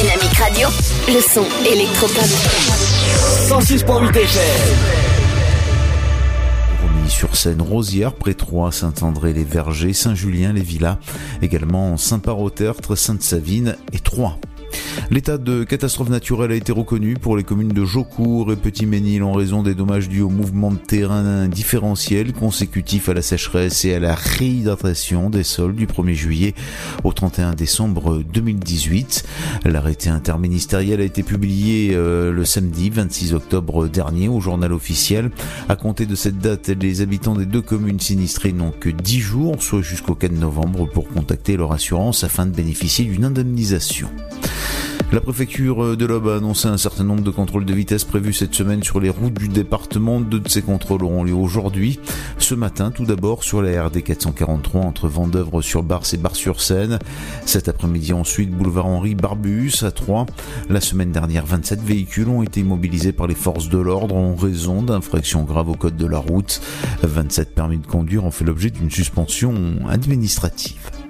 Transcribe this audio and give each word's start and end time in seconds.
Dynamique 0.00 0.36
Radio. 0.38 0.68
Le 1.08 1.20
son 1.20 1.44
électropop. 1.66 2.24
106.8 3.48 4.16
FM. 4.16 4.28
sur 7.08 7.34
seine 7.34 7.60
Rosière, 7.60 8.12
Prétroy, 8.12 8.70
Saint-André-les-Vergers, 8.70 9.94
Saint-Julien-les-Villas, 9.94 10.98
également 11.42 11.96
Saint-Parot-Tertre, 11.96 12.94
Sainte-Savine 12.94 13.76
et 13.92 13.98
Troyes. 13.98 14.38
L'état 15.10 15.38
de 15.38 15.64
catastrophe 15.64 16.10
naturelle 16.10 16.52
a 16.52 16.54
été 16.54 16.70
reconnu 16.70 17.14
pour 17.14 17.34
les 17.34 17.42
communes 17.42 17.72
de 17.72 17.86
Jaucourt 17.86 18.52
et 18.52 18.56
Petit-Ménil 18.56 19.22
en 19.22 19.32
raison 19.32 19.62
des 19.62 19.74
dommages 19.74 20.10
dus 20.10 20.20
au 20.20 20.28
mouvement 20.28 20.70
de 20.70 20.76
terrain 20.76 21.48
différentiel 21.48 22.34
consécutif 22.34 23.08
à 23.08 23.14
la 23.14 23.22
sécheresse 23.22 23.86
et 23.86 23.94
à 23.94 24.00
la 24.00 24.14
réhydratation 24.14 25.30
des 25.30 25.44
sols 25.44 25.74
du 25.74 25.86
1er 25.86 26.12
juillet 26.12 26.54
au 27.04 27.14
31 27.14 27.54
décembre 27.54 28.22
2018. 28.22 29.24
L'arrêté 29.64 30.10
interministériel 30.10 31.00
a 31.00 31.04
été 31.04 31.22
publié 31.22 31.92
euh, 31.94 32.30
le 32.30 32.44
samedi 32.44 32.90
26 32.90 33.32
octobre 33.32 33.88
dernier 33.88 34.28
au 34.28 34.40
journal 34.40 34.74
officiel. 34.74 35.30
À 35.70 35.76
compter 35.76 36.04
de 36.04 36.16
cette 36.16 36.38
date, 36.38 36.68
les 36.68 37.00
habitants 37.00 37.34
des 37.34 37.46
deux 37.46 37.62
communes 37.62 38.00
sinistrées 38.00 38.52
n'ont 38.52 38.72
que 38.78 38.90
10 38.90 39.20
jours, 39.20 39.62
soit 39.62 39.80
jusqu'au 39.80 40.14
4 40.14 40.32
novembre, 40.32 40.86
pour 40.86 41.08
contacter 41.08 41.56
leur 41.56 41.72
assurance 41.72 42.24
afin 42.24 42.44
de 42.44 42.54
bénéficier 42.54 43.06
d'une 43.06 43.24
indemnisation. 43.24 44.10
La 45.10 45.22
préfecture 45.22 45.96
de 45.96 46.04
l'Aube 46.04 46.28
a 46.28 46.36
annoncé 46.36 46.68
un 46.68 46.76
certain 46.76 47.02
nombre 47.02 47.22
de 47.22 47.30
contrôles 47.30 47.64
de 47.64 47.72
vitesse 47.72 48.04
prévus 48.04 48.34
cette 48.34 48.54
semaine 48.54 48.82
sur 48.82 49.00
les 49.00 49.08
routes 49.08 49.38
du 49.38 49.48
département. 49.48 50.20
Deux 50.20 50.38
de 50.38 50.48
ces 50.50 50.60
contrôles 50.60 51.02
auront 51.02 51.24
lieu 51.24 51.32
aujourd'hui. 51.32 51.98
Ce 52.36 52.54
matin, 52.54 52.90
tout 52.90 53.06
d'abord 53.06 53.42
sur 53.42 53.62
la 53.62 53.86
RD 53.86 54.02
443 54.02 54.82
entre 54.82 55.08
Vendœuvre 55.08 55.62
sur 55.62 55.82
Barse 55.82 56.12
et 56.12 56.18
Bar-sur-Seine. 56.18 56.98
Cet 57.46 57.68
après-midi 57.68 58.12
ensuite, 58.12 58.50
boulevard 58.50 58.84
Henri 58.84 59.14
Barbus 59.14 59.82
à 59.82 59.92
Troyes. 59.92 60.26
La 60.68 60.82
semaine 60.82 61.10
dernière, 61.10 61.46
27 61.46 61.80
véhicules 61.80 62.28
ont 62.28 62.42
été 62.42 62.60
immobilisés 62.60 63.12
par 63.12 63.26
les 63.26 63.34
forces 63.34 63.70
de 63.70 63.78
l'ordre 63.78 64.14
en 64.14 64.34
raison 64.34 64.82
d'infractions 64.82 65.44
graves 65.44 65.70
au 65.70 65.74
code 65.74 65.96
de 65.96 66.06
la 66.06 66.18
route. 66.18 66.60
27 67.02 67.54
permis 67.54 67.78
de 67.78 67.86
conduire 67.86 68.26
ont 68.26 68.30
fait 68.30 68.44
l'objet 68.44 68.68
d'une 68.68 68.90
suspension 68.90 69.54
administrative. 69.88 71.07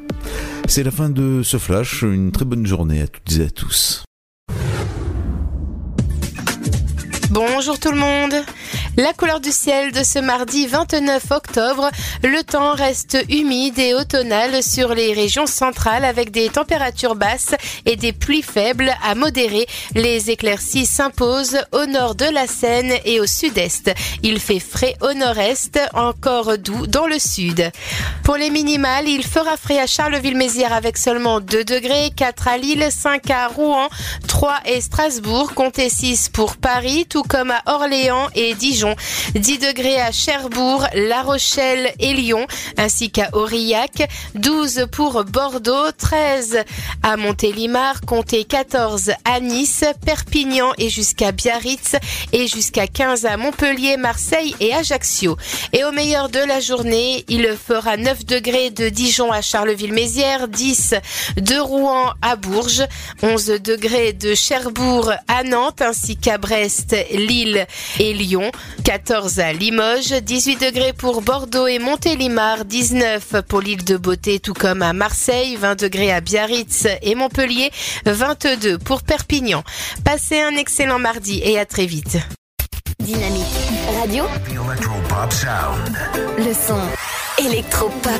C'est 0.67 0.83
la 0.83 0.91
fin 0.91 1.09
de 1.09 1.43
ce 1.43 1.59
flash. 1.59 2.03
Une 2.03 2.33
très 2.33 2.45
bonne 2.45 2.67
journée 2.67 3.03
à 3.03 3.07
toutes 3.07 3.39
et 3.39 3.45
à 3.45 3.51
tous. 3.51 4.08
Bonjour 7.39 7.79
tout 7.79 7.93
le 7.93 8.01
monde. 8.01 8.35
La 8.97 9.13
couleur 9.13 9.39
du 9.39 9.53
ciel 9.53 9.93
de 9.93 10.03
ce 10.03 10.19
mardi 10.19 10.67
29 10.67 11.31
octobre, 11.31 11.89
le 12.25 12.43
temps 12.43 12.73
reste 12.73 13.17
humide 13.29 13.79
et 13.79 13.95
automnal 13.95 14.61
sur 14.61 14.93
les 14.93 15.13
régions 15.13 15.47
centrales 15.47 16.05
avec 16.05 16.33
des 16.33 16.49
températures 16.49 17.15
basses 17.15 17.55
et 17.87 17.95
des 17.95 18.13
pluies 18.13 18.43
faibles 18.43 18.93
à 19.05 19.15
modérées. 19.15 19.69
Les 19.95 20.31
éclaircies 20.31 20.85
s'imposent 20.85 21.61
au 21.71 21.87
nord 21.87 22.17
de 22.17 22.25
la 22.25 22.49
Seine 22.49 22.93
et 23.05 23.21
au 23.21 23.27
sud-est. 23.27 23.93
Il 24.25 24.41
fait 24.41 24.59
frais 24.59 24.97
au 25.01 25.15
nord-est, 25.15 25.79
encore 25.95 26.59
doux 26.59 26.89
dans 26.89 27.07
le 27.07 27.21
sud. 27.21 27.71
Pour 28.25 28.37
les 28.37 28.51
minimales, 28.51 29.09
il 29.09 29.25
fera 29.25 29.57
frais 29.57 29.79
à 29.79 29.87
Charleville-Mézières 29.87 30.73
avec 30.73 30.99
seulement 30.99 31.39
2 31.39 31.63
degrés, 31.63 32.11
4 32.17 32.49
à 32.49 32.59
Lille, 32.59 32.89
5 32.91 33.31
à 33.31 33.47
Rouen, 33.47 33.89
3 34.27 34.59
et 34.67 34.81
Strasbourg, 34.81 35.55
comptez 35.55 35.89
6 35.89 36.31
pour 36.31 36.57
Paris, 36.57 37.07
comme 37.29 37.51
à 37.51 37.63
Orléans 37.67 38.29
et 38.35 38.55
Dijon. 38.55 38.97
10 39.35 39.59
degrés 39.59 40.01
à 40.01 40.13
Cherbourg, 40.13 40.87
La 40.95 41.23
Rochelle 41.23 41.93
et 42.01 42.15
Lyon, 42.15 42.47
ainsi 42.77 43.11
qu'à 43.11 43.29
Aurillac. 43.33 44.09
12 44.35 44.87
pour 44.91 45.25
Bordeaux, 45.25 45.93
13 45.97 46.65
à 47.03 47.17
Montélimar, 47.17 48.01
comptez 48.03 48.45
14 48.45 49.13
à 49.25 49.41
Nice, 49.41 49.85
Perpignan 50.05 50.73
et 50.79 50.89
jusqu'à 50.89 51.33
Biarritz 51.33 51.97
et 52.33 52.47
jusqu'à 52.47 52.87
15 52.87 53.27
à 53.27 53.37
Montpellier, 53.37 53.97
Marseille 53.97 54.55
et 54.61 54.75
Ajaccio. 54.75 55.37
Et 55.73 55.85
au 55.85 55.93
meilleur 55.93 56.29
de 56.29 56.41
la 56.41 56.61
journée, 56.61 57.25
il 57.29 57.47
fera 57.57 57.97
9 57.97 58.25
degrés 58.25 58.71
de 58.71 58.89
Dijon 58.89 59.31
à 59.31 59.43
Charleville-Mézières, 59.43 60.49
10 60.49 60.95
de 61.37 61.59
Rouen 61.59 62.13
à 62.23 62.37
Bourges, 62.37 62.87
11 63.23 63.47
degrés 63.63 64.13
de 64.13 64.35
Cherbourg 64.35 65.13
à 65.29 65.45
Nantes 65.45 65.83
ainsi 65.83 66.17
qu'à 66.17 66.39
Brest, 66.39 66.97
Lille 67.13 67.67
et 67.99 68.13
Lyon, 68.13 68.51
14 68.85 69.41
à 69.41 69.53
Limoges, 69.53 70.13
18 70.23 70.61
degrés 70.61 70.93
pour 70.93 71.23
Bordeaux 71.23 71.67
et 71.67 71.79
Montélimar, 71.79 72.65
19 72.65 73.43
pour 73.49 73.61
l'île 73.61 73.85
de 73.85 73.97
Beauté 73.97 74.41
tout 74.41 74.55
comme 74.55 74.83
à 74.83 74.93
Marseille, 74.93 75.57
20 75.57 75.81
degrés 75.81 76.13
à 76.13 76.21
Biarritz 76.21 76.87
et 77.03 77.15
Montpellier, 77.15 77.71
22 78.07 78.79
pour 78.79 79.03
Perpignan. 79.03 79.63
Passez 80.05 80.41
un 80.41 80.57
excellent 80.57 80.99
mardi 80.99 81.41
et 81.45 81.59
à 81.59 81.67
très 81.67 81.87
vite. 81.87 82.19
Dynamique 83.01 83.45
Radio. 84.01 84.25
Sound. 85.31 85.97
Le 86.37 86.53
son 86.53 86.81
électropop. 87.39 88.13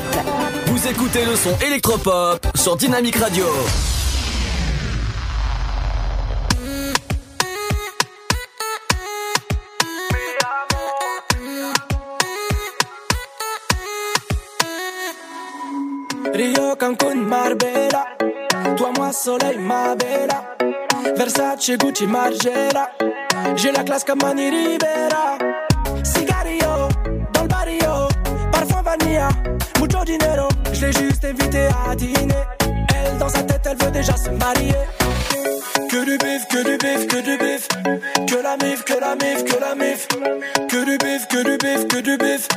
Vous 0.67 0.87
écoutez 0.87 1.25
le 1.25 1.35
son 1.35 1.57
électropop 1.65 2.47
sur 2.55 2.75
Dynamique 2.77 3.17
Radio. 3.17 3.45
Rio, 16.33 16.75
Cancun, 16.75 17.15
Marbella. 17.15 18.05
Toi, 18.77 18.91
moi, 18.97 19.11
soleil, 19.11 19.57
ma 19.57 19.95
bella 19.95 20.55
Versace, 21.15 21.77
Gucci, 21.77 22.07
Margiela 22.07 22.91
J'ai 23.55 23.71
la 23.71 23.83
classe 23.83 24.03
comme 24.03 24.19
Mani 24.21 24.49
Ribera 24.49 25.37
Cigario, 26.03 26.87
dans 27.33 27.41
le 27.41 27.47
barrio 27.47 28.07
Parfum 28.51 28.81
vanilla, 28.81 29.29
mucho 29.79 30.03
dinero. 30.05 30.47
Je 30.71 30.85
l'ai 30.85 30.91
juste 30.91 31.25
invité 31.25 31.67
à 31.87 31.95
dîner. 31.95 32.43
Elle, 32.95 33.17
dans 33.17 33.29
sa 33.29 33.43
tête, 33.43 33.61
elle 33.69 33.77
veut 33.77 33.91
déjà 33.91 34.15
se 34.15 34.29
marier. 34.29 34.73
Que 35.89 36.05
du 36.05 36.17
bif, 36.17 36.47
que 36.47 36.63
du 36.63 36.77
bif, 36.77 37.07
que 37.07 37.21
du 37.21 37.37
bif. 37.37 37.67
Que 38.27 38.41
la 38.41 38.57
mif, 38.57 38.83
que 38.83 38.93
la 38.99 39.15
mif, 39.15 39.43
que 39.43 39.59
la 39.59 39.75
mif. 39.75 40.07
Que 40.69 40.85
du 40.85 40.97
bif, 40.97 41.27
que 41.27 41.43
du 41.43 41.57
bif, 41.57 41.87
que 41.87 41.99
du 41.99 42.17
bif. 42.17 42.47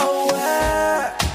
Oh 0.00 0.28
ouais 0.32 1.27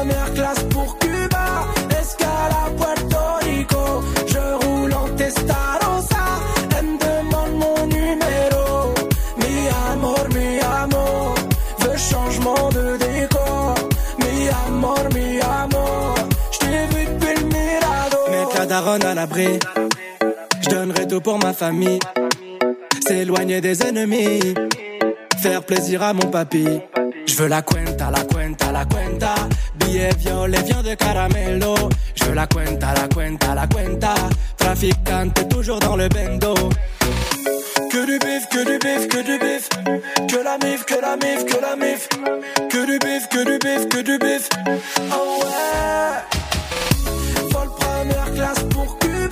première 0.00 0.32
classe 0.32 0.62
pour 0.70 0.98
Cuba, 0.98 1.66
escale 2.00 2.54
à 2.64 2.70
Puerto 2.78 3.22
Rico. 3.42 4.02
Je 4.26 4.64
roule 4.64 4.94
en 4.94 5.08
Testarossa, 5.14 6.26
elle 6.78 6.86
me 6.86 6.98
demande 6.98 7.54
mon 7.64 7.86
numéro. 7.86 8.94
Mi 9.36 9.54
amor, 9.92 10.24
mi 10.34 10.58
amor, 10.82 11.34
veux 11.80 11.98
changement 11.98 12.68
de 12.70 12.96
décor. 12.96 13.74
Mi 14.20 14.48
amor, 14.66 15.04
mi 15.14 15.38
amor, 15.40 16.14
j't'ai 16.52 16.86
vu 16.92 17.04
depuis 17.04 17.34
le 17.38 17.46
Mirador. 17.54 18.30
Mettre 18.30 18.58
la 18.58 18.66
daronne 18.66 19.04
à 19.04 19.14
l'abri, 19.14 19.58
j'donnerai 20.62 21.08
tout 21.08 21.20
pour 21.20 21.38
ma 21.38 21.52
famille. 21.52 21.98
S'éloigner 23.06 23.60
des 23.60 23.82
ennemis, 23.82 24.54
faire 25.42 25.62
plaisir 25.62 26.02
à 26.02 26.14
mon 26.14 26.30
papy. 26.30 26.80
Je 27.26 27.36
veux 27.36 27.48
la 27.48 27.62
cuenta, 27.62 28.10
la 28.10 28.24
cuenta, 28.24 28.72
la 28.72 28.84
cuenta. 28.86 29.34
Billet 29.90 30.16
violet, 30.18 30.62
viande 30.62 30.90
de 30.90 30.94
caramelo. 30.94 31.74
Je 32.14 32.32
la 32.32 32.46
cuenta, 32.46 32.94
la 32.94 33.08
cuenta, 33.08 33.54
la 33.56 33.66
cuenta. 33.66 34.14
Traficante, 34.56 35.48
toujours 35.48 35.80
dans 35.80 35.96
le 35.96 36.08
bendo. 36.08 36.54
Que 37.90 38.06
du 38.06 38.18
bif, 38.20 38.48
que 38.50 38.64
du 38.64 38.78
bif, 38.78 39.08
que 39.08 39.20
du 39.24 39.36
bif. 39.38 39.68
Que 40.28 40.44
la 40.44 40.58
mif, 40.58 40.84
que 40.84 40.94
la 41.00 41.16
mif, 41.16 41.44
que 41.44 41.60
la 41.60 41.74
mif. 41.74 42.08
Que 42.68 42.86
du 42.86 42.98
bif, 43.00 43.28
que 43.30 43.44
du 43.44 43.58
bif, 43.58 43.88
que 43.88 44.02
du 44.02 44.16
bif. 44.18 44.48
Oh 45.10 45.40
ouais. 45.42 46.22
Vol 47.50 47.68
première 47.80 48.32
classe 48.32 48.62
pour 48.70 48.96
Cuba. 49.00 49.29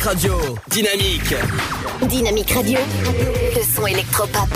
Dynamique 0.00 0.22
Radio. 0.24 0.56
Dynamique. 0.70 1.34
Dynamique 2.08 2.50
Radio. 2.52 2.78
Le 3.54 3.62
son 3.62 3.86
électropop. 3.86 4.48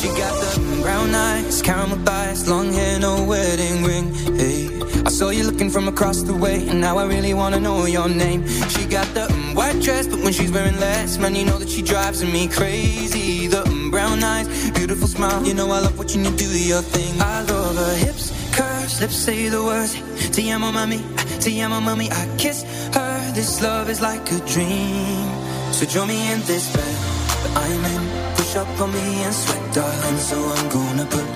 She 0.00 0.08
got 0.08 0.32
the 0.40 0.80
brown 0.82 1.14
eyes, 1.14 1.60
caramel 1.60 1.98
thighs, 2.06 2.48
long 2.48 2.72
hair, 2.72 2.98
no 3.00 3.24
wedding 3.24 3.84
ring. 3.84 4.14
Hey, 4.38 4.70
I 5.04 5.10
saw 5.10 5.28
you 5.28 5.44
looking 5.44 5.68
from 5.68 5.88
across 5.88 6.22
the 6.22 6.32
way, 6.32 6.66
and 6.68 6.80
now 6.80 6.96
I 6.96 7.04
really 7.04 7.34
wanna 7.34 7.60
know 7.60 7.84
your 7.84 8.08
name. 8.08 8.46
She 8.70 8.86
got 8.86 9.06
the 9.12 9.41
white 9.54 9.80
dress, 9.80 10.06
but 10.06 10.20
when 10.20 10.32
she's 10.32 10.50
wearing 10.50 10.78
less, 10.78 11.18
man, 11.18 11.34
you 11.34 11.44
know 11.44 11.58
that 11.58 11.68
she 11.68 11.82
drives 11.82 12.24
me 12.24 12.48
crazy. 12.48 13.46
The 13.46 13.62
um, 13.66 13.90
brown 13.90 14.22
eyes, 14.22 14.48
beautiful 14.70 15.08
smile, 15.08 15.44
you 15.44 15.54
know 15.54 15.70
I 15.70 15.80
love 15.80 15.98
watching 15.98 16.24
you 16.24 16.30
do 16.36 16.46
your 16.46 16.82
thing. 16.82 17.20
I 17.20 17.42
love 17.42 17.76
her 17.76 17.96
hips, 17.96 18.30
curves, 18.56 19.00
lips 19.00 19.16
say 19.16 19.48
the 19.48 19.62
words. 19.62 19.94
Te 20.30 20.50
amo, 20.50 20.70
mami, 20.72 21.00
te 21.40 21.60
amo, 21.60 21.80
mami. 21.80 22.10
I 22.10 22.24
kiss 22.38 22.62
her. 22.94 23.32
This 23.34 23.62
love 23.62 23.88
is 23.88 24.00
like 24.00 24.30
a 24.32 24.38
dream. 24.46 25.28
So 25.72 25.86
join 25.86 26.08
me 26.08 26.32
in 26.32 26.40
this 26.40 26.72
bed 26.74 26.96
that 27.42 27.52
I'm 27.64 27.84
in. 27.94 28.34
Push 28.36 28.56
up 28.56 28.80
on 28.80 28.92
me 28.92 29.22
and 29.24 29.34
sweat, 29.34 29.74
darling. 29.74 30.18
So 30.18 30.36
I'm 30.38 30.68
gonna 30.68 31.06
put 31.06 31.26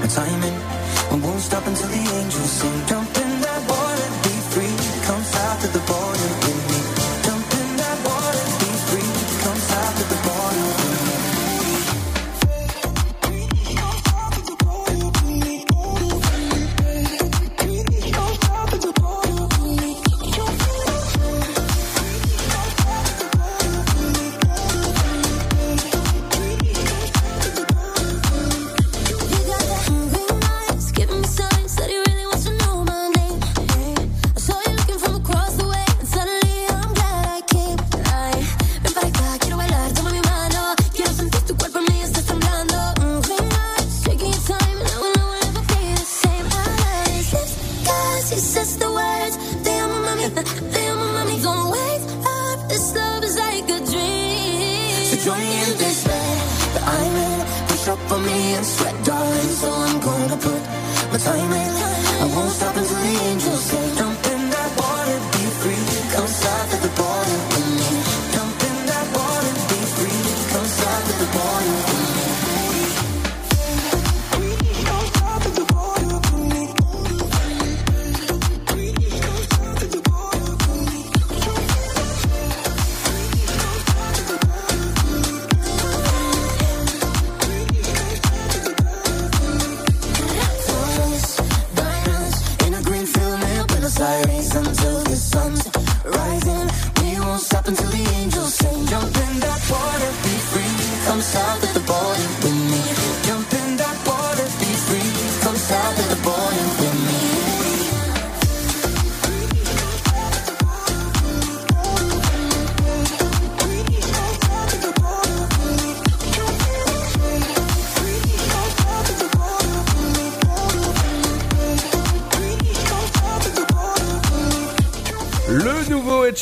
my 0.00 0.06
time 0.06 0.42
in. 0.42 0.54
I 1.12 1.16
won't 1.22 1.40
stop 1.40 1.66
until 1.66 1.88
the 1.88 2.02
angels 2.20 2.50
sing. 2.50 2.86
Jump 2.86 3.23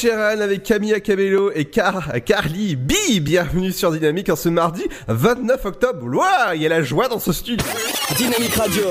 Sheeran 0.02 0.40
avec 0.40 0.64
Camilla 0.64 0.98
Cabello 0.98 1.52
et 1.54 1.66
Car 1.66 2.10
Carly 2.24 2.74
B. 2.74 2.92
Bienvenue 3.20 3.70
sur 3.70 3.92
Dynamique 3.92 4.30
en 4.30 4.34
ce 4.34 4.48
mardi 4.48 4.82
29 5.06 5.64
octobre. 5.64 6.04
Ouah, 6.04 6.56
il 6.56 6.62
y 6.62 6.66
a 6.66 6.68
la 6.68 6.82
joie 6.82 7.06
dans 7.06 7.20
ce 7.20 7.32
studio. 7.32 7.64
Dynamique 8.16 8.56
Radio. 8.56 8.82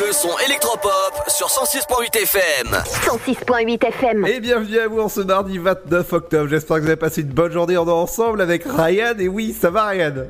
Le 0.00 0.12
son 0.12 0.36
électropop 0.44 1.22
sur 1.28 1.46
106.8 1.46 2.22
FM. 2.22 2.82
106.8 3.06 3.86
FM. 3.86 4.26
Et 4.26 4.40
bienvenue 4.40 4.80
à 4.80 4.88
vous 4.88 4.98
en 5.02 5.08
ce 5.08 5.20
mardi 5.20 5.58
29 5.58 6.12
octobre. 6.14 6.48
J'espère 6.48 6.78
que 6.78 6.82
vous 6.82 6.88
avez 6.88 6.96
passé 6.96 7.20
une 7.20 7.28
bonne 7.28 7.52
journée 7.52 7.76
en 7.76 7.86
ensemble 7.86 8.40
avec 8.40 8.64
Ryan. 8.64 9.14
Et 9.20 9.28
oui, 9.28 9.52
ça 9.52 9.70
va 9.70 9.86
Ryan? 9.86 10.26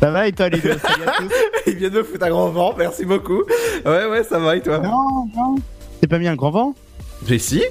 Ça 0.00 0.10
va 0.10 0.28
et 0.28 0.32
toi, 0.32 0.48
Ludo 0.48 0.68
Salut 0.78 1.02
à 1.06 1.12
tous? 1.22 1.32
Il 1.66 1.76
vient 1.76 1.90
de 1.90 2.02
foutre 2.02 2.24
un 2.24 2.28
grand 2.30 2.50
vent, 2.50 2.74
merci 2.76 3.04
beaucoup. 3.04 3.42
Ouais, 3.84 4.06
ouais, 4.06 4.22
ça 4.24 4.38
va 4.38 4.56
et 4.56 4.60
toi? 4.60 4.78
Non, 4.78 5.26
non. 5.34 5.56
T'es 6.00 6.06
pas 6.06 6.18
mis 6.18 6.28
un 6.28 6.36
grand 6.36 6.50
vent? 6.50 6.74
J'ai 7.26 7.38
si 7.38 7.62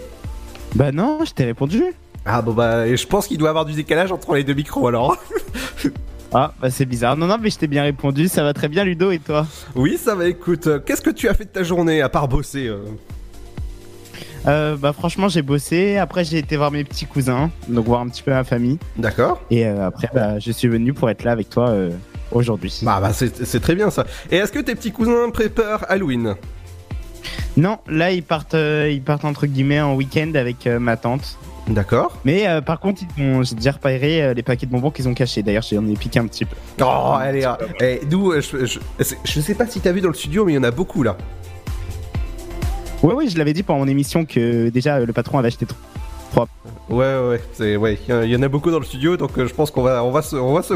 Bah 0.74 0.92
non, 0.92 1.20
je 1.26 1.32
t'ai 1.32 1.46
répondu. 1.46 1.84
Ah 2.26 2.42
bon 2.42 2.54
bah, 2.54 2.94
je 2.94 3.06
pense 3.06 3.28
qu'il 3.28 3.38
doit 3.38 3.50
y 3.50 3.52
avoir 3.52 3.66
du 3.66 3.74
décalage 3.74 4.12
entre 4.12 4.34
les 4.36 4.44
deux 4.44 4.54
micros 4.56 4.88
alors. 4.88 5.18
Ah, 6.38 6.54
bah 6.60 6.70
c'est 6.70 6.86
bizarre. 6.86 7.16
Non, 7.16 7.28
non, 7.28 7.38
mais 7.40 7.50
je 7.50 7.58
t'ai 7.58 7.68
bien 7.68 7.84
répondu. 7.84 8.28
Ça 8.28 8.44
va 8.44 8.52
très 8.52 8.68
bien, 8.68 8.84
Ludo, 8.84 9.10
et 9.12 9.20
toi? 9.20 9.48
Oui, 9.74 9.98
ça 9.98 10.16
va, 10.16 10.28
écoute. 10.28 10.68
euh, 10.68 10.80
Qu'est-ce 10.86 11.02
que 11.02 11.12
tu 11.12 11.30
as 11.30 11.34
fait 11.34 11.46
de 11.46 11.50
ta 11.50 11.64
journée 11.64 12.02
à 12.02 12.10
part 12.10 12.28
bosser 12.28 12.68
euh? 12.68 12.80
Euh, 14.48 14.76
Bah 14.76 14.92
franchement, 14.92 15.30
j'ai 15.30 15.42
bossé. 15.44 15.98
Après, 15.98 16.26
j'ai 16.26 16.40
été 16.40 16.58
voir 16.58 16.72
mes 16.72 16.84
petits 16.84 17.06
cousins, 17.06 17.52
donc 17.70 17.86
voir 17.86 18.02
un 18.02 18.10
petit 18.10 18.22
peu 18.22 18.32
ma 18.32 18.44
famille. 18.44 18.80
D'accord. 18.98 19.40
Et 19.50 19.66
euh, 19.66 19.88
après, 19.88 20.10
bah, 20.14 20.38
je 20.40 20.52
suis 20.52 20.68
venu 20.68 20.92
pour 20.92 21.10
être 21.10 21.24
là 21.24 21.32
avec 21.32 21.50
toi 21.50 21.70
euh, 21.70 21.92
aujourd'hui. 22.36 22.80
Bah, 22.84 23.00
bah 23.02 23.14
c'est 23.14 23.46
c'est 23.46 23.60
très 23.60 23.76
bien 23.76 23.90
ça. 23.90 24.06
Et 24.32 24.38
est-ce 24.38 24.52
que 24.52 24.60
tes 24.60 24.76
petits 24.76 24.92
cousins 24.92 25.30
préparent 25.32 25.86
Halloween? 25.90 26.36
Non, 27.58 27.80
là, 27.88 28.12
ils 28.12 28.24
partent, 28.24 28.54
euh, 28.54 28.92
ils 28.92 29.02
partent 29.02 29.26
entre 29.26 29.48
guillemets 29.48 29.82
en 29.82 29.96
week-end 29.96 30.32
avec 30.36 30.68
euh, 30.68 30.78
ma 30.78 30.98
tante. 30.98 31.38
D'accord. 31.68 32.20
Mais 32.26 32.48
euh, 32.48 32.62
par 32.62 32.80
contre, 32.80 33.02
ils 33.18 33.24
ont, 33.24 33.44
j'ai 33.44 33.56
déjà 33.56 33.72
repéré 33.72 34.22
euh, 34.22 34.34
les 34.34 34.44
paquets 34.44 34.68
de 34.68 34.72
bonbons 34.72 34.92
qu'ils 34.92 35.08
ont 35.08 35.14
cachés. 35.14 35.42
D'ailleurs, 35.42 35.64
j'en 35.64 35.88
ai 35.88 35.96
piqué 35.96 36.20
un 36.20 36.28
petit 36.28 36.46
peu. 36.46 36.56
Oh, 36.82 37.14
allez, 37.18 37.48
eh, 37.82 38.02
d'où 38.06 38.32
euh, 38.32 38.42
je, 38.42 38.80
je, 39.00 39.40
sais 39.40 39.56
pas 39.56 39.66
si 39.66 39.80
t'as 39.80 39.92
vu 39.92 40.02
dans 40.02 40.10
le 40.10 40.14
studio, 40.14 40.46
mais 40.46 40.54
il 40.54 40.56
y 40.56 40.60
en 40.60 40.64
a 40.64 40.72
beaucoup 40.72 41.02
là. 41.02 41.18
Ouais, 43.02 43.14
oui, 43.14 43.30
je 43.30 43.38
l'avais 43.38 43.54
dit 43.54 43.64
pendant 43.64 43.80
mon 43.80 43.88
émission 43.88 44.26
que 44.26 44.70
déjà 44.70 45.00
le 45.00 45.14
patron 45.14 45.40
avait 45.40 45.48
acheté 45.48 45.66
trop. 45.66 45.78
Ouais, 46.36 46.46
ouais, 46.90 47.30
ouais, 47.30 47.42
c'est, 47.54 47.76
ouais, 47.78 47.98
il 48.08 48.30
y 48.30 48.36
en 48.36 48.42
a- 48.42 48.48
beaucoup 48.48 48.70
dans 48.72 48.80
le 48.80 48.86
studio, 48.86 49.18
donc 49.18 49.38
euh, 49.38 49.48
je 49.48 49.54
pense 49.54 49.72
qu'on 49.72 49.82
va, 49.82 50.04
on 50.04 50.12
va 50.12 50.22
se, 50.22 50.36
on 50.36 50.54
va 50.54 50.62
se. 50.62 50.74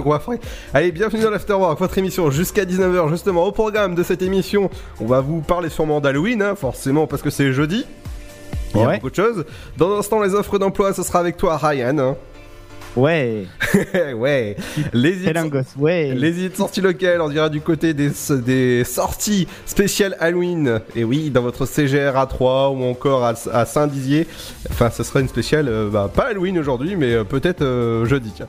Allez, 0.74 0.92
bienvenue 0.92 1.22
dans 1.24 1.30
l'Afterwork, 1.30 1.78
votre 1.80 1.98
émission 1.98 2.32
jusqu'à 2.32 2.66
19h, 2.66 3.10
justement, 3.10 3.44
au 3.46 3.52
programme 3.52 3.94
de 3.96 4.04
cette 4.04 4.22
émission, 4.22 4.70
on 5.00 5.06
va 5.06 5.22
vous 5.22 5.42
parler 5.42 5.70
sûrement 5.70 6.00
d'Halloween, 6.02 6.42
hein, 6.42 6.56
forcément, 6.56 7.08
parce 7.08 7.22
que 7.22 7.30
c'est 7.30 7.52
jeudi. 7.54 7.86
Il 8.74 8.80
y 8.80 8.84
a 8.84 8.88
Ouais. 8.88 8.96
beaucoup 8.96 9.10
de 9.10 9.16
choses. 9.16 9.46
Dans 9.78 9.94
un 9.96 10.00
instant, 10.00 10.22
les 10.22 10.34
offres 10.34 10.58
d'emploi, 10.60 10.94
ce 10.94 11.04
sera 11.04 11.20
avec 11.20 11.38
toi, 11.38 11.58
Ryan. 11.58 11.98
hein. 12.00 12.16
Ouais, 12.96 13.46
ouais. 14.16 14.56
Les. 14.94 15.32
Ouais. 15.78 16.14
Les 16.16 16.40
idées 16.40 16.50
de 16.50 16.56
sorties 16.56 16.82
locales, 16.82 17.22
on 17.22 17.30
dira 17.30 17.50
du 17.50 17.62
côté 17.62 17.94
des, 17.94 18.12
des 18.44 18.84
sorties 18.84 19.48
spéciales 19.66 20.18
Halloween. 20.20 20.82
Et 20.96 21.04
oui, 21.04 21.30
dans 21.30 21.42
votre 21.42 21.66
CGR 21.66 22.18
à 22.18 22.26
3 22.26 22.72
ou 22.72 22.84
encore 22.84 23.24
à, 23.24 23.34
à 23.54 23.66
Saint-Dizier. 23.66 24.28
Enfin, 24.72 24.90
ce 24.90 25.04
sera 25.04 25.22
une 25.22 25.28
spéciale, 25.28 25.68
euh, 25.70 25.90
bah, 25.90 26.12
pas 26.14 26.28
Halloween 26.28 26.58
aujourd'hui, 26.58 26.96
mais 26.96 27.14
euh, 27.14 27.24
peut-être 27.24 27.62
euh, 27.62 28.06
jeudi. 28.06 28.32
tiens. 28.36 28.48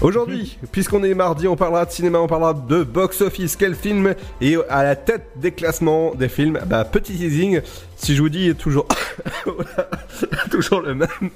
Aujourd'hui, 0.00 0.58
puisqu'on 0.72 1.04
est 1.04 1.14
mardi, 1.14 1.46
on 1.46 1.54
parlera 1.54 1.84
de 1.84 1.92
cinéma, 1.92 2.18
on 2.18 2.26
parlera 2.26 2.54
de 2.54 2.82
box-office, 2.82 3.54
quel 3.54 3.76
film 3.76 4.14
est 4.40 4.56
à 4.68 4.82
la 4.82 4.96
tête 4.96 5.26
des 5.36 5.52
classements 5.52 6.12
des 6.16 6.28
films? 6.28 6.58
Bah, 6.66 6.84
petit 6.84 7.12
teasing, 7.12 7.60
si 7.96 8.16
je 8.16 8.22
vous 8.22 8.28
dis 8.28 8.52
toujours, 8.56 8.88
toujours 10.50 10.80
le 10.80 10.94
même. 10.96 11.30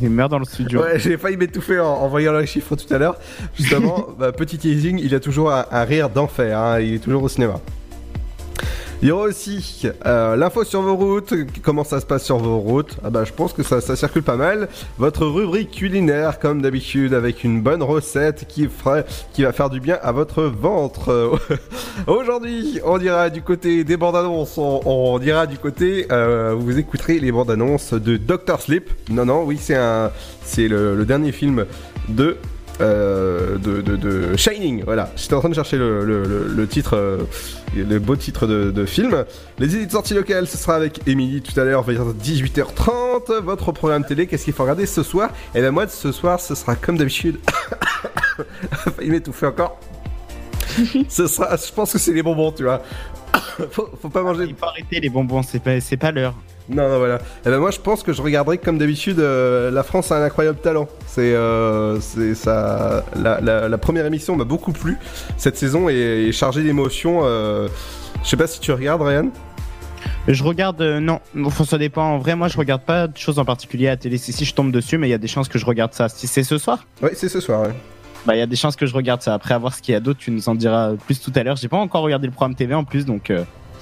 Il 0.00 0.10
meurt 0.10 0.30
dans 0.30 0.38
le 0.38 0.44
studio. 0.44 0.80
Ouais, 0.82 0.98
j'ai 0.98 1.16
failli 1.16 1.36
m'étouffer 1.36 1.80
en, 1.80 1.86
en 1.86 2.08
voyant 2.08 2.32
les 2.38 2.46
chiffres 2.46 2.76
tout 2.76 2.92
à 2.92 2.98
l'heure. 2.98 3.16
Justement, 3.58 4.08
bah, 4.18 4.32
petit 4.32 4.58
teasing, 4.58 5.00
il 5.02 5.14
a 5.14 5.20
toujours 5.20 5.50
un, 5.52 5.64
un 5.70 5.84
rire 5.84 6.10
d'enfer, 6.10 6.58
hein, 6.58 6.80
il 6.80 6.94
est 6.94 6.98
toujours 6.98 7.22
au 7.22 7.28
cinéma. 7.28 7.60
Il 9.02 9.08
y 9.08 9.10
aura 9.10 9.24
aussi 9.24 9.82
euh, 10.06 10.36
l'info 10.36 10.64
sur 10.64 10.80
vos 10.80 10.96
routes, 10.96 11.34
comment 11.62 11.84
ça 11.84 12.00
se 12.00 12.06
passe 12.06 12.24
sur 12.24 12.38
vos 12.38 12.58
routes? 12.58 12.96
Ah 13.04 13.10
bah 13.10 13.24
je 13.24 13.32
pense 13.32 13.52
que 13.52 13.62
ça, 13.62 13.80
circule 13.94 14.22
pas 14.22 14.36
mal. 14.36 14.68
Votre 14.96 15.26
rubrique 15.26 15.70
culinaire 15.70 16.38
comme 16.38 16.62
d'habitude 16.62 17.12
avec 17.12 17.44
une 17.44 17.60
bonne 17.60 17.82
recette 17.82 18.46
qui 18.48 18.68
fera, 18.68 19.02
qui 19.34 19.42
va 19.42 19.52
faire 19.52 19.68
du 19.68 19.80
bien 19.80 19.98
à 20.02 20.12
votre 20.12 20.44
ventre. 20.44 21.38
Aujourd'hui, 22.06 22.80
on 22.84 22.96
dira 22.96 23.28
du 23.28 23.42
côté 23.42 23.84
des 23.84 23.98
bandes 23.98 24.16
annonces, 24.16 24.56
on, 24.56 24.80
on 24.86 25.18
dira 25.18 25.46
du 25.46 25.58
côté, 25.58 26.06
euh, 26.10 26.54
vous 26.58 26.78
écouterez 26.78 27.18
les 27.18 27.32
bandes 27.32 27.50
annonces 27.50 27.92
de 27.92 28.16
Doctor 28.16 28.62
Sleep. 28.62 28.88
Non 29.10 29.26
non, 29.26 29.44
oui 29.44 29.58
c'est 29.60 29.76
un, 29.76 30.10
c'est 30.42 30.68
le 30.68 31.04
dernier 31.04 31.32
film 31.32 31.66
de 32.08 32.38
euh, 32.80 33.56
de, 33.58 33.80
de, 33.80 33.96
de 33.96 34.36
Shining, 34.36 34.84
voilà. 34.84 35.10
J'étais 35.16 35.34
en 35.34 35.40
train 35.40 35.48
de 35.48 35.54
chercher 35.54 35.78
le, 35.78 36.04
le, 36.04 36.22
le- 36.24 36.46
le 36.48 36.66
titre, 36.66 36.94
euh, 36.96 37.18
le 37.74 37.98
beau 37.98 38.16
titre 38.16 38.46
de, 38.46 38.70
de 38.70 38.84
film. 38.86 39.24
Les 39.58 39.74
idées 39.74 39.86
de 39.86 39.90
sortie 39.90 40.14
locales, 40.14 40.46
ce 40.46 40.56
sera 40.58 40.74
avec 40.76 41.00
Émilie 41.06 41.40
tout 41.42 41.58
à 41.58 41.64
l'heure 41.64 41.82
vers 41.82 42.04
18h30. 42.04 43.40
Votre 43.42 43.72
programme 43.72 44.04
télé, 44.04 44.26
qu'est-ce 44.26 44.44
qu'il 44.44 44.52
faut 44.52 44.62
regarder 44.64 44.86
ce 44.86 45.02
soir? 45.02 45.30
Et 45.54 45.60
ben 45.60 45.70
moi, 45.70 45.88
ce 45.88 46.12
soir, 46.12 46.38
ce 46.40 46.54
sera 46.54 46.76
comme 46.76 46.96
d'habitude. 46.98 47.38
Il 49.02 49.10
m'étouffer 49.10 49.46
encore. 49.46 49.78
ce 51.08 51.26
sera, 51.26 51.56
je 51.56 51.72
pense 51.72 51.92
que 51.92 51.98
c'est 51.98 52.12
les 52.12 52.22
bonbons, 52.22 52.52
tu 52.52 52.64
vois. 52.64 52.82
faut, 53.70 53.88
faut 54.00 54.08
pas 54.10 54.22
manger. 54.22 54.44
Il 54.48 54.54
faut 54.54 54.66
arrêter 54.66 55.00
les 55.00 55.08
bonbons, 55.08 55.42
c'est 55.42 55.62
pas, 55.62 55.80
c'est 55.80 55.96
pas 55.96 56.10
l'heure. 56.12 56.34
Non, 56.68 56.88
non, 56.88 56.98
voilà. 56.98 57.16
Et 57.44 57.48
ben 57.50 57.58
moi, 57.58 57.70
je 57.70 57.78
pense 57.78 58.02
que 58.02 58.12
je 58.12 58.20
regarderai 58.22 58.58
comme 58.58 58.76
d'habitude. 58.78 59.20
euh, 59.20 59.70
la 59.70 59.82
France 59.84 60.10
a 60.10 60.16
un 60.16 60.22
incroyable 60.24 60.58
talent. 60.58 60.88
C'est, 61.06 61.32
euh, 61.34 62.00
c'est 62.00 62.34
ça. 62.34 63.04
La, 63.14 63.40
la- 63.40 63.68
la 63.68 63.78
première 63.78 64.04
émission 64.06 64.34
m'a 64.36 64.44
beaucoup 64.44 64.72
plu. 64.72 64.98
Cette 65.36 65.56
saison 65.56 65.88
est, 65.88 65.94
est 65.94 66.32
chargée 66.32 66.62
d'émotions. 66.64 67.20
euh, 67.24 67.68
je 68.24 68.28
sais 68.28 68.36
pas 68.36 68.46
si 68.48 68.58
tu 68.60 68.72
regardes, 68.72 69.02
Ryan. 69.02 69.30
Je 70.28 70.42
regarde, 70.42 70.82
non, 70.82 71.20
enfin 71.44 71.64
ça 71.64 71.78
dépend. 71.78 72.02
En 72.14 72.18
vrai, 72.18 72.34
moi 72.34 72.48
je 72.48 72.58
regarde 72.58 72.82
pas 72.82 73.06
de 73.06 73.16
choses 73.16 73.38
en 73.38 73.44
particulier 73.44 73.86
à 73.86 73.90
la 73.90 73.96
télé. 73.96 74.18
Si, 74.18 74.32
si 74.32 74.44
je 74.44 74.54
tombe 74.54 74.72
dessus, 74.72 74.98
mais 74.98 75.06
il 75.06 75.10
y 75.10 75.14
a 75.14 75.18
des 75.18 75.28
chances 75.28 75.48
que 75.48 75.58
je 75.58 75.64
regarde 75.66 75.92
ça. 75.94 76.08
Si 76.08 76.26
c'est 76.26 76.42
ce 76.42 76.58
soir? 76.58 76.84
Oui, 77.00 77.10
c'est 77.14 77.28
ce 77.28 77.38
soir. 77.40 77.62
ouais. 77.62 77.74
Bah, 78.26 78.34
il 78.34 78.40
y 78.40 78.42
a 78.42 78.46
des 78.46 78.56
chances 78.56 78.74
que 78.74 78.86
je 78.86 78.94
regarde 78.94 79.22
ça. 79.22 79.34
Après, 79.34 79.54
à 79.54 79.58
voir 79.58 79.72
ce 79.72 79.80
qu'il 79.82 79.92
y 79.92 79.96
a 79.96 80.00
d'autre, 80.00 80.18
tu 80.18 80.32
nous 80.32 80.48
en 80.48 80.56
diras 80.56 80.94
plus 81.06 81.20
tout 81.20 81.30
à 81.36 81.44
l'heure. 81.44 81.54
J'ai 81.54 81.68
pas 81.68 81.76
encore 81.76 82.02
regardé 82.02 82.26
le 82.26 82.32
programme 82.32 82.56
TV 82.56 82.74
en 82.74 82.82
plus, 82.82 83.04
donc. 83.06 83.30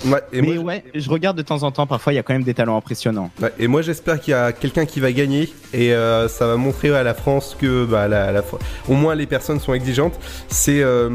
Ouais, 0.06 0.20
et 0.32 0.42
mais 0.42 0.54
moi, 0.54 0.64
ouais, 0.64 0.84
je 0.94 1.08
regarde 1.10 1.36
de 1.36 1.42
temps 1.42 1.62
en 1.62 1.70
temps. 1.70 1.86
Parfois, 1.86 2.12
il 2.12 2.16
y 2.16 2.18
a 2.18 2.22
quand 2.22 2.34
même 2.34 2.42
des 2.44 2.54
talents 2.54 2.76
impressionnants. 2.76 3.30
ouais, 3.40 3.52
et 3.58 3.68
moi, 3.68 3.82
j'espère 3.82 4.20
qu'il 4.20 4.32
y 4.32 4.34
a 4.34 4.52
quelqu'un 4.52 4.84
qui 4.86 5.00
va 5.00 5.12
gagner 5.12 5.52
et 5.72 5.92
euh, 5.94 6.28
ça 6.28 6.46
va 6.46 6.56
montrer 6.56 6.94
à 6.94 7.02
la 7.02 7.14
France 7.14 7.56
que, 7.58 7.84
bah, 7.84 8.08
la, 8.08 8.32
la- 8.32 8.42
au 8.88 8.94
moins 8.94 9.14
les 9.14 9.26
personnes 9.26 9.60
sont 9.60 9.74
exigeantes. 9.74 10.18
C'est 10.48 10.82
euh, 10.82 11.08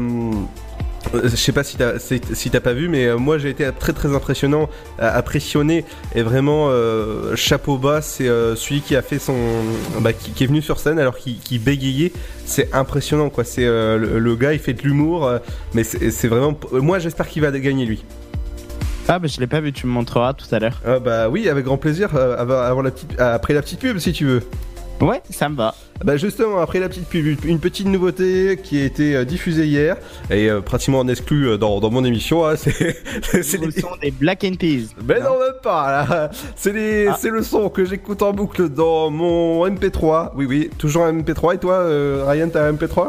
Euh, 1.14 1.22
Je 1.24 1.34
sais 1.36 1.52
pas 1.52 1.64
si 1.64 1.78
t'as 1.78 1.98
si 1.98 2.50
t'as 2.50 2.60
pas 2.60 2.74
vu, 2.74 2.86
mais 2.88 3.06
euh, 3.06 3.16
moi 3.16 3.38
j'ai 3.38 3.48
été 3.48 3.66
très 3.78 3.94
très 3.94 4.14
impressionnant, 4.14 4.68
impressionné 4.98 5.86
et 6.14 6.22
vraiment 6.22 6.66
euh, 6.68 7.34
chapeau 7.36 7.78
bas. 7.78 8.02
C'est 8.02 8.28
euh, 8.28 8.54
celui 8.54 8.82
qui 8.82 8.94
a 8.96 9.00
fait 9.02 9.18
son, 9.18 9.34
bah, 10.00 10.12
qui, 10.12 10.32
qui 10.32 10.44
est 10.44 10.46
venu 10.46 10.60
sur 10.60 10.78
scène 10.78 10.98
alors 10.98 11.16
qu'il 11.16 11.38
qu'il 11.38 11.58
bégayait. 11.62 12.12
C'est 12.44 12.68
impressionnant 12.74 13.30
quoi. 13.30 13.44
C'est 13.44 13.64
euh, 13.64 13.96
le, 13.96 14.18
le 14.18 14.36
gars, 14.36 14.52
il 14.52 14.58
fait 14.58 14.74
de 14.74 14.82
l'humour, 14.82 15.30
mais 15.72 15.84
c'est 15.84 16.28
vraiment. 16.28 16.54
Moi 16.72 16.98
j'espère 16.98 17.28
qu'il 17.28 17.40
va 17.42 17.50
gagner 17.50 17.86
lui. 17.86 18.04
Ah, 19.12 19.18
bah 19.18 19.26
je 19.26 19.40
l'ai 19.40 19.48
pas 19.48 19.60
vu, 19.60 19.72
tu 19.72 19.86
me 19.88 19.92
montreras 19.92 20.34
tout 20.34 20.46
à 20.54 20.60
l'heure. 20.60 20.80
Ah 20.86 21.00
bah 21.00 21.28
oui, 21.28 21.48
avec 21.48 21.64
grand 21.64 21.78
plaisir. 21.78 22.10
euh, 22.14 22.36
avant, 22.38 22.58
avant 22.60 22.80
la 22.82 22.92
petite, 22.92 23.18
après 23.20 23.54
la 23.54 23.62
petite 23.62 23.80
pub 23.80 23.98
si 23.98 24.12
tu 24.12 24.24
veux. 24.24 24.42
Ouais, 25.00 25.20
ça 25.30 25.48
me 25.48 25.56
va. 25.56 25.74
Bah 26.04 26.16
justement, 26.16 26.60
après 26.60 26.78
la 26.78 26.88
petite 26.88 27.08
pub, 27.08 27.26
une 27.44 27.58
petite 27.58 27.86
nouveauté 27.86 28.60
qui 28.62 28.80
a 28.80 28.84
été 28.84 29.16
euh, 29.16 29.24
diffusée 29.24 29.66
hier 29.66 29.96
et 30.30 30.48
euh, 30.48 30.60
pratiquement 30.60 31.00
en 31.00 31.08
exclu 31.08 31.58
dans, 31.58 31.80
dans 31.80 31.90
mon 31.90 32.04
émission. 32.04 32.46
hein, 32.46 32.54
c'est 32.56 32.96
c'est 33.42 33.58
Le 33.58 33.70
son 33.72 33.88
des 34.00 34.10
Black 34.12 34.44
and 34.44 34.54
Peas. 34.60 34.94
Mais 35.04 35.18
non, 35.20 35.38
même 35.40 35.58
pas 35.62 35.90
là. 36.08 36.30
C'est 36.54 36.72
les- 36.72 37.08
Ah. 37.08 37.16
le 37.32 37.42
son 37.42 37.68
que 37.70 37.84
j'écoute 37.84 38.22
en 38.22 38.32
boucle 38.32 38.68
dans 38.68 39.10
mon 39.10 39.66
MP3. 39.66 40.30
Oui, 40.36 40.46
oui, 40.48 40.70
toujours 40.78 41.04
un 41.04 41.12
MP3. 41.14 41.54
Et 41.54 41.58
toi, 41.58 41.74
euh, 41.74 42.24
Ryan, 42.28 42.48
t'as 42.52 42.68
un 42.68 42.72
MP3 42.74 43.08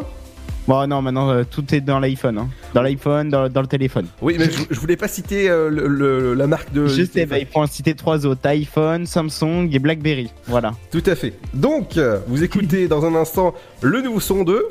Bon, 0.67 0.85
non, 0.87 1.01
maintenant 1.01 1.29
euh, 1.31 1.43
tout 1.49 1.73
est 1.73 1.81
dans 1.81 1.99
l'iPhone. 1.99 2.37
Hein. 2.37 2.49
Dans 2.73 2.81
l'iPhone, 2.83 3.29
dans, 3.29 3.49
dans 3.49 3.61
le 3.61 3.67
téléphone. 3.67 4.05
Oui, 4.21 4.35
mais 4.37 4.45
je, 4.45 4.61
je 4.69 4.79
voulais 4.79 4.95
pas 4.95 5.07
citer 5.07 5.49
euh, 5.49 5.69
le- 5.69 5.87
le- 5.87 6.33
la 6.35 6.45
marque 6.47 6.71
de. 6.71 6.85
Je 6.85 7.03
sais, 7.03 7.25
bah, 7.25 7.39
il 7.39 7.47
faut 7.47 7.59
en 7.59 7.67
citer 7.67 7.95
trois 7.95 8.25
autres 8.25 8.47
iPhone, 8.47 9.05
Samsung 9.05 9.69
et 9.71 9.79
Blackberry. 9.79 10.29
Voilà. 10.47 10.73
Tout 10.91 11.03
à 11.07 11.15
fait. 11.15 11.33
Donc, 11.53 11.97
euh, 11.97 12.19
vous 12.27 12.43
écoutez 12.43 12.87
dans 12.87 13.03
un 13.05 13.15
instant 13.15 13.55
le 13.81 14.01
nouveau 14.01 14.19
son 14.19 14.43
de. 14.43 14.67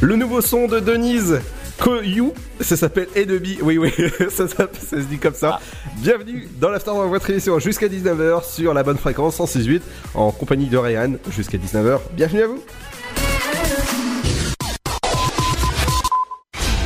Le 0.00 0.16
nouveau 0.16 0.40
son 0.40 0.68
de 0.68 0.78
Denise 0.80 1.40
Koyou. 1.78 2.32
Ça 2.60 2.76
s'appelle 2.76 3.08
Enemy. 3.16 3.58
Oui, 3.60 3.76
oui, 3.78 3.90
ça, 4.30 4.46
ça 4.46 4.68
se 4.88 4.96
dit 4.96 5.18
comme 5.18 5.34
ça. 5.34 5.60
Bienvenue 5.98 6.48
dans 6.60 6.70
l'After 6.70 6.90
dans 6.92 7.08
votre 7.08 7.28
émission 7.28 7.58
jusqu'à 7.58 7.88
19h 7.88 8.44
sur 8.48 8.72
la 8.72 8.82
bonne 8.84 8.98
fréquence 8.98 9.36
106.8 9.38 9.80
en 10.14 10.30
compagnie 10.30 10.66
de 10.68 10.76
Ryan 10.76 11.14
jusqu'à 11.30 11.58
19h. 11.58 11.98
Bienvenue 12.16 12.42
à 12.42 12.46
vous. 12.46 12.62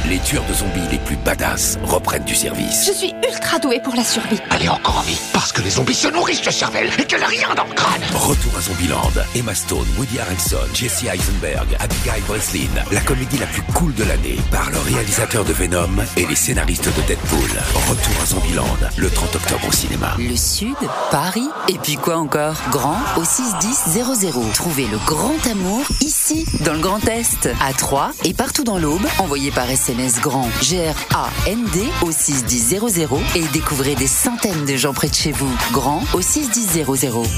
Les 0.08 0.18
tueurs 0.20 0.44
de 0.46 0.54
zombies 0.54 0.88
les 0.90 0.96
plus 0.96 1.16
badass 1.16 1.78
reprennent 1.84 2.24
du 2.24 2.34
service. 2.34 2.86
Je 2.86 2.92
suis 2.92 3.14
ultra 3.28 3.58
douée 3.58 3.78
pour 3.78 3.94
la 3.94 4.02
survie. 4.02 4.38
Elle 4.50 4.62
est 4.62 4.68
encore 4.70 5.00
en 5.00 5.02
vie 5.02 5.18
parce 5.34 5.52
que 5.52 5.60
les 5.60 5.68
zombies 5.68 5.92
se 5.92 6.08
nourrissent 6.08 6.40
de 6.40 6.50
cervelle 6.50 6.88
et 6.98 7.04
qu'elle 7.04 7.22
a 7.22 7.26
rien 7.26 7.54
dans 7.54 7.64
le 7.64 7.74
crâne. 7.74 8.00
Retour 8.14 8.52
à 8.56 8.62
Zombieland. 8.62 9.10
Emma 9.34 9.54
Stone, 9.54 9.86
Woody 9.98 10.18
Harrelson, 10.18 10.66
Jesse 10.72 11.04
Eisenberg, 11.04 11.76
Abigail 11.78 12.22
Breslin. 12.26 12.70
La 12.90 13.00
comédie 13.00 13.36
la 13.36 13.44
plus 13.46 13.60
cool 13.74 13.92
de 13.96 14.04
l'année 14.04 14.38
par 14.50 14.70
le 14.70 14.78
réalisateur 14.78 15.44
de 15.44 15.52
Venom 15.52 15.90
et 16.16 16.24
les 16.24 16.36
scénaristes 16.36 16.86
de 16.88 17.02
Deadpool. 17.02 17.50
Retour 17.74 18.22
à 18.22 18.26
Zombieland 18.26 18.78
le 18.96 19.10
30 19.10 19.36
octobre 19.36 19.68
au 19.68 19.72
cinéma. 19.72 20.14
Le 20.18 20.36
Sud, 20.36 20.76
Paris, 21.10 21.50
et 21.68 21.76
puis 21.76 21.96
quoi 21.96 22.16
encore? 22.16 22.56
Grand 22.70 22.96
au 23.18 23.24
61000. 23.24 24.52
Trouvez 24.54 24.86
le 24.86 24.96
grand 25.04 25.36
amour 25.50 25.84
ici, 26.00 26.46
dans 26.64 26.72
le 26.72 26.80
Grand 26.80 27.06
Est, 27.08 27.50
à 27.60 27.74
Troyes 27.74 28.12
et 28.24 28.32
partout 28.32 28.64
dans 28.64 28.78
l'Aube. 28.78 29.06
Envoyez 29.18 29.50
par 29.50 29.68
SMS 29.68 29.97
grand 30.20 30.48
G-R-A-N-D 30.62 31.80
au 32.02 32.12
61000 32.12 32.78
et 33.34 33.42
découvrez 33.52 33.96
des 33.96 34.06
centaines 34.06 34.64
de 34.64 34.76
gens 34.76 34.94
près 34.94 35.08
de 35.08 35.14
chez 35.14 35.32
vous. 35.32 35.52
Grand 35.72 36.02
au 36.14 36.20
61000. 36.20 36.84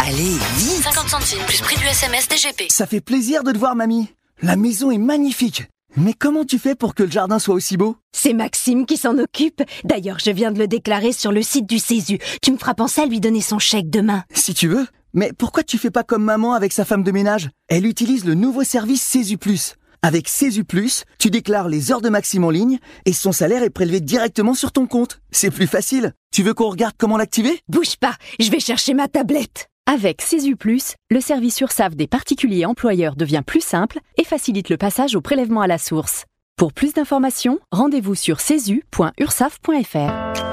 Allez, 0.00 0.36
vite 0.56 0.82
50 0.84 1.08
centimes 1.08 1.44
plus 1.46 1.60
prix 1.62 1.76
du 1.76 1.86
SMS 1.86 2.28
DGP. 2.28 2.70
Ça 2.70 2.86
fait 2.86 3.00
plaisir 3.00 3.44
de 3.44 3.52
te 3.52 3.58
voir, 3.58 3.74
mamie. 3.74 4.08
La 4.42 4.56
maison 4.56 4.90
est 4.90 4.98
magnifique. 4.98 5.68
Mais 5.96 6.12
comment 6.12 6.44
tu 6.44 6.58
fais 6.58 6.74
pour 6.74 6.94
que 6.94 7.02
le 7.02 7.10
jardin 7.10 7.38
soit 7.38 7.54
aussi 7.54 7.76
beau? 7.76 7.96
C'est 8.12 8.34
Maxime 8.34 8.86
qui 8.86 8.96
s'en 8.96 9.18
occupe. 9.18 9.62
D'ailleurs, 9.84 10.18
je 10.22 10.30
viens 10.30 10.52
de 10.52 10.58
le 10.58 10.68
déclarer 10.68 11.12
sur 11.12 11.32
le 11.32 11.42
site 11.42 11.66
du 11.66 11.78
Césu. 11.78 12.18
Tu 12.42 12.52
me 12.52 12.58
feras 12.58 12.74
penser 12.74 13.00
à 13.00 13.06
lui 13.06 13.20
donner 13.20 13.40
son 13.40 13.58
chèque 13.58 13.90
demain. 13.90 14.22
Si 14.34 14.54
tu 14.54 14.68
veux. 14.68 14.86
Mais 15.12 15.32
pourquoi 15.36 15.64
tu 15.64 15.78
fais 15.78 15.90
pas 15.90 16.04
comme 16.04 16.22
maman 16.22 16.52
avec 16.52 16.72
sa 16.72 16.84
femme 16.84 17.02
de 17.02 17.10
ménage? 17.10 17.50
Elle 17.68 17.86
utilise 17.86 18.24
le 18.24 18.34
nouveau 18.34 18.62
service 18.62 19.02
Césu 19.02 19.38
Plus. 19.38 19.74
Avec 20.02 20.30
Plus, 20.66 21.04
tu 21.18 21.30
déclares 21.30 21.68
les 21.68 21.92
heures 21.92 22.00
de 22.00 22.08
Maxime 22.08 22.44
en 22.44 22.50
ligne 22.50 22.78
et 23.04 23.12
son 23.12 23.32
salaire 23.32 23.62
est 23.62 23.70
prélevé 23.70 24.00
directement 24.00 24.54
sur 24.54 24.72
ton 24.72 24.86
compte. 24.86 25.20
C'est 25.30 25.50
plus 25.50 25.66
facile. 25.66 26.14
Tu 26.32 26.42
veux 26.42 26.54
qu'on 26.54 26.70
regarde 26.70 26.94
comment 26.96 27.18
l'activer? 27.18 27.60
Bouge 27.68 27.96
pas, 27.96 28.16
je 28.38 28.50
vais 28.50 28.60
chercher 28.60 28.94
ma 28.94 29.08
tablette. 29.08 29.68
Avec 29.86 30.24
Plus, 30.58 30.94
le 31.10 31.20
service 31.20 31.60
URSAF 31.60 31.96
des 31.96 32.06
particuliers 32.06 32.64
employeurs 32.64 33.16
devient 33.16 33.42
plus 33.46 33.60
simple 33.60 33.98
et 34.16 34.24
facilite 34.24 34.70
le 34.70 34.78
passage 34.78 35.16
au 35.16 35.20
prélèvement 35.20 35.60
à 35.60 35.66
la 35.66 35.78
source. 35.78 36.24
Pour 36.56 36.72
plus 36.72 36.94
d'informations, 36.94 37.58
rendez-vous 37.70 38.14
sur 38.14 38.40
cesu.ursaf.fr. 38.40 40.49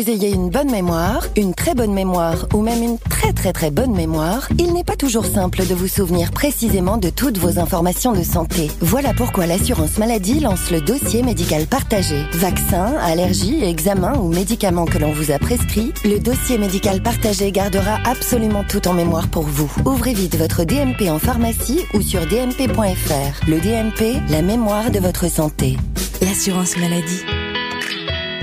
Vous 0.00 0.08
ayez 0.08 0.32
une 0.32 0.48
bonne 0.48 0.70
mémoire, 0.70 1.26
une 1.36 1.52
très 1.52 1.74
bonne 1.74 1.92
mémoire 1.92 2.46
ou 2.54 2.62
même 2.62 2.82
une 2.82 2.96
très 2.98 3.34
très 3.34 3.52
très 3.52 3.70
bonne 3.70 3.92
mémoire, 3.92 4.48
il 4.58 4.72
n'est 4.72 4.82
pas 4.82 4.96
toujours 4.96 5.26
simple 5.26 5.66
de 5.66 5.74
vous 5.74 5.88
souvenir 5.88 6.30
précisément 6.30 6.96
de 6.96 7.10
toutes 7.10 7.36
vos 7.36 7.58
informations 7.58 8.12
de 8.12 8.22
santé. 8.22 8.70
Voilà 8.80 9.12
pourquoi 9.12 9.44
l'assurance 9.44 9.98
maladie 9.98 10.40
lance 10.40 10.70
le 10.70 10.80
dossier 10.80 11.22
médical 11.22 11.66
partagé. 11.66 12.24
Vaccins, 12.32 12.94
allergies, 13.02 13.62
examens 13.62 14.16
ou 14.16 14.32
médicaments 14.32 14.86
que 14.86 14.96
l'on 14.96 15.12
vous 15.12 15.32
a 15.32 15.38
prescrits, 15.38 15.92
le 16.02 16.18
dossier 16.18 16.56
médical 16.56 17.02
partagé 17.02 17.52
gardera 17.52 17.98
absolument 18.06 18.64
tout 18.64 18.88
en 18.88 18.94
mémoire 18.94 19.28
pour 19.28 19.42
vous. 19.42 19.70
Ouvrez 19.84 20.14
vite 20.14 20.38
votre 20.38 20.64
DMP 20.64 21.10
en 21.10 21.18
pharmacie 21.18 21.82
ou 21.92 22.00
sur 22.00 22.26
dmp.fr. 22.26 23.46
Le 23.46 23.60
DMP, 23.60 24.18
la 24.30 24.40
mémoire 24.40 24.90
de 24.90 24.98
votre 24.98 25.30
santé. 25.30 25.76
L'assurance 26.22 26.78
maladie. 26.78 27.20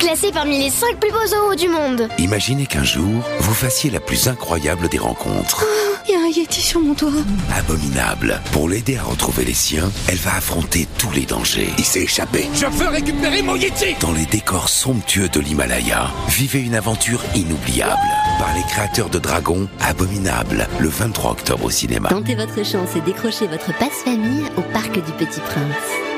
Classé 0.00 0.32
parmi 0.32 0.58
les 0.58 0.70
5 0.70 0.98
plus 0.98 1.10
beaux 1.10 1.26
zoos 1.26 1.54
du 1.56 1.68
monde. 1.68 2.08
Imaginez 2.18 2.64
qu'un 2.64 2.84
jour, 2.84 3.22
vous 3.40 3.52
fassiez 3.54 3.90
la 3.90 4.00
plus 4.00 4.28
incroyable 4.28 4.88
des 4.88 4.96
rencontres. 4.96 5.62
Il 6.08 6.12
y 6.12 6.14
a 6.14 6.20
un 6.20 6.28
Yeti 6.28 6.62
sur 6.62 6.80
mon 6.80 6.94
toit. 6.94 7.10
Abominable. 7.54 8.40
Pour 8.52 8.70
l'aider 8.70 8.96
à 8.96 9.02
retrouver 9.02 9.44
les 9.44 9.52
siens, 9.52 9.92
elle 10.08 10.16
va 10.16 10.36
affronter 10.36 10.88
tous 10.96 11.10
les 11.12 11.26
dangers. 11.26 11.68
Il 11.76 11.84
s'est 11.84 12.04
échappé. 12.04 12.48
Je 12.54 12.64
veux 12.64 12.88
récupérer 12.88 13.42
mon 13.42 13.56
Yeti 13.56 13.94
Dans 14.00 14.12
les 14.12 14.24
décors 14.24 14.70
somptueux 14.70 15.28
de 15.28 15.38
l'Himalaya, 15.38 16.10
vivez 16.28 16.60
une 16.60 16.76
aventure 16.76 17.20
inoubliable. 17.34 18.00
Par 18.38 18.54
les 18.54 18.62
créateurs 18.62 19.10
de 19.10 19.18
Dragon, 19.18 19.68
Abominable, 19.80 20.66
le 20.78 20.88
23 20.88 21.32
octobre 21.32 21.66
au 21.66 21.70
cinéma. 21.70 22.08
Tentez 22.08 22.34
votre 22.34 22.64
chance 22.64 22.96
et 22.96 23.02
décrochez 23.02 23.46
votre 23.46 23.76
passe-famille 23.78 24.44
au 24.56 24.62
Parc 24.72 24.94
du 24.94 25.12
Petit 25.12 25.40
Prince. 25.40 26.09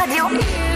Dynamique 0.00 0.16
Radio. 0.30 0.69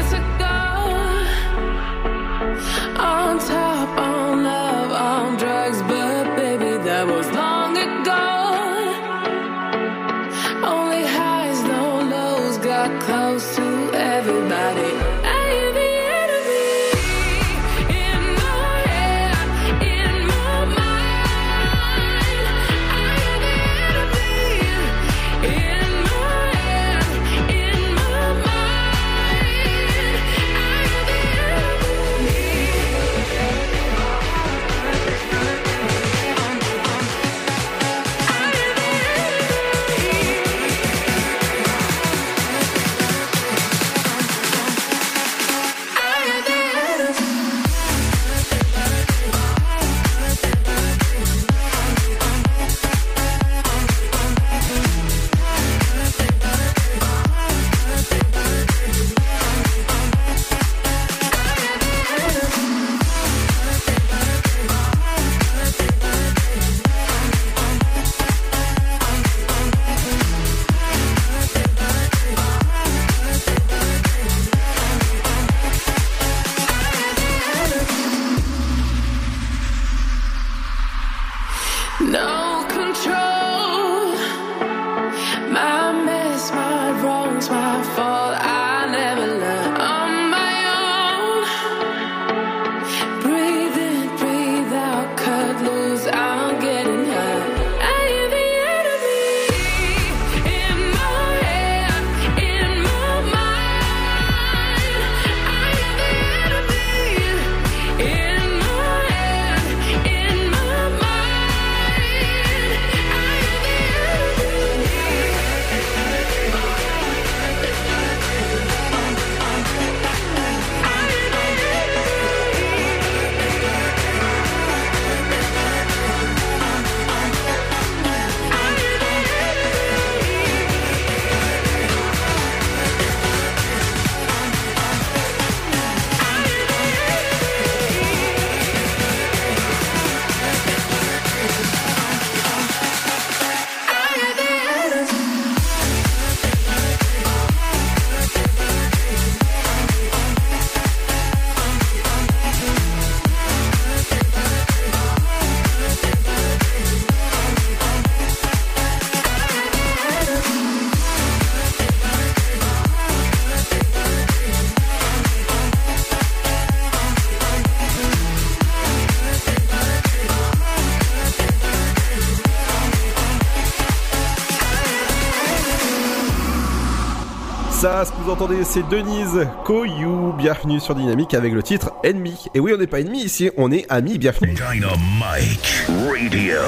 Vous 178.25 178.31
entendez, 178.31 178.65
c'est 178.65 178.89
Denise 178.89 179.47
Koyou. 179.65 180.33
Bienvenue 180.39 180.81
sur 180.81 180.95
Dynamique 180.95 181.35
avec 181.35 181.53
le 181.53 181.63
titre 181.63 181.93
Ennemi. 182.03 182.47
Et 182.55 182.61
oui, 182.61 182.73
on 182.75 182.79
n'est 182.79 182.87
pas 182.87 183.01
ennemis 183.01 183.23
ici, 183.23 183.51
on 183.59 183.71
est 183.71 183.85
amis. 183.91 184.17
Bienvenue. 184.17 184.55
Dynamite 184.55 185.87
Radio. 186.09 186.61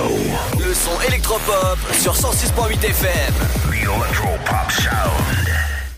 Le 0.59 0.75
son 0.75 1.01
électropop 1.09 1.79
sur 1.93 2.13
106.8 2.13 2.85
FM. 2.85 3.35
The 3.71 3.73
Electropop 3.73 4.71
Sound. 4.71 5.47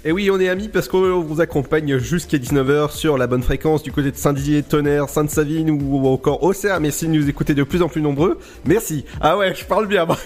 Et 0.05 0.13
oui, 0.13 0.31
on 0.31 0.39
est 0.39 0.49
amis 0.49 0.69
parce 0.69 0.87
qu'on 0.87 1.21
vous 1.21 1.41
accompagne 1.41 1.99
jusqu'à 1.99 2.39
19h 2.39 2.93
sur 2.93 3.19
la 3.19 3.27
bonne 3.27 3.43
fréquence 3.43 3.83
du 3.83 3.91
côté 3.91 4.13
de 4.13 4.17
Saint-Didier, 4.17 4.63
Tonnerre, 4.63 5.09
Sainte-Savine 5.09 5.71
ou 5.71 6.07
encore 6.07 6.45
Auxerre. 6.45 6.79
Merci 6.79 7.09
de 7.09 7.13
nous 7.13 7.29
écouter 7.29 7.55
de 7.55 7.65
plus 7.65 7.83
en 7.83 7.89
plus 7.89 8.01
nombreux. 8.01 8.39
Merci. 8.65 9.05
Ah 9.21 9.37
ouais, 9.37 9.53
je 9.57 9.65
parle 9.65 9.89
bien. 9.89 10.07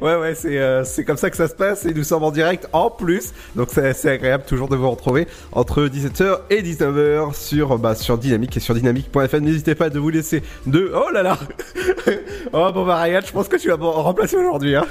ouais, 0.00 0.16
ouais, 0.16 0.34
c'est 0.34 0.58
euh, 0.58 0.84
c'est 0.84 1.04
comme 1.04 1.16
ça 1.16 1.30
que 1.30 1.36
ça 1.36 1.48
se 1.48 1.54
passe 1.54 1.84
et 1.84 1.94
nous 1.94 2.04
sommes 2.04 2.24
en 2.24 2.30
direct 2.30 2.68
en 2.72 2.90
plus. 2.90 3.32
Donc 3.56 3.68
c'est 3.70 3.92
c'est 3.92 4.10
agréable 4.10 4.44
toujours 4.46 4.68
de 4.68 4.76
vous 4.76 4.90
retrouver 4.90 5.26
entre 5.52 5.82
17h 5.86 6.40
et 6.50 6.62
19h 6.62 7.34
sur 7.34 7.78
bah, 7.78 7.94
sur 7.94 8.18
Dynamique 8.18 8.56
et 8.56 8.60
sur 8.60 8.74
dynamique.fm. 8.74 9.42
N'hésitez 9.44 9.74
pas 9.74 9.90
de 9.90 9.98
vous 9.98 10.10
laisser 10.10 10.42
de 10.66 10.92
Oh 10.94 11.10
là 11.12 11.22
là. 11.22 11.38
oh 12.52 12.70
bon 12.72 12.84
bah 12.86 12.96
Ryan, 13.02 13.20
je 13.24 13.32
pense 13.32 13.48
que 13.48 13.56
tu 13.56 13.68
vas 13.68 13.76
remplacer 13.76 14.36
aujourd'hui 14.36 14.76
hein. 14.76 14.86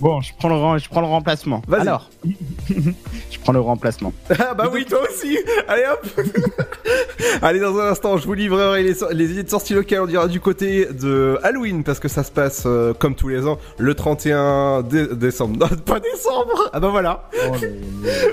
Bon, 0.00 0.20
je 0.20 0.32
prends 0.38 0.48
le, 0.48 0.78
je 0.78 0.88
prends 0.88 1.00
le 1.00 1.08
remplacement. 1.08 1.60
Vas-y. 1.66 1.80
Alors, 1.80 2.08
je 2.24 3.38
prends 3.42 3.52
le 3.52 3.60
remplacement. 3.60 4.12
Ah 4.38 4.54
bah 4.54 4.70
oui, 4.72 4.84
toi 4.84 5.00
aussi 5.10 5.36
Allez 5.66 5.82
hop 5.90 6.06
Allez, 7.42 7.58
dans 7.60 7.76
un 7.78 7.88
instant, 7.90 8.16
je 8.16 8.26
vous 8.26 8.34
livrerai 8.34 8.82
les, 8.82 8.94
so- 8.94 9.10
les 9.12 9.30
idées 9.32 9.42
de 9.42 9.50
sortie 9.50 9.74
locales. 9.74 10.02
On 10.02 10.06
dira 10.06 10.28
du 10.28 10.40
côté 10.40 10.86
de 10.86 11.38
Halloween, 11.42 11.82
parce 11.82 11.98
que 11.98 12.08
ça 12.08 12.22
se 12.22 12.30
passe, 12.30 12.62
euh, 12.66 12.92
comme 12.94 13.14
tous 13.14 13.28
les 13.28 13.46
ans, 13.46 13.58
le 13.78 13.94
31 13.94 14.37
dé- 14.82 15.08
décembre. 15.14 15.58
Non, 15.58 15.68
pas 15.84 16.00
décembre 16.00 16.70
Ah 16.72 16.80
bah 16.80 16.88
voilà 16.88 17.28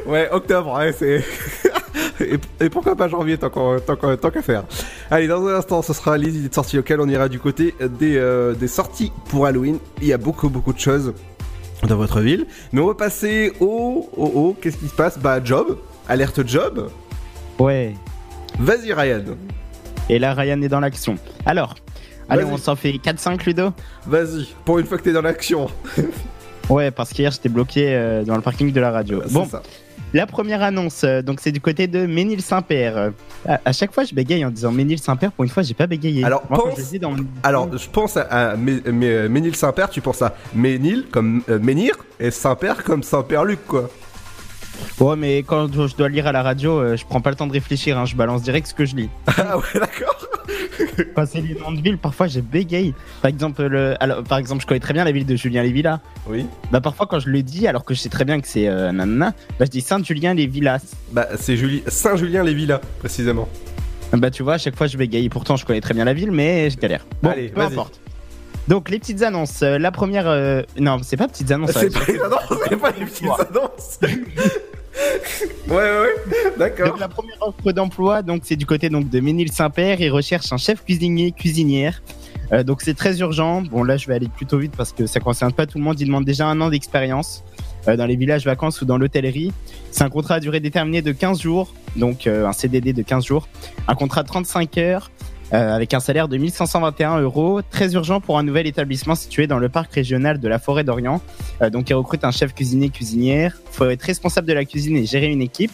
Ouais, 0.05 0.29
octobre, 0.31 0.77
ouais, 0.77 0.93
c'est... 0.93 1.23
et, 2.19 2.39
et 2.59 2.69
pourquoi 2.69 2.95
pas 2.95 3.07
janvier, 3.07 3.37
tant 3.37 3.49
qu'à 3.49 4.41
faire 4.41 4.63
Allez, 5.11 5.27
dans 5.27 5.45
un 5.47 5.55
instant, 5.55 5.81
ce 5.81 5.93
sera 5.93 6.17
les 6.17 6.29
idées 6.37 6.49
de 6.49 6.53
sortie 6.53 6.75
locales. 6.77 7.01
On 7.01 7.07
ira 7.09 7.29
du 7.29 7.39
côté 7.39 7.73
des, 7.99 8.17
euh, 8.17 8.53
des 8.53 8.67
sorties 8.67 9.11
pour 9.29 9.45
Halloween. 9.45 9.77
Il 10.01 10.07
y 10.07 10.13
a 10.13 10.17
beaucoup, 10.17 10.49
beaucoup 10.49 10.73
de 10.73 10.79
choses 10.79 11.13
dans 11.87 11.97
votre 11.97 12.19
ville. 12.21 12.45
Mais 12.73 12.81
on 12.81 12.87
va 12.87 12.95
passer 12.95 13.53
au... 13.59 14.09
au, 14.17 14.25
au 14.25 14.53
Qu'est-ce 14.59 14.77
qui 14.77 14.87
se 14.87 14.95
passe? 14.95 15.19
Bah, 15.19 15.43
job. 15.43 15.77
Alerte 16.07 16.47
job. 16.47 16.89
Ouais. 17.59 17.93
Vas-y, 18.59 18.93
Ryan. 18.93 19.23
Et 20.09 20.19
là, 20.19 20.33
Ryan 20.33 20.61
est 20.61 20.67
dans 20.69 20.79
l'action. 20.79 21.17
Alors, 21.45 21.75
allez, 22.29 22.43
on 22.43 22.57
s'en 22.57 22.75
fait 22.75 22.91
4-5, 22.93 23.45
Ludo 23.45 23.71
Vas-y, 24.07 24.47
pour 24.65 24.79
une 24.79 24.85
fois 24.85 24.97
que 24.97 25.03
t'es 25.03 25.13
dans 25.13 25.21
l'action. 25.21 25.67
Ouais, 26.67 26.89
parce 26.89 27.13
qu'hier, 27.13 27.29
j'étais 27.31 27.47
bloqué 27.49 27.93
euh, 27.95 28.23
dans 28.23 28.35
le 28.35 28.41
parking 28.41 28.71
de 28.71 28.81
la 28.81 28.89
radio. 28.89 29.21
Bon, 29.29 29.45
ça. 29.45 29.61
la 30.15 30.25
première 30.25 30.63
annonce, 30.63 31.03
euh, 31.03 31.21
donc 31.21 31.39
c'est 31.39 31.51
du 31.51 31.61
côté 31.61 31.85
de 31.85 32.07
Ménil-Saint-Père. 32.07 32.97
Euh, 32.97 33.09
à, 33.47 33.59
à 33.65 33.71
chaque 33.71 33.93
fois, 33.93 34.03
je 34.03 34.15
bégaye 34.15 34.43
en 34.43 34.49
disant 34.49 34.71
Ménil-Saint-Père. 34.71 35.31
Pour 35.31 35.43
une 35.43 35.51
fois, 35.51 35.61
j'ai 35.61 35.75
pas 35.75 35.85
bégayé. 35.85 36.23
Alors, 36.23 36.41
Moi, 36.49 36.57
quand 36.59 36.69
pense- 36.71 36.91
je 36.91 36.97
dans 36.97 37.15
Alors, 37.43 37.69
je 37.77 37.87
pense 37.87 38.17
à, 38.17 38.21
à 38.23 38.55
Mé- 38.55 38.81
Mé- 38.81 39.27
Ménil 39.27 39.55
Saint-Père, 39.55 39.91
tu 39.91 40.01
penses 40.01 40.23
à 40.23 40.33
Ménil 40.55 41.05
comme 41.11 41.43
euh, 41.49 41.59
Menhir 41.59 41.93
et 42.19 42.31
Saint-Père 42.31 42.83
comme 42.83 43.03
Saint-Père-Luc, 43.03 43.59
quoi. 43.67 43.87
Ouais, 44.99 45.15
mais 45.17 45.39
quand 45.43 45.71
je 45.87 45.95
dois 45.95 46.09
lire 46.09 46.27
à 46.27 46.31
la 46.31 46.41
radio, 46.43 46.79
euh, 46.79 46.95
je 46.95 47.05
prends 47.05 47.21
pas 47.21 47.29
le 47.29 47.35
temps 47.35 47.47
de 47.47 47.51
réfléchir. 47.51 47.97
hein, 47.97 48.05
je 48.05 48.15
balance 48.15 48.41
direct 48.43 48.67
ce 48.67 48.73
que 48.73 48.85
je 48.85 48.95
lis. 48.95 49.09
Ah 49.37 49.57
ouais, 49.57 49.63
d'accord. 49.73 50.15
Quand 51.15 51.25
c'est 51.25 51.41
les 51.41 51.55
noms 51.55 51.71
de 51.71 51.81
villes, 51.81 51.97
parfois 51.97 52.27
j'ai 52.27 52.41
bégaye. 52.41 52.93
Par 53.21 53.29
exemple, 53.29 53.63
le, 53.65 53.95
alors, 54.01 54.23
par 54.23 54.37
exemple, 54.37 54.61
je 54.61 54.67
connais 54.67 54.79
très 54.79 54.93
bien 54.93 55.03
la 55.03 55.11
ville 55.11 55.25
de 55.25 55.35
Julien-les-Villas. 55.35 55.99
Oui. 56.27 56.45
Bah 56.71 56.79
parfois 56.81 57.05
quand 57.07 57.19
je 57.19 57.29
le 57.29 57.41
dis, 57.43 57.67
alors 57.67 57.83
que 57.83 57.93
je 57.93 57.99
sais 57.99 58.09
très 58.09 58.23
bien 58.25 58.39
que 58.39 58.47
c'est 58.47 58.67
euh, 58.67 58.91
nanana, 58.91 59.33
bah 59.59 59.65
je 59.65 59.71
dis 59.71 59.81
Saint-Julien-les-Villas. 59.81 60.81
Bah, 61.11 61.27
c'est 61.39 61.57
Juli... 61.57 61.83
Saint-Julien-les-Villas, 61.87 62.79
précisément. 62.99 63.47
Bah 64.13 64.31
tu 64.31 64.43
vois, 64.43 64.53
à 64.53 64.57
chaque 64.57 64.75
fois 64.75 64.87
je 64.87 64.97
bégaye. 64.97 65.27
Pourtant, 65.29 65.55
je 65.57 65.65
connais 65.65 65.81
très 65.81 65.93
bien 65.93 66.05
la 66.05 66.13
ville, 66.13 66.31
mais 66.31 66.69
je 66.69 66.77
galère. 66.77 67.05
Bon, 67.21 67.31
Allez, 67.31 67.49
peu 67.49 67.61
importe. 67.61 67.99
Donc 68.67 68.89
les 68.89 68.99
petites 68.99 69.21
annonces. 69.21 69.61
Euh, 69.61 69.77
la 69.77 69.91
première, 69.91 70.27
euh, 70.27 70.63
non, 70.79 70.97
c'est 71.03 71.17
pas 71.17 71.27
petites 71.27 71.51
annonces. 71.51 71.71
C'est 71.71 71.93
pas 71.93 72.05
les 72.07 72.19
annonces, 72.19 72.41
c'est 72.69 72.77
pas 72.77 72.91
les 72.91 73.05
petites 73.05 73.25
annonces. 73.27 73.99
ouais, 75.67 75.75
ouais, 75.75 75.99
ouais, 75.99 76.53
d'accord. 76.57 76.89
Donc 76.89 76.99
la 76.99 77.07
première 77.07 77.37
offre 77.41 77.71
d'emploi, 77.71 78.21
donc 78.21 78.41
c'est 78.45 78.55
du 78.55 78.65
côté 78.65 78.89
donc 78.89 79.09
de 79.09 79.19
Ménil-Saint-Père. 79.19 80.01
Ils 80.01 80.09
recherchent 80.09 80.51
un 80.51 80.57
chef 80.57 80.83
cuisinier, 80.83 81.31
cuisinière. 81.31 82.01
Euh, 82.51 82.63
donc 82.63 82.81
c'est 82.81 82.93
très 82.93 83.19
urgent. 83.19 83.61
Bon 83.61 83.83
là, 83.83 83.97
je 83.97 84.07
vais 84.07 84.15
aller 84.15 84.27
plutôt 84.27 84.57
vite 84.57 84.73
parce 84.75 84.91
que 84.91 85.05
ça 85.05 85.19
concerne 85.19 85.53
pas 85.53 85.65
tout 85.65 85.77
le 85.77 85.83
monde. 85.83 85.99
Ils 85.99 86.05
demandent 86.05 86.25
déjà 86.25 86.47
un 86.47 86.59
an 86.61 86.69
d'expérience 86.69 87.43
euh, 87.87 87.95
dans 87.95 88.05
les 88.05 88.15
villages 88.15 88.45
vacances 88.45 88.81
ou 88.81 88.85
dans 88.85 88.97
l'hôtellerie. 88.97 89.51
C'est 89.91 90.03
un 90.03 90.09
contrat 90.09 90.35
à 90.35 90.39
durée 90.39 90.59
déterminée 90.59 91.01
de 91.01 91.11
15 91.11 91.41
jours, 91.41 91.73
donc 91.95 92.27
euh, 92.27 92.47
un 92.47 92.53
CDD 92.53 92.93
de 92.93 93.01
15 93.01 93.25
jours. 93.25 93.47
Un 93.87 93.95
contrat 93.95 94.23
de 94.23 94.27
35 94.27 94.77
heures. 94.77 95.11
Euh, 95.53 95.75
avec 95.75 95.93
un 95.93 95.99
salaire 95.99 96.27
de 96.27 96.37
1521 96.37 97.19
euros, 97.19 97.61
très 97.61 97.93
urgent 97.93 98.19
pour 98.19 98.39
un 98.39 98.43
nouvel 98.43 98.65
établissement 98.65 99.13
situé 99.13 99.45
dans 99.45 99.59
le 99.59 99.69
parc 99.69 99.93
régional 99.93 100.39
de 100.39 100.47
la 100.47 100.57
forêt 100.57 100.83
d'Orient. 100.83 101.21
Euh, 101.61 101.69
donc, 101.69 101.89
il 101.89 101.93
recrute 101.93 102.23
un 102.23 102.31
chef 102.31 102.53
cuisinier 102.53 102.89
cuisinière. 102.89 103.55
Il 103.71 103.75
faut 103.75 103.89
être 103.89 104.01
responsable 104.01 104.47
de 104.47 104.53
la 104.53 104.65
cuisine 104.65 104.97
et 104.97 105.05
gérer 105.05 105.27
une 105.27 105.41
équipe. 105.41 105.71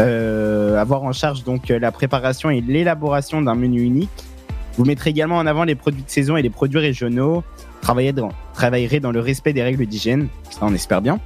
Euh, 0.00 0.78
avoir 0.78 1.02
en 1.02 1.12
charge 1.12 1.44
donc 1.44 1.68
la 1.68 1.90
préparation 1.90 2.50
et 2.50 2.60
l'élaboration 2.60 3.42
d'un 3.42 3.54
menu 3.54 3.82
unique. 3.82 4.10
Vous 4.76 4.84
mettrez 4.84 5.10
également 5.10 5.36
en 5.36 5.46
avant 5.46 5.64
les 5.64 5.74
produits 5.74 6.02
de 6.02 6.10
saison 6.10 6.36
et 6.36 6.42
les 6.42 6.50
produits 6.50 6.78
régionaux. 6.78 7.42
Travailler 7.80 8.12
dans, 8.12 8.30
travaillerez 8.54 9.00
dans 9.00 9.10
le 9.10 9.20
respect 9.20 9.52
des 9.52 9.62
règles 9.62 9.84
d'hygiène. 9.86 10.28
Ça, 10.50 10.60
on 10.62 10.74
espère 10.74 11.02
bien. 11.02 11.18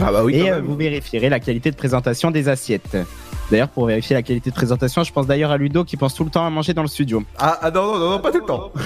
Ah 0.00 0.10
bah 0.10 0.24
oui, 0.24 0.36
Et 0.36 0.52
vous 0.60 0.74
vérifierez 0.74 1.28
la 1.28 1.40
qualité 1.40 1.70
de 1.70 1.76
présentation 1.76 2.30
des 2.30 2.48
assiettes. 2.48 2.96
D'ailleurs, 3.50 3.68
pour 3.68 3.86
vérifier 3.86 4.14
la 4.14 4.22
qualité 4.22 4.50
de 4.50 4.54
présentation, 4.54 5.02
je 5.02 5.12
pense 5.12 5.26
d'ailleurs 5.26 5.50
à 5.50 5.56
Ludo 5.58 5.84
qui 5.84 5.96
pense 5.96 6.14
tout 6.14 6.24
le 6.24 6.30
temps 6.30 6.46
à 6.46 6.50
manger 6.50 6.72
dans 6.72 6.82
le 6.82 6.88
studio. 6.88 7.22
Ah, 7.38 7.58
ah 7.62 7.70
non, 7.70 7.82
non, 7.82 7.98
non, 7.98 8.10
non, 8.10 8.18
pas 8.20 8.30
tout 8.30 8.40
le 8.40 8.46
temps. 8.46 8.72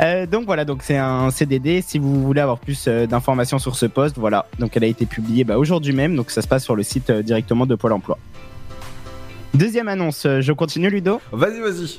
Euh, 0.00 0.26
donc 0.26 0.44
voilà, 0.44 0.64
donc 0.64 0.82
c'est 0.82 0.98
un 0.98 1.30
CDD. 1.30 1.82
Si 1.84 1.98
vous 1.98 2.22
voulez 2.22 2.40
avoir 2.40 2.58
plus 2.58 2.84
euh, 2.86 3.06
d'informations 3.06 3.58
sur 3.58 3.76
ce 3.76 3.86
poste, 3.86 4.18
voilà. 4.18 4.46
Donc 4.58 4.76
elle 4.76 4.84
a 4.84 4.86
été 4.86 5.06
publiée 5.06 5.42
bah, 5.42 5.56
aujourd'hui 5.56 5.92
même, 5.92 6.16
donc 6.16 6.30
ça 6.30 6.42
se 6.42 6.48
passe 6.48 6.64
sur 6.64 6.76
le 6.76 6.82
site 6.82 7.10
euh, 7.10 7.22
directement 7.22 7.66
de 7.66 7.74
Pôle 7.74 7.92
Emploi. 7.92 8.18
Deuxième 9.54 9.88
annonce, 9.88 10.26
je 10.26 10.52
continue 10.52 10.90
Ludo? 10.90 11.20
Vas-y, 11.32 11.60
vas-y. 11.60 11.98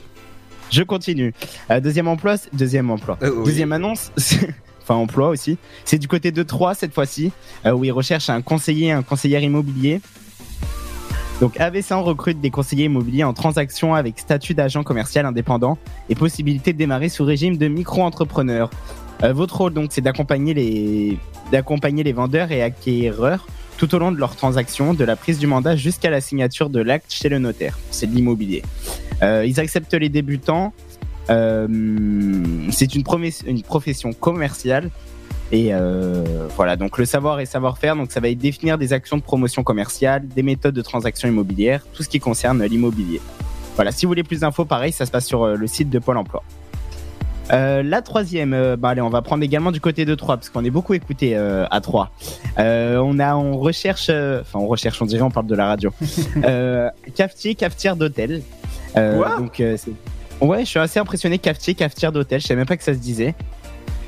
Je 0.70 0.84
continue. 0.84 1.34
Deuxième 1.82 2.08
emploi, 2.08 2.36
deuxième 2.54 2.90
emploi. 2.92 3.18
Oui. 3.22 3.30
Deuxième 3.44 3.74
annonce, 3.74 4.12
enfin 4.82 4.96
emploi 4.96 5.30
aussi. 5.30 5.58
C'est 5.84 5.98
du 5.98 6.08
côté 6.08 6.32
de 6.32 6.44
Troyes 6.44 6.76
cette 6.76 6.94
fois-ci, 6.94 7.32
où 7.66 7.84
ils 7.84 7.92
recherchent 7.92 8.30
un 8.30 8.42
conseiller, 8.42 8.92
un 8.92 9.02
conseiller 9.02 9.40
immobilier. 9.40 10.00
Donc 11.42 11.58
AV100 11.58 12.04
recrute 12.04 12.40
des 12.40 12.52
conseillers 12.52 12.86
immobiliers 12.86 13.24
en 13.24 13.34
transaction 13.34 13.96
avec 13.96 14.20
statut 14.20 14.54
d'agent 14.54 14.84
commercial 14.84 15.26
indépendant 15.26 15.80
et 16.08 16.14
possibilité 16.14 16.72
de 16.72 16.78
démarrer 16.78 17.10
sous 17.10 17.26
régime 17.26 17.58
de 17.58 17.68
micro-entrepreneur. 17.68 18.70
Euh, 19.24 19.34
votre 19.34 19.58
rôle 19.58 19.74
donc 19.74 19.90
c'est 19.92 20.02
d'accompagner 20.02 20.54
les 20.54 21.18
d'accompagner 21.52 22.04
les 22.04 22.14
vendeurs 22.14 22.52
et 22.52 22.62
acquéreurs 22.62 23.48
tout 23.78 23.96
au 23.96 23.98
long 23.98 24.12
de 24.12 24.18
leur 24.18 24.36
transaction, 24.36 24.94
de 24.94 25.04
la 25.04 25.16
prise 25.16 25.40
du 25.40 25.48
mandat 25.48 25.76
jusqu'à 25.76 26.12
la 26.12 26.22
signature 26.22 26.70
de 26.70 26.80
l'acte 26.80 27.12
chez 27.12 27.28
le 27.28 27.40
notaire. 27.40 27.80
C'est 27.90 28.06
de 28.06 28.16
l'immobilier. 28.16 28.62
Euh, 29.24 29.44
ils 29.44 29.60
acceptent 29.60 29.96
les 29.96 30.10
débutants. 30.10 30.74
Euh, 31.32 31.68
c'est 32.70 32.94
une 32.94 33.04
profession 33.04 34.14
commerciale. 34.14 34.92
Et 35.52 35.70
euh, 35.74 36.48
voilà, 36.56 36.76
donc 36.78 36.98
le 36.98 37.06
savoir 37.06 37.40
et 37.40 37.46
savoir-faire, 37.46 37.96
donc 37.96 38.12
ça 38.12 38.20
va 38.20 38.30
être 38.30 38.38
définir 38.38 38.78
des 38.78 38.94
actions 38.94 39.18
de 39.18 39.22
promotion 39.22 39.64
commerciale, 39.64 40.28
des 40.28 40.44
méthodes 40.44 40.76
de 40.76 40.82
transaction 40.82 41.28
immobilière, 41.28 41.84
tout 41.94 42.04
ce 42.04 42.10
qui 42.10 42.20
concerne 42.20 42.64
l'immobilier. 42.64 43.20
Voilà, 43.76 43.92
si 43.92 44.06
vous 44.06 44.10
voulez 44.10 44.24
plus 44.24 44.42
d'infos, 44.42 44.66
pareil, 44.66 44.92
ça 44.92 45.06
se 45.06 45.12
passe 45.12 45.26
sur 45.26 45.44
euh, 45.44 45.56
le 45.56 45.68
site 45.68 45.90
de 45.90 46.00
Pôle 46.00 46.18
emploi. 46.18 46.44
Euh, 47.52 47.84
la 47.84 48.02
troisième, 48.02 48.54
euh, 48.54 48.78
bah 48.78 48.90
allez, 48.90 49.02
on 49.02 49.10
va 49.10 49.22
prendre 49.22 49.44
également 49.44 49.72
du 49.72 49.82
côté 49.82 50.06
de 50.06 50.16
Troyes, 50.16 50.38
parce 50.38 50.50
qu'on 50.50 50.64
est 50.64 50.70
beaucoup 50.70 50.94
écouté 50.94 51.36
euh, 51.36 51.66
à 51.70 51.82
Troyes. 51.82 52.12
Euh, 52.60 52.98
on 52.98 53.20
a, 53.20 53.36
on 53.36 53.58
recherche, 53.58 54.10
enfin 54.10 54.60
on 54.60 54.68
recherche, 54.68 55.02
on 55.02 55.06
dirait, 55.06 55.24
on 55.24 55.32
parle 55.32 55.48
de 55.48 55.56
la 55.56 55.68
radio. 55.68 55.92
cafetier, 57.16 57.56
cafetière 57.56 57.96
d'hôtel. 57.96 58.42
Quoi? 58.94 59.38
donc, 59.38 59.62
ouais, 60.42 60.60
je 60.62 60.66
suis 60.66 60.80
assez 60.80 61.00
impressionné. 61.00 61.40
Cafetier, 61.40 61.76
cafetière 61.76 62.12
d'hôtel. 62.12 62.42
Je 62.42 62.48
savais 62.48 62.60
même 62.60 62.68
pas 62.68 62.78
que 62.78 62.84
ça 62.84 62.94
se 62.94 63.00
disait. 63.00 63.36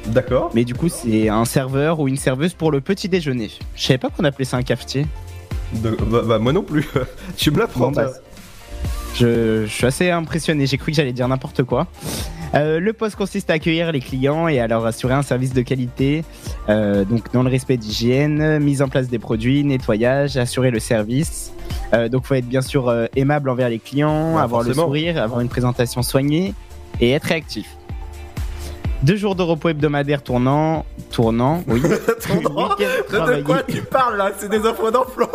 D'accord. 0.07 0.51
Mais 0.53 0.65
du 0.65 0.73
coup, 0.73 0.89
c'est 0.89 1.29
un 1.29 1.45
serveur 1.45 1.99
ou 1.99 2.07
une 2.07 2.17
serveuse 2.17 2.53
pour 2.53 2.71
le 2.71 2.81
petit 2.81 3.07
déjeuner. 3.09 3.49
Je 3.75 3.83
savais 3.83 3.97
pas 3.97 4.09
qu'on 4.09 4.23
appelait 4.25 4.45
ça 4.45 4.57
un 4.57 4.63
cafetier. 4.63 5.05
De- 5.75 5.97
bah, 6.07 6.21
bah, 6.25 6.39
moi 6.39 6.51
non 6.53 6.63
plus. 6.63 6.87
tu 7.37 7.51
me 7.51 7.59
l'apprends. 7.59 7.85
Bon, 7.87 7.91
bah, 7.91 8.09
Je, 9.15 9.65
je 9.65 9.71
suis 9.71 9.85
assez 9.85 10.09
impressionné. 10.09 10.65
J'ai 10.65 10.77
cru 10.77 10.91
que 10.91 10.95
j'allais 10.97 11.13
dire 11.13 11.27
n'importe 11.27 11.63
quoi. 11.63 11.87
Euh, 12.55 12.79
le 12.79 12.93
poste 12.93 13.15
consiste 13.15 13.49
à 13.49 13.53
accueillir 13.53 13.91
les 13.91 13.99
clients 13.99 14.47
et 14.47 14.59
à 14.59 14.67
leur 14.67 14.85
assurer 14.85 15.15
un 15.15 15.23
service 15.23 15.53
de 15.53 15.63
qualité, 15.63 16.23
euh, 16.69 17.03
donc 17.03 17.33
dans 17.33 17.41
le 17.41 17.49
respect 17.49 17.77
d'hygiène, 17.77 18.59
mise 18.59 18.83
en 18.83 18.89
place 18.89 19.07
des 19.07 19.17
produits, 19.17 19.63
nettoyage, 19.63 20.37
assurer 20.37 20.69
le 20.69 20.79
service. 20.79 21.51
Euh, 21.95 22.09
donc, 22.09 22.25
faut 22.25 22.35
être 22.35 22.47
bien 22.47 22.61
sûr 22.61 22.89
euh, 22.89 23.07
aimable 23.15 23.49
envers 23.49 23.69
les 23.69 23.79
clients, 23.79 24.35
Ouais, 24.35 24.41
avoir 24.41 24.61
forcément. 24.63 24.83
le 24.83 24.87
sourire, 24.87 25.17
avoir 25.23 25.39
une 25.39 25.49
présentation 25.49 26.03
soignée 26.03 26.53
et 27.01 27.09
être 27.11 27.23
réactif. 27.23 27.65
Deux 29.03 29.17
jours 29.17 29.35
de 29.35 29.43
repos 29.43 29.67
hebdomadaires 29.67 30.23
tournant. 30.23 30.85
Tournant, 31.11 31.61
oui. 31.67 31.81
Attends, 32.07 32.39
de 32.39 33.41
quoi 33.41 33.61
tu 33.63 33.81
parles 33.81 34.17
là? 34.17 34.31
C'est 34.37 34.49
des 34.49 34.59
offres 34.59 34.91
d'emploi 34.91 35.29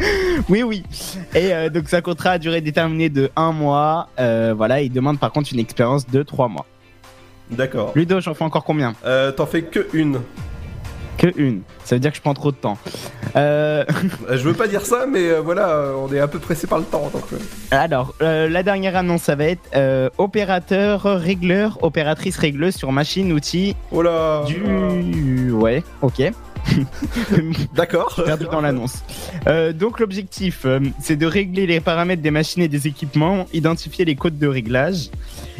Oui, 0.48 0.62
oui. 0.62 0.84
Et 1.34 1.52
euh, 1.52 1.70
donc, 1.70 1.88
ça 1.88 2.00
contrat 2.02 2.32
à 2.32 2.38
durée 2.38 2.60
déterminée 2.60 3.08
de 3.08 3.30
un 3.34 3.50
mois. 3.50 4.08
Euh, 4.20 4.54
voilà, 4.56 4.80
il 4.80 4.92
demande 4.92 5.18
par 5.18 5.32
contre 5.32 5.52
une 5.52 5.58
expérience 5.58 6.06
de 6.06 6.22
trois 6.22 6.46
mois. 6.46 6.66
D'accord. 7.50 7.92
Ludo, 7.96 8.20
j'en 8.20 8.34
fais 8.34 8.44
encore 8.44 8.62
combien? 8.62 8.94
Euh, 9.04 9.32
T'en 9.32 9.46
fais 9.46 9.62
que 9.62 9.88
une. 9.92 10.20
Que 11.18 11.28
une. 11.36 11.62
Ça 11.84 11.94
veut 11.96 12.00
dire 12.00 12.10
que 12.10 12.16
je 12.16 12.22
prends 12.22 12.34
trop 12.34 12.50
de 12.50 12.56
temps. 12.56 12.76
Euh... 13.36 13.84
Je 14.30 14.36
veux 14.36 14.52
pas 14.54 14.68
dire 14.68 14.82
ça, 14.84 15.06
mais 15.10 15.30
euh, 15.30 15.40
voilà, 15.40 15.92
on 15.96 16.12
est 16.12 16.20
un 16.20 16.28
peu 16.28 16.38
pressé 16.38 16.66
par 16.66 16.78
le 16.78 16.84
temps. 16.84 17.08
Donc, 17.12 17.24
euh. 17.32 17.36
Alors, 17.70 18.14
euh, 18.22 18.48
la 18.48 18.62
dernière 18.62 18.96
annonce, 18.96 19.22
ça 19.22 19.34
va 19.34 19.44
être 19.44 19.62
euh, 19.74 20.10
opérateur, 20.18 21.02
régleur, 21.02 21.78
opératrice 21.82 22.36
régleuse 22.36 22.74
sur 22.74 22.92
machine, 22.92 23.32
outil. 23.32 23.74
Oh 23.92 24.02
là 24.02 24.44
Du. 24.46 25.52
Ouais, 25.52 25.82
ok. 26.02 26.32
D'accord. 27.74 28.20
Perdu 28.24 28.46
dans 28.50 28.60
l'annonce. 28.60 29.02
Euh, 29.46 29.72
donc, 29.72 30.00
l'objectif, 30.00 30.62
euh, 30.64 30.80
c'est 31.00 31.16
de 31.16 31.26
régler 31.26 31.66
les 31.66 31.80
paramètres 31.80 32.22
des 32.22 32.30
machines 32.30 32.62
et 32.62 32.68
des 32.68 32.86
équipements, 32.86 33.46
identifier 33.52 34.04
les 34.04 34.16
codes 34.16 34.38
de 34.38 34.46
réglage 34.46 35.10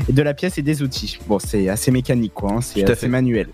et 0.09 0.13
de 0.13 0.23
la 0.23 0.35
pièce 0.35 0.59
et 0.59 0.63
des 0.63 0.83
outils. 0.83 1.19
Bon, 1.27 1.39
c'est 1.39 1.69
assez 1.69 1.91
mécanique, 1.91 2.35
quoi. 2.35 2.53
hein, 2.53 2.61
c'est 2.61 2.85
assez 2.85 2.97
fait. 3.03 3.09
manuel. 3.09 3.49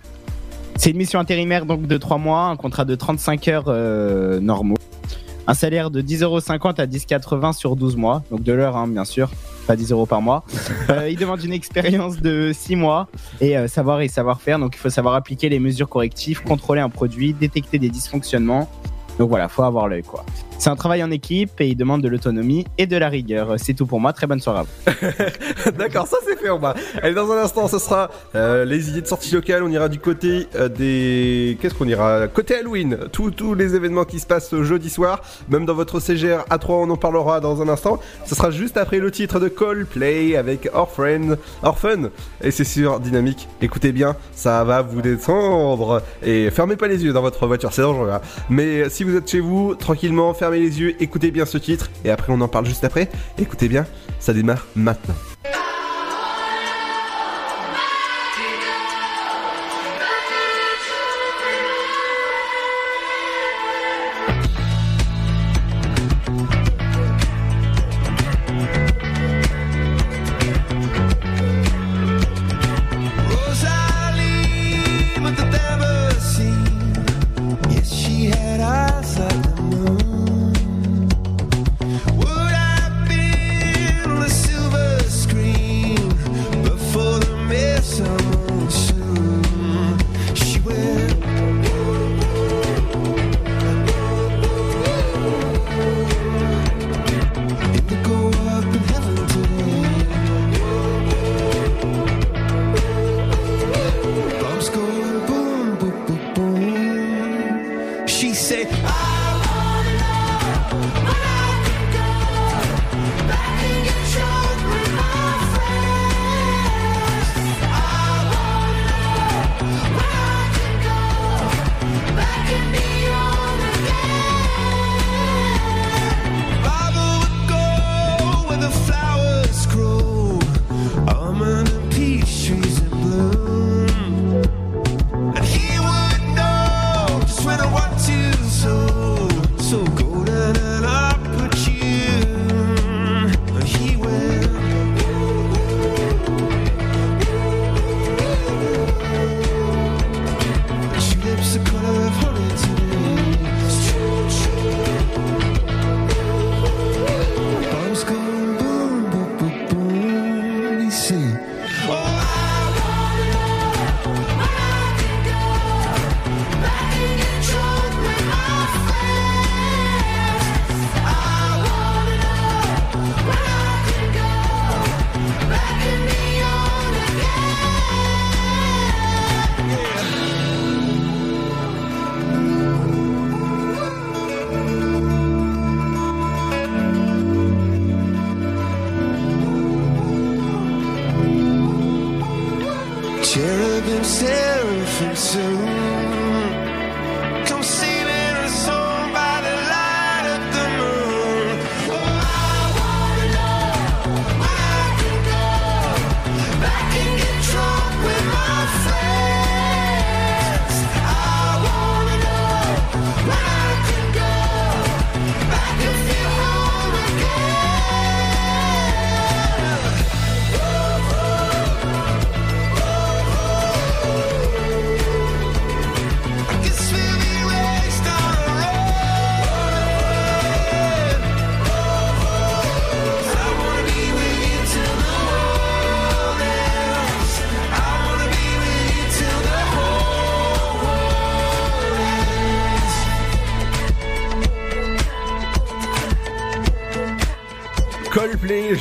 C'est 0.77 0.91
une 0.91 0.97
mission 0.97 1.21
intérimaire 1.21 1.67
donc 1.67 1.87
de 1.87 1.97
3 1.97 2.19
mois, 2.19 2.45
un 2.47 2.57
contrat 2.57 2.85
de 2.85 2.95
35 2.95 3.49
heures 3.49 3.65
euh, 3.69 4.41
normaux. 4.41 4.77
Un 5.47 5.55
salaire 5.55 5.91
de 5.91 6.03
10,50€ 6.03 6.81
à 6.81 6.87
10,80€ 6.87 7.53
sur 7.55 7.77
12 7.77 7.97
mois, 7.97 8.23
donc 8.31 8.43
de 8.43 8.53
l'heure 8.53 8.77
hein, 8.77 8.87
bien 8.87 9.05
sûr, 9.05 9.31
pas 9.67 9.77
10 9.77 9.93
euros 9.93 10.07
par 10.07 10.23
mois. 10.23 10.45
Euh, 10.91 11.09
il 11.09 11.17
demande 11.17 11.43
une 11.45 11.53
expérience 11.53 12.21
de 12.21 12.51
6 12.53 12.77
mois 12.77 13.09
et 13.41 13.57
euh, 13.57 13.69
savoir 13.69 14.01
et 14.01 14.09
savoir-faire, 14.09 14.59
donc 14.59 14.75
il 14.75 14.79
faut 14.79 14.91
savoir 14.91 15.15
appliquer 15.15 15.49
les 15.49 15.61
mesures 15.61 15.89
correctives, 15.89 16.43
contrôler 16.43 16.81
un 16.81 16.89
produit, 16.89 17.33
détecter 17.33 17.79
des 17.79 17.89
dysfonctionnements. 17.89 18.69
Donc 19.19 19.29
voilà, 19.29 19.49
faut 19.49 19.63
avoir 19.63 19.89
l'œil 19.89 20.03
quoi. 20.03 20.25
C'est 20.63 20.71
un 20.71 20.77
travail 20.77 21.03
en 21.03 21.11
équipe 21.11 21.61
et 21.61 21.67
il 21.67 21.75
demande 21.75 22.03
de 22.03 22.09
l'autonomie 22.09 22.65
et 22.79 22.87
de 22.87 22.97
la 22.97 23.09
rigueur. 23.09 23.55
C'est 23.57 23.75
tout 23.75 23.85
pour 23.85 23.99
moi, 23.99 24.13
très 24.13 24.29
bonne 24.29 24.39
soirée. 24.39 24.63
D'accord, 25.77 26.07
ça 26.07 26.19
c'est 26.25 26.39
fait 26.39 26.51
en 26.51 26.61
bas. 26.61 26.77
Allez, 27.03 27.15
dans 27.15 27.33
un 27.33 27.39
instant, 27.39 27.67
ce 27.67 27.81
sera 27.81 28.11
euh, 28.37 28.65
les 28.65 28.89
idées 28.89 29.01
de 29.01 29.09
sortie 29.09 29.35
locale. 29.35 29.65
On 29.65 29.69
ira 29.71 29.89
du 29.89 29.99
côté 29.99 30.47
euh, 30.55 30.69
des. 30.69 31.59
Qu'est-ce 31.61 31.75
qu'on 31.75 31.89
ira? 31.89 32.29
Côté 32.29 32.55
Halloween. 32.55 32.97
Tous 33.11 33.55
les 33.55 33.75
événements 33.75 34.05
qui 34.05 34.21
se 34.21 34.27
passent 34.29 34.55
jeudi 34.63 34.89
soir. 34.89 35.23
Même 35.49 35.67
dans 35.67 35.75
votre 35.75 35.99
CGR 35.99 36.45
A3, 36.49 36.75
on 36.87 36.91
en 36.91 36.97
parlera 36.97 37.41
dans 37.41 37.61
un 37.61 37.69
instant. 37.69 37.99
Ce 38.25 38.37
sera 38.37 38.53
juste 38.53 38.77
après 38.77 39.01
le 39.01 39.11
titre 39.11 39.41
de 39.41 39.49
Coldplay 39.49 40.37
avec 40.37 40.69
Orphan. 40.73 41.39
Orphan. 41.65 42.11
Et 42.41 42.53
c'est 42.53 42.63
sur 42.63 43.01
Dynamique. 43.01 43.49
Écoutez 43.63 43.91
bien, 43.91 44.15
ça 44.33 44.63
va 44.63 44.81
vous 44.81 45.03
descendre. 45.03 46.03
Et 46.23 46.53
fermez 46.53 46.77
pas 46.77 46.87
les 46.87 47.03
yeux 47.03 47.13
dans 47.13 47.23
votre 47.23 47.49
voiture, 47.49 47.73
c'est 47.73 47.83
dangereux. 47.83 48.11
hein. 48.13 48.21
Mais 48.49 48.89
si 48.91 49.03
vous 49.03 49.17
êtes 49.17 49.29
chez 49.29 49.41
vous, 49.41 49.75
tranquillement, 49.75 50.33
fermez 50.35 50.52
les 50.59 50.81
yeux, 50.81 50.95
écoutez 51.03 51.31
bien 51.31 51.47
ce 51.47 51.59
titre. 51.59 51.91
Et 52.05 52.11
après, 52.11 52.33
on 52.33 52.41
en 52.41 52.49
parle 52.49 52.67
juste 52.67 52.85
après. 52.85 53.09
Écoutez 53.39 53.69
bien, 53.69 53.87
ça 54.19 54.33
démarre 54.33 54.67
maintenant. 54.75 55.15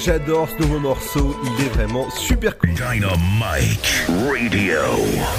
J'adore 0.03 0.49
ce 0.49 0.63
nouveau 0.63 0.79
morceau, 0.79 1.35
il 1.43 1.65
est 1.65 1.69
vraiment 1.69 2.09
super 2.09 2.57
cool. 2.57 2.71
Dynamite 2.71 4.07
Radio. 4.09 4.79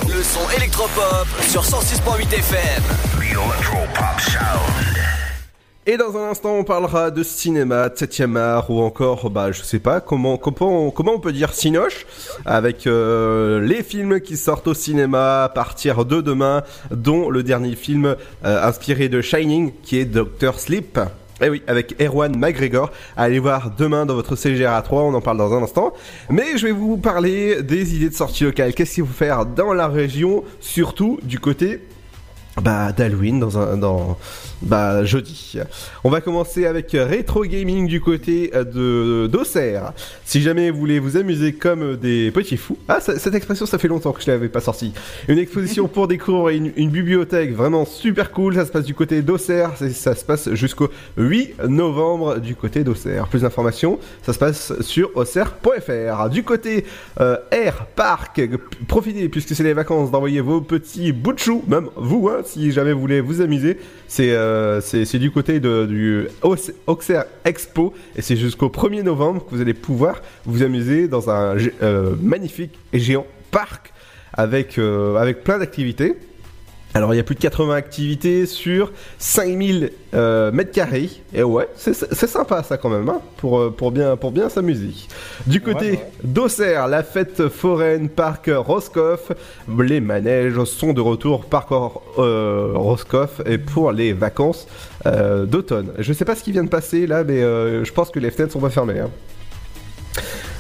Le 0.09 0.23
son 0.23 0.49
électropop 0.57 1.27
sur 1.49 1.63
106.8 1.63 2.33
FM. 2.33 2.83
The 3.19 3.33
Electropop 3.33 4.21
Sound. 4.21 4.93
Et 5.85 5.97
dans 5.97 6.17
un 6.17 6.31
instant, 6.31 6.55
on 6.55 6.63
parlera 6.63 7.11
de 7.11 7.25
cinéma, 7.25 7.89
de 7.89 7.97
7 7.97 8.23
art 8.37 8.71
ou 8.71 8.81
encore, 8.83 9.31
bah, 9.31 9.51
je 9.51 9.63
sais 9.63 9.81
pas, 9.81 10.01
comment, 10.01 10.37
comment, 10.37 10.93
comment 10.93 11.15
on 11.15 11.19
peut 11.19 11.33
dire 11.33 11.53
cinoche 11.53 12.07
avec 12.45 12.87
euh, 12.87 13.61
les 13.61 13.83
films 13.83 14.21
qui 14.21 14.37
sortent 14.37 14.69
au 14.69 14.75
cinéma 14.75 15.43
à 15.43 15.49
partir 15.49 16.05
de 16.05 16.21
demain, 16.21 16.63
dont 16.93 17.31
le 17.31 17.43
dernier 17.43 17.75
film 17.75 18.15
euh, 18.45 18.63
inspiré 18.65 19.09
de 19.09 19.21
Shining, 19.21 19.73
qui 19.83 19.99
est 19.99 20.05
Doctor 20.05 20.61
Sleep. 20.61 21.01
Et 21.41 21.49
oui, 21.49 21.63
avec 21.67 22.01
Erwan 22.01 22.37
McGregor. 22.37 22.91
Allez 23.17 23.39
voir 23.39 23.71
demain 23.77 24.07
dans 24.07 24.15
votre 24.15 24.37
CGRA 24.37 24.81
3, 24.83 25.03
on 25.03 25.15
en 25.15 25.21
parle 25.21 25.39
dans 25.39 25.53
un 25.55 25.63
instant. 25.63 25.93
Mais 26.31 26.57
je 26.57 26.67
vais 26.67 26.73
vous 26.73 26.97
parler 26.97 27.63
des 27.63 27.97
idées 27.97 28.11
de 28.11 28.15
sortie 28.15 28.45
locale. 28.45 28.75
Qu'est-ce 28.75 28.95
qu'il 28.95 29.07
faut 29.07 29.13
faire 29.13 29.47
dans 29.47 29.73
la 29.73 29.89
région, 29.89 30.45
surtout 30.61 31.19
du 31.23 31.39
côté 31.39 31.81
bah, 32.61 32.93
d'Halloween 32.93 33.41
dans 33.41 33.59
un 33.59 33.77
dans 33.77 34.19
bah 34.63 35.05
jeudi. 35.05 35.59
On 36.05 36.11
va 36.11 36.21
commencer 36.21 36.67
avec 36.67 36.91
rétro 36.93 37.45
gaming 37.45 37.87
du 37.89 38.01
côté 38.01 38.51
de 38.55 39.27
d'Auxerre. 39.27 39.93
Si 40.25 40.41
jamais 40.41 40.71
vous 40.71 40.79
voulez 40.79 40.99
vous 40.99 41.17
amuser 41.17 41.53
comme 41.53 41.97
des 41.97 42.31
petits 42.31 42.57
fous. 42.57 42.79
Ah 42.89 43.01
ça- 43.01 43.19
cette 43.19 43.35
expression 43.35 43.67
ça 43.67 43.79
fait 43.79 43.89
longtemps 43.89 44.13
que 44.13 44.23
je 44.23 44.31
l'avais 44.31 44.49
pas 44.49 44.61
sorti. 44.61 44.93
Une 45.29 45.39
exposition 45.39 45.89
pour 45.89 46.07
découvrir 46.09 46.57
une, 46.57 46.73
une 46.77 46.91
bibliothèque 46.91 47.53
vraiment 47.55 47.85
super 47.85 48.31
cool, 48.31 48.55
ça 48.55 48.65
se 48.65 48.71
passe 48.71 48.85
du 48.85 48.95
côté 48.95 49.23
d'Auxerre, 49.23 49.73
C'est- 49.77 49.91
ça 49.91 50.15
se 50.15 50.25
passe 50.25 50.53
jusqu'au 50.55 50.89
8 51.17 51.55
novembre 51.69 52.39
du 52.39 52.55
côté 52.55 52.85
d'Auxerre. 52.85 53.27
Plus 53.29 53.41
d'informations, 53.43 53.99
ça 54.23 54.33
se 54.33 54.39
passe 54.39 54.81
sur 54.81 55.11
auxerre.fr. 55.17 56.29
Du 56.31 56.43
côté 56.45 56.85
euh, 57.21 57.37
Air 57.51 57.87
Park, 57.97 58.41
profitez 58.89 59.29
puisque 59.29 59.55
c'est 59.55 59.63
les 59.65 59.73
vacances 59.75 60.11
d'envoyer 60.11 60.41
vos 60.41 60.61
petits 60.61 61.13
bouts 61.13 61.33
de 61.33 61.41
même 61.69 61.89
vous 61.97 62.29
hein, 62.29 62.43
si 62.45 62.71
jamais 62.73 62.93
vous 62.93 63.01
voulez 63.01 63.21
vous 63.21 63.41
amuser. 63.41 63.79
C'est 64.09 64.31
euh, 64.33 64.52
c'est 64.81 65.05
c'est 65.05 65.19
du 65.19 65.31
côté 65.31 65.61
du 65.61 66.27
Aux- 66.43 66.57
Auxerre 66.87 67.25
Expo 67.45 67.93
et 68.17 68.23
c'est 68.23 68.37
jusqu'au 68.37 68.69
1er 68.69 69.03
novembre 69.03 69.45
que 69.45 69.55
vous 69.55 69.61
allez 69.61 69.75
pouvoir 69.75 70.21
vous 70.45 70.63
amuser 70.63 71.09
dans 71.09 71.31
un 71.31 71.57
euh, 71.83 72.15
magnifique 72.21 72.79
et 72.93 72.99
géant 72.99 73.27
parc 73.51 73.93
avec, 74.33 74.79
euh, 74.79 75.17
avec 75.17 75.45
plein 75.45 75.59
d'activités. 75.59 76.17
Alors 76.95 77.15
il 77.15 77.17
y 77.17 77.21
a 77.21 77.23
plus 77.23 77.35
de 77.35 77.41
80 77.41 77.75
activités 77.75 78.45
sur 78.45 78.93
5000 79.19 79.93
euh, 80.15 80.53
mètres 80.53 80.73
carrés. 80.73 81.09
Et 81.33 81.43
ouais, 81.43 81.67
c'est 81.75 81.95
sympa 82.27 82.63
ça 82.63 82.77
quand 82.77 82.91
même, 82.91 83.09
hein, 83.09 83.21
pour, 83.39 83.59
euh, 83.59 83.71
pour 83.71 83.93
bien, 83.93 84.17
pour 84.17 84.31
bien 84.31 84.51
s'amuser. 84.51 84.91
Du 85.47 85.63
côté 85.63 86.01
d'Auxerre, 86.23 86.89
la 86.89 87.03
fête 87.03 87.49
foraine, 87.49 88.11
parc 88.11 88.51
Roscoff. 88.55 89.33
Les 89.81 90.01
manèges 90.01 90.63
sont 90.65 90.93
de 90.93 91.01
retour, 91.01 91.47
parc 91.47 91.71
euh, 92.19 92.73
Roscoff, 92.75 93.41
et 93.47 93.57
pour 93.57 93.93
les 93.93 94.13
vacances 94.13 94.67
euh, 95.07 95.47
d'automne. 95.47 95.93
Je 95.99 96.13
sais 96.13 96.27
pas 96.27 96.37
ce 96.37 96.43
qui 96.43 96.53
vient 96.53 96.65
de 96.65 96.69
passer 96.69 97.07
là, 97.07 97.25
mais 97.25 97.41
je 97.41 97.93
pense 97.93 98.11
que 98.11 98.19
les 98.19 98.31
fenêtres 98.31 98.53
sont 98.53 98.61
pas 98.61 98.71
fermées. 98.71 99.01
hein. 99.01 99.11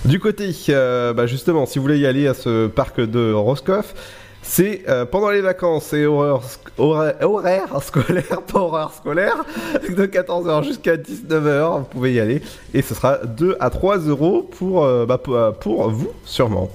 Du 0.06 0.18
côté, 0.18 0.50
bah 0.68 1.26
justement, 1.26 1.66
si 1.66 1.78
vous 1.78 1.82
voulez 1.82 1.98
y 1.98 2.06
aller 2.06 2.26
à 2.26 2.34
ce 2.34 2.66
parc 2.66 3.00
de 3.00 3.32
Roscoff, 3.32 3.94
c'est 4.42 4.82
euh, 4.88 5.06
pendant 5.06 5.30
les 5.30 5.40
vacances, 5.40 5.86
c'est 5.86 6.04
horaire, 6.04 6.40
horaire, 6.76 7.16
horaire 7.22 7.82
scolaire, 7.82 8.42
pas 8.52 8.58
horaire 8.58 8.92
scolaire, 8.92 9.44
de 9.88 10.06
14h 10.06 10.64
jusqu'à 10.64 10.96
19h, 10.96 11.78
vous 11.78 11.84
pouvez 11.84 12.14
y 12.14 12.20
aller, 12.20 12.42
et 12.74 12.82
ce 12.82 12.94
sera 12.94 13.18
2 13.18 13.56
à 13.60 13.70
3 13.70 13.98
euros 13.98 14.42
pour, 14.42 14.84
euh, 14.84 15.06
bah, 15.06 15.20
euh, 15.28 15.52
pour 15.52 15.88
vous, 15.90 16.10
sûrement. 16.24 16.70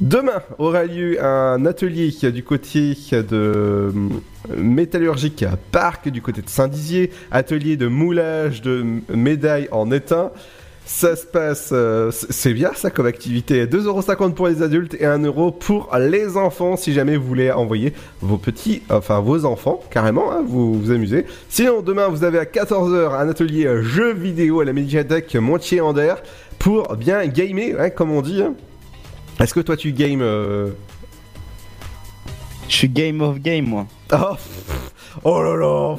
Demain 0.00 0.42
aura 0.58 0.84
lieu 0.84 1.22
un 1.22 1.66
atelier 1.66 2.10
du 2.32 2.42
côté 2.42 2.96
de 3.12 3.92
métallurgique 4.56 5.44
Parc, 5.72 6.08
du 6.08 6.22
côté 6.22 6.40
de 6.40 6.48
Saint-Dizier, 6.48 7.10
atelier 7.30 7.76
de 7.76 7.86
moulage 7.86 8.62
de 8.62 8.82
médailles 9.14 9.68
en 9.72 9.90
étain. 9.90 10.30
Ça 10.92 11.14
se 11.14 11.24
passe, 11.24 11.70
euh, 11.72 12.10
c'est 12.10 12.52
bien 12.52 12.72
ça 12.74 12.90
comme 12.90 13.06
activité. 13.06 13.64
2,50€ 13.64 14.34
pour 14.34 14.48
les 14.48 14.60
adultes 14.60 14.94
et 14.94 15.04
1€ 15.04 15.56
pour 15.56 15.88
les 15.96 16.36
enfants 16.36 16.76
si 16.76 16.92
jamais 16.92 17.16
vous 17.16 17.26
voulez 17.26 17.52
envoyer 17.52 17.92
vos 18.20 18.38
petits, 18.38 18.82
enfin 18.90 19.20
vos 19.20 19.44
enfants, 19.44 19.80
carrément, 19.90 20.32
hein, 20.32 20.42
vous 20.44 20.74
vous 20.74 20.90
amusez. 20.90 21.26
Sinon, 21.48 21.80
demain 21.80 22.08
vous 22.08 22.24
avez 22.24 22.40
à 22.40 22.44
14h 22.44 23.14
un 23.14 23.28
atelier 23.28 23.82
jeux 23.82 24.12
vidéo 24.12 24.60
à 24.60 24.64
la 24.64 24.72
médiathèque 24.72 25.36
Montier-Ander 25.36 26.16
pour 26.58 26.96
bien 26.96 27.24
gamer, 27.28 27.76
hein, 27.80 27.90
comme 27.90 28.10
on 28.10 28.20
dit. 28.20 28.42
hein. 28.42 28.54
Est-ce 29.38 29.54
que 29.54 29.60
toi 29.60 29.76
tu 29.76 29.92
games 29.92 30.20
euh, 30.22 30.70
Je 32.68 32.74
suis 32.74 32.88
game 32.88 33.20
of 33.20 33.38
game, 33.38 33.64
moi. 33.64 33.86
Oh, 34.12 34.34
oh 35.22 35.40
là 35.42 35.56
là. 35.56 35.96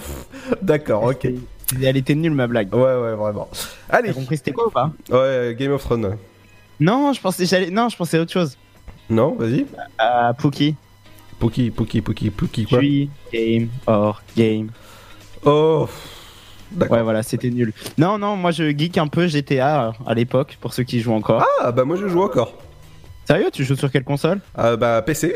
D'accord, 0.62 1.06
ok. 1.06 1.28
Elle 1.82 1.98
était 1.98 2.16
nulle, 2.16 2.34
ma 2.34 2.48
blague. 2.48 2.74
Ouais, 2.74 2.82
ouais, 2.82 3.16
vraiment. 3.16 3.50
Allez. 3.90 4.10
T'as 4.10 4.14
compris 4.14 4.38
c'était 4.38 4.52
quoi 4.52 4.68
ou 4.68 4.72
pas 4.72 4.92
Ouais, 5.10 5.56
Game 5.58 5.72
of 5.72 5.84
Thrones. 5.84 6.18
Non, 6.80 7.14
je 7.14 7.22
pensais, 7.22 7.46
j'allais... 7.46 7.70
non, 7.70 7.90
je 7.90 7.96
pensais 7.96 8.18
à 8.18 8.22
autre 8.22 8.32
chose. 8.32 8.58
Non, 9.10 9.36
vas-y. 9.36 9.66
À 9.98 10.34
Pookie. 10.34 10.76
Pookie, 11.40 11.72
Pookie, 11.72 12.02
Pookie, 12.02 12.30
Pookie, 12.30 12.66
quoi 12.66 12.80
suis 12.80 13.10
game 13.34 13.70
or 13.88 14.22
game. 14.36 14.70
Oh. 15.46 15.88
Ouais, 16.80 17.02
voilà, 17.02 17.24
c'était 17.24 17.50
nul. 17.50 17.74
Non, 17.98 18.18
non, 18.18 18.36
moi 18.36 18.52
je 18.52 18.70
geek 18.78 18.98
un 18.98 19.08
peu 19.08 19.28
GTA 19.28 19.88
euh, 19.88 19.92
à 20.06 20.14
l'époque, 20.14 20.58
pour 20.62 20.74
ceux 20.74 20.84
qui 20.84 21.00
jouent 21.00 21.14
encore. 21.14 21.46
Ah, 21.60 21.72
bah 21.72 21.84
moi 21.84 21.98
je 21.98 22.08
joue 22.08 22.22
encore. 22.22 22.54
Sérieux, 23.32 23.50
tu 23.50 23.64
joues 23.64 23.78
sur 23.78 23.90
quelle 23.90 24.04
console 24.04 24.42
Euh, 24.60 24.76
bah 24.76 25.02
PC. 25.06 25.34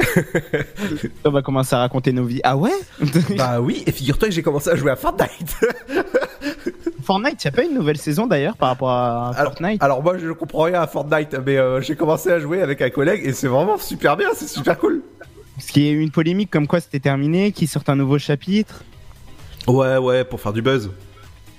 On 1.23 1.29
va 1.29 1.41
commencer 1.41 1.77
à 1.77 1.79
raconter 1.79 2.11
nos 2.11 2.25
vies. 2.25 2.41
Ah 2.43 2.57
ouais 2.57 2.73
bah 3.37 3.61
oui, 3.61 3.85
et 3.87 3.93
figure-toi 3.93 4.27
que 4.27 4.33
j'ai 4.33 4.41
commencé 4.41 4.69
à 4.69 4.75
jouer 4.75 4.91
à 4.91 4.97
Fortnite. 4.97 5.55
Fortnite, 7.03 7.41
y 7.45 7.47
a 7.47 7.51
pas 7.51 7.63
une 7.63 7.73
nouvelle 7.73 7.95
saison 7.95 8.27
d'ailleurs 8.27 8.57
par 8.57 8.67
rapport 8.67 8.91
à 8.91 9.31
Fortnite 9.33 9.81
alors 9.81 10.03
moi 10.03 10.17
je 10.17 10.29
comprends 10.31 10.63
rien 10.63 10.81
à 10.81 10.87
Fortnite, 10.87 11.37
mais 11.45 11.55
euh, 11.55 11.79
j'ai 11.79 11.95
commencé 11.95 12.29
à 12.31 12.39
jouer 12.39 12.61
avec 12.61 12.81
un 12.81 12.89
collègue 12.89 13.21
et 13.23 13.31
c'est 13.31 13.47
vraiment 13.47 13.77
super 13.77 14.17
bien, 14.17 14.27
c'est 14.35 14.49
super 14.49 14.77
cool. 14.77 15.01
Parce 15.55 15.67
qu'il 15.67 15.83
y 15.83 15.87
a 15.87 15.91
eu 15.91 16.01
une 16.01 16.11
polémique 16.11 16.51
comme 16.51 16.67
quoi 16.67 16.81
c'était 16.81 16.99
terminé, 16.99 17.53
qui 17.53 17.65
sort 17.65 17.83
un 17.87 17.95
nouveau 17.95 18.19
chapitre. 18.19 18.83
Ouais, 19.67 19.95
ouais, 19.95 20.25
pour 20.25 20.41
faire 20.41 20.51
du 20.51 20.61
buzz. 20.61 20.91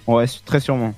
Ouais, 0.06 0.26
très 0.44 0.60
sûrement. 0.60 0.92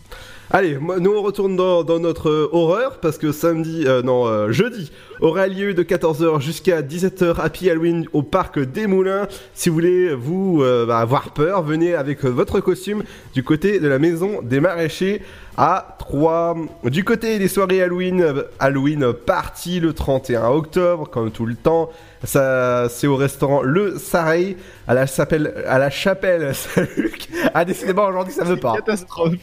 Allez, 0.50 0.78
nous 0.80 1.10
on 1.10 1.20
retourne 1.20 1.56
dans, 1.56 1.98
notre 1.98 2.30
euh, 2.30 2.48
horreur 2.52 3.00
parce 3.00 3.18
que 3.18 3.32
samedi, 3.32 3.84
euh, 3.86 4.00
non, 4.00 4.26
euh, 4.26 4.50
jeudi, 4.50 4.90
aura 5.20 5.46
lieu 5.46 5.74
de 5.74 5.82
14h 5.82 6.40
jusqu'à 6.40 6.80
17h 6.80 7.38
Happy 7.38 7.68
Halloween 7.68 8.06
au 8.14 8.22
parc 8.22 8.58
des 8.58 8.86
Moulins. 8.86 9.28
Si 9.52 9.68
vous 9.68 9.74
voulez 9.74 10.14
vous 10.14 10.62
euh, 10.62 10.86
bah, 10.86 11.00
avoir 11.00 11.34
peur, 11.34 11.62
venez 11.62 11.94
avec 11.94 12.24
votre 12.24 12.60
costume 12.60 13.02
du 13.34 13.44
côté 13.44 13.78
de 13.78 13.88
la 13.88 13.98
maison 13.98 14.40
des 14.40 14.60
maraîchers 14.60 15.20
à 15.58 15.96
3. 15.98 16.56
Du 16.84 17.04
côté 17.04 17.38
des 17.38 17.48
soirées 17.48 17.82
Halloween, 17.82 18.24
Halloween 18.58 19.12
party 19.12 19.80
le 19.80 19.92
31 19.92 20.48
octobre, 20.48 21.10
comme 21.10 21.30
tout 21.30 21.44
le 21.44 21.56
temps. 21.56 21.90
Ça, 22.24 22.88
c'est 22.88 23.06
au 23.06 23.16
restaurant 23.16 23.62
Le 23.62 23.96
Sareil 23.98 24.56
à 24.86 24.94
la 24.94 25.06
chapelle, 25.06 25.64
à 25.66 25.78
la 25.78 25.90
chapelle 25.90 26.54
Saint-Luc. 26.54 27.28
Ah, 27.54 27.64
décidément, 27.64 28.06
aujourd'hui 28.06 28.34
ça 28.34 28.44
veut 28.44 28.56
pas. 28.56 28.74
Catastrophe. 28.74 29.34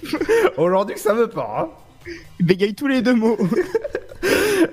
Aujourd'hui 0.57 0.97
ça 0.97 1.13
veut 1.13 1.29
pas. 1.29 1.69
Hein. 1.71 2.11
Bégaye 2.39 2.73
tous 2.75 2.87
les 2.87 3.01
deux 3.01 3.15
mots. 3.15 3.37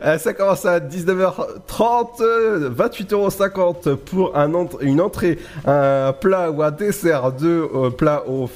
Euh, 0.04 0.16
ça 0.18 0.32
commence 0.32 0.64
à 0.64 0.80
19h30, 0.80 2.22
euh, 2.22 2.70
28,50€ 2.70 3.96
pour 3.96 4.36
un 4.36 4.54
ent- 4.54 4.78
une 4.80 5.00
entrée, 5.00 5.38
un 5.66 6.12
plat 6.18 6.50
ou 6.50 6.62
un 6.62 6.70
dessert 6.70 7.32
de 7.32 7.68
euh, 7.74 7.90
plat 7.90 8.24
au, 8.26 8.48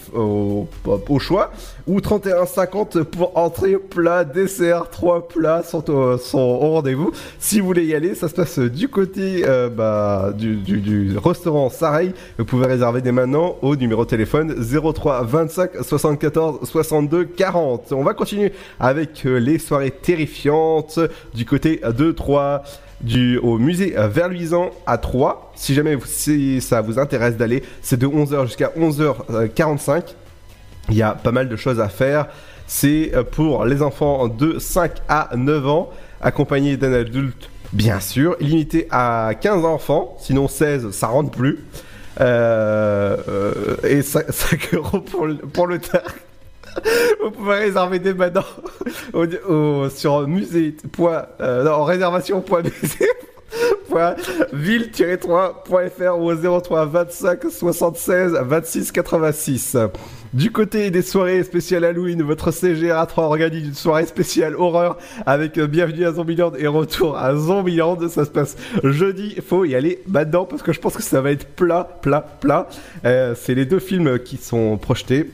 choix, 1.19 1.53
ou 1.87 2.01
31,50€ 2.01 3.05
pour 3.05 3.37
entrée, 3.37 3.77
plat, 3.77 4.25
dessert, 4.25 4.89
trois 4.89 5.29
plats 5.29 5.63
sont 5.63 5.91
au, 5.91 6.17
rendez-vous. 6.59 7.13
Si 7.39 7.61
vous 7.61 7.67
voulez 7.67 7.85
y 7.85 7.95
aller, 7.95 8.15
ça 8.15 8.29
se 8.29 8.35
passe 8.35 8.59
du 8.59 8.89
côté 8.89 9.43
euh, 9.47 9.69
bah, 9.69 10.33
du, 10.37 10.57
du, 10.57 10.81
du 10.81 11.19
restaurant 11.19 11.69
Sareil. 11.69 12.13
Vous 12.39 12.47
pouvez 12.47 12.67
réserver 12.67 13.03
dès 13.03 13.13
maintenant 13.13 13.57
au 13.61 13.77
numéro 13.77 14.05
de 14.05 14.11
téléphone 14.11 14.55
03 14.59 15.23
25 15.25 15.71
74 15.83 16.67
62 16.69 17.25
40. 17.25 17.93
On 17.93 18.03
va 18.03 18.15
continuer 18.15 18.53
avec 18.81 18.96
euh, 19.25 19.37
les 19.39 19.59
soirées 19.59 19.91
terrifiantes 19.91 20.99
du 21.35 21.45
côté 21.45 21.81
de 21.97 22.13
Troyes. 22.13 22.63
Du, 23.03 23.37
au 23.37 23.59
musée 23.59 23.93
euh, 23.99 24.09
Verluisant 24.09 24.71
à 24.87 24.97
3 24.97 25.53
si 25.55 25.75
jamais 25.75 25.99
ça 26.61 26.81
vous 26.81 26.99
intéresse 26.99 27.37
d'aller 27.37 27.63
c'est 27.83 27.99
de 27.99 28.07
11h 28.07 28.47
jusqu'à 28.47 28.73
11h45 28.75 30.15
il 30.89 30.97
y 30.97 31.03
a 31.03 31.13
pas 31.13 31.33
mal 31.33 31.49
de 31.49 31.57
choses 31.57 31.81
à 31.81 31.89
faire. 31.89 32.27
C'est 32.67 33.13
euh, 33.15 33.23
pour 33.23 33.65
les 33.65 33.83
enfants 33.83 34.29
de 34.29 34.59
5 34.59 34.93
à 35.09 35.31
9 35.37 35.67
ans 35.69 35.91
accompagnés 36.21 36.77
d'un 36.77 36.93
adulte 36.93 37.51
bien 37.73 38.01
sûr 38.01 38.37
limité 38.41 38.87
à 38.91 39.33
15 39.41 39.65
enfants 39.65 40.17
sinon 40.21 40.49
16 40.49 40.91
ça 40.91 41.09
rentre 41.09 41.31
plus. 41.31 41.65
Euh, 42.21 43.17
euh, 43.29 43.77
et 43.85 44.01
5, 44.01 44.75
euros 44.75 45.01
pour 45.01 45.27
le, 45.27 45.37
pour 45.37 45.67
le 45.67 45.79
Vous 47.23 47.31
pouvez 47.31 47.57
réserver 47.57 47.99
dès 47.99 48.15
maintenant 48.15 48.45
sur 49.91 50.27
musée. 50.29 50.75
Point, 50.93 51.27
euh, 51.41 51.65
non, 51.65 51.85
réservation.musée. 51.85 53.09
ville-3.fr 54.53 56.19
ou 56.19 56.31
au 56.31 56.61
03 56.61 56.87
25 56.87 57.51
76 57.51 58.39
26 58.43 58.93
86. 58.93 59.77
Du 60.35 60.51
côté 60.51 60.91
des 60.91 61.01
soirées 61.01 61.43
spéciales 61.45 61.85
Halloween, 61.85 62.23
votre 62.23 62.51
CGR 62.51 62.93
A3 62.93 63.21
organise 63.21 63.69
une 63.69 63.75
soirée 63.75 64.05
spéciale 64.05 64.55
horreur 64.55 64.99
avec 65.25 65.57
euh, 65.57 65.67
Bienvenue 65.67 66.05
à 66.05 66.13
Zombieland 66.13 66.53
et 66.59 66.67
Retour 66.67 67.17
à 67.17 67.35
Zombieland. 67.35 67.99
Ça 68.09 68.27
se 68.27 68.31
passe 68.31 68.57
jeudi. 68.85 69.37
Faut 69.47 69.65
y 69.65 69.75
aller 69.75 70.03
maintenant 70.09 70.45
parce 70.45 70.63
que 70.63 70.73
je 70.73 70.81
pense 70.81 70.95
que 70.95 71.03
ça 71.03 71.23
va 71.23 71.31
être 71.31 71.47
plat, 71.55 71.89
plat, 72.03 72.21
plat. 72.41 72.69
C'est 73.03 73.55
les 73.55 73.65
deux 73.65 73.79
films 73.79 74.19
qui 74.19 74.37
sont 74.37 74.77
projetés. 74.77 75.31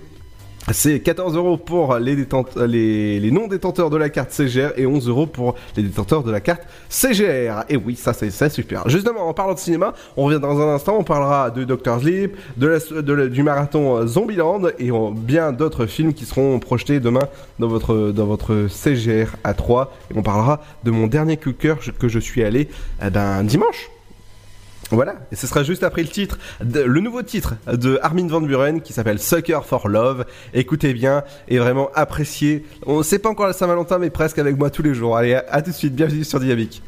C'est 0.71 1.01
14 1.01 1.37
euros 1.37 1.57
pour 1.57 1.97
les, 1.97 2.15
détente- 2.15 2.57
les, 2.57 3.19
les 3.19 3.31
non-détenteurs 3.33 3.91
de 3.91 3.97
la 3.97 4.09
carte 4.11 4.31
CGR 4.31 4.71
et 4.77 4.87
11 4.87 5.09
euros 5.09 5.27
pour 5.27 5.57
les 5.77 5.83
détenteurs 5.83 6.23
de 6.23 6.31
la 6.31 6.41
carte 6.41 6.63
CGR. 6.89 7.65
Et 7.69 7.77
oui, 7.77 7.97
ça 7.97 8.13
c'est 8.13 8.31
super. 8.49 8.89
Justement, 8.89 9.29
en 9.29 9.35
parlant 9.35 9.55
de 9.55 9.59
cinéma, 9.59 9.93
on 10.17 10.25
revient 10.25 10.39
dans 10.41 10.61
un 10.61 10.75
instant, 10.75 10.97
on 10.99 11.05
parlera 11.05 11.51
de 11.51 11.65
Doctor 11.65 12.01
Sleep, 12.01 12.37
du 12.57 13.43
marathon 13.43 13.97
euh, 13.97 14.07
Zombieland 14.07 14.63
et 14.79 14.91
euh, 14.93 15.11
bien 15.13 15.53
d'autres 15.53 15.87
films 15.87 16.15
qui 16.15 16.25
seront 16.27 16.59
projetés 16.61 17.01
demain 17.01 17.29
dans 17.59 17.67
votre, 17.69 18.67
CGR 18.69 19.31
à 19.43 19.55
3. 19.55 19.93
Et 20.15 20.19
on 20.19 20.23
parlera 20.23 20.63
de 20.85 20.91
mon 20.93 21.07
dernier 21.09 21.37
coup 21.37 21.53
que 21.53 22.09
je 22.09 22.19
suis 22.19 22.45
allé 22.45 22.69
eh 23.05 23.11
ben, 23.11 23.43
dimanche. 23.43 23.91
Voilà, 24.93 25.14
et 25.32 25.36
ce 25.36 25.47
sera 25.47 25.62
juste 25.62 25.84
après 25.84 26.03
le 26.03 26.09
titre, 26.09 26.38
le 26.61 27.01
nouveau 27.01 27.22
titre 27.22 27.55
de 27.66 27.99
Armin 28.03 28.26
Van 28.26 28.43
Buren 28.43 28.82
qui 28.82 28.93
s'appelle 28.93 29.18
Sucker 29.18 29.61
for 29.64 29.88
Love. 29.88 30.26
Écoutez 30.53 30.93
bien 30.93 31.24
et 31.49 31.59
vraiment 31.59 31.88
appréciez. 31.95 32.66
On 32.84 33.03
sait 33.03 33.18
pas 33.18 33.30
encore 33.30 33.47
la 33.47 33.55
Saint-Valentin, 33.55 33.97
mais 33.97 34.11
presque 34.11 34.38
avec 34.38 34.59
moi 34.59 34.68
tous 34.68 34.82
les 34.82 34.93
jours. 34.93 35.16
Allez, 35.16 35.32
à, 35.32 35.62
tout 35.62 35.70
de 35.70 35.74
suite, 35.74 35.95
bienvenue 35.95 36.24
sur 36.24 36.40
Dynamique. 36.40 36.82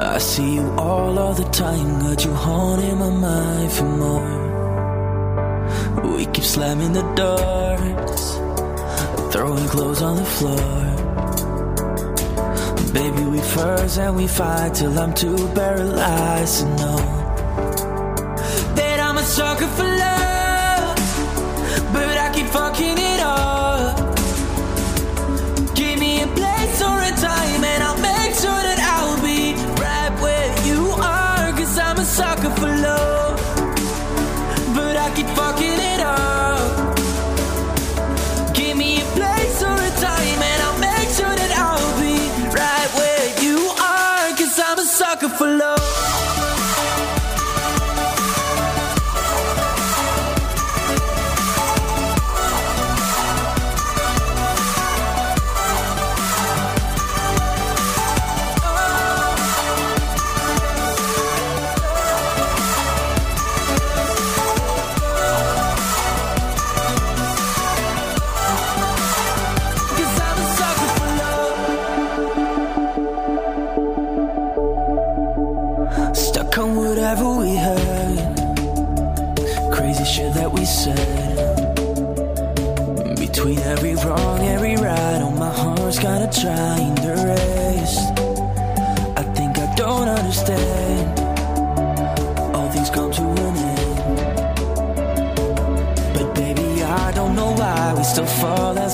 I 0.00 0.18
see 0.18 0.54
you 0.54 0.70
all 0.78 1.18
of 1.18 1.36
the 1.38 1.44
time, 1.50 1.98
got 1.98 2.24
you 2.24 2.32
haunting 2.32 2.98
my 2.98 3.10
mind 3.10 3.72
for 3.72 3.84
more. 3.84 4.46
We 6.16 6.26
keep 6.26 6.44
slamming 6.44 6.92
the 6.92 7.02
doors, 7.16 8.36
throwing 9.32 9.66
clothes 9.66 10.00
on 10.00 10.16
the 10.16 10.24
floor. 10.24 10.84
Baby, 12.92 13.24
we 13.24 13.40
first 13.40 13.98
and 13.98 14.14
we 14.14 14.28
fight 14.28 14.74
till 14.74 14.96
I'm 14.96 15.12
too 15.14 15.36
paralyzed 15.54 16.60
to 16.60 16.66
know 16.76 16.98
that 18.76 19.00
I'm 19.00 19.18
a 19.18 19.22
sucker 19.22 19.66
for 19.66 19.82
love, 19.82 20.96
but 21.92 22.16
I 22.18 22.30
keep 22.32 22.46
fucking 22.46 22.98
it 22.98 23.20
up. 23.20 23.96
Give 25.74 25.98
me 25.98 26.22
a 26.22 26.26
place 26.28 26.82
or 26.82 26.98
a 27.00 27.10
time 27.20 27.64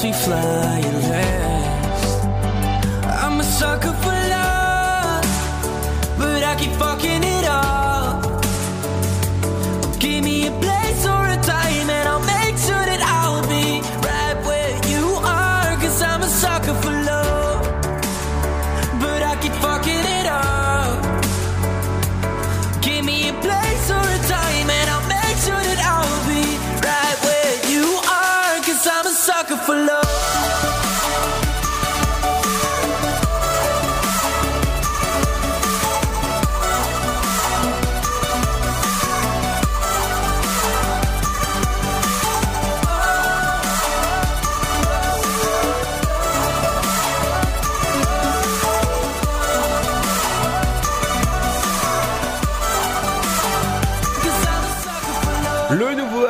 we 0.04 0.12
fly 0.12 0.83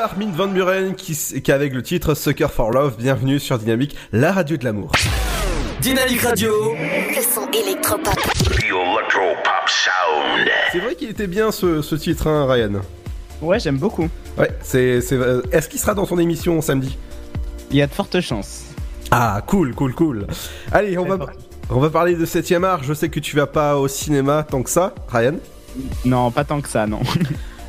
Armin 0.04 0.30
Van 0.32 0.48
Buren 0.48 0.94
qui, 0.94 1.14
qui 1.42 1.50
avec 1.50 1.72
le 1.72 1.82
titre 1.82 2.14
Sucker 2.14 2.48
for 2.48 2.70
Love. 2.70 2.96
Bienvenue 2.98 3.38
sur 3.40 3.58
Dynamique, 3.58 3.96
la 4.12 4.32
radio 4.32 4.58
de 4.58 4.64
l'amour. 4.66 4.92
Dynamique 5.80 6.20
Radio. 6.20 6.52
Le 6.74 7.22
son 7.22 7.50
électropop. 7.50 8.12
C'est 10.72 10.78
vrai 10.80 10.94
qu'il 10.94 11.08
était 11.08 11.26
bien 11.26 11.50
ce, 11.50 11.80
ce 11.80 11.94
titre, 11.94 12.26
hein, 12.26 12.46
Ryan. 12.46 12.82
Ouais, 13.40 13.58
j'aime 13.58 13.78
beaucoup. 13.78 14.06
Ouais, 14.36 14.50
c'est. 14.60 15.00
c'est- 15.00 15.14
euh, 15.14 15.40
Est-ce 15.52 15.70
qu'il 15.70 15.80
sera 15.80 15.94
dans 15.94 16.04
ton 16.04 16.18
émission 16.18 16.60
samedi? 16.60 16.98
Il 17.70 17.78
y 17.78 17.82
a 17.82 17.86
de 17.86 17.92
fortes 17.94 18.20
chances. 18.20 18.64
Ah, 19.10 19.42
cool, 19.46 19.74
cool, 19.74 19.94
cool. 19.94 20.26
Allez, 20.70 20.98
on 20.98 21.06
va, 21.06 21.16
on 21.70 21.80
va 21.80 21.88
parler 21.88 22.14
de 22.14 22.26
7ème 22.26 22.64
art. 22.64 22.82
Je 22.84 22.92
sais 22.92 23.08
que 23.08 23.20
tu 23.20 23.36
vas 23.36 23.46
pas 23.46 23.78
au 23.78 23.88
cinéma 23.88 24.42
tant 24.42 24.62
que 24.62 24.68
ça, 24.70 24.94
Ryan. 25.08 25.36
Non, 26.04 26.30
pas 26.30 26.44
tant 26.44 26.60
que 26.60 26.68
ça, 26.68 26.86
non. 26.86 27.00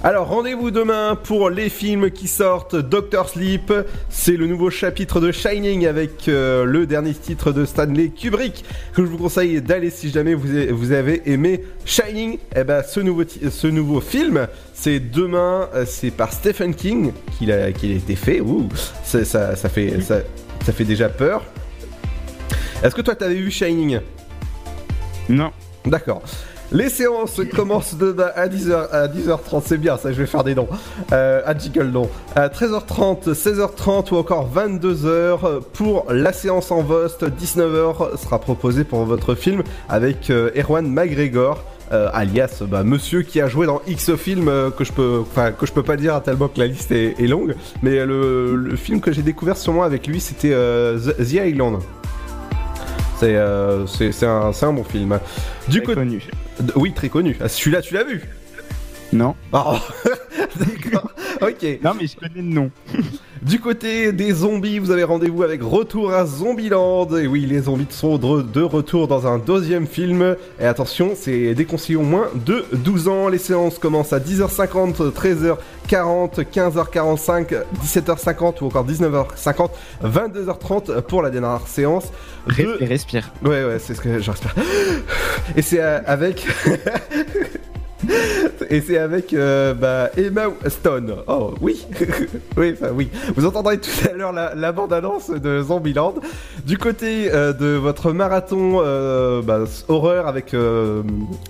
Alors 0.08 0.28
rendez-vous 0.28 0.70
demain 0.70 1.16
pour 1.16 1.50
les 1.50 1.68
films 1.68 2.12
qui 2.12 2.28
sortent. 2.28 2.76
Doctor 2.76 3.28
Sleep, 3.28 3.74
c'est 4.08 4.38
le 4.38 4.46
nouveau 4.46 4.70
chapitre 4.70 5.20
de 5.20 5.32
Shining 5.32 5.88
avec 5.88 6.28
euh, 6.28 6.64
le 6.64 6.86
dernier 6.86 7.16
titre 7.16 7.52
de 7.52 7.66
Stanley 7.66 8.10
Kubrick 8.10 8.64
que 8.94 9.02
je 9.04 9.08
vous 9.10 9.18
conseille 9.18 9.60
d'aller 9.64 9.90
si 9.90 10.12
jamais 10.12 10.36
vous 10.36 10.48
avez, 10.52 10.68
vous 10.72 10.92
avez 10.92 11.24
aimé 11.26 11.64
Shining. 11.86 12.38
Eh 12.56 12.64
ben 12.64 12.84
ce 12.88 13.00
nouveau 13.00 13.24
ti- 13.24 13.50
ce 13.50 13.66
nouveau 13.66 14.00
film, 14.00 14.48
c'est 14.76 15.00
demain, 15.00 15.70
euh, 15.74 15.86
c'est 15.88 16.12
par 16.12 16.32
Stephen 16.34 16.76
King 16.76 17.12
qu'il 17.40 17.52
a 17.52 17.72
qu'il 17.72 17.92
a 17.92 17.96
été 17.96 18.16
fait. 18.16 18.42
Ouh, 18.42 18.70
ça, 19.04 19.26
ça, 19.26 19.56
ça 19.56 19.70
fait 19.70 20.02
ça, 20.02 20.20
ça 20.64 20.72
fait 20.72 20.86
déjà 20.86 21.10
peur. 21.10 21.44
Est-ce 22.84 22.94
que 22.94 23.02
toi 23.02 23.16
t'avais 23.16 23.34
vu 23.34 23.50
Shining? 23.50 24.02
Non. 25.30 25.50
D'accord. 25.84 26.22
Les 26.72 26.90
séances 26.90 27.40
commencent 27.56 27.96
demain 27.96 28.30
à 28.36 28.48
10h, 28.48 28.90
à 28.92 29.08
10h30, 29.08 29.62
c'est 29.66 29.78
bien 29.78 29.98
ça, 29.98 30.12
je 30.12 30.18
vais 30.18 30.26
faire 30.26 30.44
des 30.44 30.56
noms. 30.56 30.68
Euh, 31.14 31.42
à 31.46 31.58
Jiggle 31.58 31.88
non. 31.90 32.10
À 32.36 32.48
13h30, 32.50 33.34
16h30 33.34 34.14
ou 34.14 34.18
encore 34.18 34.50
22h 34.54 35.62
pour 35.74 36.06
la 36.10 36.34
séance 36.34 36.72
en 36.72 36.82
Vost. 36.82 37.24
19h 37.24 38.18
sera 38.18 38.40
proposé 38.40 38.84
pour 38.84 39.06
votre 39.06 39.36
film 39.36 39.62
avec 39.90 40.30
euh, 40.30 40.50
Erwan 40.58 40.88
McGregor. 40.88 41.64
euh, 41.92 42.10
alias 42.14 42.64
bah, 42.68 42.84
monsieur 42.84 43.22
qui 43.22 43.40
a 43.42 43.48
joué 43.48 43.68
dans 43.68 43.80
X 43.88 44.16
films 44.16 44.48
euh, 44.50 44.72
que 44.72 44.84
je 44.84 44.92
peux 44.92 45.22
que 45.60 45.66
je 45.68 45.72
peux 45.72 45.84
pas 45.84 45.98
dire 45.98 46.20
tellement 46.24 46.48
que 46.48 46.60
la 46.60 46.66
liste 46.66 46.92
est, 46.92 47.14
est 47.20 47.28
longue 47.28 47.54
mais 47.84 48.04
le, 48.08 48.56
le 48.56 48.76
film 48.76 49.00
que 49.02 49.12
j'ai 49.12 49.22
découvert 49.22 49.56
sûrement 49.56 49.84
avec 49.84 50.08
lui 50.08 50.20
c'était 50.20 50.52
euh, 50.52 50.98
The, 50.98 51.32
Island 51.32 51.78
c'est 53.20 53.36
un, 53.38 54.52
un 54.62 54.74
bon 54.74 54.84
film 54.84 55.20
du 55.68 55.84
côté 55.84 56.02
oui 56.76 56.94
très 56.94 57.10
connu 57.10 57.36
Ah, 57.42 57.48
celui-là 57.50 57.82
tu 57.82 57.94
l'as 57.94 58.04
vu? 58.04 58.22
Non. 59.14 59.36
Oh, 59.54 59.78
d'accord. 60.58 61.12
Ok. 61.42 61.66
Non, 61.84 61.94
mais 61.94 62.08
je 62.08 62.16
connais 62.18 62.36
le 62.36 62.42
nom. 62.42 62.72
Du 63.46 63.60
côté 63.60 64.12
des 64.12 64.32
zombies, 64.32 64.80
vous 64.80 64.90
avez 64.90 65.04
rendez-vous 65.04 65.44
avec 65.44 65.62
Retour 65.62 66.12
à 66.12 66.26
Zombieland. 66.26 67.08
Et 67.16 67.28
oui, 67.28 67.46
les 67.46 67.62
zombies 67.62 67.86
sont 67.92 68.18
de, 68.18 68.42
de 68.42 68.62
retour 68.64 69.08
dans 69.08 69.28
un 69.28 69.38
deuxième 69.38 69.86
film. 69.86 70.36
Et 70.60 70.66
attention, 70.66 71.12
c'est 71.16 71.54
déconseillé 71.54 71.96
au 71.96 72.02
moins 72.02 72.28
de 72.34 72.66
12 72.74 73.08
ans. 73.08 73.30
Les 73.30 73.38
séances 73.38 73.78
commencent 73.78 74.14
à 74.14 74.20
10h50, 74.20 75.12
13h40, 75.12 76.44
15h45, 76.44 77.62
17h50 77.84 78.64
ou 78.64 78.66
encore 78.66 78.88
19h50, 78.88 79.70
22h30 80.04 81.02
pour 81.02 81.22
la 81.22 81.30
dernière 81.30 81.68
séance. 81.68 82.06
Respire, 82.48 82.88
respire. 82.88 83.32
Ouais, 83.44 83.64
ouais, 83.64 83.78
c'est 83.78 83.94
ce 83.94 84.02
que 84.02 84.20
je 84.20 84.32
respire. 84.32 84.56
Et 85.56 85.62
c'est 85.62 85.82
avec. 85.82 86.48
Et 88.70 88.82
c'est 88.82 88.98
avec 88.98 89.34
euh, 89.34 89.74
bah, 89.74 90.10
Emma 90.18 90.46
Stone. 90.68 91.16
Oh 91.28 91.54
oui, 91.62 91.86
oui, 92.58 92.74
enfin 92.74 92.92
oui. 92.94 93.10
Vous 93.36 93.46
entendrez 93.46 93.80
tout 93.80 93.90
à 94.10 94.14
l'heure 94.14 94.32
la, 94.34 94.72
bande-annonce 94.72 95.30
de 95.30 95.62
Zombieland. 95.62 96.16
Du 96.66 96.78
côté 96.78 97.32
euh, 97.32 97.54
de 97.54 97.76
votre 97.76 98.12
marathon 98.12 98.82
euh, 98.84 99.42
bah, 99.42 99.64
horreur 99.88 100.28
avec 100.28 100.56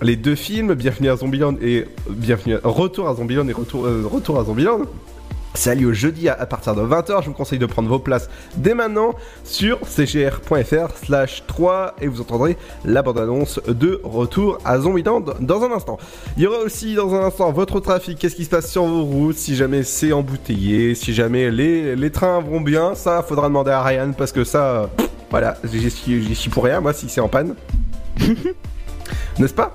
les 0.02 0.16
deux 0.16 0.34
films, 0.34 0.74
Bienvenue 0.74 1.10
à 1.10 1.16
Zombieland 1.16 1.56
et 1.62 1.86
Bienvenue 2.10 2.54
à... 2.54 2.60
Retour 2.64 3.08
à 3.08 3.14
Zombieland 3.14 3.48
et 3.48 3.52
Retour, 3.52 3.86
Retour 4.10 4.38
à 4.38 4.44
Zombieland. 4.44 4.80
C'est 5.56 5.70
a 5.70 5.74
lieu 5.74 5.92
jeudi 5.92 6.28
à, 6.28 6.34
à 6.34 6.46
partir 6.46 6.74
de 6.74 6.82
20h. 6.82 7.22
Je 7.22 7.28
vous 7.28 7.32
conseille 7.34 7.58
de 7.58 7.66
prendre 7.66 7.88
vos 7.88 7.98
places 7.98 8.28
dès 8.56 8.74
maintenant 8.74 9.14
sur 9.42 9.80
cgr.fr 9.80 10.96
slash 11.02 11.44
3 11.46 11.96
et 12.00 12.08
vous 12.08 12.20
entendrez 12.20 12.56
la 12.84 13.02
bande-annonce 13.02 13.60
de 13.66 14.00
retour 14.04 14.58
à 14.64 14.78
Zombieland 14.78 15.24
dans 15.40 15.62
un 15.64 15.72
instant. 15.72 15.96
Il 16.36 16.42
y 16.42 16.46
aura 16.46 16.58
aussi 16.58 16.94
dans 16.94 17.14
un 17.14 17.24
instant 17.24 17.50
votre 17.52 17.80
trafic, 17.80 18.18
qu'est-ce 18.18 18.36
qui 18.36 18.44
se 18.44 18.50
passe 18.50 18.70
sur 18.70 18.84
vos 18.84 19.04
routes, 19.04 19.36
si 19.36 19.56
jamais 19.56 19.82
c'est 19.82 20.12
embouteillé, 20.12 20.94
si 20.94 21.14
jamais 21.14 21.50
les, 21.50 21.96
les 21.96 22.10
trains 22.10 22.40
vont 22.40 22.60
bien, 22.60 22.94
ça 22.94 23.22
faudra 23.22 23.48
demander 23.48 23.70
à 23.70 23.82
Ryan 23.82 24.12
parce 24.16 24.32
que 24.32 24.44
ça, 24.44 24.90
pff, 24.96 25.08
voilà, 25.30 25.56
j'y 25.64 26.34
suis 26.34 26.50
pour 26.50 26.64
rien 26.64 26.80
moi 26.80 26.92
si 26.92 27.08
c'est 27.08 27.20
en 27.20 27.28
panne. 27.28 27.54
N'est-ce 29.38 29.54
pas? 29.54 29.72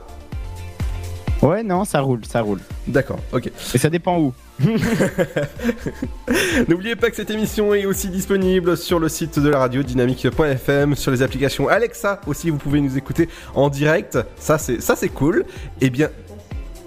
Ouais, 1.41 1.63
non, 1.63 1.85
ça 1.85 2.01
roule, 2.01 2.23
ça 2.25 2.41
roule. 2.41 2.59
D'accord, 2.87 3.19
ok. 3.33 3.51
Et 3.73 3.77
ça 3.77 3.89
dépend 3.89 4.19
où. 4.19 4.33
N'oubliez 6.67 6.95
pas 6.95 7.09
que 7.09 7.15
cette 7.15 7.31
émission 7.31 7.73
est 7.73 7.85
aussi 7.85 8.09
disponible 8.09 8.77
sur 8.77 8.99
le 8.99 9.09
site 9.09 9.39
de 9.39 9.49
la 9.49 9.59
radio 9.59 9.83
dynamique.fm, 9.83 10.95
sur 10.95 11.11
les 11.11 11.21
applications 11.21 11.67
Alexa 11.67 12.21
aussi, 12.27 12.49
vous 12.49 12.57
pouvez 12.57 12.81
nous 12.81 12.97
écouter 12.97 13.29
en 13.55 13.69
direct. 13.69 14.17
Ça 14.37 14.57
c'est 14.57 15.09
cool. 15.09 15.45
Et 15.79 15.89
bien 15.89 16.09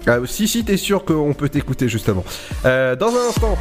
ah, 0.07 0.19
si 0.25 0.47
si 0.47 0.63
t'es 0.63 0.77
sûr 0.77 1.03
qu'on 1.03 1.33
peut 1.33 1.49
t'écouter 1.49 1.89
justement. 1.89 2.23
Euh, 2.65 2.95
dans 2.95 3.09
un 3.09 3.29
instant. 3.29 3.57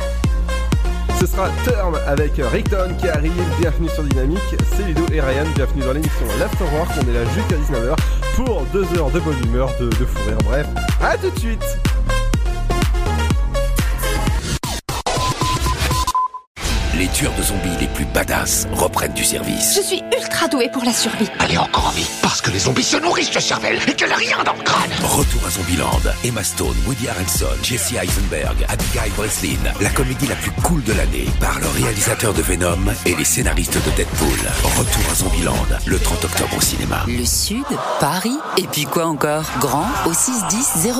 Ce 1.18 1.26
sera 1.26 1.48
Turn 1.64 1.96
avec 2.06 2.32
Rickton 2.36 2.90
qui 2.98 3.08
arrive. 3.08 3.32
Bienvenue 3.58 3.88
sur 3.88 4.02
Dynamique. 4.02 4.40
C'est 4.76 4.82
Ludo 4.82 5.06
et 5.10 5.22
Ryan. 5.22 5.46
Bienvenue 5.54 5.82
dans 5.82 5.92
l'émission 5.92 6.26
L'Afterwork. 6.38 6.90
On 6.98 7.08
est 7.08 7.14
là 7.14 7.24
jusqu'à 7.34 7.56
19h 7.56 7.96
pour 8.36 8.66
2 8.74 8.98
heures 8.98 9.10
de 9.10 9.20
bonne 9.20 9.42
humeur, 9.46 9.70
de, 9.80 9.86
de 9.86 10.04
fou. 10.04 10.18
Bref, 10.44 10.66
à 11.00 11.16
tout 11.16 11.30
de 11.30 11.38
suite. 11.38 11.78
Les 16.98 17.08
tueurs 17.08 17.34
de 17.34 17.42
zombies 17.42 17.76
les 17.80 17.88
plus 17.88 18.04
badass 18.04 18.68
reprennent 18.72 19.14
du 19.14 19.24
service. 19.24 19.74
Je 19.74 19.82
suis 19.82 20.04
ultra 20.16 20.46
douée 20.46 20.68
pour 20.72 20.84
la 20.84 20.92
survie. 20.92 21.28
Allez 21.40 21.58
encore 21.58 21.88
en 21.88 21.90
vie, 21.90 22.06
parce 22.22 22.40
que 22.40 22.52
les 22.52 22.60
zombies 22.60 22.84
se 22.84 22.96
nourrissent 22.98 23.32
de 23.32 23.40
cervelle 23.40 23.80
et 23.88 23.94
qu'elle 23.94 24.12
a 24.12 24.16
rien 24.16 24.36
dans 24.44 24.52
le 24.52 24.62
crâne. 24.62 24.90
Retour 25.02 25.44
à 25.44 25.50
Zombieland. 25.50 26.00
Emma 26.22 26.44
Stone, 26.44 26.76
Woody 26.86 27.08
Harrelson, 27.08 27.46
Jesse 27.64 27.94
Eisenberg, 28.00 28.64
Abigail 28.68 29.10
Breslin. 29.16 29.58
La 29.80 29.90
comédie 29.90 30.28
la 30.28 30.36
plus 30.36 30.52
cool 30.62 30.84
de 30.84 30.92
l'année 30.92 31.26
par 31.40 31.58
le 31.58 31.66
réalisateur 31.66 32.32
de 32.32 32.42
Venom 32.42 32.92
et 33.06 33.16
les 33.16 33.24
scénaristes 33.24 33.74
de 33.84 33.90
Deadpool. 33.96 34.38
Retour 34.78 35.10
à 35.10 35.14
Zombieland, 35.16 35.66
le 35.86 35.98
30 35.98 36.24
octobre 36.24 36.56
au 36.56 36.60
cinéma. 36.60 37.04
Le 37.08 37.24
Sud, 37.24 37.64
Paris, 37.98 38.38
et 38.56 38.68
puis 38.68 38.84
quoi 38.84 39.06
encore? 39.06 39.46
Grand 39.58 39.88
au 40.06 40.12
61000. 40.12 40.92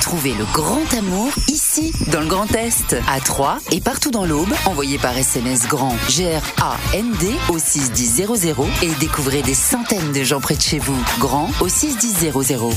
Trouvez 0.00 0.32
le 0.32 0.46
grand 0.54 0.94
amour 0.96 1.30
ici, 1.48 1.92
dans 2.10 2.20
le 2.20 2.26
Grand 2.26 2.50
Est, 2.54 2.96
à 3.12 3.20
Troyes 3.20 3.58
et 3.70 3.82
partout 3.82 4.10
dans 4.10 4.24
l'Aube. 4.24 4.52
Envoyez 4.64 4.96
par 4.96 5.16
SMS 5.18 5.41
grand 5.68 5.96
G-R-A-N-D 6.08 7.34
au 7.48 7.58
61000 7.58 8.26
et 8.82 8.94
découvrez 9.00 9.42
des 9.42 9.54
centaines 9.54 10.12
de 10.12 10.22
gens 10.22 10.40
près 10.40 10.54
de 10.54 10.60
chez 10.60 10.78
vous. 10.78 10.96
Grand 11.18 11.50
au 11.60 11.68
61000. 11.68 12.32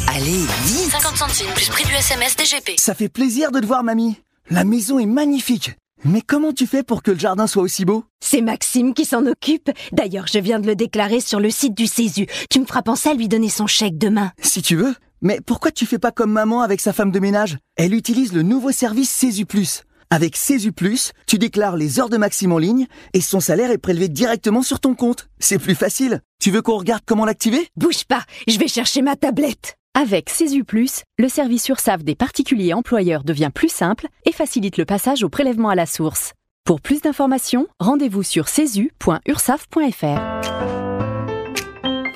Allez, 0.07 0.45
vite 0.65 0.91
50 0.91 1.17
centimes 1.17 1.53
plus 1.53 1.69
prix 1.69 1.85
du 1.85 1.93
SMS 1.93 2.35
DGP. 2.35 2.79
Ça 2.79 2.95
fait 2.95 3.09
plaisir 3.09 3.51
de 3.51 3.59
te 3.59 3.65
voir, 3.65 3.83
mamie. 3.83 4.17
La 4.49 4.63
maison 4.63 4.99
est 4.99 5.05
magnifique. 5.05 5.73
Mais 6.03 6.21
comment 6.21 6.53
tu 6.53 6.67
fais 6.67 6.83
pour 6.83 7.01
que 7.01 7.11
le 7.11 7.19
jardin 7.19 7.47
soit 7.47 7.63
aussi 7.63 7.85
beau? 7.85 8.03
C'est 8.19 8.41
Maxime 8.41 8.93
qui 8.93 9.05
s'en 9.05 9.25
occupe. 9.25 9.71
D'ailleurs, 9.91 10.27
je 10.27 10.39
viens 10.39 10.59
de 10.59 10.67
le 10.67 10.75
déclarer 10.75 11.19
sur 11.19 11.39
le 11.39 11.49
site 11.49 11.75
du 11.75 11.87
Césu. 11.87 12.27
Tu 12.49 12.59
me 12.59 12.65
feras 12.65 12.81
penser 12.81 13.09
à 13.09 13.13
lui 13.13 13.27
donner 13.27 13.49
son 13.49 13.67
chèque 13.67 13.97
demain. 13.97 14.31
Si 14.41 14.61
tu 14.61 14.75
veux. 14.75 14.95
Mais 15.21 15.39
pourquoi 15.43 15.71
tu 15.71 15.85
fais 15.85 15.97
pas 15.97 16.11
comme 16.11 16.31
maman 16.31 16.61
avec 16.61 16.81
sa 16.81 16.93
femme 16.93 17.11
de 17.11 17.19
ménage? 17.19 17.57
Elle 17.77 17.93
utilise 17.95 18.33
le 18.33 18.43
nouveau 18.43 18.71
service 18.71 19.09
Césu 19.09 19.45
Plus. 19.45 19.83
Avec 20.09 20.37
Plus, 20.75 21.11
tu 21.27 21.37
déclares 21.37 21.77
les 21.77 21.99
heures 21.99 22.09
de 22.09 22.17
Maxime 22.17 22.51
en 22.51 22.57
ligne 22.57 22.87
et 23.13 23.21
son 23.21 23.39
salaire 23.39 23.71
est 23.71 23.77
prélevé 23.77 24.07
directement 24.07 24.61
sur 24.61 24.79
ton 24.79 24.95
compte. 24.95 25.27
C'est 25.39 25.59
plus 25.59 25.75
facile. 25.75 26.21
Tu 26.39 26.51
veux 26.51 26.61
qu'on 26.61 26.77
regarde 26.77 27.03
comment 27.05 27.25
l'activer? 27.25 27.67
Bouge 27.75 28.05
pas, 28.05 28.23
je 28.47 28.59
vais 28.59 28.67
chercher 28.67 29.01
ma 29.01 29.15
tablette. 29.15 29.75
Avec 29.93 30.31
Plus, 30.67 31.03
le 31.17 31.29
service 31.29 31.69
URSAF 31.69 32.03
des 32.03 32.15
particuliers 32.15 32.73
employeurs 32.73 33.23
devient 33.23 33.51
plus 33.53 33.71
simple 33.71 34.07
et 34.25 34.31
facilite 34.31 34.77
le 34.77 34.85
passage 34.85 35.23
au 35.23 35.29
prélèvement 35.29 35.69
à 35.69 35.75
la 35.75 35.85
source. 35.85 36.33
Pour 36.65 36.81
plus 36.81 37.01
d'informations, 37.01 37.67
rendez-vous 37.79 38.23
sur 38.23 38.49
cesu.ursaf.fr. 38.49 40.74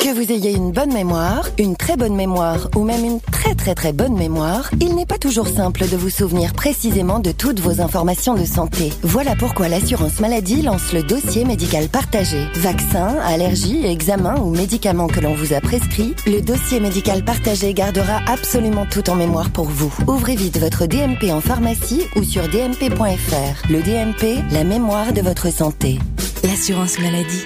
Que 0.10 0.16
vous 0.16 0.32
ayez 0.32 0.56
une 0.56 0.72
bonne 0.72 0.92
mémoire, 0.92 1.48
une 1.60 1.76
très 1.76 1.96
bonne 1.96 2.16
mémoire 2.16 2.68
ou 2.76 2.84
même 2.84 3.06
une 3.06 3.20
très 3.22 3.54
très 3.54 3.76
très 3.76 3.94
bonne 3.94 4.16
mémoire, 4.16 4.72
il 4.82 4.96
n'est 4.96 5.06
pas 5.06 5.20
toujours 5.20 5.48
simple 5.48 5.88
de 5.88 5.96
vous 5.96 6.10
souvenir 6.10 6.54
précisément 6.54 7.20
de 7.20 7.32
toutes 7.32 7.60
vos 7.60 7.80
informations 7.80 8.34
de 8.34 8.44
santé. 8.44 8.92
Voilà 9.04 9.36
pourquoi 9.36 9.68
l'assurance 9.68 10.20
maladie 10.20 10.64
lance 10.64 10.94
le 10.94 11.04
dossier 11.04 11.46
médical 11.46 11.90
partagé. 11.90 12.44
Vaccins, 12.56 13.20
allergies, 13.24 13.86
examens 13.86 14.40
ou 14.40 14.50
médicaments 14.50 15.06
que 15.06 15.20
l'on 15.20 15.36
vous 15.36 15.54
a 15.54 15.62
prescrits, 15.62 16.16
le 16.26 16.42
dossier 16.42 16.80
médical 16.80 17.24
partagé 17.24 17.76
gardera 17.76 18.20
absolument 18.26 18.88
tout 18.88 19.12
en 19.12 19.16
mémoire 19.16 19.52
pour 19.52 19.66
vous. 19.66 19.94
Ouvrez 20.08 20.36
vite 20.36 20.58
votre 20.58 20.88
DMP 20.88 21.32
en 21.32 21.40
pharmacie 21.40 22.08
ou 22.16 22.24
sur 22.24 22.50
dmp.fr. 22.50 23.70
Le 23.70 23.84
DMP, 23.84 24.42
la 24.50 24.64
mémoire 24.64 25.14
de 25.14 25.22
votre 25.22 25.54
santé. 25.54 26.00
L'assurance 26.44 26.98
maladie. 26.98 27.46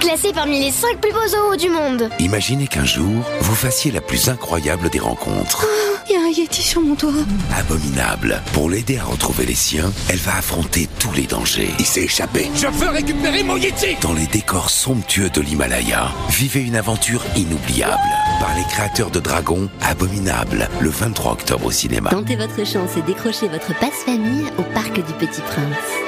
Classé 0.00 0.32
parmi 0.32 0.60
les 0.60 0.70
5 0.70 1.00
plus 1.00 1.12
beaux 1.12 1.26
zoos 1.26 1.56
du 1.56 1.68
monde. 1.70 2.08
Imaginez 2.20 2.68
qu'un 2.68 2.84
jour, 2.84 3.24
vous 3.40 3.54
fassiez 3.54 3.90
la 3.90 4.00
plus 4.00 4.28
incroyable 4.28 4.90
des 4.90 5.00
rencontres. 5.00 5.66
Il 6.08 6.12
y 6.12 6.16
a 6.16 6.20
un 6.20 6.30
Yeti 6.30 6.62
sur 6.62 6.80
mon 6.80 6.94
toit. 6.94 7.10
Abominable. 7.56 8.40
Pour 8.52 8.70
l'aider 8.70 8.98
à 8.98 9.04
retrouver 9.04 9.44
les 9.44 9.54
siens, 9.56 9.92
elle 10.08 10.18
va 10.18 10.36
affronter 10.36 10.88
tous 10.98 11.12
les 11.12 11.26
dangers. 11.26 11.70
Il 11.78 11.84
s'est 11.84 12.04
échappé. 12.04 12.48
Je 12.54 12.68
veux 12.68 12.88
récupérer 12.88 13.42
mon 13.42 13.56
Yeti 13.56 13.96
Dans 14.00 14.12
les 14.14 14.26
décors 14.26 14.70
somptueux 14.70 15.30
de 15.30 15.40
l'Himalaya, 15.40 16.08
vivez 16.30 16.62
une 16.62 16.76
aventure 16.76 17.24
inoubliable. 17.36 17.98
Par 18.40 18.54
les 18.56 18.64
créateurs 18.64 19.10
de 19.10 19.20
Dragon, 19.20 19.68
Abominable, 19.82 20.68
le 20.80 20.90
23 20.90 21.32
octobre 21.32 21.66
au 21.66 21.70
cinéma. 21.72 22.10
Tentez 22.10 22.36
votre 22.36 22.64
chance 22.64 22.96
et 22.96 23.02
décrochez 23.02 23.48
votre 23.48 23.76
passe-famille 23.78 24.46
au 24.58 24.62
Parc 24.74 24.94
du 24.94 25.12
Petit 25.14 25.42
Prince. 25.42 26.07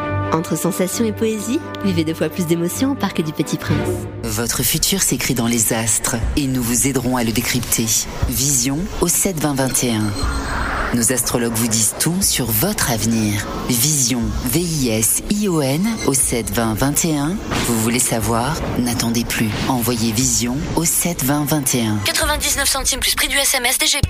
Entre 0.33 0.57
sensations 0.57 1.03
et 1.03 1.11
poésie, 1.11 1.59
vivez 1.83 2.05
deux 2.05 2.13
fois 2.13 2.29
plus 2.29 2.45
d'émotions 2.45 2.91
au 2.91 2.95
Parc 2.95 3.21
du 3.21 3.33
Petit 3.33 3.57
Prince. 3.57 3.77
Votre 4.23 4.63
futur 4.63 5.01
s'écrit 5.01 5.33
dans 5.33 5.47
les 5.47 5.73
astres 5.73 6.15
et 6.37 6.47
nous 6.47 6.63
vous 6.63 6.87
aiderons 6.87 7.17
à 7.17 7.23
le 7.23 7.31
décrypter. 7.31 7.85
Vision 8.29 8.79
au 9.01 9.09
7 9.09 9.39
20 9.39 9.53
21. 9.55 10.01
Nos 10.93 11.11
astrologues 11.11 11.53
vous 11.53 11.67
disent 11.67 11.95
tout 11.99 12.21
sur 12.21 12.45
votre 12.45 12.91
avenir. 12.91 13.45
Vision, 13.69 14.21
V-I-S-I-O-N 14.45 15.87
au 16.07 16.13
7 16.13 16.51
20 16.51 16.73
21. 16.75 17.35
Vous 17.67 17.81
voulez 17.81 17.99
savoir? 17.99 18.55
N'attendez 18.79 19.25
plus. 19.25 19.49
Envoyez 19.67 20.13
Vision 20.13 20.57
au 20.77 20.85
7 20.85 21.23
20 21.25 21.45
21. 21.45 21.97
99 22.05 22.69
centimes 22.69 22.99
plus 22.99 23.15
prix 23.15 23.27
du 23.27 23.37
SMS 23.37 23.77
DGP. 23.77 24.07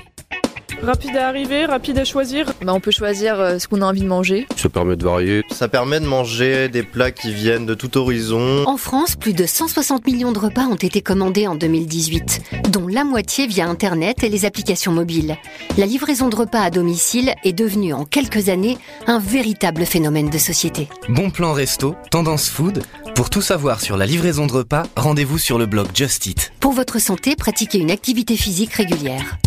Rapide 0.84 1.16
à 1.16 1.28
arriver, 1.28 1.66
rapide 1.66 2.00
à 2.00 2.06
choisir. 2.06 2.48
Bah, 2.64 2.74
on 2.74 2.80
peut 2.80 2.90
choisir 2.90 3.40
euh, 3.40 3.60
ce 3.60 3.68
qu'on 3.68 3.84
a 3.84 3.86
envie 3.86 4.02
de 4.02 4.08
manger. 4.08 4.48
Ça 4.58 4.68
permet 4.68 4.96
de 4.96 5.04
varier. 5.04 5.44
Ça 5.52 5.68
permet 5.68 6.00
de 6.00 6.08
manger 6.12 6.68
des 6.68 6.84
plats 6.84 7.12
qui 7.12 7.32
viennent 7.32 7.66
de 7.66 7.74
tout 7.74 7.98
horizon. 7.98 8.66
En 8.68 8.76
France, 8.76 9.16
plus 9.16 9.32
de 9.32 9.46
160 9.46 10.06
millions 10.06 10.34
de 10.34 10.40
repas 10.40 10.66
ont 10.66 10.76
été 10.76 11.02
commandés 11.02 11.48
en 11.48 11.56
2018, 11.56 12.42
dont 12.70 12.86
la 12.90 13.06
moitié 13.06 13.48
via 13.48 13.66
Internet 13.70 14.22
et 14.22 14.28
les 14.28 14.44
applications 14.44 14.92
mobiles. 14.92 15.38
La 15.78 15.86
livraison 15.86 16.28
de 16.28 16.36
repas 16.36 16.64
à 16.64 16.70
domicile 16.70 17.34
est 17.46 17.54
devenue 17.54 17.94
en 17.94 18.04
quelques 18.04 18.50
années 18.50 18.78
un 19.08 19.20
véritable 19.20 19.86
phénomène 19.86 20.30
de 20.30 20.38
société. 20.38 20.90
Bon 21.08 21.30
plan 21.30 21.54
resto, 21.54 21.96
tendance 22.10 22.50
food. 22.50 22.84
Pour 23.16 23.30
tout 23.30 23.42
savoir 23.42 23.80
sur 23.80 23.96
la 23.96 24.06
livraison 24.06 24.48
de 24.48 24.52
repas, 24.52 24.84
rendez-vous 24.98 25.38
sur 25.38 25.58
le 25.58 25.66
blog 25.66 25.88
Just 25.94 26.26
Eat. 26.26 26.52
Pour 26.60 26.74
votre 26.74 27.00
santé, 27.00 27.38
pratiquez 27.38 27.78
une 27.78 27.92
activité 27.92 28.36
physique 28.36 28.74
régulière. 28.74 29.38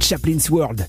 Chaplin's 0.00 0.50
World. 0.50 0.88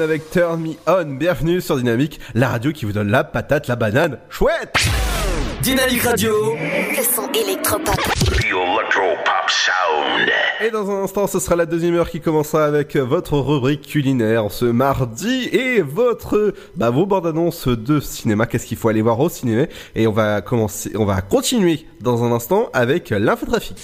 Avec 0.00 0.30
Turn 0.30 0.62
Me 0.62 0.72
On. 0.86 1.04
Bienvenue 1.04 1.60
sur 1.60 1.76
Dynamique, 1.76 2.18
la 2.34 2.48
radio 2.48 2.72
qui 2.72 2.86
vous 2.86 2.92
donne 2.92 3.10
la 3.10 3.24
patate, 3.24 3.68
la 3.68 3.76
banane. 3.76 4.18
Chouette 4.30 4.74
Dynamique 5.60 6.02
Radio. 6.02 6.32
Le 6.54 7.02
son 7.02 7.30
électropop. 7.32 7.94
Electropop 8.32 9.48
Sound. 9.48 10.30
Et 10.64 10.70
dans 10.70 10.90
un 10.90 11.02
instant, 11.02 11.26
ce 11.26 11.38
sera 11.38 11.56
la 11.56 11.66
deuxième 11.66 11.94
heure 11.94 12.08
qui 12.08 12.22
commencera 12.22 12.64
avec 12.64 12.96
votre 12.96 13.34
rubrique 13.34 13.86
culinaire 13.86 14.50
ce 14.50 14.64
mardi 14.64 15.50
et 15.52 15.82
votre, 15.82 16.54
bah, 16.76 16.88
vos 16.88 17.04
bandes 17.04 17.26
annonces 17.26 17.68
de 17.68 18.00
cinéma. 18.00 18.46
Qu'est-ce 18.46 18.64
qu'il 18.64 18.78
faut 18.78 18.88
aller 18.88 19.02
voir 19.02 19.20
au 19.20 19.28
cinéma? 19.28 19.66
Et 19.94 20.06
on 20.06 20.12
va 20.12 20.40
commencer, 20.40 20.90
on 20.96 21.04
va 21.04 21.20
continuer 21.20 21.86
dans 22.00 22.24
un 22.24 22.32
instant 22.32 22.70
avec 22.72 23.10
l'infotrafic. 23.10 23.76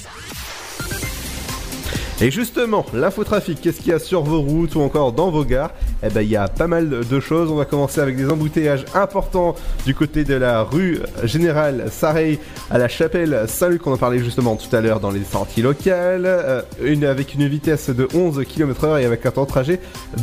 Et 2.22 2.30
justement, 2.30 2.86
l'infotrafic, 2.94 3.60
qu'est-ce 3.60 3.80
qu'il 3.80 3.88
y 3.88 3.92
a 3.92 3.98
sur 3.98 4.22
vos 4.22 4.40
routes 4.40 4.74
ou 4.74 4.80
encore 4.80 5.12
dans 5.12 5.30
vos 5.30 5.44
gares 5.44 5.72
Eh 6.02 6.08
ben, 6.08 6.22
il 6.22 6.30
y 6.30 6.36
a 6.36 6.48
pas 6.48 6.66
mal 6.66 6.88
de 6.88 7.20
choses. 7.20 7.50
On 7.50 7.56
va 7.56 7.66
commencer 7.66 8.00
avec 8.00 8.16
des 8.16 8.30
embouteillages 8.30 8.86
importants 8.94 9.54
du 9.84 9.94
côté 9.94 10.24
de 10.24 10.34
la 10.34 10.62
rue 10.62 11.00
Générale 11.24 11.88
Sarey 11.90 12.38
à 12.70 12.78
la 12.78 12.88
chapelle 12.88 13.44
Saint-Luc. 13.48 13.86
On 13.86 13.92
en 13.92 13.96
parlait 13.98 14.18
justement 14.18 14.56
tout 14.56 14.74
à 14.74 14.80
l'heure 14.80 15.00
dans 15.00 15.10
les 15.10 15.24
sorties 15.24 15.60
locales. 15.60 16.24
Euh, 16.24 16.62
avec 17.06 17.34
une 17.34 17.46
vitesse 17.46 17.90
de 17.90 18.08
11 18.14 18.44
km/h 18.44 19.00
et 19.00 19.04
avec 19.04 19.26
un 19.26 19.30
temps 19.30 19.44
de 19.44 19.48
trajet 19.48 19.80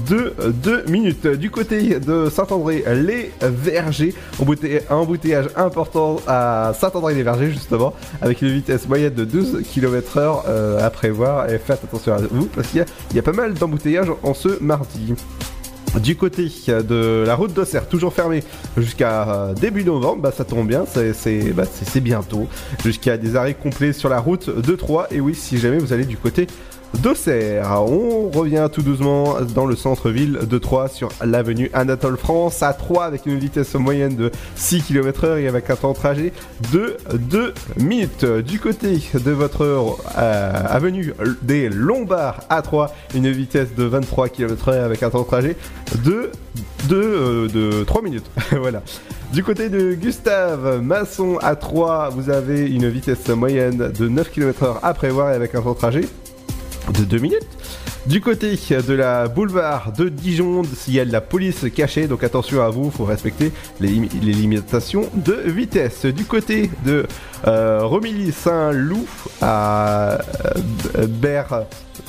de 0.09 0.33
2 0.63 0.85
minutes. 0.87 1.27
Du 1.27 1.51
côté 1.51 1.99
de 1.99 2.29
Saint-André, 2.29 2.83
les 2.95 3.31
Vergers, 3.41 4.13
embouteillage, 4.39 4.83
embouteillage 4.89 5.45
important 5.55 6.17
à 6.27 6.73
Saint-André-les-Vergers 6.79 7.51
justement, 7.51 7.93
avec 8.21 8.41
une 8.41 8.49
vitesse 8.49 8.87
moyenne 8.87 9.13
de 9.13 9.25
12 9.25 9.61
km/h 9.71 10.43
euh, 10.47 10.85
à 10.85 10.89
prévoir. 10.89 11.49
Et 11.49 11.59
faites 11.59 11.82
attention 11.83 12.13
à 12.13 12.17
vous 12.17 12.45
parce 12.47 12.67
qu'il 12.67 12.85
y 13.13 13.19
a, 13.19 13.21
pas 13.21 13.33
mal 13.33 13.53
d'embouteillages 13.53 14.11
en 14.23 14.33
ce 14.33 14.61
mardi. 14.61 15.13
Du 16.01 16.15
côté 16.15 16.51
de 16.67 17.23
la 17.25 17.35
route 17.35 17.53
d'Auxerre, 17.53 17.87
toujours 17.87 18.13
fermée 18.13 18.43
jusqu'à 18.77 19.29
euh, 19.29 19.53
début 19.53 19.83
novembre, 19.83 20.23
bah 20.23 20.31
ça 20.35 20.43
tombe 20.43 20.67
bien, 20.67 20.85
bah, 20.85 21.63
c'est 21.65 22.01
bientôt. 22.01 22.47
Jusqu'à 22.83 23.17
des 23.17 23.35
arrêts 23.35 23.53
complets 23.53 23.93
sur 23.93 24.09
la 24.09 24.19
route 24.19 24.49
de 24.49 24.75
Troyes. 24.75 25.07
Et 25.11 25.19
oui, 25.19 25.35
si 25.35 25.59
jamais 25.59 25.77
vous 25.77 25.93
allez 25.93 26.05
du 26.05 26.17
côté 26.17 26.47
d'Auxerre, 27.01 27.83
on 27.87 28.29
revient 28.29 28.67
tout 28.71 28.81
doucement 28.81 29.37
dans 29.55 29.65
le 29.65 29.75
centre-ville 29.75 30.39
de 30.47 30.57
Troyes 30.57 30.87
sur 30.87 31.09
l'avenue 31.23 31.69
Anatole 31.73 32.17
France 32.17 32.61
à 32.61 32.73
3 32.73 33.05
avec 33.05 33.25
une 33.25 33.39
vitesse 33.39 33.73
moyenne 33.75 34.15
de 34.15 34.31
6 34.55 34.83
km/h 34.83 35.39
et 35.39 35.47
avec 35.47 35.69
un 35.69 35.75
temps 35.75 35.91
de 35.91 35.97
trajet 35.97 36.33
de 36.71 36.97
2 37.13 37.53
minutes. 37.77 38.25
Du 38.25 38.59
côté 38.59 38.99
de 39.13 39.31
votre 39.31 39.97
euh, 40.17 40.51
avenue 40.67 41.13
des 41.41 41.69
Lombards 41.69 42.41
à 42.49 42.61
3, 42.61 42.93
une 43.15 43.29
vitesse 43.31 43.75
de 43.75 43.83
23 43.83 44.29
km/h 44.29 44.83
avec 44.83 45.03
un 45.03 45.09
temps 45.09 45.21
de 45.21 45.27
trajet 45.27 45.57
de, 46.03 46.31
de, 46.89 46.95
euh, 46.95 47.47
de 47.47 47.83
3 47.83 48.01
minutes. 48.01 48.29
voilà. 48.51 48.81
Du 49.33 49.43
côté 49.43 49.69
de 49.69 49.93
Gustave 49.95 50.81
Masson 50.81 51.37
à 51.41 51.55
3, 51.55 52.09
vous 52.09 52.29
avez 52.29 52.69
une 52.69 52.87
vitesse 52.87 53.27
moyenne 53.29 53.91
de 53.91 54.07
9 54.07 54.29
km/h 54.29 54.77
à 54.83 54.93
prévoir 54.93 55.31
et 55.31 55.33
avec 55.33 55.55
un 55.55 55.61
temps 55.61 55.73
de 55.73 55.77
trajet 55.77 56.01
de 56.91 57.05
2 57.05 57.19
minutes. 57.19 57.47
Du 58.05 58.19
côté 58.19 58.59
de 58.85 58.93
la 58.93 59.29
boulevard 59.29 59.93
de 59.97 60.09
Dijon, 60.09 60.63
il 60.89 60.93
y 60.93 60.99
a 60.99 61.05
de 61.05 61.11
la 61.13 61.21
police 61.21 61.65
cachée, 61.73 62.07
donc 62.07 62.21
attention 62.25 62.61
à 62.61 62.69
vous, 62.69 62.91
faut 62.91 63.05
respecter 63.05 63.53
les, 63.79 63.87
limi- 63.87 64.09
les 64.21 64.33
limitations 64.33 65.09
de 65.15 65.31
vitesse. 65.45 66.05
Du 66.05 66.25
côté 66.25 66.69
de 66.85 67.05
euh, 67.47 67.79
Romilly-Saint-Loup 67.83 69.05
à 69.41 70.17
euh, 70.97 71.07
Ber... 71.07 71.45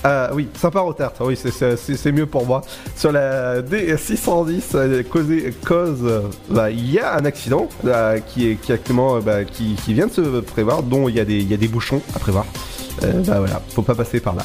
ah 0.03 0.31
oui, 0.35 0.49
Saint-Parotert, 0.61 1.13
oui, 1.21 1.37
c'est- 1.37 1.77
mieux 2.11 2.27
pour 2.27 2.45
moi. 2.45 2.63
Sur 2.97 3.13
la 3.13 3.63
D610, 3.63 4.63
euh, 4.75 5.03
cause, 5.65 6.23
bah, 6.51 6.73
il 6.73 6.91
y 6.91 6.99
a 6.99 7.15
un 7.15 7.25
accident 7.25 7.69
euh, 7.87 8.19
qui 8.19 8.51
est 8.51 8.71
actuellement, 8.73 9.21
bah, 9.21 9.45
qui, 9.45 9.77
vient 9.95 10.09
de 10.09 10.13
se 10.13 10.41
prévoir, 10.41 10.83
dont 10.83 11.09
il 11.09 11.15
y, 11.15 11.21
a 11.21 11.25
des- 11.25 11.39
il 11.39 11.53
bouchons 11.69 12.03
à 12.17 12.19
prévoir. 12.19 12.47
Euh, 13.05 13.13
bah 13.27 13.39
voilà, 13.39 13.61
faut 13.71 13.83
pas 13.83 13.95
passer 13.95 14.19
par 14.21 14.35
là. 14.35 14.45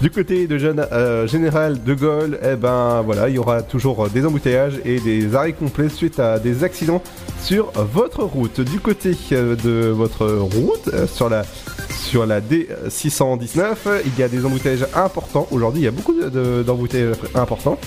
Du 0.00 0.10
côté 0.10 0.46
de 0.46 0.58
Jeune, 0.58 0.86
euh, 0.92 1.26
Général 1.26 1.82
de 1.82 1.94
Gaulle, 1.94 2.38
eh 2.42 2.56
ben 2.56 3.02
voilà, 3.02 3.28
il 3.28 3.34
y 3.34 3.38
aura 3.38 3.62
toujours 3.62 4.08
des 4.08 4.24
embouteillages 4.24 4.80
et 4.84 5.00
des 5.00 5.34
arrêts 5.34 5.52
complets 5.52 5.88
suite 5.88 6.18
à 6.20 6.38
des 6.38 6.64
accidents 6.64 7.02
sur 7.42 7.70
votre 7.92 8.22
route. 8.24 8.60
Du 8.60 8.80
côté 8.80 9.16
euh, 9.32 9.54
de 9.56 9.88
votre 9.88 10.26
route, 10.26 10.88
euh, 10.92 11.06
sur 11.06 11.28
la 11.28 11.42
sur 11.90 12.24
la 12.26 12.40
D619, 12.40 13.74
il 14.06 14.18
y 14.18 14.22
a 14.22 14.28
des 14.28 14.44
embouteillages 14.44 14.86
importants. 14.94 15.46
Aujourd'hui, 15.50 15.82
il 15.82 15.84
y 15.84 15.88
a 15.88 15.90
beaucoup 15.90 16.14
de- 16.14 16.28
de- 16.28 16.62
d'embouteillages 16.62 17.16
importants. 17.34 17.78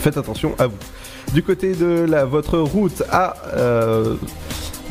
Faites 0.00 0.16
attention 0.16 0.54
à 0.58 0.66
vous. 0.66 0.76
Du 1.32 1.42
côté 1.42 1.74
de 1.74 2.04
la, 2.08 2.24
votre 2.24 2.58
route 2.58 3.02
à 3.10 3.34
euh, 3.54 4.14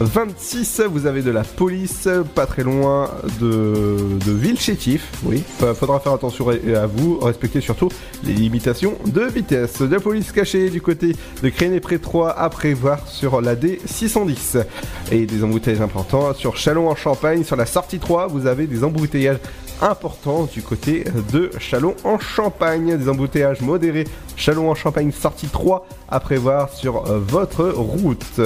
26, 0.04 0.82
vous 0.92 1.06
avez 1.06 1.22
de 1.22 1.32
la 1.32 1.44
police, 1.44 2.08
pas 2.36 2.46
très 2.46 2.64
loin 2.64 3.10
de, 3.40 3.98
de 4.26 4.32
Villechétif. 4.32 5.10
Oui, 5.24 5.44
Fa- 5.60 5.74
faudra 5.74 6.00
faire 6.00 6.14
attention 6.14 6.50
à 6.50 6.86
vous, 6.88 7.20
respectez 7.20 7.62
surtout 7.62 7.90
les 8.24 8.34
limitations 8.34 8.96
de 9.06 9.22
vitesse. 9.22 9.82
De 9.82 9.94
la 9.94 10.00
police 10.00 10.32
cachée 10.32 10.70
du 10.70 10.82
côté 10.82 11.16
de 11.44 11.50
Créné-Pré 11.50 12.00
3 12.00 12.32
à 12.38 12.50
prévoir 12.50 13.08
sur 13.08 13.42
la 13.42 13.56
D610. 13.56 14.64
Et 15.12 15.26
des 15.26 15.44
embouteillages 15.44 15.82
importants 15.82 16.34
sur 16.34 16.58
Chalon-en-Champagne. 16.58 17.44
Sur 17.44 17.56
la 17.56 17.66
sortie 17.66 18.00
3, 18.00 18.28
vous 18.28 18.48
avez 18.48 18.68
des 18.68 18.84
embouteillages 18.84 19.38
importants 19.82 20.44
du 20.44 20.62
côté 20.62 21.06
de 21.32 21.52
Chalon-en-Champagne. 21.60 22.98
Des 22.98 23.10
embouteillages 23.10 23.62
modérés. 23.62 24.06
Chalon-en-Champagne, 24.36 25.12
sortie 25.12 25.48
3 25.48 25.88
à 26.10 26.20
prévoir 26.20 26.70
sur 26.70 27.10
euh, 27.10 27.20
votre 27.20 27.70
route. 27.70 28.40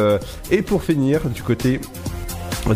Et 0.51 0.61
pour 0.61 0.83
finir, 0.83 1.29
du 1.29 1.43
côté 1.43 1.79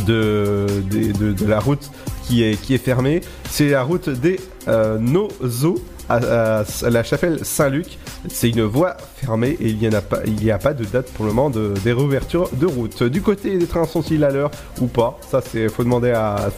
de 0.05 1.45
la 1.45 1.59
route 1.59 1.89
qui 2.29 2.43
est, 2.43 2.61
qui 2.61 2.75
est 2.75 2.79
fermée, 2.79 3.21
c'est 3.49 3.69
la 3.69 3.83
route 3.83 4.07
des 4.09 4.39
euh, 4.67 4.99
Nozo 4.99 5.75
la 6.09 7.03
chapelle 7.03 7.45
Saint-Luc. 7.45 7.97
C'est 8.29 8.49
une 8.49 8.63
voie 8.63 8.97
fermée 9.15 9.57
et 9.59 9.69
il 9.69 9.77
n'y 9.77 9.87
a 9.87 10.57
pas, 10.57 10.73
de 10.73 10.85
date 10.85 11.11
pour 11.11 11.25
le 11.25 11.31
moment 11.31 11.49
de, 11.49 11.73
des 11.83 11.93
réouvertures 11.93 12.49
de 12.53 12.65
route. 12.65 13.03
Du 13.03 13.21
côté 13.21 13.57
des 13.57 13.67
trains 13.67 13.85
sont-ils 13.85 14.23
à 14.23 14.31
l'heure 14.31 14.51
ou 14.81 14.87
pas? 14.87 15.19
Ça, 15.29 15.41
c'est 15.41 15.69
faut 15.69 15.83
demander 15.83 16.11
à, 16.11 16.49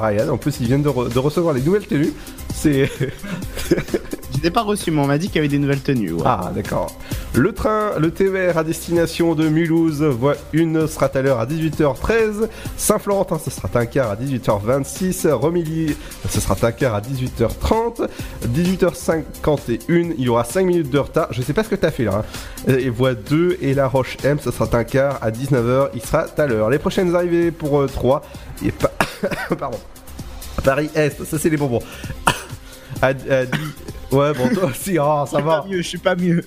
Ryan. 0.00 0.28
En 0.30 0.36
plus, 0.36 0.60
ils 0.60 0.66
viennent 0.66 0.82
de 0.82 1.18
recevoir 1.18 1.54
les 1.54 1.62
nouvelles 1.62 1.86
tenues. 1.86 2.12
C'est 2.54 2.90
Je 4.38 4.42
l'ai 4.44 4.50
pas 4.52 4.62
reçu, 4.62 4.90
mais 4.92 5.00
on 5.00 5.06
m'a 5.06 5.18
dit 5.18 5.26
qu'il 5.26 5.36
y 5.36 5.38
avait 5.40 5.48
des 5.48 5.58
nouvelles 5.58 5.80
tenues. 5.80 6.12
Ah, 6.24 6.52
d'accord. 6.54 6.96
Le 7.34 7.52
train, 7.52 7.90
le 7.98 8.10
TER 8.12 8.56
à 8.56 8.62
destination 8.64 9.34
de 9.34 9.48
Mulhouse, 9.48 10.02
voie 10.02 10.34
1 10.54 10.86
sera 10.86 11.06
à 11.12 11.20
l'heure 11.22 11.40
à 11.40 11.46
18h13. 11.46 12.48
Saint-Florentin, 12.76 13.38
ce 13.38 13.50
sera 13.50 13.68
un 13.74 13.86
quart 13.86 14.10
à 14.10 14.16
18h26. 14.16 15.28
Romilly, 15.32 15.96
ce 16.28 16.40
sera 16.40 16.56
un 16.62 16.72
quart 16.72 16.94
à 16.94 17.00
18h30. 17.00 18.06
18h51, 18.54 20.14
il 20.16 20.24
y 20.24 20.28
aura 20.28 20.44
5 20.44 20.64
minutes 20.66 20.90
de 20.90 20.98
retard. 20.98 21.28
Je 21.32 21.42
sais 21.42 21.52
pas 21.52 21.64
ce 21.64 21.68
que 21.68 21.74
t'as 21.76 21.90
fait 21.90 22.04
là. 22.04 22.22
hein. 22.68 22.72
Et 22.78 22.90
voie 22.90 23.14
2 23.14 23.58
et 23.60 23.74
La 23.74 23.88
Roche 23.88 24.16
M, 24.24 24.38
ce 24.42 24.50
sera 24.50 24.68
un 24.76 24.84
quart 24.84 25.18
à 25.20 25.30
19h. 25.30 25.88
Il 25.94 26.00
sera 26.02 26.26
à 26.36 26.46
l'heure. 26.46 26.70
Les 26.70 26.78
prochaines 26.78 27.14
arrivées 27.14 27.50
pour 27.50 27.84
3. 27.86 28.22
Et 28.64 28.70
pas. 28.72 28.92
Pardon. 29.58 29.78
Paris 30.64 30.90
Est, 30.94 31.24
ça 31.24 31.38
c'est 31.38 31.50
les 31.50 31.56
bonbons. 31.56 31.82
à, 33.02 33.06
à 33.08 33.12
dix- 33.12 33.74
Ouais, 34.10 34.32
bon, 34.32 34.48
toi 34.54 34.66
aussi, 34.70 34.98
oh, 34.98 35.24
ça 35.26 35.40
va. 35.40 35.64
mieux, 35.68 35.82
je 35.82 35.88
suis 35.88 35.98
pas 35.98 36.16
mieux. 36.16 36.42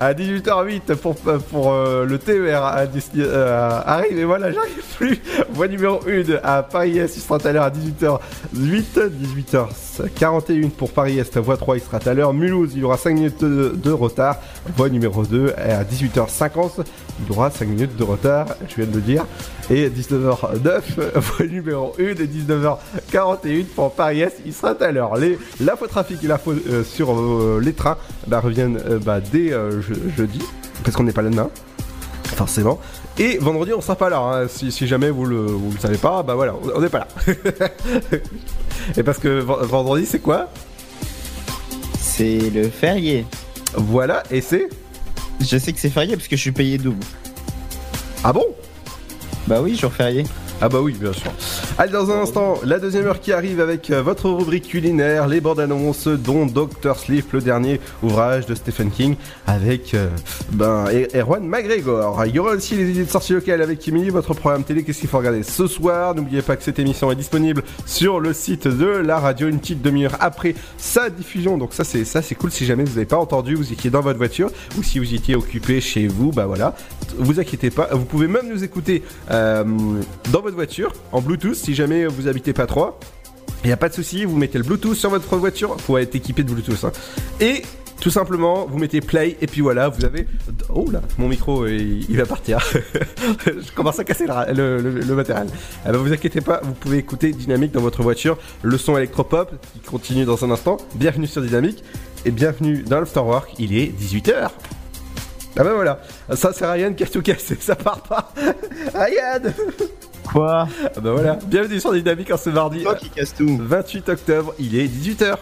À 0.00 0.14
18h08 0.14 0.96
pour, 0.96 1.72
euh, 1.72 2.04
le 2.04 2.18
TER 2.18 2.62
à 2.62 2.84
euh, 3.16 3.80
arrive. 3.84 4.18
Et 4.18 4.24
voilà 4.24 4.52
j'arrive 4.52 4.82
plus. 4.96 5.20
Voie 5.50 5.68
numéro 5.68 6.00
1 6.06 6.38
à 6.42 6.62
Paris-Est. 6.62 7.16
Il 7.16 7.20
sera 7.20 7.38
tout 7.38 7.48
à 7.48 7.52
l'heure 7.52 7.64
à 7.64 7.70
18h08 7.70 8.18
18h41 8.54 10.70
pour 10.70 10.92
Paris-Est. 10.92 11.38
Voie 11.38 11.56
3 11.56 11.76
il 11.76 11.82
sera 11.82 11.98
à 12.04 12.14
l'heure. 12.14 12.32
Mulhouse 12.32 12.72
il 12.74 12.80
y 12.80 12.84
aura 12.84 12.96
5 12.96 13.14
minutes 13.14 13.44
de, 13.44 13.90
retard. 13.90 14.36
Voie 14.76 14.88
numéro 14.88 15.24
2 15.24 15.54
est 15.56 15.72
à 15.72 15.84
18h50 15.84 16.84
il 17.20 17.34
y 17.34 17.36
aura 17.36 17.50
5 17.50 17.66
minutes 17.66 17.96
de 17.96 18.04
retard 18.04 18.46
je 18.68 18.76
viens 18.76 18.86
de 18.86 18.94
le 18.94 19.00
dire. 19.00 19.26
Et 19.70 19.88
19h09 19.88 20.80
voie 21.16 21.46
numéro 21.46 21.94
1 21.98 22.02
et 22.02 22.14
19h41 22.14 23.64
pour 23.74 23.92
Paris-Est. 23.92 24.40
Il 24.46 24.54
sera 24.54 24.74
tout 24.74 24.84
à 24.84 24.92
l'heure. 24.92 25.16
Les 25.16 25.38
l'infotrafic 25.60 26.22
et 26.22 26.28
l'info 26.28 26.52
euh, 26.52 26.84
sur 26.84 27.60
les 27.60 27.72
trains 27.72 27.96
bah, 28.26 28.40
reviennent 28.40 28.80
bah, 29.04 29.20
dès 29.20 29.52
je- 29.88 30.16
jeudi 30.16 30.40
parce 30.84 30.96
qu'on 30.96 31.02
n'est 31.04 31.12
pas 31.12 31.22
là 31.22 31.30
demain 31.30 31.50
forcément. 32.36 32.78
Et 33.18 33.38
vendredi, 33.38 33.72
on 33.74 33.80
sera 33.80 33.96
pas 33.96 34.08
là. 34.10 34.18
hein. 34.20 34.46
Si, 34.48 34.70
si 34.70 34.86
jamais 34.86 35.10
vous 35.10 35.24
le, 35.24 35.38
vous 35.40 35.72
le 35.72 35.78
savez 35.80 35.96
pas, 35.96 36.22
bah 36.22 36.34
voilà, 36.36 36.54
on- 36.74 36.80
n'est 36.80 36.88
pas 36.88 37.00
là. 37.00 37.08
Et 38.96 39.02
parce 39.02 39.18
que 39.18 39.40
ven- 39.40 39.56
vendredi, 39.66 40.06
c'est 40.06 40.20
quoi? 40.20 40.48
C'est 41.98 42.50
le 42.54 42.68
férié. 42.68 43.26
Voilà, 43.74 44.22
et 44.30 44.40
c'est? 44.40 44.68
Je 45.40 45.58
sais 45.58 45.72
que 45.72 45.80
c'est 45.80 45.90
férié 45.90 46.16
parce 46.16 46.28
que 46.28 46.36
je 46.36 46.40
suis 46.40 46.52
payé 46.52 46.78
double. 46.78 47.04
Ah 48.24 48.32
bon? 48.32 48.44
Bah 49.46 49.60
oui, 49.62 49.76
jour 49.76 49.92
férié. 49.92 50.24
Ah 50.60 50.68
bah 50.68 50.80
oui, 50.82 50.96
bien 51.00 51.12
sûr. 51.12 51.30
Allez, 51.78 51.92
dans 51.92 52.10
un 52.10 52.22
instant, 52.22 52.54
la 52.64 52.80
deuxième 52.80 53.06
heure 53.06 53.20
qui 53.20 53.32
arrive 53.32 53.60
avec 53.60 53.90
euh, 53.90 54.02
votre 54.02 54.28
rubrique 54.28 54.66
culinaire, 54.66 55.28
les 55.28 55.40
bandes 55.40 55.60
annonces, 55.60 56.08
dont 56.08 56.46
Dr. 56.46 56.96
Sleep, 56.96 57.32
le 57.32 57.40
dernier 57.40 57.80
ouvrage 58.02 58.46
de 58.46 58.56
Stephen 58.56 58.90
King, 58.90 59.14
avec 59.46 59.94
euh, 59.94 60.08
ben, 60.50 60.86
Er- 60.90 61.16
Erwan 61.20 61.46
McGregor. 61.46 62.24
Il 62.26 62.34
y 62.34 62.40
aura 62.40 62.52
aussi 62.54 62.74
les 62.74 62.90
idées 62.90 63.04
de 63.04 63.08
sorties 63.10 63.34
locales 63.34 63.62
avec 63.62 63.86
Emily, 63.86 64.10
votre 64.10 64.34
programme 64.34 64.64
télé, 64.64 64.82
qu'est-ce 64.82 64.98
qu'il 64.98 65.08
faut 65.08 65.18
regarder 65.18 65.44
ce 65.44 65.68
soir? 65.68 66.16
N'oubliez 66.16 66.42
pas 66.42 66.56
que 66.56 66.64
cette 66.64 66.80
émission 66.80 67.12
est 67.12 67.16
disponible 67.16 67.62
sur 67.86 68.18
le 68.18 68.32
site 68.32 68.66
de 68.66 68.86
la 68.86 69.20
radio, 69.20 69.46
une 69.46 69.60
petite 69.60 69.80
demi-heure 69.80 70.16
après 70.18 70.56
sa 70.76 71.08
diffusion. 71.08 71.56
Donc 71.56 71.72
ça 71.72 71.84
c'est 71.84 72.04
ça 72.04 72.20
c'est 72.20 72.34
cool 72.34 72.50
si 72.50 72.66
jamais 72.66 72.82
vous 72.82 72.94
n'avez 72.94 73.06
pas 73.06 73.16
entendu, 73.18 73.54
vous 73.54 73.72
étiez 73.72 73.90
dans 73.90 74.00
votre 74.00 74.18
voiture 74.18 74.50
ou 74.76 74.82
si 74.82 74.98
vous 74.98 75.14
étiez 75.14 75.36
occupé 75.36 75.80
chez 75.80 76.08
vous, 76.08 76.32
bah 76.32 76.46
voilà. 76.46 76.74
Vous 77.16 77.38
inquiétez 77.38 77.70
pas, 77.70 77.88
vous 77.92 78.04
pouvez 78.04 78.26
même 78.26 78.48
nous 78.52 78.64
écouter 78.64 79.02
euh, 79.30 79.62
dans 80.32 80.40
votre 80.40 80.47
voiture 80.54 80.92
en 81.12 81.20
Bluetooth 81.20 81.54
si 81.54 81.74
jamais 81.74 82.06
vous 82.06 82.28
habitez 82.28 82.52
pas 82.52 82.66
trop. 82.66 82.94
Il 83.64 83.66
n'y 83.66 83.72
a 83.72 83.76
pas 83.76 83.88
de 83.88 83.94
souci, 83.94 84.24
vous 84.24 84.36
mettez 84.36 84.58
le 84.58 84.64
Bluetooth 84.64 84.94
sur 84.94 85.10
votre 85.10 85.36
voiture, 85.36 85.80
faut 85.80 85.98
être 85.98 86.14
équipé 86.14 86.44
de 86.44 86.52
Bluetooth. 86.52 86.84
hein. 86.84 86.92
Et 87.40 87.62
tout 88.00 88.10
simplement, 88.10 88.66
vous 88.66 88.78
mettez 88.78 89.00
play 89.00 89.36
et 89.40 89.46
puis 89.48 89.60
voilà, 89.60 89.88
vous 89.88 90.04
avez. 90.04 90.28
Oh 90.68 90.88
là, 90.90 91.00
mon 91.18 91.28
micro 91.28 91.66
il, 91.66 92.08
il 92.08 92.16
va 92.16 92.26
partir. 92.26 92.60
Je 93.46 93.72
commence 93.74 93.98
à 93.98 94.04
casser 94.04 94.26
le, 94.26 95.14
matériel. 95.14 95.48
Eh 95.86 95.90
vous 95.92 96.12
inquiétez 96.12 96.40
pas, 96.40 96.60
vous 96.62 96.74
pouvez 96.74 96.98
écouter 96.98 97.32
Dynamique 97.32 97.72
dans 97.72 97.80
votre 97.80 98.02
voiture, 98.02 98.38
le 98.62 98.78
son 98.78 98.96
électropop 98.96 99.52
qui 99.72 99.80
continue 99.80 100.24
dans 100.24 100.44
un 100.44 100.50
instant. 100.52 100.76
Bienvenue 100.94 101.26
sur 101.26 101.42
Dynamique 101.42 101.82
et 102.24 102.30
bienvenue 102.30 102.84
dans 102.84 103.00
l'Afterwork. 103.00 103.54
Il 103.58 103.76
est 103.76 103.86
18h. 103.98 104.50
Ah 105.60 105.64
ben 105.64 105.72
voilà, 105.72 106.00
ça 106.34 106.52
c'est 106.52 106.70
Ryan 106.70 106.92
qui 106.92 107.02
a 107.02 107.06
tout 107.08 107.20
cassé, 107.20 107.56
ça 107.60 107.74
part 107.74 108.02
pas. 108.02 108.32
Ryan 108.94 109.50
Quoi 110.32 110.68
Ah 110.84 111.00
bah 111.00 111.12
voilà, 111.12 111.38
bienvenue 111.46 111.80
sur 111.80 111.92
Dynamique 111.92 112.30
en 112.30 112.36
ce 112.36 112.50
mardi. 112.50 112.82
Toi 112.82 112.94
qui 112.96 113.08
casse 113.08 113.34
tout. 113.34 113.58
28 113.60 114.08
octobre, 114.10 114.54
il 114.58 114.78
est 114.78 114.86
18h. 114.86 115.36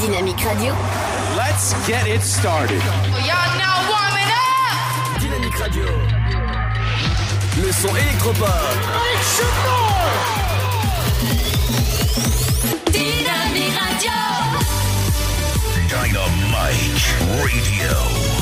Dynamique 0.00 0.40
Radio. 0.40 0.72
Let's 1.36 1.74
get 1.86 2.06
it 2.08 2.22
started. 2.22 2.80
Y'all 3.26 3.58
now 3.58 3.90
warming 3.90 4.30
up. 4.30 5.20
Dynamique 5.20 5.56
Radio. 5.58 5.84
Le 7.60 7.72
son 7.72 7.94
électropop. 7.94 8.48
Dynamique 12.90 13.78
Radio. 13.78 14.12
Dynamite 15.88 17.02
Radio. 17.38 18.41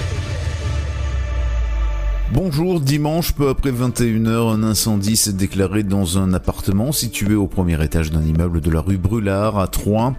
Bonjour, 2.33 2.79
dimanche, 2.79 3.33
peu 3.33 3.49
après 3.49 3.73
21h, 3.73 4.53
un 4.53 4.63
incendie 4.63 5.17
s'est 5.17 5.33
déclaré 5.33 5.83
dans 5.83 6.17
un 6.17 6.33
appartement 6.33 6.93
situé 6.93 7.35
au 7.35 7.45
premier 7.45 7.83
étage 7.83 8.09
d'un 8.09 8.23
immeuble 8.23 8.61
de 8.61 8.71
la 8.71 8.79
rue 8.79 8.97
Brulard 8.97 9.59
à 9.59 9.67
Troyes. 9.67 10.15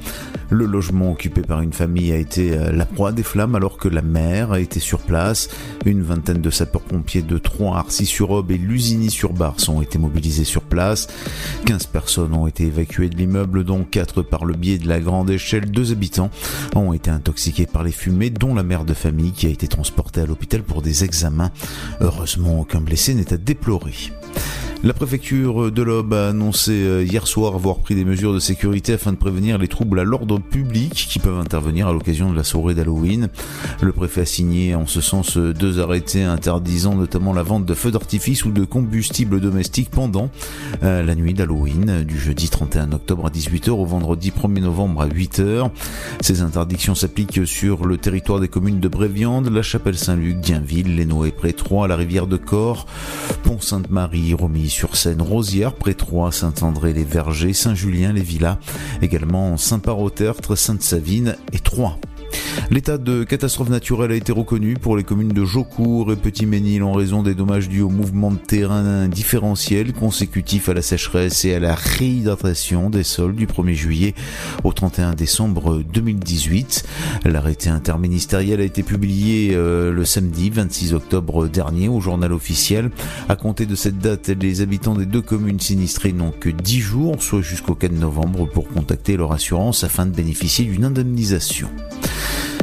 Le 0.50 0.66
logement 0.66 1.10
occupé 1.10 1.40
par 1.40 1.62
une 1.62 1.72
famille 1.72 2.12
a 2.12 2.16
été 2.16 2.52
euh, 2.52 2.70
la 2.70 2.84
proie 2.84 3.12
des 3.12 3.22
flammes 3.22 3.54
alors 3.54 3.78
que 3.78 3.88
la 3.88 4.02
mère 4.02 4.52
a 4.52 4.60
été 4.60 4.78
sur 4.78 4.98
place. 4.98 5.48
Une 5.86 6.02
vingtaine 6.02 6.42
de 6.42 6.50
sapeurs-pompiers 6.50 7.22
de 7.22 7.38
Troyes, 7.38 7.78
Arcis-sur-Aube 7.78 8.50
et 8.50 8.58
Lusigny-sur-Barse 8.58 9.70
ont 9.70 9.80
été 9.80 9.96
mobilisés 9.96 10.44
sur 10.44 10.60
place. 10.60 11.08
15 11.64 11.86
personnes 11.86 12.34
ont 12.34 12.46
été 12.46 12.64
évacuées 12.64 13.08
de 13.08 13.16
l'immeuble, 13.16 13.64
dont 13.64 13.84
4 13.84 14.20
par 14.20 14.44
le 14.44 14.52
biais 14.52 14.76
de 14.76 14.86
la 14.86 15.00
grande 15.00 15.30
échelle. 15.30 15.70
Deux 15.70 15.92
habitants 15.92 16.28
ont 16.76 16.92
été 16.92 17.10
intoxiqués 17.10 17.64
par 17.64 17.82
les 17.82 17.92
fumées, 17.92 18.28
dont 18.28 18.54
la 18.54 18.62
mère 18.62 18.84
de 18.84 18.92
famille 18.92 19.32
qui 19.32 19.46
a 19.46 19.50
été 19.50 19.66
transportée 19.66 20.20
à 20.20 20.26
l'hôpital 20.26 20.62
pour 20.62 20.82
des 20.82 21.04
examens. 21.04 21.50
Heureusement, 22.02 22.58
aucun 22.58 22.80
blessé 22.80 23.14
n'est 23.14 23.32
à 23.32 23.36
déplorer. 23.36 23.94
La 24.84 24.92
préfecture 24.92 25.70
de 25.70 25.80
l'Aube 25.80 26.12
a 26.12 26.30
annoncé 26.30 26.72
euh, 26.72 27.04
hier 27.04 27.28
soir 27.28 27.54
avoir 27.54 27.78
pris 27.78 27.94
des 27.94 28.04
mesures 28.04 28.34
de 28.34 28.40
sécurité 28.40 28.94
afin 28.94 29.12
de 29.12 29.16
prévenir 29.16 29.56
les 29.56 29.68
troubles 29.68 30.00
à 30.00 30.02
l'ordre 30.02 30.40
public 30.40 30.92
qui 31.08 31.20
peuvent 31.20 31.38
intervenir 31.38 31.86
à 31.86 31.92
l'occasion 31.92 32.32
de 32.32 32.36
la 32.36 32.42
soirée 32.42 32.74
d'Halloween. 32.74 33.28
Le 33.80 33.92
préfet 33.92 34.22
a 34.22 34.26
signé 34.26 34.74
en 34.74 34.88
ce 34.88 35.00
sens 35.00 35.36
euh, 35.36 35.54
deux 35.54 35.78
arrêtés 35.78 36.24
interdisant 36.24 36.96
notamment 36.96 37.32
la 37.32 37.44
vente 37.44 37.64
de 37.64 37.74
feux 37.74 37.92
d'artifice 37.92 38.44
ou 38.44 38.50
de 38.50 38.64
combustibles 38.64 39.40
domestiques 39.40 39.88
pendant 39.88 40.30
euh, 40.82 41.04
la 41.04 41.14
nuit 41.14 41.34
d'Halloween 41.34 42.02
du 42.02 42.18
jeudi 42.18 42.48
31 42.48 42.90
octobre 42.90 43.26
à 43.26 43.30
18h 43.30 43.70
au 43.70 43.86
vendredi 43.86 44.32
1er 44.32 44.62
novembre 44.62 45.02
à 45.02 45.06
8h. 45.06 45.70
Ces 46.22 46.42
interdictions 46.42 46.96
s'appliquent 46.96 47.46
sur 47.46 47.86
le 47.86 47.98
territoire 47.98 48.40
des 48.40 48.48
communes 48.48 48.80
de 48.80 48.88
Bréviande, 48.88 49.48
La 49.48 49.62
Chapelle-Saint-Luc, 49.62 50.40
Dienville, 50.40 50.96
Lénoé, 50.96 51.30
Prétroy, 51.30 51.86
la 51.86 51.94
rivière 51.94 52.26
de 52.26 52.36
Corps, 52.36 52.86
Pont-Sainte-Marie, 53.44 54.34
Romilly-sur-Seine, 54.72 55.20
Rosière, 55.20 55.74
Prétroy, 55.74 56.32
Saint-André, 56.32 56.94
les 56.94 57.04
Vergers, 57.04 57.52
Saint-Julien, 57.52 58.14
les 58.14 58.22
Villas, 58.22 58.58
également 59.02 59.58
Saint-Par-au-Tertre, 59.58 60.56
Sainte-Savine 60.56 61.36
et 61.52 61.58
Troyes. 61.58 61.98
L'état 62.70 62.98
de 62.98 63.24
catastrophe 63.24 63.68
naturelle 63.68 64.12
a 64.12 64.14
été 64.14 64.32
reconnu 64.32 64.74
pour 64.74 64.96
les 64.96 65.04
communes 65.04 65.32
de 65.32 65.44
Jaucourt 65.44 66.10
et 66.12 66.16
Petit-Ménil 66.16 66.82
en 66.82 66.92
raison 66.92 67.22
des 67.22 67.34
dommages 67.34 67.68
dus 67.68 67.82
au 67.82 67.90
mouvement 67.90 68.30
de 68.30 68.38
terrain 68.38 69.08
différentiel 69.08 69.92
consécutif 69.92 70.68
à 70.68 70.74
la 70.74 70.82
sécheresse 70.82 71.44
et 71.44 71.54
à 71.54 71.60
la 71.60 71.74
réhydratation 71.74 72.88
des 72.88 73.02
sols 73.02 73.34
du 73.34 73.46
1er 73.46 73.74
juillet 73.74 74.14
au 74.64 74.72
31 74.72 75.12
décembre 75.12 75.82
2018. 75.82 76.84
L'arrêté 77.24 77.68
interministériel 77.68 78.60
a 78.60 78.64
été 78.64 78.82
publié 78.82 79.50
euh, 79.52 79.92
le 79.92 80.04
samedi 80.04 80.50
26 80.50 80.94
octobre 80.94 81.48
dernier 81.48 81.88
au 81.88 82.00
journal 82.00 82.32
officiel. 82.32 82.90
À 83.28 83.36
compter 83.36 83.66
de 83.66 83.74
cette 83.74 83.98
date, 83.98 84.28
les 84.28 84.60
habitants 84.60 84.94
des 84.94 85.06
deux 85.06 85.22
communes 85.22 85.60
sinistrées 85.60 86.12
n'ont 86.12 86.32
que 86.32 86.48
10 86.48 86.80
jours, 86.80 87.22
soit 87.22 87.42
jusqu'au 87.42 87.74
4 87.74 87.92
novembre, 87.92 88.48
pour 88.48 88.68
contacter 88.68 89.16
leur 89.16 89.32
assurance 89.32 89.84
afin 89.84 90.06
de 90.06 90.12
bénéficier 90.12 90.64
d'une 90.64 90.84
indemnisation. 90.84 91.68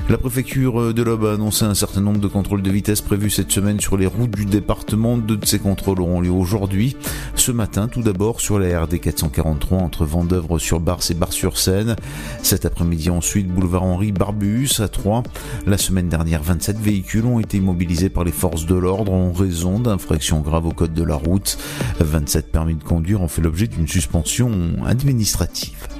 La 0.10 0.18
préfecture 0.18 0.91
de 0.91 1.03
l'Aube 1.03 1.26
a 1.26 1.34
annoncé 1.34 1.66
un 1.66 1.76
certain 1.76 2.01
nombre 2.01 2.20
de 2.20 2.28
contrôles 2.28 2.64
de 2.64 2.72
vitesse 2.72 2.99
prévus 2.99 3.30
cette 3.30 3.51
semaine 3.51 3.80
sur 3.80 3.95
les 3.95 4.07
routes 4.07 4.32
du 4.32 4.45
département. 4.45 5.20
Deux 5.20 5.38
de 5.38 5.45
ces 5.45 5.60
contrôles 5.60 6.01
auront 6.01 6.20
lieu 6.20 6.32
aujourd'hui. 6.32 6.97
Ce 7.36 7.51
matin, 7.51 7.88
tout 7.88 8.01
d'abord, 8.01 8.41
sur 8.41 8.57
la 8.57 8.82
RD 8.82 8.99
443 8.99 9.78
entre 9.78 10.05
Vendœuvre 10.05 10.57
sur 10.57 10.80
Barse 10.80 11.12
et 11.12 11.14
Bar-sur-Seine. 11.14 11.95
Cet 12.41 12.66
après-midi, 12.66 13.12
ensuite, 13.12 13.49
boulevard 13.49 13.84
Henri 13.84 14.12
Barbus 14.12 14.80
à 14.80 14.88
Troyes. 14.88 15.22
La 15.68 15.78
semaine 15.78 16.10
dernière, 16.10 16.41
27 16.41 16.80
véhicules 16.80 17.26
ont 17.26 17.39
été 17.39 17.57
immobilisés 17.57 18.10
par 18.10 18.24
les 18.24 18.32
forces 18.32 18.66
de 18.66 18.74
l'ordre 18.74 19.14
en 19.14 19.32
raison 19.32 19.80
d'infractions 19.80 20.39
graves 20.39 20.66
au 20.66 20.72
code 20.72 20.95
de 20.95 21.03
la 21.03 21.18
route. 21.18 21.60
27 21.99 22.51
permis 22.51 22.74
de 22.74 22.84
conduire 22.84 23.22
ont 23.22 23.28
fait 23.28 23.43
l'objet 23.43 23.68
d'une 23.68 23.88
suspension 23.88 24.49
administrative. 24.88 25.98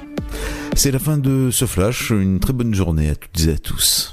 C'est 0.74 0.90
la 0.90 0.98
fin 0.98 1.18
de 1.18 1.50
ce 1.50 1.66
flash. 1.66 2.10
Une 2.10 2.40
très 2.40 2.52
bonne 2.52 2.74
journée 2.74 3.10
à 3.10 3.14
toutes 3.14 3.46
et 3.46 3.52
à 3.52 3.58
tous. 3.58 4.12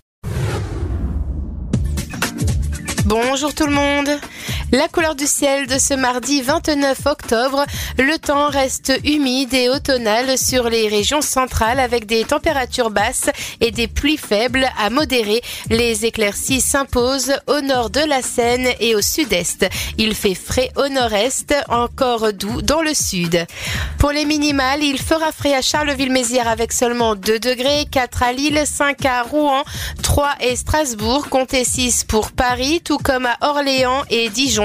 Bonjour 3.05 3.53
tout 3.53 3.65
le 3.65 3.73
monde 3.73 4.09
La 4.73 4.89
couleur 4.89 5.15
du 5.15 5.25
ciel 5.25 5.65
de 5.65 5.77
ce 5.79 5.93
mardi 5.93 6.41
29 6.41 7.05
octobre, 7.05 7.65
le 7.97 8.17
temps 8.17 8.49
reste 8.49 8.91
humide 9.05 9.53
et 9.53 9.69
automnal 9.69 10.37
sur 10.37 10.69
les 10.69 10.89
régions 10.89 11.21
centrales 11.21 11.79
avec 11.79 12.05
des 12.05 12.25
températures 12.25 12.89
basses 12.89 13.29
et 13.61 13.71
des 13.71 13.87
pluies 13.87 14.17
faibles 14.17 14.67
à 14.77 14.89
modérées. 14.89 15.41
Les 15.69 16.05
éclaircies 16.05 16.59
s'imposent 16.59 17.31
au 17.47 17.61
nord 17.61 17.89
de 17.89 18.01
la 18.01 18.21
Seine 18.21 18.67
et 18.81 18.93
au 18.93 19.01
sud-est. 19.01 19.65
Il 19.97 20.13
fait 20.13 20.35
frais 20.35 20.71
au 20.75 20.89
nord-est, 20.89 21.55
encore 21.69 22.33
doux 22.33 22.61
dans 22.61 22.81
le 22.81 22.93
sud. 22.93 23.45
Pour 23.99 24.11
les 24.11 24.25
minimales, 24.25 24.83
il 24.83 24.99
fera 24.99 25.31
frais 25.31 25.53
à 25.53 25.61
Charleville-Mézières 25.61 26.49
avec 26.49 26.73
seulement 26.73 27.15
2 27.15 27.39
degrés, 27.39 27.85
4 27.89 28.21
à 28.21 28.33
Lille, 28.33 28.61
5 28.65 29.05
à 29.05 29.23
Rouen, 29.23 29.63
3 30.03 30.33
et 30.41 30.57
Strasbourg, 30.57 31.29
comptez 31.29 31.63
6 31.63 32.03
pour 32.03 32.33
Paris, 32.33 32.81
tout 32.83 32.97
comme 32.97 33.27
à 33.27 33.37
Orléans 33.39 34.03
et 34.09 34.27
Dijon. 34.27 34.56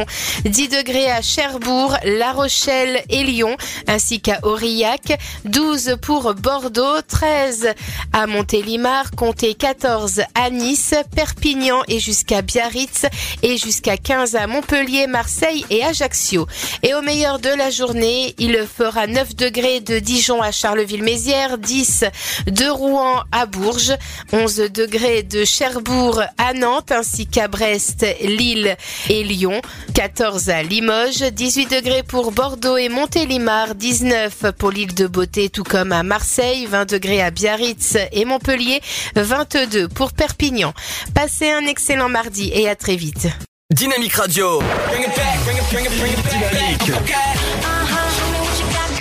10 0.45 0.69
degrés 0.69 1.11
à 1.11 1.23
Cherbourg, 1.23 1.97
La 2.05 2.33
Rochelle 2.33 3.03
et 3.09 3.25
Lyon, 3.25 3.57
ainsi 3.87 4.21
qu'à 4.21 4.41
Aurillac, 4.43 5.19
12 5.45 5.97
pour 6.01 6.35
Bordeaux, 6.35 7.03
13 7.07 7.69
à 8.13 8.27
Montélimar, 8.27 9.11
comptez 9.13 9.55
14 9.55 10.23
à 10.35 10.51
Nice, 10.51 10.95
Perpignan 11.15 11.83
et 11.89 12.01
jusqu'à 12.01 12.43
Biarritz 12.43 13.07
et 13.43 13.57
jusqu'à 13.57 13.97
15 13.97 14.37
à 14.37 14.47
Montpellier, 14.47 15.07
Marseille 15.07 15.65
et 15.71 15.85
Ajaccio. 15.85 16.47
Et 16.83 16.95
au 16.95 17.03
meilleur 17.03 17.39
de 17.39 17.51
la 17.51 17.71
journée, 17.71 18.35
il 18.39 18.67
fera 18.67 19.07
9 19.07 19.35
degrés 19.37 19.81
de 19.81 19.99
Dijon 19.99 20.41
à 20.43 20.53
Charleville-Mézières, 20.53 21.59
10 21.59 22.05
de 22.47 22.69
Rouen 22.69 23.23
à 23.33 23.47
Bourges, 23.47 23.97
11 24.33 24.57
degrés 24.73 25.23
de 25.23 25.45
Cherbourg 25.45 26.23
à 26.39 26.53
Nantes 26.55 26.93
ainsi 26.93 27.27
qu'à 27.27 27.49
Brest, 27.49 28.07
Lille 28.21 28.77
et 29.09 29.25
Lyon, 29.25 29.61
14 29.95 30.49
à 30.51 30.63
Limoges, 30.63 31.23
18 31.23 31.71
degrés 31.71 32.03
pour 32.03 32.33
Bordeaux 32.33 32.77
et 32.77 32.89
Montélimar, 32.89 33.75
19 33.75 34.53
pour 34.59 34.71
l'île 34.71 34.95
de 34.95 35.07
Beauté 35.07 35.49
tout 35.49 35.65
comme 35.65 35.93
à 35.93 36.03
Marseille, 36.03 36.67
20 36.67 36.91
degrés 36.91 37.23
à 37.23 37.31
Biarritz 37.31 37.97
et 38.13 38.25
Montpellier, 38.25 38.81
22 39.17 39.89
pour 39.89 40.13
Perpignan. 40.13 40.73
Passez 41.15 41.51
un 41.51 41.67
excellent 41.67 42.09
mardi 42.09 42.51
et 42.55 42.69
à 42.69 42.77
très 42.77 42.97
vite. 42.97 43.29
Dynamique 43.73 44.15
Radio. 44.15 44.61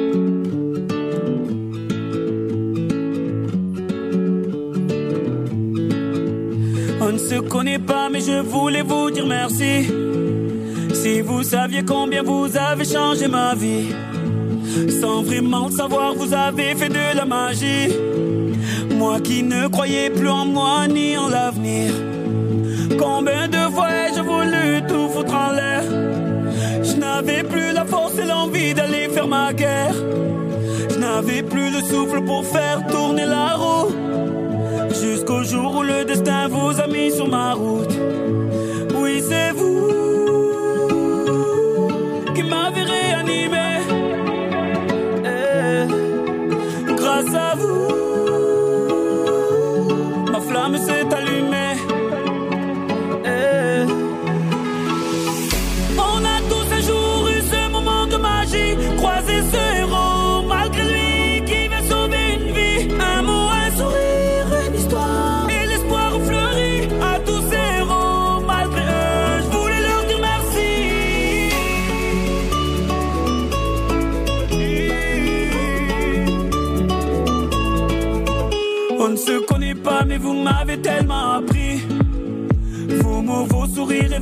On 7.05 7.11
ne 7.11 7.17
se 7.17 7.35
connaît 7.35 7.79
pas, 7.79 8.07
mais 8.09 8.21
je 8.21 8.39
voulais 8.39 8.81
vous 8.81 9.11
dire 9.11 9.25
merci. 9.27 9.89
Si 10.93 11.19
vous 11.19 11.43
saviez 11.43 11.83
combien 11.83 12.23
vous 12.23 12.47
avez 12.55 12.85
changé 12.85 13.27
ma 13.27 13.53
vie, 13.55 13.89
sans 15.01 15.21
vraiment 15.21 15.65
le 15.65 15.71
savoir, 15.71 16.13
vous 16.15 16.33
avez 16.33 16.75
fait 16.75 16.87
de 16.87 17.17
la 17.17 17.25
magie. 17.25 17.89
Moi 18.95 19.19
qui 19.19 19.43
ne 19.43 19.67
croyais 19.67 20.11
plus 20.11 20.29
en 20.29 20.45
moi 20.45 20.87
ni 20.87 21.17
en 21.17 21.27
l'avenir. 21.27 21.91
Combien 22.97 23.49
de 23.49 23.63
fois 23.73 23.89
ai-je 23.89 24.21
voulu 24.21 24.81
tout 24.87 25.09
foutre 25.09 25.35
en 25.35 25.51
l'air? 25.51 25.83
Je 26.83 26.95
n'avais 26.95 27.43
plus 27.43 27.73
la 27.73 27.83
force 27.83 28.17
et 28.17 28.25
l'envie 28.25 28.73
d'aller 28.73 29.09
faire 29.09 29.27
ma 29.27 29.51
guerre. 29.51 29.95
Je 30.89 30.99
n'avais 30.99 31.43
plus 31.43 31.69
le 31.69 31.81
souffle 31.81 32.23
pour 32.23 32.45
faire 32.45 32.87
tourner 32.87 33.25
la 33.25 33.55
roue. 33.55 33.91
Jusqu'au 35.03 35.43
jour 35.43 35.75
où 35.75 35.83
le 35.83 36.05
destin 36.05 36.47
vous 36.47 36.79
a 36.79 36.87
mis 36.87 37.11
sur 37.11 37.27
ma 37.27 37.53
route. 37.53 37.93
Oui, 38.95 39.21
c'est 39.21 39.51
vous 39.51 39.91
qui 42.33 42.43
m'avez 42.43 42.83
réanimé. 42.83 43.81
Eh, 45.25 45.87
grâce 46.95 47.35
à 47.35 47.55
vous, 47.55 47.87
ma 50.31 50.39
flamme 50.39 50.77
s'est 50.77 51.13
allumée. 51.13 51.92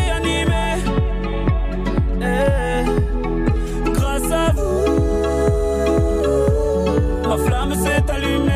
réanimé. 0.00 0.66
Eh, 2.22 2.84
grâce 3.92 4.30
à 4.32 4.52
vous, 4.52 4.84
ma 7.28 7.36
flamme 7.38 7.74
s'est 7.74 8.10
allumée. 8.12 8.49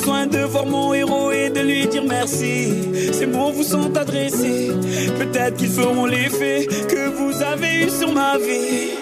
De 0.00 0.44
voir 0.44 0.66
mon 0.66 0.92
héros 0.92 1.30
et 1.30 1.50
de 1.50 1.60
lui 1.60 1.86
dire 1.86 2.02
merci. 2.08 2.72
Ces 3.12 3.26
mots 3.26 3.52
vous 3.52 3.62
sont 3.62 3.96
adressés. 3.96 4.72
Peut-être 5.18 5.56
qu'ils 5.56 5.70
feront 5.70 6.06
l'effet 6.06 6.66
que 6.66 7.10
vous 7.10 7.42
avez 7.42 7.84
eu 7.84 7.90
sur 7.90 8.12
ma 8.12 8.36
vie. 8.36 8.94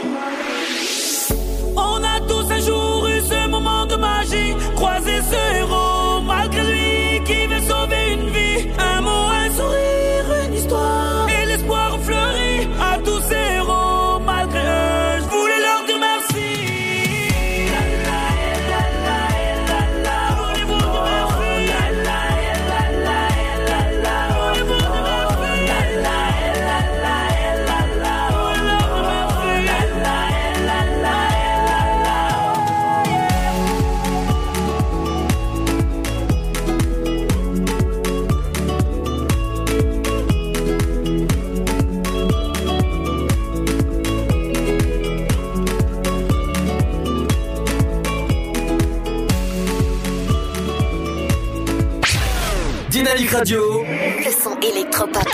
Le 53.45 54.31
son 54.31 54.57
électropop. 54.61 55.32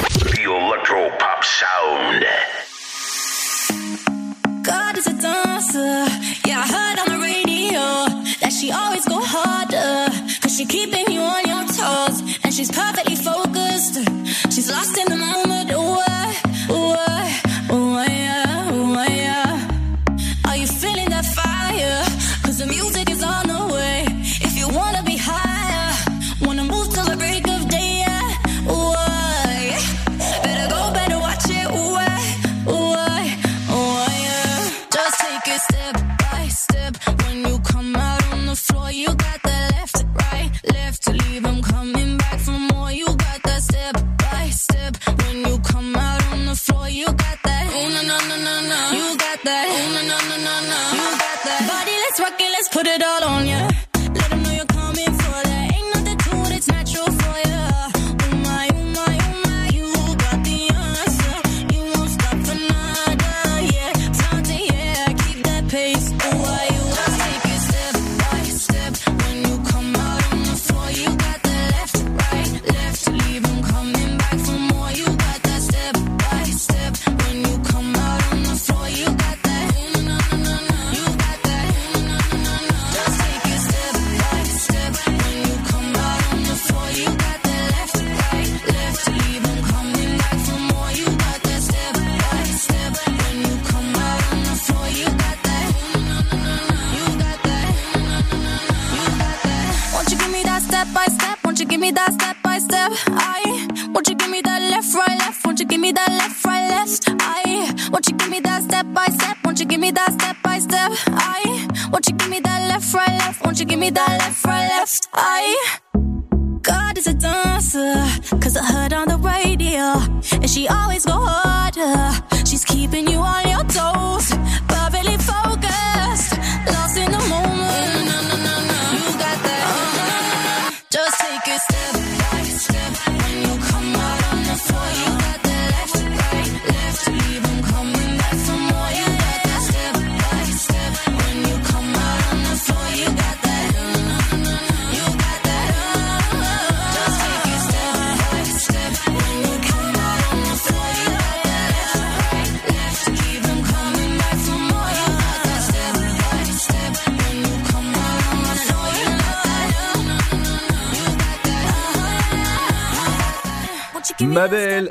It, 52.89 53.03
let's 53.03 53.05
put 53.05 53.22
it 53.22 53.22
all 53.22 53.28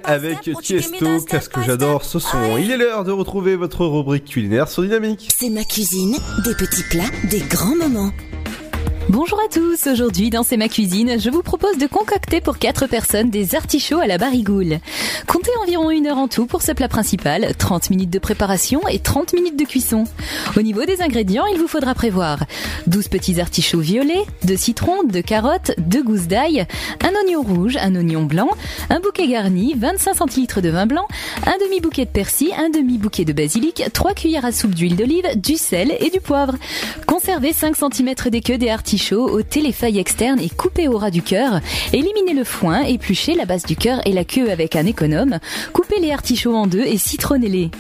avec 0.08 0.50
Tiesto, 0.64 1.20
qu'est-ce 1.30 1.50
que 1.50 1.62
j'adore 1.62 2.06
ce 2.06 2.18
son. 2.18 2.58
Il 2.58 2.72
est 2.72 2.78
l'heure 2.78 3.04
de 3.04 3.12
retrouver 3.12 3.58
votre 3.58 3.86
rubrique 3.86 4.26
culinaire 4.26 4.70
sur 4.70 4.84
Dynamique. 4.84 5.28
C'est 5.38 5.50
ma 5.50 5.66
cuisine, 5.66 6.16
des 6.46 6.56
petits 6.56 6.84
plats, 6.90 7.04
des 7.30 7.42
grands 7.42 7.76
moments. 7.76 8.12
Bonjour 9.10 9.40
à 9.40 9.48
tous, 9.54 9.88
aujourd'hui 9.88 10.30
dans 10.30 10.44
C'est 10.44 10.58
ma 10.58 10.68
cuisine, 10.68 11.20
je 11.20 11.30
vous 11.30 11.42
propose 11.42 11.78
de 11.78 11.88
concocter 11.88 12.42
pour 12.42 12.58
4 12.58 12.88
personnes 12.88 13.30
des 13.30 13.56
artichauts 13.56 14.00
à 14.00 14.08
la 14.08 14.18
barigoule. 14.18 14.80
Comptez 15.28 15.52
environ 15.68 15.92
une 15.92 16.08
heure 16.08 16.18
en 16.18 16.30
tout 16.30 16.46
pour 16.46 16.62
ce 16.62 16.72
plat 16.72 16.88
principal, 16.88 17.54
30 17.58 17.90
minutes 17.90 18.10
de 18.10 18.20
préparation 18.20 18.80
et 18.88 19.00
30 19.00 19.34
minutes 19.34 19.60
de 19.60 19.66
cuisson. 19.66 20.06
Au 20.56 20.62
niveau 20.62 20.86
des 20.86 21.02
ingrédients, 21.02 21.46
il 21.52 21.60
vous 21.60 21.68
faudra 21.68 21.94
prévoir 21.94 22.46
12 22.86 23.10
petits 23.10 23.42
artichauts 23.42 23.82
violets, 23.82 24.24
2 24.46 24.56
citrons, 24.56 25.04
2 25.04 25.22
carottes, 25.22 25.72
2 25.80 26.04
gousses 26.04 26.28
d'ail, 26.28 26.66
un 27.04 27.10
oignon 27.22 27.42
rouge, 27.42 27.76
un 27.82 27.94
oignon 27.96 28.24
blanc, 28.24 28.50
un 28.90 29.02
bouquet 29.02 29.28
garni, 29.28 29.74
25 29.76 30.16
centilitres 30.16 30.62
de 30.62 30.70
vin 30.70 30.86
blanc, 30.86 31.06
un 31.46 31.58
demi-bouquet 31.66 32.06
de 32.06 32.12
persil, 32.12 32.52
un 32.58 32.70
demi-bouquet 32.70 33.26
de 33.26 33.34
basilic, 33.34 33.84
3 33.92 34.14
cuillères 34.14 34.46
à 34.46 34.54
soupe 34.54 34.74
d'huile 34.74 34.96
d'olive, 34.96 35.28
du 35.36 35.58
sel 35.58 35.98
et 36.00 36.10
du 36.10 36.22
poivre. 36.22 36.56
Conservez 37.08 37.52
5 37.52 37.76
cm 37.76 38.14
des 38.32 38.40
queues 38.40 38.58
des 38.58 38.70
artichauts, 38.70 39.28
ôtez 39.30 39.60
les 39.60 39.74
feuilles 39.74 40.00
externes 40.00 40.40
et 40.40 40.50
coupez 40.50 40.88
au 40.88 40.98
ras 40.98 41.12
du 41.12 41.22
cœur. 41.22 41.60
Éliminez 41.92 42.34
le 42.34 42.46
foin, 42.46 42.84
épluchez 42.84 43.36
la 43.36 43.44
base 43.44 43.66
du 43.66 43.76
cœur 43.76 44.00
et 44.06 44.14
la 44.14 44.24
queue 44.24 44.50
avec 44.50 44.78
un 44.78 44.86
économe. 44.86 45.40
Coupez 45.74 46.00
les 46.00 46.12
artichauts 46.12 46.56
en 46.56 46.68
deux 46.68 46.84
et 46.86 46.98
citronnez-les. 46.98 47.72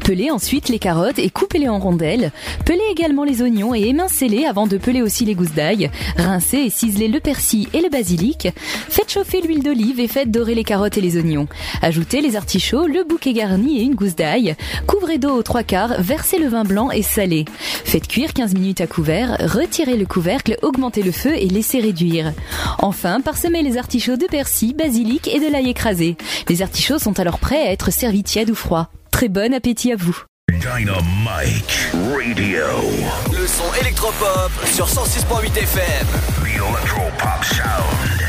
Pelez 0.00 0.30
ensuite 0.30 0.68
les 0.68 0.78
carottes 0.78 1.18
et 1.18 1.30
coupez-les 1.30 1.68
en 1.68 1.78
rondelles. 1.78 2.30
Pelez 2.64 2.84
également 2.90 3.24
les 3.24 3.42
oignons 3.42 3.74
et 3.74 3.88
émincez-les 3.88 4.44
avant 4.44 4.66
de 4.66 4.76
peler 4.76 5.02
aussi 5.02 5.24
les 5.24 5.34
gousses 5.34 5.52
d'ail. 5.52 5.90
Rincez 6.16 6.58
et 6.58 6.70
ciselez 6.70 7.08
le 7.08 7.20
persil 7.20 7.68
et 7.72 7.80
le 7.80 7.88
basilic. 7.88 8.48
Faites 8.88 9.10
chauffer 9.10 9.40
l'huile 9.40 9.62
d'olive 9.62 10.00
et 10.00 10.08
faites 10.08 10.30
dorer 10.30 10.54
les 10.54 10.64
carottes 10.64 10.98
et 10.98 11.00
les 11.00 11.16
oignons. 11.16 11.48
Ajoutez 11.82 12.20
les 12.20 12.36
artichauts, 12.36 12.86
le 12.86 13.04
bouquet 13.04 13.32
garni 13.32 13.80
et 13.80 13.82
une 13.82 13.94
gousse 13.94 14.16
d'ail. 14.16 14.54
Couvrez 14.86 15.18
d'eau 15.18 15.34
aux 15.34 15.42
trois 15.42 15.62
quarts, 15.62 16.00
versez 16.00 16.38
le 16.38 16.48
vin 16.48 16.64
blanc 16.64 16.90
et 16.90 17.02
salez. 17.02 17.44
Faites 17.84 18.06
cuire 18.06 18.32
15 18.32 18.54
minutes 18.54 18.80
à 18.80 18.86
couvert, 18.86 19.36
retirez 19.40 19.96
le 19.96 20.06
couvercle, 20.06 20.56
augmentez 20.62 21.02
le 21.02 21.12
feu 21.12 21.34
et 21.34 21.48
laissez 21.48 21.80
réduire. 21.80 22.32
Enfin, 22.78 23.20
parsemez 23.20 23.62
les 23.62 23.76
artichauts 23.76 24.16
de 24.16 24.26
persil, 24.26 24.74
basilic 24.74 25.28
et 25.28 25.40
de 25.40 25.50
l'ail 25.50 25.70
écrasé. 25.70 26.16
Les 26.48 26.62
artichauts 26.62 26.98
sont 26.98 27.18
alors 27.26 27.40
prêts 27.40 27.66
à 27.66 27.72
être 27.72 27.90
servis 27.90 28.22
tièdes 28.22 28.50
ou 28.50 28.54
froids. 28.54 28.88
Très 29.10 29.28
bon 29.28 29.52
appétit 29.52 29.90
à 29.90 29.96
vous. 29.96 30.16
Dynamite 30.48 31.90
Radio. 32.14 32.66
Le 33.32 33.44
son 33.48 33.64
électropop 33.80 34.52
sur 34.72 34.86
106.8 34.86 35.58
FM. 35.58 36.06
The 36.36 36.54
Electro 36.54 37.02
Pop 37.18 37.44
Sound. 37.44 38.22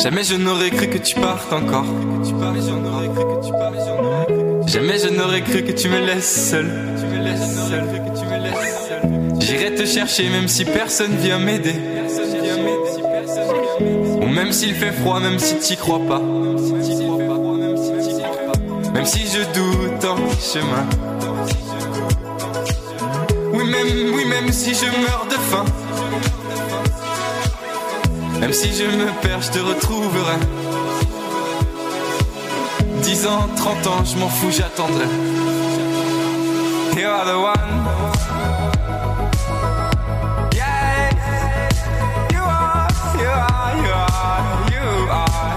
Jamais 0.00 0.22
je 0.22 0.36
n'aurais 0.36 0.70
cru 0.70 0.86
que 0.86 0.98
tu 0.98 1.16
partes 1.16 1.52
encore. 1.52 1.86
Jamais 2.22 2.60
je 2.60 2.70
n'aurais 2.70 3.08
cru 3.08 3.24
que 3.24 3.44
tu 3.44 3.52
me 4.80 5.98
laisses 6.06 6.50
seul. 6.50 6.66
J'irai 9.40 9.74
te 9.74 9.84
chercher 9.84 10.28
même 10.30 10.48
si 10.48 10.64
personne 10.64 11.14
vient 11.16 11.38
m'aider. 11.38 11.74
Ou 14.20 14.26
même 14.26 14.52
s'il 14.52 14.74
fait 14.74 14.92
froid, 14.92 15.20
même 15.20 15.38
si 15.38 15.56
t'y 15.56 15.76
crois 15.76 16.00
pas. 16.00 16.20
Même 18.94 19.04
si 19.04 19.26
je 19.26 19.40
doute 19.52 20.04
en 20.04 20.16
chemin. 20.40 20.86
Oui, 23.52 23.64
même, 23.64 24.14
oui, 24.14 24.24
même 24.24 24.52
si 24.52 24.74
je 24.74 24.86
meurs 24.86 25.26
de 25.28 25.34
faim. 25.34 25.64
Même 28.40 28.52
si 28.52 28.70
je 28.72 28.84
me 28.84 29.10
perds, 29.20 29.42
je 29.42 29.50
te 29.50 29.58
retrouverai. 29.58 30.61
10 33.02 33.26
ans, 33.26 33.48
30 33.56 33.86
ans, 33.86 34.04
je 34.04 34.16
m'en 34.16 34.28
fous, 34.28 34.50
j'attendrai. 34.50 35.06
are 37.12 37.26
the 37.26 37.38
one. 37.52 37.70
Yeah, 40.54 41.10
you 42.34 42.42
are, 42.58 42.88
you 43.22 43.30
are, 43.50 43.72
you 43.84 43.92
are, 44.02 44.42
you 44.74 44.88
are, 45.20 45.50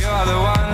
you 0.00 0.08
are 0.16 0.26
the 0.32 0.38
one. 0.54 0.72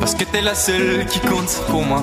Parce 0.00 0.14
que 0.14 0.24
t'es 0.24 0.40
la 0.40 0.54
seule 0.54 1.06
qui 1.06 1.20
compte 1.20 1.62
pour 1.70 1.84
moi. 1.84 2.02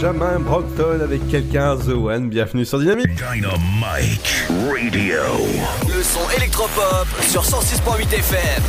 Benjamin 0.00 0.40
Brockton 0.40 1.00
avec 1.02 1.28
quelqu'un, 1.28 1.76
The 1.76 1.90
One, 1.90 2.30
bienvenue 2.30 2.64
sur 2.64 2.78
Dynamique. 2.78 3.10
Dynamite 3.16 4.48
Radio. 4.48 5.20
Le 5.86 6.02
son 6.02 6.20
électropop 6.38 7.06
sur 7.20 7.42
106.8 7.42 8.14
FM. 8.14 8.62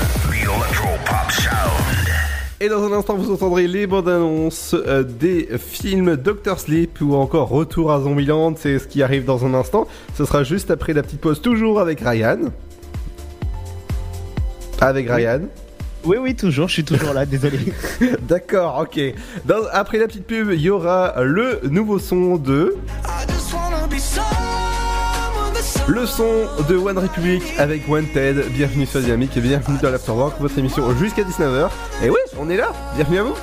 Et 2.59 2.67
dans 2.67 2.83
un 2.83 2.91
instant, 2.91 3.15
vous 3.15 3.31
entendrez 3.31 3.67
les 3.67 3.87
bandes 3.87 4.09
annonces 4.09 4.73
euh, 4.73 5.03
des 5.03 5.47
films 5.57 6.17
Doctor 6.17 6.59
Sleep 6.59 6.99
ou 6.99 7.15
encore 7.15 7.47
Retour 7.47 7.93
à 7.93 8.01
Zombieland. 8.01 8.55
C'est 8.57 8.77
ce 8.77 8.87
qui 8.89 9.01
arrive 9.01 9.23
dans 9.23 9.45
un 9.45 9.53
instant. 9.53 9.87
Ce 10.17 10.25
sera 10.25 10.43
juste 10.43 10.69
après 10.69 10.91
la 10.91 11.01
petite 11.01 11.21
pause, 11.21 11.41
toujours 11.41 11.79
avec 11.79 12.01
Ryan. 12.01 12.51
Avec 14.81 15.09
Ryan. 15.09 15.43
Oui, 15.43 15.60
oui, 16.03 16.35
toujours, 16.35 16.67
je 16.67 16.73
suis 16.73 16.83
toujours 16.83 17.13
là, 17.13 17.25
désolé. 17.25 17.59
D'accord, 18.21 18.79
ok. 18.83 18.99
Après 19.71 19.97
la 19.97 20.07
petite 20.07 20.25
pub, 20.25 20.51
il 20.51 20.61
y 20.61 20.69
aura 20.69 21.15
le 21.23 21.61
nouveau 21.69 21.99
son 21.99 22.37
de. 22.37 22.75
Le 25.87 26.05
son 26.05 26.45
de 26.69 26.75
One 26.75 26.97
Republic 26.97 27.43
avec 27.57 27.87
Wanted. 27.87 28.45
Bienvenue 28.53 28.85
sur 28.85 29.01
Dynamique 29.01 29.35
et 29.35 29.41
bienvenue 29.41 29.77
dans 29.81 29.89
l'Afterwork, 29.89 30.39
votre 30.39 30.57
émission 30.57 30.95
jusqu'à 30.97 31.23
19h. 31.23 31.69
Et 32.03 32.09
oui, 32.09 32.19
on 32.39 32.49
est 32.49 32.57
là. 32.57 32.71
Bienvenue 32.95 33.19
à 33.19 33.23
vous. 33.23 33.35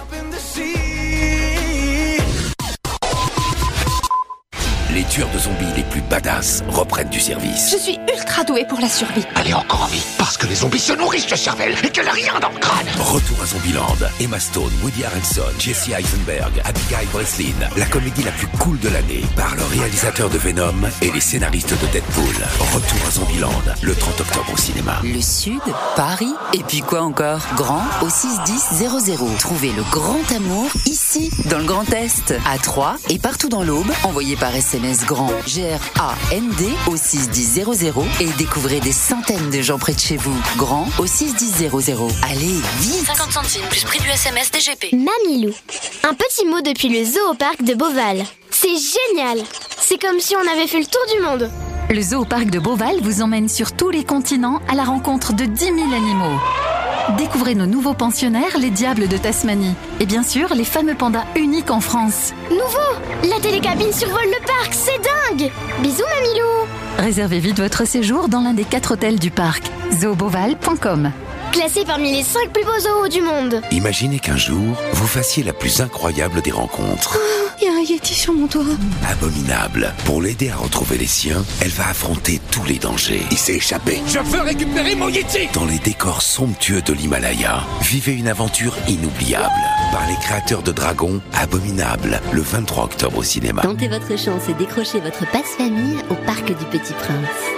Les 4.95 5.05
tueurs 5.05 5.29
de 5.35 5.39
zombies 5.39 5.67
les 5.77 5.83
plus 5.83 6.01
badass 6.01 6.63
reprennent 6.71 7.11
du 7.11 7.21
service. 7.21 7.71
Je 7.71 7.77
suis 7.77 7.99
ultra 8.11 8.43
douée 8.43 8.65
pour 8.67 8.81
la 8.81 8.89
survie. 8.89 9.23
Allez 9.35 9.53
encore 9.53 9.83
en 9.83 9.87
vie, 9.87 10.03
parce 10.17 10.39
que 10.39 10.47
les 10.47 10.55
zombies 10.55 10.79
se 10.79 10.95
nourrissent 10.95 11.27
de 11.27 11.37
cervelle 11.37 11.75
et 11.85 11.91
qu'elle 11.91 12.09
a 12.09 12.13
rien 12.13 12.41
dans 12.41 12.49
le 12.49 12.59
crâne. 12.59 12.87
Retour 12.99 13.37
à 13.43 13.47
Zombieland. 13.47 13.97
Emma 14.19 14.41
Stone, 14.41 14.73
Woody 14.83 15.05
Harrelson, 15.05 15.43
Jesse 15.59 15.89
Eisenberg, 15.89 16.63
Abigail 16.65 17.07
Breslin. 17.13 17.69
La 17.77 17.85
comédie 17.85 18.23
la 18.23 18.31
plus 18.31 18.47
cool 18.59 18.79
de 18.81 18.89
l'année 18.89 19.25
par 19.37 19.55
le 19.57 19.65
réalisateur 19.65 20.31
de 20.31 20.39
Venom 20.39 20.89
et 21.03 21.11
les 21.11 21.21
scénaristes 21.21 21.79
de 21.79 21.87
Deadpool. 21.93 22.25
Retour 22.73 22.99
à 23.07 23.11
Zombieland, 23.11 23.63
le 23.83 23.95
30 23.95 24.23
octobre 24.23 24.53
au 24.55 24.57
cinéma. 24.57 25.01
Le 25.05 25.21
Sud, 25.21 25.61
Paris, 25.97 26.33
et 26.55 26.63
puis 26.67 26.81
quoi 26.81 27.03
encore? 27.03 27.41
Grand 27.57 27.85
au 28.01 28.09
61000. 28.09 29.37
Trouvez 29.39 29.73
le 29.73 29.83
grand 29.91 30.33
amour 30.35 30.71
ici, 30.87 31.31
dans 31.51 31.59
le 31.59 31.65
Grand 31.65 31.93
Est, 31.93 32.35
à 32.51 32.57
Troyes 32.57 32.97
et 33.11 33.19
partout 33.19 33.51
dans 33.51 33.63
l'Aube. 33.63 33.91
Envoyez 34.03 34.37
par 34.37 34.55
SMS 34.57 34.78
grand 35.07 35.31
G-R-A-N-D 35.47 36.69
au 36.87 36.97
61000 36.97 37.93
et 38.21 38.27
découvrez 38.39 38.81
des 38.81 38.93
centaines 38.93 39.51
de 39.51 39.61
gens 39.61 39.79
près 39.79 39.93
de 39.93 39.99
chez 39.99 40.17
vous. 40.17 40.35
Grand 40.57 40.87
au 40.99 41.07
61000. 41.07 41.71
Allez, 42.23 42.61
vite 42.81 43.07
50 43.07 43.33
centimes 43.33 43.67
plus 43.71 43.85
prix 43.85 43.99
du 44.01 44.09
SMS 44.09 44.51
DGP. 44.51 44.93
Mamilou. 44.93 45.53
Un 46.05 46.15
petit 46.15 46.47
mot 46.47 46.61
depuis 46.61 46.89
le 46.89 47.05
zoo 47.05 47.31
au 47.31 47.35
parc 47.35 47.63
de 47.63 47.75
Beauval. 47.75 48.25
C'est 48.51 48.69
génial. 48.69 49.43
C'est 49.81 49.99
comme 49.99 50.21
si 50.21 50.35
on 50.37 50.53
avait 50.53 50.67
fait 50.67 50.81
le 50.81 50.87
tour 50.87 51.03
du 51.15 51.23
monde. 51.23 51.51
Le 51.91 52.01
zoo 52.01 52.25
parc 52.25 52.51
de 52.51 52.59
Beauval 52.59 53.01
vous 53.03 53.23
emmène 53.23 53.49
sur 53.49 53.73
tous 53.73 53.91
les 53.91 54.05
continents 54.05 54.61
à 54.69 54.75
la 54.75 54.85
rencontre 54.85 55.33
de 55.33 55.45
10 55.45 55.65
000 55.65 55.77
animaux. 55.93 56.39
Découvrez 57.17 57.55
nos 57.55 57.67
nouveaux 57.67 57.95
pensionnaires, 57.95 58.59
les 58.59 58.71
diables 58.71 59.09
de 59.09 59.17
Tasmanie. 59.17 59.75
Et 60.01 60.07
bien 60.07 60.23
sûr, 60.23 60.55
les 60.55 60.65
fameux 60.65 60.95
pandas 60.95 61.25
uniques 61.37 61.71
en 61.71 61.81
France. 61.81 62.35
Nouveau 62.51 63.31
La 63.31 63.41
télécabine 63.41 63.93
survole 63.93 64.27
le 64.27 64.47
parc, 64.47 64.73
c'est 64.75 64.99
dingue 64.99 65.51
Bisous 65.81 66.03
Mamilou 66.03 66.69
Réservez 66.99 67.39
vite 67.39 67.61
votre 67.61 67.87
séjour 67.87 68.29
dans 68.29 68.41
l'un 68.41 68.53
des 68.53 68.65
quatre 68.65 68.93
hôtels 68.93 69.19
du 69.19 69.31
parc. 69.31 69.63
zooboval.com 69.93 71.13
Classé 71.53 71.85
parmi 71.85 72.13
les 72.13 72.23
5 72.23 72.53
plus 72.53 72.65
beaux 72.65 72.79
zoos 72.79 73.09
du 73.09 73.21
monde. 73.23 73.63
Imaginez 73.71 74.19
qu'un 74.19 74.37
jour, 74.37 74.77
vous 74.93 75.07
fassiez 75.07 75.43
la 75.43 75.53
plus 75.53 75.81
incroyable 75.81 76.41
des 76.43 76.51
rencontres. 76.51 77.19
Il 77.61 77.65
y 77.67 77.69
a 77.69 77.73
un 77.73 77.81
Yeti 77.81 78.15
sur 78.15 78.33
mon 78.33 78.47
toit. 78.47 78.63
Abominable. 79.11 79.93
Pour 80.05 80.23
l'aider 80.23 80.51
à 80.51 80.57
retrouver 80.57 80.99
les 80.99 81.07
siens, 81.07 81.45
elle 81.61 81.71
va 81.71 81.89
affronter 81.89 82.41
tous 82.51 82.65
les 82.65 82.79
dangers. 82.79 83.23
Il 83.31 83.39
s'est 83.39 83.55
échappé. 83.55 84.01
Je 84.07 84.19
veux 84.19 84.43
récupérer 84.43 84.95
mon 84.95 85.09
Yeti 85.09 85.49
Dans 85.55 85.65
les 85.65 85.79
décors 85.79 86.23
somptueux 86.23 86.83
de 86.83 86.93
l'Himalaya, 86.93 87.65
vivez 87.83 88.13
une 88.13 88.29
aventure 88.29 88.77
inoubliable. 88.87 89.49
Par 89.91 90.07
les 90.07 90.17
créateurs 90.17 90.63
de 90.63 90.73
Dragon, 90.73 91.21
Abominable, 91.35 92.21
le 92.33 92.43
23 92.43 92.85
octobre 92.85 93.19
au 93.19 93.23
cinéma. 93.23 93.63
Tentez 93.63 93.89
votre 93.89 94.17
chance 94.19 94.49
et 94.49 94.55
décrochez 94.55 95.01
votre 95.01 95.29
passe-famille 95.31 95.97
au 96.11 96.15
Parc 96.15 96.47
du 96.47 96.65
Petit 96.67 96.93
Prince. 96.93 97.58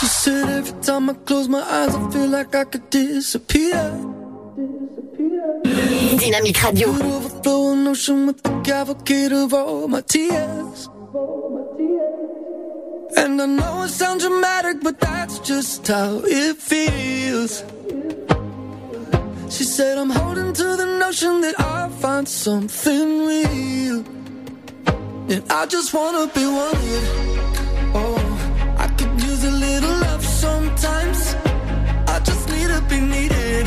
She 0.00 0.06
said 0.06 0.48
every 0.48 0.80
time 0.80 1.10
I 1.10 1.12
close 1.12 1.46
my 1.46 1.60
eyes, 1.60 1.94
I 1.94 2.10
feel 2.10 2.28
like 2.28 2.54
I 2.54 2.64
could 2.64 2.88
disappear. 2.88 3.74
Dynamique 6.16 6.62
Radio. 6.64 6.88
Overflowing 6.88 7.86
ocean 7.86 8.26
with 8.28 8.42
the 8.42 8.60
cavalcade 8.62 9.32
of 9.32 9.52
all 9.52 9.88
my 9.88 10.00
tears. 10.00 10.88
And 13.14 13.42
I 13.42 13.44
know 13.44 13.82
it 13.82 13.90
sounds 13.90 14.24
dramatic, 14.24 14.82
but 14.82 14.98
that's 15.00 15.38
just 15.40 15.86
how 15.86 16.22
it 16.24 16.56
feels. 16.56 17.62
She 19.54 19.64
said 19.64 19.98
I'm 19.98 20.08
holding 20.08 20.54
to 20.54 20.76
the 20.76 20.96
notion 20.98 21.42
that 21.42 21.60
I'll 21.60 21.90
find 21.90 22.26
something 22.26 23.26
real. 23.26 23.98
And 25.28 25.44
I 25.50 25.66
just 25.66 25.92
wanna 25.92 26.26
be 26.32 26.46
wanted. 26.46 27.04
Oh, 27.94 28.19
little 29.70 29.96
love 30.06 30.24
sometimes. 30.24 31.20
I 32.14 32.16
just 32.28 32.44
need 32.52 32.68
to 32.74 32.80
be 32.92 32.98
needed. 33.14 33.66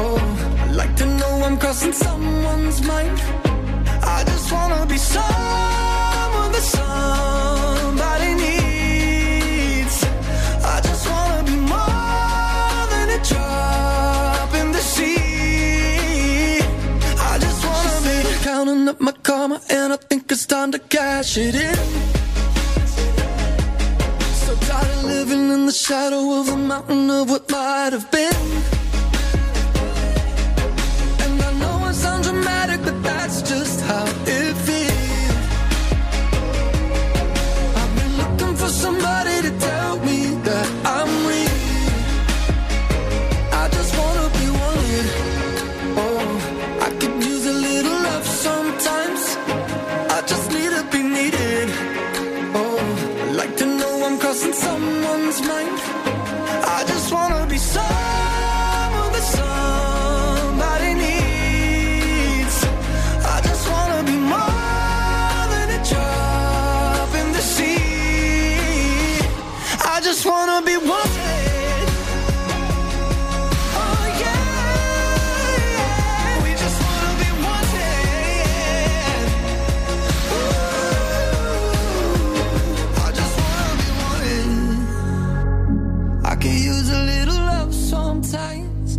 Oh, 0.00 0.18
I 0.64 0.66
like 0.80 0.94
to 1.00 1.06
know 1.18 1.32
I'm 1.46 1.56
crossing 1.62 1.94
someone's 2.06 2.80
mind. 2.92 3.18
I 4.16 4.18
just 4.30 4.46
wanna 4.54 4.82
be 4.92 4.98
someone 5.14 6.50
that 6.56 6.66
somebody 6.78 8.30
needs. 8.44 9.96
I 10.74 10.76
just 10.88 11.04
wanna 11.12 11.42
be 11.50 11.56
more 11.74 12.80
than 12.92 13.06
a 13.18 13.20
drop 13.30 14.50
in 14.60 14.68
the 14.76 14.82
sea. 14.94 16.60
I 17.30 17.32
just 17.44 17.60
wanna 17.68 17.96
be 18.06 18.16
counting 18.48 18.88
up 18.92 18.98
my 19.08 19.14
karma, 19.28 19.56
and 19.78 19.88
I 19.96 19.98
think 20.08 20.22
it's 20.32 20.46
time 20.46 20.70
to 20.74 20.80
cash 20.96 21.36
it 21.36 21.54
in. 21.68 21.78
Living 25.32 25.50
in 25.54 25.66
the 25.66 25.72
shadow 25.72 26.40
of 26.40 26.48
a 26.48 26.56
mountain 26.56 27.10
of 27.10 27.30
what 27.30 27.50
might 27.50 27.92
have 27.92 28.10
been. 28.10 28.81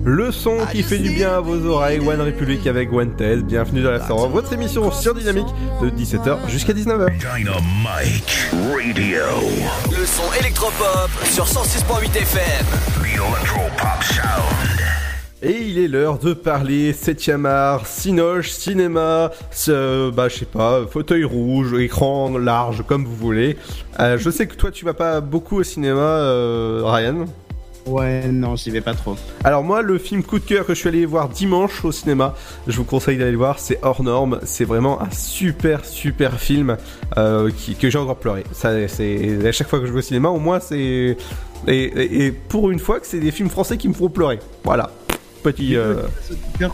Le 0.06 0.32
son 0.32 0.58
qui 0.72 0.84
fait 0.84 0.98
du 0.98 1.12
bien 1.12 1.38
à 1.38 1.40
vos 1.40 1.66
oreilles, 1.66 2.00
One 2.00 2.20
Republic 2.20 2.68
avec 2.68 2.92
One. 2.92 3.14
Bienvenue 3.44 3.82
dans 3.82 3.92
la 3.92 4.06
soirée, 4.06 4.30
votre 4.30 4.52
émission 4.52 4.92
sur 4.92 5.16
Dynamique 5.16 5.48
de 5.82 5.90
17h 5.90 6.50
jusqu'à 6.50 6.74
19h. 6.74 7.10
Dynamite 7.18 8.52
Radio. 8.52 9.24
Le 9.92 10.06
son 10.06 10.24
électropop 10.42 11.10
sur 11.24 11.46
106.8 11.46 12.18
FM. 12.18 12.66
The 12.96 13.16
Electropop 13.16 14.04
Sound. 14.04 14.74
Et 15.42 15.62
il 15.62 15.78
est 15.78 15.90
l'heure 15.90 16.20
de 16.20 16.34
parler 16.34 16.94
7ème 16.94 17.46
art, 17.46 17.86
cinoche, 17.86 18.50
cinéma, 18.50 19.30
bah 19.30 20.30
je 20.30 20.36
sais 20.36 20.46
pas, 20.46 20.86
fauteuil 20.90 21.26
rouge, 21.26 21.74
écran 21.80 22.38
large, 22.38 22.84
comme 22.88 23.04
vous 23.06 23.16
voulez. 23.16 23.58
Euh, 24.00 24.18
je 24.18 24.30
sais 24.30 24.48
que 24.48 24.56
toi 24.56 24.72
tu 24.72 24.86
vas 24.86 24.94
pas 24.94 25.20
beaucoup 25.20 25.58
au 25.58 25.64
cinéma, 25.64 26.00
euh, 26.00 26.82
Ryan. 26.86 27.26
Ouais, 27.86 28.28
non, 28.30 28.56
j'y 28.56 28.70
vais 28.72 28.80
pas 28.82 28.94
trop. 28.94 29.18
Alors 29.44 29.62
moi, 29.64 29.82
le 29.82 29.98
film 29.98 30.24
coup 30.24 30.40
de 30.40 30.46
cœur 30.46 30.66
que 30.66 30.74
je 30.74 30.80
suis 30.80 30.88
allé 30.88 31.06
voir 31.06 31.28
dimanche 31.28 31.84
au 31.84 31.92
cinéma, 31.92 32.34
je 32.66 32.78
vous 32.78 32.86
conseille 32.86 33.18
d'aller 33.18 33.32
le 33.32 33.38
voir, 33.38 33.60
c'est 33.60 33.78
Hors 33.82 34.02
Norme. 34.04 34.40
C'est 34.46 34.64
vraiment 34.64 35.02
un 35.02 35.12
super 35.12 35.84
super 35.84 36.40
film 36.40 36.78
euh, 37.18 37.52
qui, 37.56 37.76
que 37.76 37.90
j'ai 37.90 37.98
encore 37.98 38.18
pleuré. 38.18 38.46
Ça, 38.54 38.88
c'est 38.88 39.46
à 39.46 39.52
chaque 39.52 39.68
fois 39.68 39.80
que 39.82 39.86
je 39.86 39.92
vais 39.92 40.00
au 40.00 40.04
cinéma, 40.04 40.30
au 40.30 40.40
moins 40.40 40.62
c'est 40.62 41.18
et, 41.68 41.84
et- 41.84 42.26
et 42.26 42.32
pour 42.32 42.72
une 42.72 42.80
fois 42.80 43.00
que 43.02 43.06
c'est 43.08 43.20
des 43.20 43.32
films 43.32 43.50
français 43.50 43.76
qui 43.78 43.90
me 43.90 43.94
font 43.94 44.10
pleurer. 44.10 44.40
Voilà, 44.64 44.90
petit. 45.44 45.76
euh, 45.76 45.96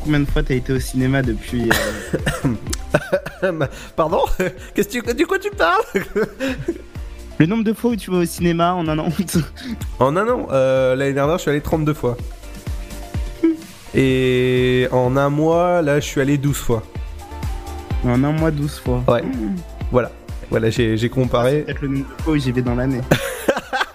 combien 0.03 0.19
de 0.19 0.25
fois 0.25 0.43
t'as 0.43 0.53
été 0.55 0.73
au 0.73 0.79
cinéma 0.79 1.23
depuis 1.23 1.69
euh, 3.43 3.51
Pardon? 3.95 4.21
Qu'est-ce 4.75 4.89
que 4.89 5.11
tu, 5.11 5.13
de 5.15 5.25
quoi 5.25 5.39
tu 5.39 5.49
parles? 5.51 5.83
Le 7.39 7.45
nombre 7.45 7.63
de 7.63 7.71
fois 7.71 7.91
où 7.91 7.95
tu 7.95 8.11
vas 8.11 8.17
au 8.17 8.25
cinéma 8.25 8.73
en 8.73 8.85
un 8.89 8.99
an 8.99 9.07
En 9.99 10.17
un 10.17 10.27
an, 10.27 10.47
euh, 10.51 10.93
l'année 10.93 11.13
dernière, 11.13 11.37
je 11.37 11.43
suis 11.43 11.49
allé 11.49 11.61
32 11.61 11.93
fois. 11.93 12.17
Et 13.95 14.89
en 14.91 15.15
un 15.15 15.29
mois, 15.29 15.81
là, 15.81 16.01
je 16.01 16.05
suis 16.05 16.19
allé 16.19 16.37
12 16.37 16.57
fois. 16.57 16.83
En 18.03 18.21
un 18.25 18.33
mois, 18.33 18.51
12 18.51 18.79
fois. 18.79 19.03
Ouais. 19.07 19.23
Voilà. 19.89 20.11
Voilà, 20.49 20.69
j'ai 20.69 20.97
j'ai 20.97 21.09
comparé. 21.09 21.61
Peut-être 21.61 21.81
le 21.81 21.87
nombre 21.87 22.05
de 22.17 22.21
fois 22.23 22.33
où 22.33 22.37
j'y 22.37 22.51
vais 22.51 22.61
dans 22.61 22.75
l'année. 22.75 22.99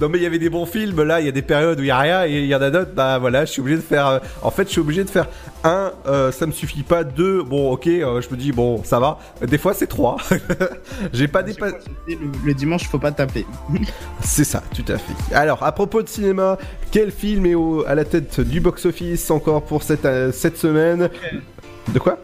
Non 0.00 0.08
mais 0.08 0.18
il 0.18 0.22
y 0.22 0.26
avait 0.26 0.38
des 0.38 0.50
bons 0.50 0.66
films, 0.66 1.02
là 1.02 1.20
il 1.20 1.26
y 1.26 1.28
a 1.28 1.32
des 1.32 1.42
périodes 1.42 1.78
où 1.78 1.82
il 1.82 1.86
y 1.88 1.90
a 1.90 1.98
rien 1.98 2.24
et 2.26 2.40
il 2.40 2.46
y 2.46 2.54
en 2.54 2.62
a 2.62 2.70
d'autres, 2.70 2.92
bah 2.94 3.18
voilà, 3.18 3.44
je 3.44 3.52
suis 3.52 3.60
obligé 3.60 3.76
de 3.76 3.82
faire... 3.82 4.06
euh, 4.06 4.18
en 4.42 4.50
fait 4.50 4.64
je 4.64 4.70
suis 4.72 4.80
obligé 4.80 5.04
de 5.04 5.10
faire 5.10 5.26
un, 5.64 5.92
euh, 6.06 6.32
ça 6.32 6.46
me 6.46 6.52
suffit 6.52 6.82
pas, 6.82 7.04
deux, 7.04 7.42
bon 7.42 7.70
ok, 7.72 7.86
euh, 7.86 8.20
je 8.20 8.28
me 8.30 8.36
dis 8.36 8.52
bon 8.52 8.82
ça 8.84 8.98
va, 9.00 9.18
des 9.46 9.58
fois 9.58 9.74
c'est 9.74 9.86
trois. 9.86 10.16
J'ai 11.12 11.28
pas 11.28 11.42
dépassé... 11.42 11.76
Le, 12.08 12.16
le 12.44 12.54
dimanche, 12.54 12.88
faut 12.88 12.98
pas 12.98 13.12
taper. 13.12 13.46
C'est 14.22 14.44
ça, 14.44 14.62
tout 14.74 14.84
à 14.88 14.98
fait. 14.98 15.34
Alors, 15.34 15.62
à 15.62 15.72
propos 15.72 16.02
de 16.02 16.08
cinéma, 16.08 16.58
quel 16.90 17.10
film 17.10 17.46
est 17.46 17.54
au- 17.54 17.84
à 17.86 17.94
la 17.94 18.04
tête 18.04 18.40
du 18.40 18.60
box-office 18.60 19.30
encore 19.30 19.62
pour 19.62 19.82
cette, 19.82 20.06
cette 20.32 20.56
semaine? 20.58 21.08
De 21.92 21.98
quoi? 21.98 22.18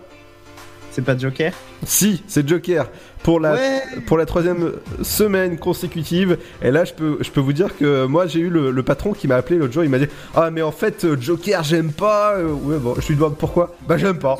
C'est 0.97 1.02
pas 1.02 1.14
Joker 1.18 1.52
Si, 1.85 2.23
c'est 2.27 2.48
Joker 2.48 2.89
pour 3.23 3.39
la 3.39 3.52
Ouais. 3.52 3.82
pour 4.06 4.16
la 4.16 4.24
troisième 4.24 4.73
semaine 5.02 5.59
consécutive. 5.59 6.39
Et 6.62 6.70
là, 6.70 6.86
je 6.86 6.94
peux 6.94 7.18
je 7.20 7.31
peux 7.31 7.40
vous 7.40 7.52
dire 7.52 7.77
que 7.77 8.06
moi 8.06 8.27
j'ai 8.27 8.40
eu 8.40 8.48
le, 8.48 8.70
le 8.70 8.82
patron 8.82 9.12
qui 9.12 9.28
m'a 9.28 9.36
appelé 9.36 9.59
l'autre 9.59 9.74
jour. 9.74 9.85
Il 9.85 9.90
m'a 9.90 9.98
dit 9.98 10.09
ah 10.35 10.51
mais 10.51 10.62
en 10.62 10.73
fait 10.73 11.06
Joker 11.20 11.62
j'aime 11.64 11.93
pas. 11.93 12.39
Ouais 12.40 12.78
bon, 12.78 12.94
je 12.98 13.09
lui 13.09 13.14
demande 13.14 13.36
pourquoi. 13.36 13.77
Bah 13.86 13.98
j'aime 13.98 14.18
pas. 14.18 14.39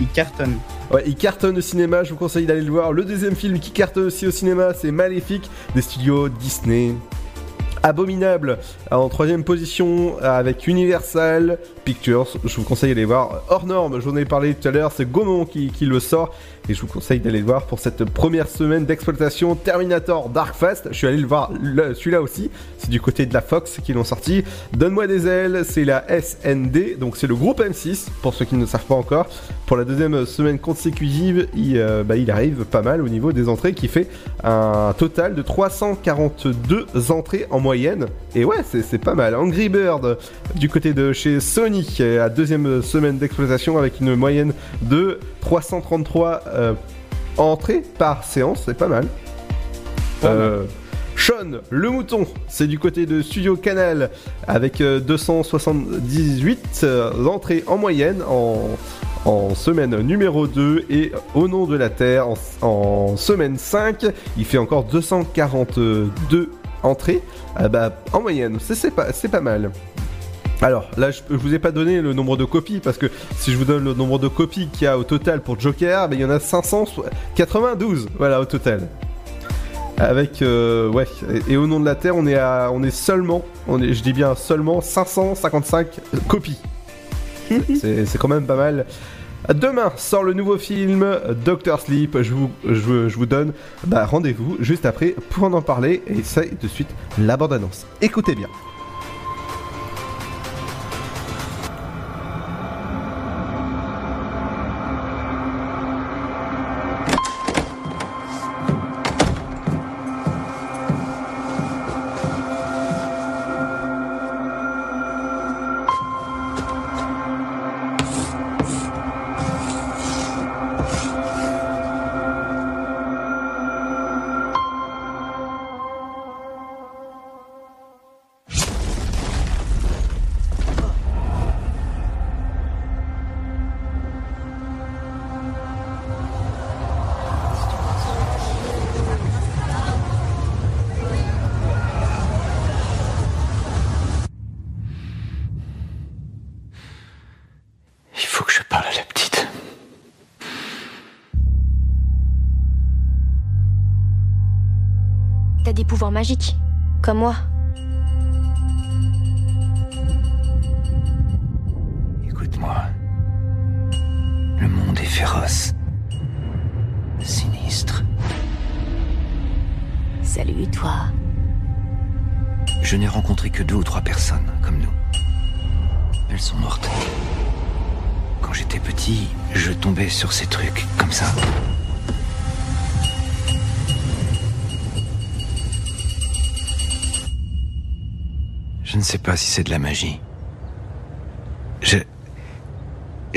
Il 0.00 0.06
cartonne. 0.08 0.56
Ouais, 0.90 1.02
il 1.06 1.14
cartonne 1.14 1.58
au 1.58 1.60
cinéma. 1.60 2.04
Je 2.04 2.10
vous 2.12 2.16
conseille 2.16 2.46
d'aller 2.46 2.62
le 2.62 2.70
voir. 2.70 2.94
Le 2.94 3.04
deuxième 3.04 3.36
film 3.36 3.58
qui 3.58 3.70
cartonne 3.70 4.06
aussi 4.06 4.26
au 4.26 4.30
cinéma, 4.30 4.72
c'est 4.72 4.90
Maléfique 4.90 5.50
des 5.74 5.82
studios 5.82 6.30
Disney. 6.30 6.94
Abominable 7.82 8.58
en 8.90 9.08
troisième 9.08 9.42
position 9.42 10.18
avec 10.20 10.66
Universal 10.66 11.58
Pictures. 11.84 12.26
Je 12.44 12.56
vous 12.56 12.62
conseille 12.62 12.90
d'aller 12.90 13.06
voir. 13.06 13.42
Hors 13.48 13.64
norme, 13.64 14.00
j'en 14.00 14.16
ai 14.16 14.26
parlé 14.26 14.54
tout 14.54 14.68
à 14.68 14.70
l'heure, 14.70 14.92
c'est 14.92 15.10
Gaumont 15.10 15.46
qui, 15.46 15.70
qui 15.70 15.86
le 15.86 15.98
sort. 15.98 16.34
Et 16.68 16.74
je 16.74 16.80
vous 16.80 16.86
conseille 16.86 17.20
d'aller 17.20 17.40
le 17.40 17.44
voir 17.44 17.66
pour 17.66 17.80
cette 17.80 18.04
première 18.04 18.48
semaine 18.48 18.84
d'exploitation 18.84 19.54
Terminator 19.54 20.28
Dark 20.28 20.54
Fast. 20.54 20.88
Je 20.90 20.96
suis 20.96 21.06
allé 21.06 21.16
le 21.16 21.26
voir 21.26 21.50
celui-là 21.74 22.22
aussi. 22.22 22.50
C'est 22.78 22.90
du 22.90 23.00
côté 23.00 23.26
de 23.26 23.34
la 23.34 23.40
Fox 23.40 23.78
qui 23.82 23.92
l'ont 23.92 24.04
sorti. 24.04 24.44
Donne-moi 24.72 25.06
des 25.06 25.26
ailes, 25.26 25.62
c'est 25.64 25.84
la 25.84 26.04
SND. 26.08 26.98
Donc 26.98 27.16
c'est 27.16 27.26
le 27.26 27.34
groupe 27.34 27.60
M6 27.60 28.08
pour 28.22 28.34
ceux 28.34 28.44
qui 28.44 28.54
ne 28.54 28.60
le 28.60 28.66
savent 28.66 28.84
pas 28.84 28.94
encore. 28.94 29.26
Pour 29.66 29.76
la 29.76 29.84
deuxième 29.84 30.26
semaine 30.26 30.58
consécutive, 30.58 31.48
il, 31.54 31.78
euh, 31.78 32.02
bah, 32.04 32.16
il 32.16 32.30
arrive 32.30 32.64
pas 32.64 32.82
mal 32.82 33.02
au 33.02 33.08
niveau 33.08 33.32
des 33.32 33.48
entrées 33.48 33.72
qui 33.72 33.88
fait 33.88 34.08
un 34.42 34.94
total 34.96 35.34
de 35.34 35.42
342 35.42 36.86
entrées 37.10 37.46
en 37.50 37.60
moyenne. 37.60 38.06
Et 38.34 38.44
ouais, 38.44 38.64
c'est 38.64 38.98
pas 38.98 39.14
mal. 39.14 39.34
Angry 39.34 39.68
Bird 39.68 40.18
du 40.54 40.68
côté 40.68 40.92
de 40.92 41.12
chez 41.12 41.40
Sony, 41.40 41.98
à 42.20 42.28
deuxième 42.28 42.82
semaine 42.82 43.18
d'exploitation 43.18 43.78
avec 43.78 44.00
une 44.00 44.14
moyenne 44.14 44.52
de 44.82 45.18
333 45.40 46.42
euh, 46.52 46.74
entrées 47.36 47.82
par 47.98 48.24
séance, 48.24 48.62
c'est 48.66 48.76
pas 48.76 48.88
mal. 48.88 49.06
Euh, 50.24 50.64
Sean, 51.16 51.60
le 51.68 51.90
mouton, 51.90 52.26
c'est 52.48 52.66
du 52.66 52.78
côté 52.78 53.04
de 53.06 53.20
Studio 53.20 53.56
Canal 53.56 54.10
avec 54.46 54.80
euh, 54.80 55.00
278 55.00 56.80
euh, 56.82 57.26
entrées 57.26 57.62
en 57.66 57.76
moyenne 57.76 58.22
en, 58.26 58.70
en 59.24 59.54
semaine 59.54 59.96
numéro 60.00 60.46
2 60.46 60.86
et 60.88 61.12
au 61.34 61.46
nom 61.46 61.66
de 61.66 61.76
la 61.76 61.90
Terre 61.90 62.28
en, 62.28 62.36
en 62.62 63.16
semaine 63.16 63.58
5, 63.58 64.06
il 64.38 64.44
fait 64.44 64.58
encore 64.58 64.84
242 64.84 66.50
entrées 66.82 67.20
Ah 67.54 67.68
bah, 67.68 67.92
en 68.12 68.20
moyenne, 68.20 68.56
c'est 68.60 68.74
c'est 68.74 68.90
pas, 68.90 69.12
c'est 69.12 69.28
pas 69.28 69.42
mal. 69.42 69.70
Alors 70.62 70.90
là, 70.96 71.10
je, 71.10 71.20
je 71.30 71.36
vous 71.36 71.54
ai 71.54 71.58
pas 71.58 71.70
donné 71.70 72.00
le 72.02 72.12
nombre 72.12 72.36
de 72.36 72.44
copies 72.44 72.80
parce 72.80 72.98
que 72.98 73.06
si 73.38 73.52
je 73.52 73.56
vous 73.56 73.64
donne 73.64 73.84
le 73.84 73.94
nombre 73.94 74.18
de 74.18 74.28
copies 74.28 74.68
qu'il 74.68 74.84
y 74.84 74.86
a 74.86 74.98
au 74.98 75.04
total 75.04 75.40
pour 75.40 75.58
Joker, 75.58 76.08
ben, 76.08 76.16
il 76.16 76.22
y 76.22 76.24
en 76.24 76.30
a 76.30 76.38
592, 76.38 78.08
voilà 78.18 78.40
au 78.40 78.44
total. 78.44 78.88
Avec 79.96 80.42
euh, 80.42 80.88
ouais, 80.88 81.06
et, 81.48 81.52
et 81.52 81.56
au 81.56 81.66
nom 81.66 81.80
de 81.80 81.84
la 81.84 81.94
Terre, 81.94 82.16
on 82.16 82.26
est 82.26 82.36
à, 82.36 82.70
on 82.72 82.82
est 82.82 82.90
seulement, 82.90 83.44
on 83.68 83.82
est, 83.82 83.92
je 83.92 84.02
dis 84.02 84.12
bien 84.12 84.34
seulement 84.34 84.80
555 84.80 86.00
copies. 86.26 86.58
C'est 87.48 88.06
c'est 88.06 88.18
quand 88.18 88.28
même 88.28 88.46
pas 88.46 88.56
mal. 88.56 88.86
Demain 89.52 89.92
sort 89.96 90.22
le 90.22 90.34
nouveau 90.34 90.56
film 90.58 91.18
Doctor 91.44 91.80
Sleep. 91.80 92.22
Je 92.22 92.32
vous, 92.32 92.50
je, 92.64 93.08
je 93.08 93.16
vous 93.16 93.26
donne 93.26 93.52
bah, 93.86 94.06
rendez-vous 94.06 94.56
juste 94.60 94.86
après 94.86 95.16
pour 95.30 95.52
en 95.52 95.62
parler. 95.62 96.02
Et 96.06 96.22
c'est 96.22 96.62
de 96.62 96.68
suite 96.68 96.88
la 97.18 97.36
bande-annonce. 97.36 97.86
Écoutez 98.00 98.34
bien. 98.34 98.48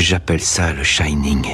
J'appelle 0.03 0.41
ça 0.41 0.73
le 0.73 0.83
Shining. 0.83 1.47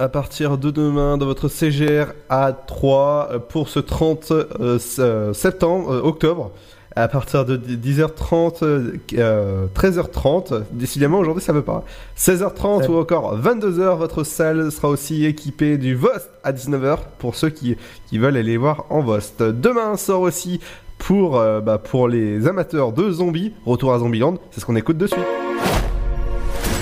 À 0.00 0.08
partir 0.08 0.56
de 0.56 0.70
demain, 0.70 1.18
dans 1.18 1.26
votre 1.26 1.48
CGR 1.48 2.06
A3 2.30 3.38
pour 3.40 3.68
ce 3.68 3.78
30 3.78 4.30
euh, 4.30 4.78
euh, 4.98 5.32
septembre, 5.34 5.92
euh, 5.92 6.00
octobre. 6.02 6.52
À 6.96 7.06
partir 7.06 7.44
de 7.44 7.56
10h30, 7.56 8.64
euh, 8.64 9.66
13h30, 9.76 10.62
décidément 10.72 11.18
aujourd'hui 11.18 11.42
ça 11.42 11.52
veut 11.52 11.62
pas. 11.62 11.84
16h30 12.18 12.88
ou 12.88 12.98
encore 12.98 13.38
22h, 13.38 13.96
votre 13.96 14.24
salle 14.24 14.72
sera 14.72 14.88
aussi 14.88 15.24
équipée 15.24 15.78
du 15.78 15.94
Vost 15.94 16.30
à 16.42 16.52
19h 16.52 16.98
pour 17.18 17.36
ceux 17.36 17.50
qui, 17.50 17.76
qui 18.08 18.18
veulent 18.18 18.36
aller 18.36 18.56
voir 18.56 18.86
en 18.90 19.02
Vost. 19.02 19.42
Demain 19.42 19.96
sort 19.96 20.22
aussi 20.22 20.60
pour, 20.98 21.38
euh, 21.38 21.60
bah, 21.60 21.78
pour 21.78 22.08
les 22.08 22.48
amateurs 22.48 22.92
de 22.92 23.10
zombies, 23.10 23.52
Retour 23.66 23.92
à 23.92 23.98
Zombieland, 23.98 24.38
c'est 24.50 24.60
ce 24.60 24.66
qu'on 24.66 24.76
écoute 24.76 24.98
de 24.98 25.06
suite. 25.06 25.26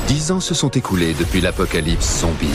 Dix 0.06 0.32
ans 0.32 0.40
se 0.40 0.54
sont 0.54 0.70
écoulés 0.70 1.14
depuis 1.18 1.42
l'apocalypse 1.42 2.20
zombie. 2.20 2.48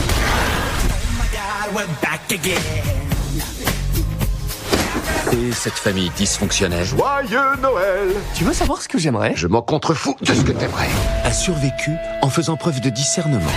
Et 5.32 5.52
cette 5.52 5.74
famille 5.74 6.10
dysfonctionnelle 6.10 6.84
Joyeux 6.84 7.56
Noël 7.60 8.10
Tu 8.34 8.44
veux 8.44 8.52
savoir 8.52 8.80
ce 8.80 8.88
que 8.88 8.98
j'aimerais? 8.98 9.32
Je 9.34 9.48
m'en 9.48 9.62
contrefous 9.62 10.16
de 10.20 10.32
ce 10.32 10.42
que 10.42 10.52
t'aimerais. 10.52 10.88
A 11.24 11.32
survécu 11.32 11.90
en 12.22 12.30
faisant 12.30 12.56
preuve 12.56 12.80
de 12.80 12.90
discernement. 12.90 13.50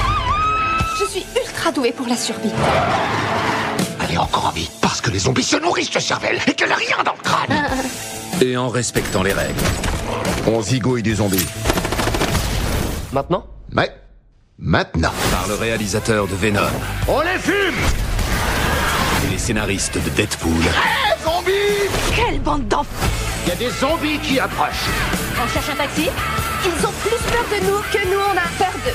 Je 1.00 1.06
suis 1.06 1.26
ultra 1.40 1.72
douée 1.72 1.92
pour 1.92 2.08
la 2.08 2.16
survie. 2.16 2.50
Elle 4.04 4.16
est 4.16 4.18
encore 4.18 4.48
en 4.48 4.52
vie 4.52 4.70
parce 4.82 5.00
que 5.00 5.12
les 5.12 5.20
zombies 5.20 5.44
se 5.44 5.58
nourrissent 5.58 5.92
de 5.92 6.00
cervelle 6.00 6.40
et 6.48 6.54
qu'elle 6.54 6.72
a 6.72 6.76
rien 6.76 6.98
dans 7.06 7.14
le 7.14 7.22
crâne. 7.24 7.68
Et 8.42 8.58
en 8.58 8.70
respectant 8.70 9.22
les 9.22 9.34
règles. 9.34 9.54
On 10.48 10.60
zigouille 10.62 11.04
des 11.04 11.16
zombies. 11.16 11.46
Maintenant? 13.12 13.46
Ouais. 13.76 13.92
Maintenant. 14.60 15.12
Par 15.30 15.48
le 15.48 15.54
réalisateur 15.54 16.26
de 16.28 16.34
Venom. 16.34 16.62
On 17.08 17.22
les 17.22 17.38
fume 17.38 17.76
Et 19.24 19.30
les 19.30 19.38
scénaristes 19.38 20.04
de 20.04 20.10
Deadpool. 20.10 20.52
Eh, 20.52 21.24
zombies 21.24 21.92
Quelle 22.16 22.40
bande 22.40 22.68
d'enfants 22.68 22.90
Il 23.46 23.50
y 23.50 23.52
a 23.52 23.56
des 23.56 23.70
zombies 23.70 24.18
qui 24.18 24.40
approchent. 24.40 24.90
On 25.40 25.48
cherche 25.48 25.70
un 25.70 25.76
taxi 25.76 26.10
Ils 26.66 26.88
ont 26.88 26.92
plus 27.04 27.22
peur 27.32 27.46
de 27.52 27.66
nous 27.68 27.82
que 27.92 28.08
nous 28.08 28.20
on 28.20 28.36
a 28.36 28.48
peur 28.58 28.74
d'eux. 28.84 28.94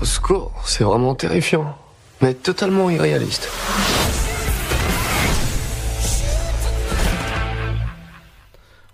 Au 0.00 0.04
secours, 0.04 0.52
c'est 0.64 0.84
vraiment 0.84 1.16
terrifiant, 1.16 1.76
mais 2.20 2.34
totalement 2.34 2.88
irréaliste. 2.88 3.48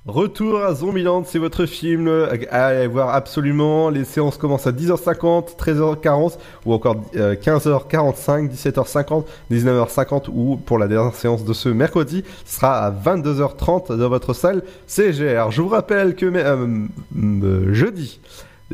Retour 0.07 0.63
à 0.63 0.75
Zombieland, 0.75 1.25
c'est 1.25 1.39
votre 1.39 1.65
film 1.65 2.09
à 2.51 2.87
voir 2.89 3.15
absolument. 3.15 3.89
Les 3.89 4.05
séances 4.05 4.37
commencent 4.37 4.67
à 4.67 4.73
10h50, 4.73 5.57
13h40 5.57 6.37
ou 6.67 6.75
encore 6.75 6.97
euh, 7.17 7.35
15h45, 7.35 8.51
17h50, 8.51 9.25
19h50 9.51 10.25
ou 10.29 10.57
pour 10.57 10.77
la 10.77 10.89
dernière 10.89 11.15
séance 11.15 11.43
de 11.43 11.55
ce 11.55 11.71
mercredi, 11.71 12.23
ce 12.45 12.57
sera 12.57 12.85
à 12.85 12.91
22h30 12.91 13.97
dans 13.97 14.11
votre 14.11 14.35
salle 14.35 14.63
CGR. 14.87 15.51
Je 15.51 15.63
vous 15.63 15.69
rappelle 15.69 16.15
que 16.17 16.27
euh, 16.27 17.73
jeudi, 17.73 18.21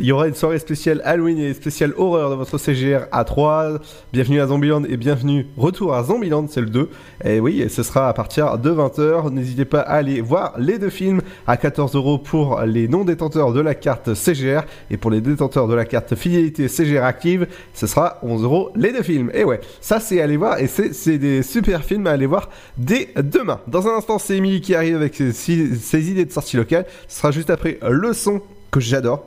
il 0.00 0.06
y 0.06 0.12
aura 0.12 0.26
une 0.26 0.34
soirée 0.34 0.58
spéciale 0.58 1.02
Halloween 1.04 1.38
et 1.38 1.52
spéciale 1.52 1.92
horreur 1.96 2.30
dans 2.30 2.36
votre 2.36 2.56
CGR 2.56 3.06
à 3.12 3.24
3. 3.24 3.80
Bienvenue 4.14 4.40
à 4.40 4.46
Zombieland 4.46 4.82
et 4.84 4.96
bienvenue 4.96 5.46
retour 5.58 5.94
à 5.94 6.02
Zombieland, 6.02 6.46
c'est 6.48 6.62
le 6.62 6.68
2. 6.68 6.88
Et 7.24 7.38
oui, 7.38 7.66
ce 7.68 7.82
sera 7.82 8.08
à 8.08 8.14
partir 8.14 8.56
de 8.56 8.70
20h. 8.70 9.30
N'hésitez 9.30 9.66
pas 9.66 9.80
à 9.80 9.96
aller 9.96 10.22
voir 10.22 10.54
les 10.58 10.78
deux 10.78 10.88
films 10.88 11.20
à 11.46 11.58
14 11.58 11.94
euros 11.96 12.16
pour 12.16 12.62
les 12.62 12.88
non-détenteurs 12.88 13.52
de 13.52 13.60
la 13.60 13.74
carte 13.74 14.14
CGR 14.14 14.62
et 14.90 14.96
pour 14.96 15.10
les 15.10 15.20
détenteurs 15.20 15.68
de 15.68 15.74
la 15.74 15.84
carte 15.84 16.14
fidélité 16.14 16.68
CGR 16.68 17.04
active, 17.04 17.46
ce 17.74 17.86
sera 17.86 18.18
11 18.22 18.42
euros 18.42 18.70
les 18.76 18.92
deux 18.92 19.02
films. 19.02 19.30
Et 19.34 19.44
ouais, 19.44 19.60
ça 19.82 20.00
c'est 20.00 20.22
aller 20.22 20.38
voir 20.38 20.58
et 20.60 20.66
c'est 20.66 20.94
c'est 20.94 21.18
des 21.18 21.42
super 21.42 21.84
films 21.84 22.06
à 22.06 22.12
aller 22.12 22.26
voir 22.26 22.48
dès 22.78 23.10
demain. 23.16 23.60
Dans 23.66 23.86
un 23.86 23.96
instant, 23.96 24.18
c'est 24.18 24.36
Emily 24.36 24.62
qui 24.62 24.74
arrive 24.74 24.96
avec 24.96 25.14
ses, 25.14 25.32
ses 25.74 26.10
idées 26.10 26.24
de 26.24 26.32
sortie 26.32 26.56
locale. 26.56 26.86
Ce 27.06 27.18
sera 27.18 27.30
juste 27.32 27.50
après 27.50 27.78
le 27.86 28.14
son 28.14 28.40
que 28.70 28.80
j'adore. 28.80 29.26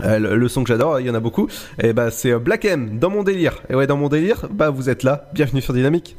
Euh, 0.00 0.18
le, 0.18 0.48
son 0.48 0.62
que 0.62 0.68
j'adore, 0.68 1.00
il 1.00 1.06
y 1.06 1.10
en 1.10 1.14
a 1.14 1.20
beaucoup. 1.20 1.48
Et 1.82 1.92
bah 1.92 2.10
c'est 2.10 2.32
euh, 2.32 2.38
Black 2.38 2.64
M 2.64 2.98
dans 2.98 3.10
mon 3.10 3.22
délire. 3.22 3.62
Et 3.68 3.74
ouais, 3.74 3.86
dans 3.86 3.96
mon 3.96 4.08
délire, 4.08 4.48
bah 4.50 4.70
vous 4.70 4.88
êtes 4.88 5.02
là. 5.02 5.30
Bienvenue 5.34 5.60
sur 5.60 5.74
Dynamique. 5.74 6.16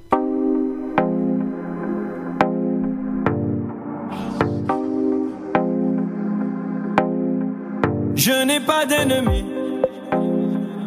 Je 8.16 8.46
n'ai 8.46 8.60
pas 8.60 8.86
d'ennemi. 8.86 9.44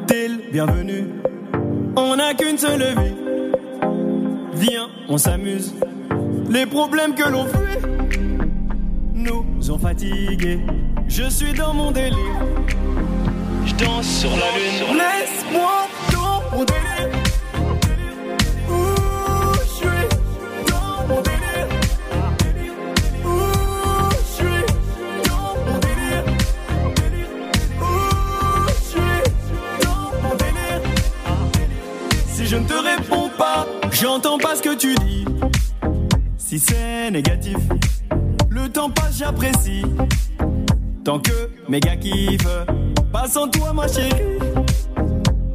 T'es 0.06 0.28
le 0.28 0.50
bienvenu. 0.52 1.08
On 1.96 2.16
n'a 2.16 2.34
qu'une 2.34 2.56
seule 2.56 2.82
vie. 2.82 3.14
Viens, 4.54 4.88
on 5.08 5.18
s'amuse. 5.18 5.74
Les 6.48 6.66
problèmes 6.66 7.14
que 7.14 7.28
l'on 7.28 7.44
fuit 7.46 7.78
nous 9.14 9.44
ont 9.70 9.78
fatigués. 9.78 10.60
Je 11.08 11.28
suis 11.30 11.52
dans 11.52 11.72
mon 11.74 11.90
délire. 11.90 12.16
Je 13.64 13.74
danse 13.74 14.06
sur 14.06 14.30
la 14.30 14.36
lune. 14.36 14.98
Laisse-moi 14.98 15.88
dans 16.12 16.42
mon 16.52 16.64
délire. 16.64 17.10
Ouh, 18.68 19.54
je 19.62 19.68
suis 19.76 20.08
dans 20.68 21.06
mon 21.08 21.22
délire. 21.22 21.68
Ouh, 23.24 24.10
je 24.10 24.24
suis 24.34 24.64
dans 25.24 25.54
mon 25.64 25.78
délire. 25.78 26.24
Ouh, 27.80 28.68
je 28.68 28.84
suis 28.88 29.22
dans 29.82 30.10
mon 30.22 30.34
délire. 30.36 30.82
Si 32.28 32.46
je 32.46 32.56
ne 32.56 32.66
te 32.66 32.74
réponds 32.74 33.30
pas, 33.38 33.66
j'entends 33.92 34.38
pas 34.38 34.56
ce 34.56 34.62
que 34.62 34.74
tu 34.74 34.94
dis. 34.96 35.24
Si 36.36 36.58
c'est 36.58 37.10
négatif, 37.10 37.56
le 38.50 38.68
temps 38.68 38.90
passe, 38.90 39.18
j'apprécie. 39.18 39.82
Tant 41.06 41.20
que 41.20 41.30
mes 41.68 41.78
gars 41.78 41.94
kiffent, 41.94 42.48
pas 43.12 43.28
sans 43.28 43.46
toi, 43.46 43.72
ma 43.72 43.86
chérie. 43.86 44.40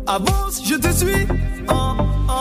Avance, 0.08 0.62
je 0.66 0.76
te 0.76 0.90
suis. 0.94 1.28
Oh, 1.68 1.74
oh, 2.30 2.34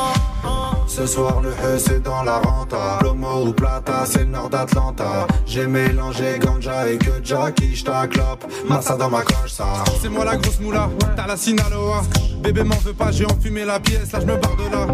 oh. 0.44 0.48
Ce 0.86 1.04
soir 1.06 1.40
le 1.40 1.48
E 1.48 1.76
c'est 1.76 2.00
dans 2.04 2.22
la 2.22 2.38
renta. 2.38 3.00
Lomo 3.02 3.46
ou 3.46 3.52
Plata 3.52 4.04
c'est 4.04 4.20
le 4.20 4.26
nord 4.26 4.48
d'Atlanta. 4.48 5.26
J'ai 5.44 5.66
mélangé 5.66 6.38
ganja 6.38 6.88
et 6.88 6.98
que 6.98 7.10
Jackie 7.24 7.74
j'ta 7.74 8.06
clope. 8.06 8.44
Massa 8.68 8.96
dans 8.96 9.10
ma 9.10 9.22
coche 9.22 9.54
ça. 9.54 9.82
C'est 10.00 10.08
moi 10.08 10.24
la 10.24 10.36
grosse 10.36 10.60
moula, 10.60 10.88
t'as 11.16 11.26
la 11.26 11.36
Sinaloa. 11.36 12.02
Bébé 12.44 12.62
m'en 12.62 12.76
veux 12.76 12.92
pas, 12.92 13.10
j'ai 13.10 13.26
enfumé 13.26 13.64
la 13.64 13.80
pièce, 13.80 14.12
là 14.12 14.20
je 14.20 14.26
me 14.26 14.36
barre 14.36 14.54
de 14.54 14.70
là 14.70 14.86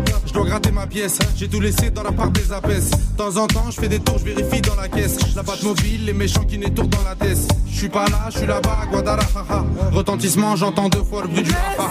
Gratter 0.56 0.72
ma 0.72 0.86
pièce, 0.86 1.18
j'ai 1.36 1.48
tout 1.48 1.60
laissé 1.60 1.90
dans 1.90 2.02
la 2.02 2.12
part 2.12 2.30
des 2.30 2.50
apaises 2.50 2.90
De 2.90 3.16
temps 3.18 3.36
en 3.36 3.46
temps 3.46 3.70
je 3.70 3.78
fais 3.78 3.88
des 3.88 3.98
tours, 3.98 4.16
je 4.16 4.24
vérifie 4.24 4.62
dans 4.62 4.74
la 4.74 4.88
caisse. 4.88 5.18
La 5.36 5.42
batte 5.42 5.62
mobile, 5.62 6.06
les 6.06 6.14
méchants 6.14 6.44
qui 6.44 6.56
n'étourdent 6.56 6.88
dans 6.88 7.02
la 7.02 7.14
tête. 7.14 7.36
Je 7.68 7.76
suis 7.76 7.88
pas 7.90 8.06
là, 8.06 8.30
je 8.30 8.38
suis 8.38 8.46
là-bas, 8.46 8.86
Guadalajara. 8.90 9.66
Retentissement, 9.92 10.56
j'entends 10.56 10.88
deux 10.88 11.02
fois 11.02 11.24
le 11.24 11.28
bruit 11.28 11.42
du 11.42 11.50
rafa 11.50 11.90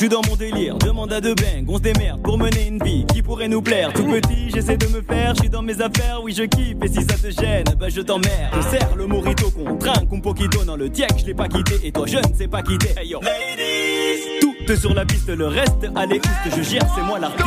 suis 0.00 0.08
dans 0.08 0.22
mon 0.26 0.34
délire. 0.34 0.78
Demande 0.78 1.12
à 1.12 1.20
deux 1.20 1.34
bang, 1.34 1.62
on 1.68 1.76
se 1.76 1.82
démerde 1.82 2.22
pour 2.22 2.38
mener 2.38 2.68
une 2.68 2.82
vie 2.82 3.04
qui 3.12 3.20
pourrait 3.20 3.48
nous 3.48 3.60
plaire. 3.60 3.92
Tout 3.92 4.06
petit, 4.06 4.48
j'essaie 4.48 4.78
de 4.78 4.86
me 4.86 5.02
faire, 5.02 5.34
je 5.34 5.40
suis 5.40 5.50
dans 5.50 5.60
mes 5.60 5.78
affaires, 5.82 6.20
oui 6.22 6.32
je 6.34 6.44
kiffe. 6.44 6.76
Et 6.82 6.88
si 6.88 7.02
ça 7.02 7.18
te 7.18 7.30
gêne, 7.30 7.64
bah 7.78 7.90
je 7.90 8.00
t'emmerde. 8.00 8.54
Je 8.56 8.62
serre 8.62 8.96
le 8.96 9.06
morito 9.06 9.50
qu'on 9.50 9.76
trinque, 9.76 10.08
un 10.10 10.20
poquito 10.20 10.64
dans 10.64 10.76
le 10.76 10.88
tiek, 10.88 11.06
je 11.18 11.26
l'ai 11.26 11.34
pas 11.34 11.48
quitté. 11.48 11.74
Et 11.84 11.92
toi, 11.92 12.06
je 12.06 12.16
ne 12.16 12.34
sais 12.34 12.48
pas 12.48 12.62
quitter. 12.62 12.98
Hey 12.98 13.08
yo, 13.08 13.20
ladies, 13.20 14.40
tout 14.66 14.76
sur 14.76 14.94
la 14.94 15.04
piste, 15.04 15.28
le 15.28 15.48
reste, 15.48 15.86
allez, 15.94 16.16
oust, 16.16 16.56
je 16.56 16.62
gère, 16.62 16.86
c'est 16.94 17.02
moi 17.02 17.18
l'artiste. 17.18 17.46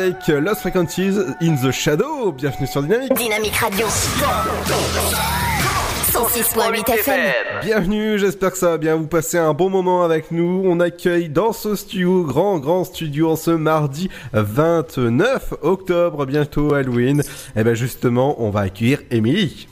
Avec 0.00 0.28
Lost 0.28 0.62
Frequencies 0.62 1.18
in 1.42 1.56
the 1.56 1.70
Shadow. 1.70 2.32
Bienvenue 2.32 2.66
sur 2.66 2.82
Dynamique. 2.82 3.12
Dynamique 3.12 3.56
Radio. 3.56 3.86
106.8 6.10 6.90
FM. 6.90 7.32
Bienvenue, 7.62 8.18
j'espère 8.18 8.52
que 8.52 8.56
ça 8.56 8.70
va 8.70 8.78
bien 8.78 8.96
vous 8.96 9.06
passer 9.06 9.36
un 9.36 9.52
bon 9.52 9.68
moment 9.68 10.02
avec 10.02 10.30
nous. 10.30 10.62
On 10.64 10.80
accueille 10.80 11.28
dans 11.28 11.52
ce 11.52 11.76
studio, 11.76 12.24
grand 12.24 12.58
grand 12.58 12.84
studio, 12.84 13.32
en 13.32 13.36
ce 13.36 13.50
mardi 13.50 14.08
29 14.32 15.54
octobre, 15.60 16.24
bientôt 16.24 16.72
Halloween. 16.72 17.22
Et 17.54 17.62
ben 17.62 17.74
justement, 17.74 18.36
on 18.38 18.48
va 18.48 18.60
accueillir 18.60 19.00
Émilie. 19.10 19.68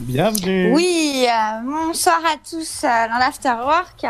Bienvenue. 0.00 0.74
Oui, 0.74 1.26
euh, 1.26 1.60
bonsoir 1.64 2.20
à 2.26 2.36
tous 2.48 2.84
euh, 2.84 3.08
dans 3.08 3.18
l'Afterwork 3.18 4.04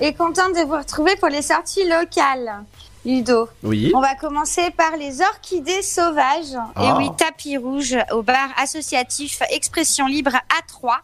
et 0.00 0.12
contente 0.12 0.54
de 0.54 0.66
vous 0.66 0.76
retrouver 0.76 1.14
pour 1.16 1.28
les 1.28 1.42
sorties 1.42 1.88
locales. 1.88 2.64
Ludo. 3.04 3.48
Oui. 3.62 3.92
On 3.94 4.00
va 4.00 4.14
commencer 4.14 4.70
par 4.70 4.96
les 4.96 5.20
orchidées 5.20 5.82
sauvages. 5.82 6.56
Ah. 6.74 6.84
Et 6.84 6.92
oui, 6.98 7.10
tapis 7.16 7.56
rouge 7.56 7.96
au 8.12 8.22
bar 8.22 8.48
associatif 8.56 9.40
Expression 9.50 10.06
Libre 10.06 10.34
à 10.34 10.62
3. 10.66 11.00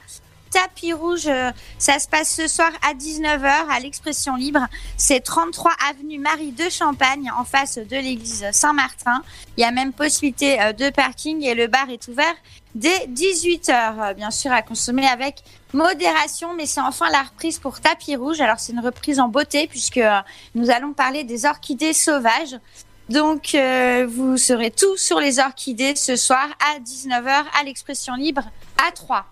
Tapis 0.54 0.92
rouge, 0.92 1.26
euh, 1.26 1.50
ça 1.78 1.98
se 1.98 2.06
passe 2.06 2.32
ce 2.32 2.46
soir 2.46 2.70
à 2.88 2.94
19h 2.94 3.50
à 3.68 3.80
l'Expression 3.80 4.36
Libre. 4.36 4.64
C'est 4.96 5.18
33 5.18 5.72
avenue 5.90 6.20
Marie 6.20 6.52
de 6.52 6.70
Champagne 6.70 7.28
en 7.36 7.44
face 7.44 7.78
de 7.78 7.96
l'église 7.96 8.46
Saint-Martin. 8.52 9.24
Il 9.56 9.62
y 9.62 9.64
a 9.64 9.72
même 9.72 9.92
possibilité 9.92 10.62
euh, 10.62 10.72
de 10.72 10.90
parking 10.90 11.42
et 11.42 11.56
le 11.56 11.66
bar 11.66 11.90
est 11.90 12.06
ouvert 12.06 12.34
dès 12.76 13.08
18h. 13.08 14.14
Bien 14.14 14.30
sûr, 14.30 14.52
à 14.52 14.62
consommer 14.62 15.08
avec 15.08 15.42
modération, 15.72 16.54
mais 16.54 16.66
c'est 16.66 16.80
enfin 16.80 17.10
la 17.10 17.22
reprise 17.24 17.58
pour 17.58 17.80
tapis 17.80 18.14
rouge. 18.14 18.40
Alors 18.40 18.60
c'est 18.60 18.72
une 18.72 18.80
reprise 18.80 19.18
en 19.18 19.26
beauté 19.26 19.66
puisque 19.66 19.96
euh, 19.96 20.20
nous 20.54 20.70
allons 20.70 20.92
parler 20.92 21.24
des 21.24 21.46
orchidées 21.46 21.92
sauvages. 21.92 22.60
Donc 23.08 23.56
euh, 23.56 24.06
vous 24.08 24.36
serez 24.36 24.70
tous 24.70 24.98
sur 24.98 25.18
les 25.18 25.40
orchidées 25.40 25.96
ce 25.96 26.14
soir 26.14 26.46
à 26.60 26.78
19h 26.78 27.44
à 27.60 27.64
l'expression 27.64 28.14
libre 28.14 28.44
à 28.86 28.92
3. 28.92 29.26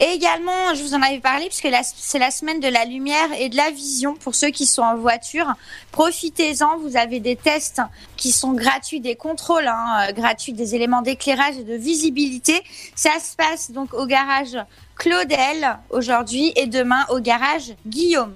Et 0.00 0.12
également, 0.12 0.74
je 0.74 0.82
vous 0.82 0.94
en 0.94 1.02
avais 1.02 1.18
parlé 1.18 1.46
puisque 1.46 1.68
c'est 1.96 2.20
la 2.20 2.30
semaine 2.30 2.60
de 2.60 2.68
la 2.68 2.84
lumière 2.84 3.28
et 3.36 3.48
de 3.48 3.56
la 3.56 3.70
vision 3.70 4.14
pour 4.14 4.36
ceux 4.36 4.50
qui 4.50 4.64
sont 4.64 4.82
en 4.82 4.96
voiture. 4.96 5.52
Profitez-en, 5.90 6.78
vous 6.78 6.96
avez 6.96 7.18
des 7.18 7.34
tests 7.34 7.82
qui 8.16 8.30
sont 8.30 8.52
gratuits, 8.52 9.00
des 9.00 9.16
contrôles 9.16 9.66
hein, 9.66 10.06
euh, 10.08 10.12
gratuits, 10.12 10.52
des 10.52 10.76
éléments 10.76 11.02
d'éclairage 11.02 11.56
et 11.58 11.64
de 11.64 11.74
visibilité. 11.74 12.62
Ça 12.94 13.18
se 13.18 13.34
passe 13.34 13.72
donc 13.72 13.92
au 13.92 14.06
garage 14.06 14.56
Claudel 14.94 15.78
aujourd'hui 15.90 16.52
et 16.54 16.66
demain 16.66 17.04
au 17.10 17.18
garage 17.18 17.74
Guillaume. 17.84 18.34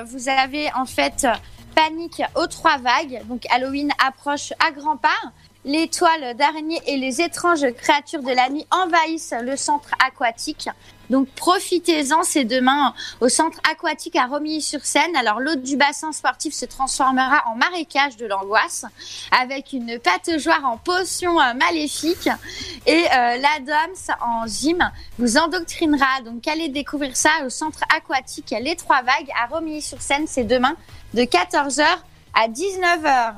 euh, 0.00 0.04
vous 0.04 0.28
avez 0.28 0.72
en 0.74 0.86
fait 0.86 1.26
panique 1.74 2.22
aux 2.34 2.46
trois 2.46 2.78
vagues. 2.78 3.22
Donc 3.26 3.44
Halloween 3.50 3.90
approche 4.04 4.52
à 4.66 4.70
grands 4.70 4.96
pas. 4.96 5.08
Les 5.64 5.88
toiles 5.88 6.36
et 6.86 6.96
les 6.96 7.20
étranges 7.20 7.66
créatures 7.76 8.22
de 8.22 8.30
la 8.30 8.48
nuit 8.48 8.64
envahissent 8.70 9.34
le 9.42 9.56
centre 9.56 9.90
aquatique. 10.06 10.68
Donc 11.10 11.28
profitez-en, 11.28 12.22
c'est 12.22 12.44
demain 12.44 12.94
au 13.20 13.28
centre 13.28 13.58
aquatique 13.70 14.16
à 14.16 14.26
Romilly-sur-Seine. 14.26 15.14
Alors 15.16 15.40
l'eau 15.40 15.54
du 15.54 15.76
bassin 15.76 16.12
sportif 16.12 16.54
se 16.54 16.64
transformera 16.64 17.44
en 17.46 17.56
marécage 17.56 18.16
de 18.16 18.26
l'angoisse 18.26 18.84
avec 19.30 19.72
une 19.72 19.98
pataugeoire 19.98 20.64
en 20.64 20.76
potion 20.76 21.40
euh, 21.40 21.54
maléfique 21.54 22.28
et 22.86 23.04
euh, 23.04 23.36
l'Adams 23.36 24.16
en 24.20 24.46
gym 24.46 24.90
vous 25.18 25.36
endoctrinera. 25.36 26.22
Donc 26.24 26.46
allez 26.48 26.68
découvrir 26.68 27.16
ça 27.16 27.30
au 27.44 27.50
centre 27.50 27.80
aquatique 27.94 28.54
Les 28.60 28.76
Trois 28.76 29.02
Vagues 29.02 29.30
à 29.40 29.46
Romilly-sur-Seine. 29.46 30.26
C'est 30.26 30.44
demain 30.44 30.76
de 31.14 31.22
14h 31.22 31.84
à 32.34 32.48
19h. 32.48 33.34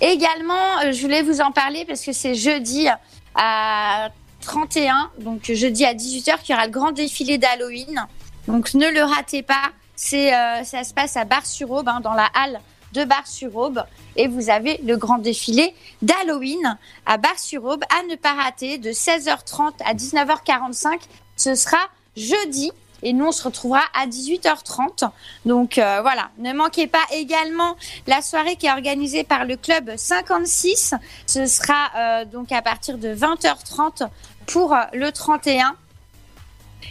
Également, 0.00 0.78
euh, 0.84 0.92
je 0.92 1.02
voulais 1.02 1.22
vous 1.22 1.40
en 1.40 1.52
parler 1.52 1.84
parce 1.84 2.02
que 2.02 2.12
c'est 2.12 2.34
jeudi 2.34 2.88
à 3.34 4.10
31, 4.48 5.10
donc 5.18 5.52
jeudi 5.52 5.84
à 5.84 5.92
18h, 5.92 6.40
qu'il 6.40 6.54
y 6.54 6.56
aura 6.56 6.64
le 6.64 6.72
grand 6.72 6.92
défilé 6.92 7.36
d'Halloween. 7.36 8.06
Donc 8.46 8.72
ne 8.72 8.88
le 8.88 9.02
ratez 9.02 9.42
pas. 9.42 9.72
C'est, 9.94 10.34
euh, 10.34 10.64
ça 10.64 10.84
se 10.84 10.94
passe 10.94 11.18
à 11.18 11.26
Bar-sur-Aube, 11.26 11.86
hein, 11.86 12.00
dans 12.00 12.14
la 12.14 12.28
halle 12.34 12.58
de 12.94 13.04
Bar-sur-Aube. 13.04 13.84
Et 14.16 14.26
vous 14.26 14.48
avez 14.48 14.78
le 14.78 14.96
grand 14.96 15.18
défilé 15.18 15.74
d'Halloween 16.00 16.78
à 17.04 17.18
Bar-sur-Aube 17.18 17.84
à 17.90 18.06
ne 18.08 18.16
pas 18.16 18.32
rater 18.32 18.78
de 18.78 18.90
16h30 18.90 19.72
à 19.84 19.92
19h45. 19.92 20.98
Ce 21.36 21.54
sera 21.54 21.76
jeudi. 22.16 22.72
Et 23.02 23.12
nous, 23.12 23.26
on 23.26 23.32
se 23.32 23.44
retrouvera 23.44 23.82
à 23.94 24.06
18h30. 24.06 25.10
Donc 25.44 25.76
euh, 25.76 26.00
voilà, 26.00 26.30
ne 26.38 26.54
manquez 26.54 26.86
pas 26.86 27.04
également 27.12 27.76
la 28.06 28.22
soirée 28.22 28.56
qui 28.56 28.66
est 28.66 28.72
organisée 28.72 29.24
par 29.24 29.44
le 29.44 29.56
club 29.56 29.92
56. 29.94 30.94
Ce 31.26 31.46
sera 31.46 31.74
euh, 31.96 32.24
donc 32.24 32.50
à 32.50 32.62
partir 32.62 32.96
de 32.96 33.14
20h30 33.14 34.08
pour 34.48 34.74
euh, 34.74 34.82
le 34.92 35.12
31. 35.12 35.76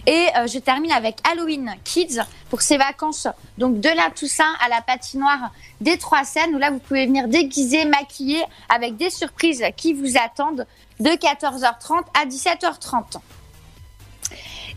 Et 0.06 0.28
euh, 0.38 0.48
je 0.48 0.60
termine 0.60 0.92
avec 0.92 1.18
Halloween 1.30 1.76
Kids 1.84 2.22
pour 2.50 2.62
ces 2.62 2.78
vacances 2.78 3.28
donc 3.58 3.80
de 3.80 3.90
la 3.90 4.10
Toussaint 4.12 4.54
à 4.64 4.70
la 4.70 4.82
patinoire 4.82 5.52
des 5.82 5.98
Trois 5.98 6.24
Seines 6.24 6.56
où 6.56 6.60
là 6.60 6.72
vous 6.72 6.80
pouvez 6.80 7.06
venir 7.06 7.28
déguiser, 7.28 7.86
maquiller 7.86 8.44
avec 8.70 8.96
des 8.96 9.10
surprises 9.10 9.64
qui 9.76 9.94
vous 9.94 10.18
attendent 10.18 10.66
de 11.00 11.10
14h30 11.10 12.04
à 12.20 12.26
17h30. 12.26 13.20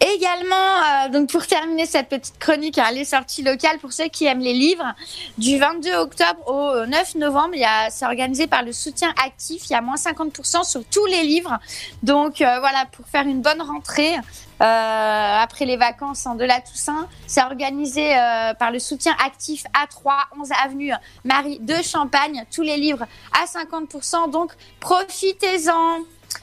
Également, 0.01 0.55
euh, 0.55 1.09
donc 1.11 1.29
pour 1.29 1.47
terminer 1.47 1.85
cette 1.85 2.09
petite 2.09 2.39
chronique, 2.39 2.79
hein, 2.79 2.91
les 2.91 3.05
sorties 3.05 3.43
locales 3.43 3.79
pour 3.79 3.93
ceux 3.93 4.09
qui 4.09 4.25
aiment 4.25 4.41
les 4.41 4.55
livres, 4.55 4.95
du 5.37 5.59
22 5.59 5.93
octobre 5.95 6.41
au 6.47 6.87
9 6.87 7.17
novembre, 7.17 7.55
c'est 7.91 8.07
organisé 8.07 8.47
par 8.47 8.63
le 8.63 8.73
soutien 8.73 9.13
actif. 9.23 9.65
Il 9.69 9.73
y 9.73 9.77
a 9.77 9.83
moins 9.83 9.97
50% 9.97 10.65
sur 10.65 10.85
tous 10.87 11.05
les 11.05 11.23
livres. 11.25 11.59
Donc 12.03 12.41
euh, 12.41 12.61
voilà, 12.61 12.87
pour 12.93 13.07
faire 13.09 13.27
une 13.27 13.43
bonne 13.43 13.61
rentrée 13.61 14.15
euh, 14.63 15.39
après 15.43 15.65
les 15.65 15.77
vacances 15.77 16.27
en 16.27 16.35
de 16.35 16.45
la 16.45 16.61
Toussaint, 16.61 17.07
c'est 17.27 17.43
organisé 17.43 18.17
euh, 18.17 18.55
par 18.55 18.71
le 18.71 18.79
soutien 18.79 19.15
actif 19.25 19.65
A3, 19.75 20.13
11 20.39 20.49
avenue 20.65 20.93
Marie 21.25 21.59
de 21.61 21.77
Champagne. 21.83 22.45
Tous 22.55 22.63
les 22.63 22.77
livres 22.77 23.05
à 23.33 23.45
50%. 23.45 24.31
Donc 24.31 24.53
profitez-en. 24.81 26.01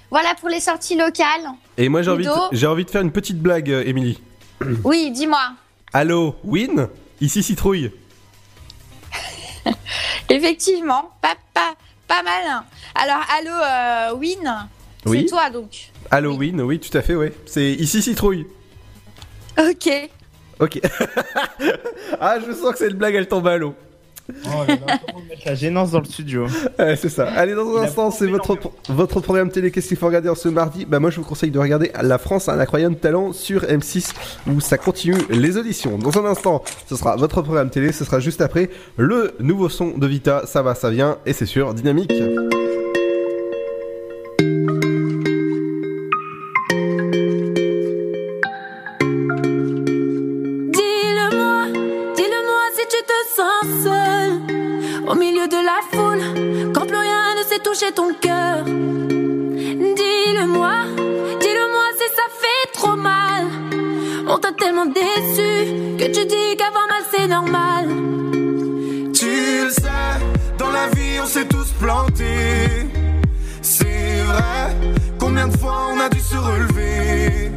Voilà 0.10 0.36
pour 0.40 0.50
les 0.50 0.60
sorties 0.60 0.96
locales. 0.96 1.48
Et 1.78 1.90
moi 1.90 2.02
j'ai 2.02 2.12
envie, 2.12 2.26
de, 2.26 2.66
envie 2.66 2.86
faire 2.86 3.02
une 3.02 3.12
petite 3.12 3.40
blague, 3.40 3.72
euh, 3.72 3.84
Émilie. 3.86 4.22
Oui, 4.84 5.12
dis-moi. 5.12 5.52
Allô, 5.94 6.36
Win? 6.44 6.88
Ici 7.22 7.44
Citrouille. 7.44 7.92
Effectivement, 10.30 11.12
pas, 11.22 11.36
pas, 11.54 11.74
pas 12.08 12.24
mal. 12.24 12.64
Alors, 12.96 13.24
allô, 13.38 13.52
euh, 13.52 14.18
Win? 14.18 14.68
Oui. 15.06 15.22
C'est 15.22 15.30
toi 15.30 15.50
donc. 15.50 15.92
Halloween, 16.12 16.62
oui, 16.62 16.80
tout 16.80 16.96
à 16.98 17.02
fait, 17.02 17.16
ouais. 17.16 17.34
C'est 17.46 17.72
ici 17.74 18.02
Citrouille. 18.02 18.48
Ok. 19.58 19.90
Ok. 20.60 20.80
ah, 22.20 22.38
je 22.40 22.54
sens 22.54 22.72
que 22.72 22.78
cette 22.80 22.98
blague, 22.98 23.16
elle 23.16 23.28
tombe 23.28 23.48
à 23.48 23.58
l'eau. 23.58 23.76
Oh 24.46 24.64
là 24.68 24.76
là, 24.76 25.00
comment 25.06 25.24
mettre 25.30 25.42
la 25.46 25.56
gênance 25.56 25.92
dans 25.92 26.00
le 26.00 26.06
studio 26.06 26.48
Ouais, 26.78 26.96
c'est 26.96 27.10
ça. 27.10 27.28
Allez, 27.30 27.54
dans 27.56 27.78
un 27.78 27.84
instant, 27.84 28.12
c'est 28.12 28.28
votre, 28.28 28.58
votre 28.90 29.22
programme 29.22 29.50
télé. 29.50 29.72
Qu'est-ce 29.72 29.88
qu'il 29.88 29.98
faut 29.98 30.08
regarder 30.08 30.30
en 30.30 30.36
ce 30.36 30.50
mardi? 30.50 30.86
Bah, 30.86 31.00
moi, 31.00 31.10
je 31.10 31.18
vous 31.18 31.26
conseille 31.26 31.52
de 31.52 31.60
regarder 31.60 31.92
La 32.02 32.18
France 32.18 32.50
a 32.50 32.54
un 32.54 32.60
incroyable 32.60 32.96
talent 32.98 33.32
sur 33.34 33.64
M6 33.64 34.14
où 34.52 34.60
ça 34.60 34.78
continue 34.78 35.18
les 35.30 35.58
auditions. 35.58 35.98
Dans 35.98 36.18
un 36.20 36.26
instant, 36.26 36.64
ce 36.88 36.96
sera 36.96 37.16
votre 37.16 37.42
programme 37.42 37.70
télé. 37.70 37.92
Ce 37.92 38.04
sera 38.04 38.20
juste 38.20 38.42
après 38.42 38.70
le 38.98 39.36
nouveau 39.40 39.70
son 39.70 39.98
de 39.98 40.08
Vita. 40.08 40.44
Ça 40.46 40.62
va, 40.62 40.76
ça 40.76 40.90
vient. 40.90 41.18
Et 41.26 41.34
c'est 41.34 41.46
sûr, 41.46 41.74
dynamique. 41.74 42.12
Ton 57.86 58.12
cœur 58.20 58.64
Dis-le-moi, 58.66 60.74
dis-le-moi 61.40 61.86
si 62.00 62.08
ça 62.16 62.24
fait 62.42 62.72
trop 62.74 62.96
mal 62.96 63.46
On 64.28 64.40
t'a 64.40 64.52
tellement 64.52 64.88
déçu 64.88 65.96
Que 66.00 66.06
tu 66.06 66.26
dis 66.26 66.58
qu'avoir 66.58 66.88
mal 66.88 67.04
c'est 67.12 67.28
normal 67.28 67.86
Tu 69.14 69.28
le 69.66 69.70
sais, 69.70 70.18
dans 70.58 70.72
la 70.72 70.88
vie 70.88 71.20
on 71.22 71.28
s'est 71.28 71.46
tous 71.46 71.72
plantés. 71.80 72.88
C'est 73.62 74.24
vrai, 74.24 74.76
combien 75.20 75.48
de 75.48 75.56
fois 75.58 75.90
on 75.94 76.00
a 76.00 76.10
dû 76.10 76.20
se 76.20 76.36
relever? 76.36 77.52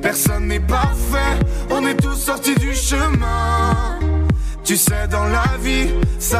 Personne 0.00 0.46
n'est 0.48 0.60
parfait, 0.60 1.38
on 1.70 1.86
est 1.86 2.00
tous 2.00 2.16
sortis 2.16 2.54
du 2.54 2.74
chemin. 2.74 3.98
Tu 4.64 4.76
sais, 4.76 5.06
dans 5.10 5.24
la 5.24 5.58
vie, 5.60 5.90
ça 6.18 6.39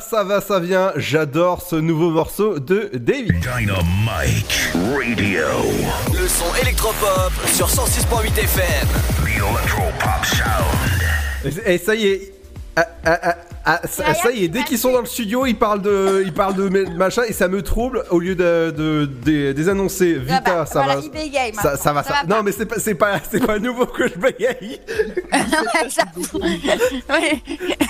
Ça 0.00 0.24
va, 0.24 0.40
ça 0.40 0.60
vient. 0.60 0.92
J'adore 0.96 1.62
ce 1.62 1.76
nouveau 1.76 2.10
morceau 2.10 2.58
de 2.58 2.90
David. 2.94 3.40
Dynamite 3.40 4.70
Radio. 4.94 5.46
Le 6.12 6.28
son 6.28 6.54
électropop 6.62 7.32
sur 7.54 7.66
106.8 7.66 8.38
FM. 8.38 8.88
The 9.24 9.36
Electropop 9.38 10.24
Sound. 10.24 11.56
Et 11.66 11.78
ça 11.78 11.94
y 11.94 12.06
est. 12.08 12.35
ah, 12.76 12.86
ah, 13.04 13.18
ah, 13.22 13.36
ah, 13.64 13.80
ça, 13.88 14.14
ça 14.14 14.30
y 14.32 14.44
est, 14.44 14.48
dès 14.48 14.62
qu'ils 14.62 14.78
sont 14.78 14.92
dans 14.92 15.00
le 15.00 15.06
studio, 15.06 15.44
ils 15.46 15.56
parlent 15.58 15.82
de, 15.82 16.22
ils 16.24 16.32
parlent 16.32 16.54
de 16.54 16.68
machin 16.96 17.22
et 17.26 17.32
ça 17.32 17.48
me 17.48 17.62
trouble. 17.62 18.04
Au 18.10 18.18
lieu 18.20 18.34
de, 18.34 18.70
de, 18.76 19.06
des- 19.06 19.54
des 19.54 19.68
annoncer 19.68 20.14
Vita, 20.14 20.36
Ah 20.46 20.50
bah, 20.58 20.66
ça 20.66 20.82
voilà, 20.84 21.00
va. 21.00 21.62
ça, 21.62 21.76
ça 21.76 21.92
va, 21.92 22.02
ça 22.02 22.08
ça- 22.10 22.14
va 22.26 22.36
Non, 22.36 22.42
mais 22.42 22.52
c'est 22.52 22.66
pas, 22.66 22.78
c'est 22.78 22.94
pas, 22.94 23.18
c'est 23.28 23.44
pas 23.44 23.58
nouveau 23.58 23.86
que 23.86 24.06
je 24.08 24.14
bégaye. 24.18 24.80
Ouais. 27.08 27.42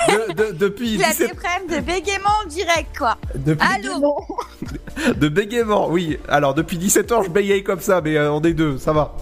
De- 0.09 0.33
de- 0.33 0.53
depuis 0.53 0.95
Il 0.95 1.05
a 1.05 1.09
17 1.09 1.29
des 1.31 1.35
problèmes 1.35 1.81
de 1.81 1.85
bégaiement 1.85 2.31
en 2.45 2.49
direct, 2.49 2.97
quoi. 2.97 3.17
Depuis- 3.35 3.67
Allô 3.75 4.25
de 5.17 5.29
bégaiement, 5.29 5.89
oui. 5.91 6.19
Alors 6.29 6.55
depuis 6.55 6.79
17 6.79 7.13
ans, 7.13 7.23
je 7.23 7.29
bégaye 7.31 7.63
comme 7.63 7.81
ça, 7.81 8.01
mais 8.01 8.17
euh, 8.17 8.33
on 8.33 8.41
est 8.43 8.53
deux, 8.55 8.79
ça 8.79 8.93
va. 8.93 9.15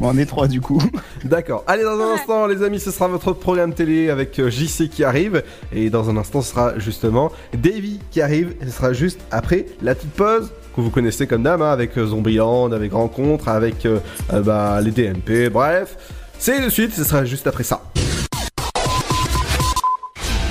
Bon, 0.00 0.10
on 0.12 0.18
est 0.18 0.26
trois 0.26 0.48
du 0.48 0.60
coup. 0.60 0.82
D'accord. 1.24 1.64
Allez, 1.66 1.84
dans 1.84 2.00
un 2.00 2.14
instant, 2.14 2.46
les 2.46 2.62
amis, 2.62 2.80
ce 2.80 2.90
sera 2.90 3.08
votre 3.08 3.32
programme 3.32 3.72
télé 3.74 4.10
avec 4.10 4.38
euh, 4.38 4.50
JC 4.50 4.88
qui 4.88 5.04
arrive. 5.04 5.42
Et 5.72 5.90
dans 5.90 6.10
un 6.10 6.16
instant, 6.16 6.42
ce 6.42 6.50
sera 6.50 6.78
justement 6.78 7.30
Davy 7.54 8.00
qui 8.10 8.20
arrive. 8.20 8.54
Et 8.60 8.66
ce 8.66 8.70
sera 8.72 8.92
juste 8.92 9.20
après 9.30 9.66
la 9.82 9.94
petite 9.94 10.12
pause 10.12 10.50
que 10.74 10.80
vous 10.80 10.90
connaissez 10.90 11.26
comme 11.26 11.42
dame, 11.42 11.62
hein, 11.62 11.70
avec 11.70 11.96
euh, 11.98 12.06
Zombieland, 12.06 12.72
avec 12.72 12.92
Rencontre, 12.92 13.48
avec 13.48 13.86
euh, 13.86 13.98
euh, 14.32 14.40
bah, 14.40 14.80
les 14.80 14.90
DNP, 14.90 15.50
bref. 15.50 15.96
C'est 16.38 16.60
de 16.60 16.68
suite, 16.68 16.94
ce 16.94 17.04
sera 17.04 17.24
juste 17.24 17.46
après 17.46 17.64
ça. 17.64 17.82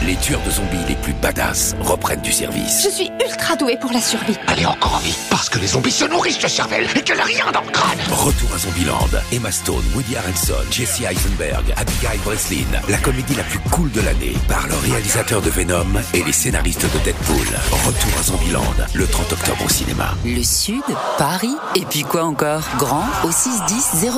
Les 0.06 0.16
tueurs 0.22 0.42
de 0.44 0.52
zombies 0.52 0.86
les 0.88 0.96
plus 0.96 1.14
badass 1.14 1.76
reprennent 1.82 2.22
du 2.22 2.32
service. 2.32 2.84
Je 2.84 2.90
suis 2.90 3.12
ultra 3.26 3.56
douée 3.56 3.78
pour 3.82 3.92
la 3.92 4.00
survie. 4.00 4.38
Elle 4.48 4.62
est 4.62 4.66
encore 4.66 4.96
en 4.96 5.00
vie 5.00 5.16
parce 5.30 5.50
que 5.50 5.58
les 5.58 5.68
zombies 5.68 5.92
se 5.92 6.06
nourrissent 6.06 6.40
de 6.40 6.48
cervelle 6.48 6.86
et 6.96 7.02
qu'elle 7.02 7.20
a 7.20 7.24
rien 7.24 7.52
dans 7.52 7.62
le 7.62 7.72
crâne. 7.72 7.98
Retour 8.12 8.50
à 8.54 8.60
Zombieland. 8.60 9.10
Emma 9.32 9.52
Stone, 9.52 9.84
Woody 9.96 10.16
Harrelson, 10.16 10.54
Jesse 10.70 11.02
Eisenberg, 11.02 11.74
Abigail 11.76 12.20
Breslin. 12.24 12.68
La 12.88 12.98
comédie 12.98 13.34
la 13.36 13.44
plus 13.44 13.60
cool 13.72 13.92
de 13.92 14.02
l'année 14.02 14.36
par 14.48 14.68
le 14.68 14.76
réalisateur 14.76 15.42
de 15.42 15.50
Venom 15.50 16.00
et 16.14 16.24
les 16.24 16.32
scénaristes 16.32 16.84
de 16.84 17.00
Deadpool. 17.04 17.48
Retour 17.86 18.12
à 18.20 18.24
Zombieland, 18.24 18.74
le 18.94 19.08
30 19.08 19.34
octobre 19.34 19.66
au 19.66 19.70
cinéma. 19.70 20.16
Le 20.24 20.44
Sud, 20.44 20.84
Paris, 21.18 21.56
et 21.76 21.86
puis 21.86 22.04
quoi 22.04 22.24
encore? 22.26 22.64
Grand 22.78 23.06
au 23.24 23.32
61000. 23.32 24.12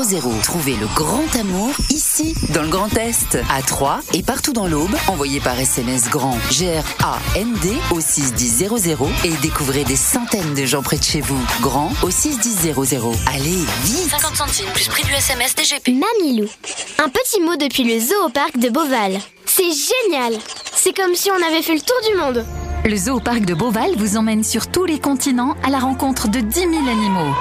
Trouvez 0.44 0.76
le 0.76 0.88
grand 0.96 1.24
amour 1.40 1.72
ici, 1.90 2.36
dans 2.50 2.64
le 2.64 2.68
Grand 2.68 2.94
Est, 2.98 3.38
à 3.50 3.62
Troyes 3.62 4.02
et 4.14 4.22
partout 4.22 4.54
dans 4.54 4.68
l'Aube. 4.68 4.96
Envoyez 5.08 5.40
par 5.40 5.58
SMS 5.60 6.03
grand 6.10 6.38
G-R-A-N-D 6.50 7.78
au 7.92 8.00
61000 8.00 8.70
et 9.24 9.32
découvrez 9.42 9.84
des 9.84 9.96
centaines 9.96 10.54
de 10.54 10.66
gens 10.66 10.82
près 10.82 10.98
de 10.98 11.04
chez 11.04 11.22
vous. 11.22 11.40
Grand 11.62 11.92
au 12.02 12.10
61000. 12.10 12.74
Allez, 13.28 13.66
vite 13.84 14.10
50 14.10 14.36
centimes 14.36 14.70
plus 14.74 14.88
prix 14.88 15.04
du 15.04 15.14
SMS 15.14 15.56
DGP. 15.56 15.90
Mamilou. 15.90 16.48
Un 17.00 17.10
petit 17.10 17.42
mot 17.42 17.56
depuis 17.56 17.84
le 17.84 18.00
zoo 18.00 18.26
au 18.26 18.30
parc 18.30 18.58
de 18.58 18.70
Beauval. 18.70 19.20
C'est 19.46 19.64
génial 19.64 20.40
C'est 20.74 20.94
comme 20.94 21.16
si 21.16 21.30
on 21.32 21.48
avait 21.48 21.62
fait 21.62 21.76
le 21.76 21.82
tour 21.82 21.98
du 22.10 22.18
monde. 22.18 22.46
Le 22.86 22.96
zoo 22.96 23.20
parc 23.20 23.46
de 23.46 23.54
Beauval 23.54 23.92
vous 23.98 24.18
emmène 24.18 24.44
sur 24.44 24.68
tous 24.68 24.86
les 24.86 25.00
continents 25.00 25.56
à 25.64 25.70
la 25.70 25.80
rencontre 25.80 26.28
de 26.28 26.40
10 26.40 26.60
000 26.60 26.72
animaux. 26.72 27.34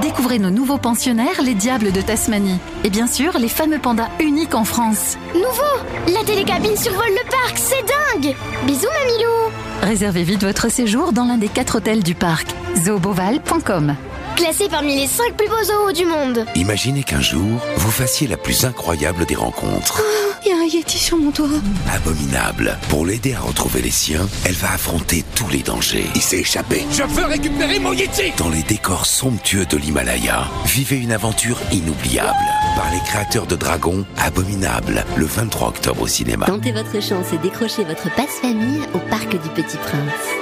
Découvrez 0.00 0.38
nos 0.38 0.50
nouveaux 0.50 0.78
pensionnaires, 0.78 1.42
les 1.42 1.54
diables 1.54 1.92
de 1.92 2.00
Tasmanie. 2.00 2.58
Et 2.84 2.90
bien 2.90 3.06
sûr, 3.06 3.38
les 3.38 3.48
fameux 3.48 3.78
pandas 3.78 4.08
uniques 4.20 4.54
en 4.54 4.64
France. 4.64 5.18
Nouveau 5.34 6.14
La 6.14 6.24
télécabine 6.24 6.76
survole 6.76 7.10
le 7.10 7.30
parc, 7.30 7.56
c'est 7.58 7.84
dingue 8.22 8.34
Bisous 8.66 8.86
Mamilou 8.86 9.52
Réservez 9.82 10.22
vite 10.22 10.44
votre 10.44 10.70
séjour 10.70 11.12
dans 11.12 11.24
l'un 11.24 11.36
des 11.36 11.48
quatre 11.48 11.76
hôtels 11.76 12.02
du 12.02 12.14
parc. 12.14 12.46
zooboval.com 12.76 13.94
Classé 14.36 14.68
parmi 14.70 14.96
les 14.96 15.06
5 15.06 15.34
plus 15.36 15.48
beaux 15.48 15.62
zoos 15.62 15.92
du 15.92 16.06
monde. 16.06 16.46
Imaginez 16.54 17.02
qu'un 17.02 17.20
jour, 17.20 17.60
vous 17.76 17.90
fassiez 17.90 18.26
la 18.26 18.38
plus 18.38 18.64
incroyable 18.64 19.26
des 19.26 19.34
rencontres. 19.34 20.00
Il 20.44 20.48
y 20.48 20.52
a 20.52 20.58
un 20.58 20.64
Yeti 20.64 20.98
sur 20.98 21.18
mon 21.18 21.30
toit. 21.30 21.46
Abominable. 21.92 22.76
Pour 22.88 23.06
l'aider 23.06 23.34
à 23.34 23.40
retrouver 23.40 23.80
les 23.80 23.90
siens, 23.90 24.28
elle 24.44 24.54
va 24.54 24.72
affronter 24.72 25.24
tous 25.36 25.48
les 25.48 25.62
dangers. 25.62 26.06
Il 26.14 26.20
s'est 26.20 26.40
échappé. 26.40 26.84
Je 26.90 27.04
veux 27.04 27.26
récupérer 27.26 27.78
mon 27.78 27.92
Yeti 27.92 28.32
Dans 28.38 28.48
les 28.48 28.62
décors 28.62 29.06
somptueux 29.06 29.66
de 29.66 29.76
l'Himalaya, 29.76 30.48
vivez 30.66 30.96
une 30.96 31.12
aventure 31.12 31.58
inoubliable 31.70 32.32
par 32.74 32.90
les 32.92 33.00
créateurs 33.00 33.46
de 33.46 33.54
Dragon 33.56 34.04
Abominable 34.18 35.04
le 35.16 35.26
23 35.26 35.68
octobre 35.68 36.02
au 36.02 36.08
cinéma. 36.08 36.46
Tentez 36.46 36.72
votre 36.72 37.00
chance 37.00 37.32
et 37.32 37.38
décrochez 37.38 37.84
votre 37.84 38.12
passe-famille 38.14 38.80
au 38.94 38.98
Parc 38.98 39.30
du 39.30 39.48
Petit 39.50 39.76
Prince. 39.76 40.41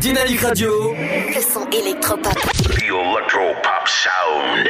Dynamique 0.00 0.40
Radio. 0.40 0.94
Le 0.94 1.40
son 1.42 1.68
électropop. 1.70 2.32
The 2.32 2.84
electropop 2.84 3.88
sound. 3.88 4.68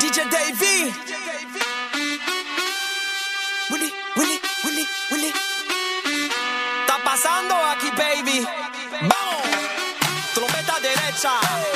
DJ 0.00 0.28
Davy. 0.28 0.92
Willy, 3.70 3.92
Willy, 4.16 4.40
Willy, 4.64 4.86
Willy. 5.12 5.32
Está 6.80 6.98
pasando 7.04 7.54
aquí, 7.54 7.90
baby. 7.96 8.44
Vamos. 9.02 9.42
Trompeta 10.34 10.80
derecha. 10.80 11.75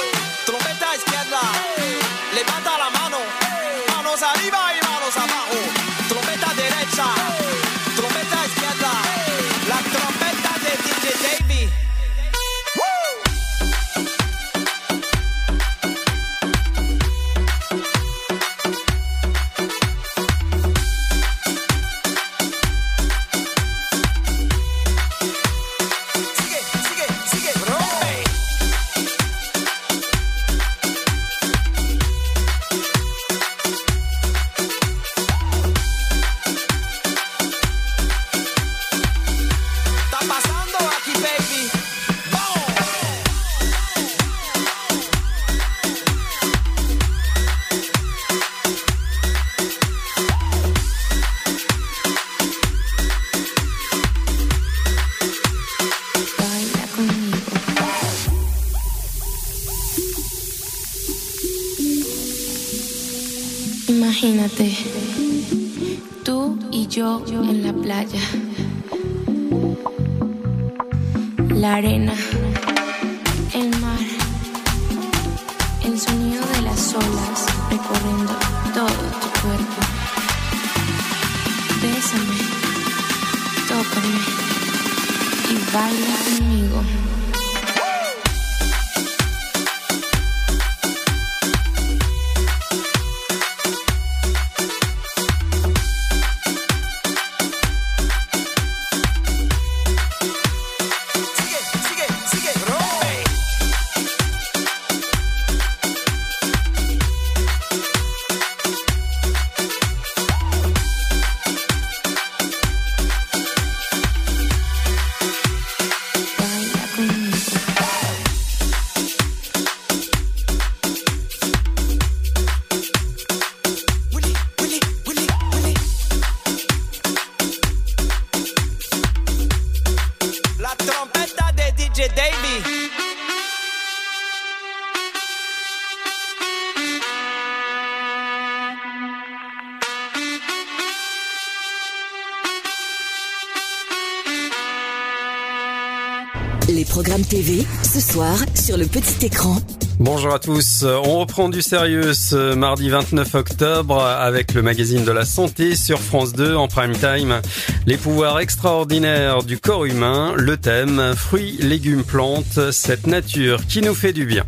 TV, 147.31 147.65
ce 147.85 148.01
soir, 148.01 148.36
sur 148.57 148.77
le 148.77 148.86
petit 148.86 149.24
écran. 149.24 149.59
Bonjour 150.01 150.35
à 150.35 150.40
tous. 150.40 150.85
On 150.85 151.20
reprend 151.20 151.48
du 151.48 151.62
sérieux 151.62 152.12
ce 152.12 152.55
mardi 152.55 152.89
29 152.89 153.36
octobre 153.36 154.02
avec 154.02 154.52
le 154.52 154.62
magazine 154.62 155.05
de 155.05 155.12
la 155.12 155.24
santé 155.24 155.77
sur 155.77 156.01
France 156.01 156.32
2 156.32 156.57
en 156.57 156.66
prime 156.66 156.97
time. 156.97 157.40
Les 157.86 157.97
pouvoirs 157.97 158.40
extraordinaires 158.40 159.44
du 159.44 159.59
corps 159.59 159.85
humain, 159.85 160.35
le 160.36 160.57
thème 160.57 161.15
fruits, 161.15 161.57
légumes, 161.61 162.02
plantes, 162.02 162.73
cette 162.73 163.07
nature 163.07 163.65
qui 163.65 163.81
nous 163.81 163.94
fait 163.94 164.12
du 164.12 164.27
bien. 164.27 164.44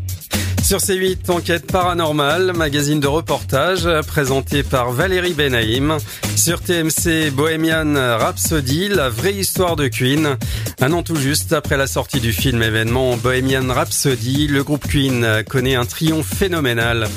Sur 0.62 0.78
C8, 0.78 1.30
enquête 1.30 1.66
paranormale, 1.66 2.52
magazine 2.54 3.00
de 3.00 3.06
reportage 3.06 3.88
présenté 4.06 4.62
par 4.62 4.92
Valérie 4.92 5.34
Benaïm. 5.34 5.98
Sur 6.36 6.60
TMC, 6.60 7.30
Bohemian 7.32 7.94
Rhapsody, 7.94 8.88
la 8.88 9.08
vraie 9.08 9.34
histoire 9.34 9.76
de 9.76 9.88
Queen. 9.88 10.36
Un 10.80 10.92
an 10.92 11.02
tout 11.02 11.16
juste 11.16 11.52
après 11.52 11.76
la 11.76 11.86
sortie 11.86 12.20
du 12.20 12.32
film 12.32 12.62
événement 12.62 13.16
Bohemian 13.16 13.72
Rhapsody, 13.72 14.46
le 14.46 14.64
groupe 14.64 14.86
Queen 14.88 15.42
connaît 15.48 15.74
un 15.74 15.84
triomphe 15.84 16.32
phénoménal 16.32 17.08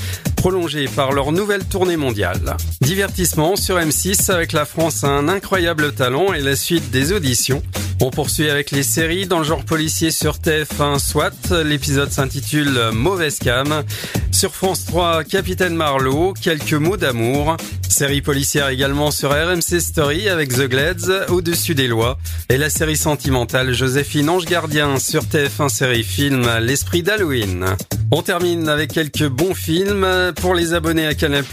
prolongé 0.45 0.87
par 0.87 1.11
leur 1.11 1.31
nouvelle 1.31 1.65
tournée 1.65 1.97
mondiale. 1.97 2.55
Divertissement 2.79 3.55
sur 3.55 3.79
M6 3.79 4.31
avec 4.31 4.53
la 4.53 4.65
France 4.65 5.03
a 5.03 5.07
un 5.07 5.27
incroyable 5.27 5.91
talent 5.91 6.33
et 6.33 6.39
la 6.39 6.55
suite 6.55 6.91
des 6.91 7.13
auditions. 7.13 7.63
On 7.99 8.11
poursuit 8.11 8.51
avec 8.51 8.69
les 8.69 8.83
séries 8.83 9.25
dans 9.25 9.39
le 9.39 9.43
genre 9.43 9.65
policier 9.65 10.11
sur 10.11 10.35
TF1 10.35 10.99
SWAT. 10.99 11.63
L'épisode 11.63 12.11
s'intitule 12.11 12.91
Mauvaise 12.93 13.39
cam. 13.39 13.83
Sur 14.31 14.53
France 14.53 14.85
3, 14.85 15.23
Capitaine 15.23 15.73
Marlowe, 15.75 16.33
quelques 16.39 16.73
mots 16.73 16.97
d'amour. 16.97 17.57
Série 17.89 18.21
policière 18.21 18.67
également 18.67 19.09
sur 19.09 19.31
RMC 19.31 19.79
Story 19.79 20.29
avec 20.29 20.49
The 20.49 20.67
Glades, 20.67 21.25
Au-dessus 21.29 21.73
des 21.73 21.87
lois. 21.87 22.19
Et 22.49 22.57
la 22.57 22.69
série 22.69 22.97
sentimentale 22.97 23.73
Joséphine 23.73 24.29
Ange 24.29 24.45
Gardien 24.45 24.99
sur 24.99 25.23
TF1 25.23 25.69
série 25.69 26.03
film 26.03 26.45
L'esprit 26.59 27.01
d'Halloween. 27.01 27.65
On 28.11 28.21
termine 28.21 28.69
avec 28.69 28.91
quelques 28.91 29.27
bons 29.27 29.55
films. 29.55 30.05
Pour 30.41 30.53
les 30.53 30.73
abonnés 30.73 31.07
à 31.07 31.13
Canal+, 31.13 31.43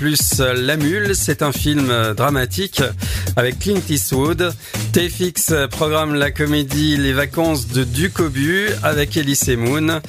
La 0.56 0.76
Mule, 0.76 1.14
c'est 1.14 1.42
un 1.42 1.52
film 1.52 1.92
dramatique 2.16 2.82
avec 3.36 3.58
Clint 3.58 3.80
Eastwood. 3.88 4.52
TFX 4.92 5.52
programme 5.70 6.14
la 6.14 6.30
comédie 6.30 6.96
Les 6.96 7.12
vacances 7.12 7.68
de 7.68 7.84
Ducobu 7.84 8.68
avec 8.82 9.16
Elise 9.16 9.48
Moon. 9.56 10.00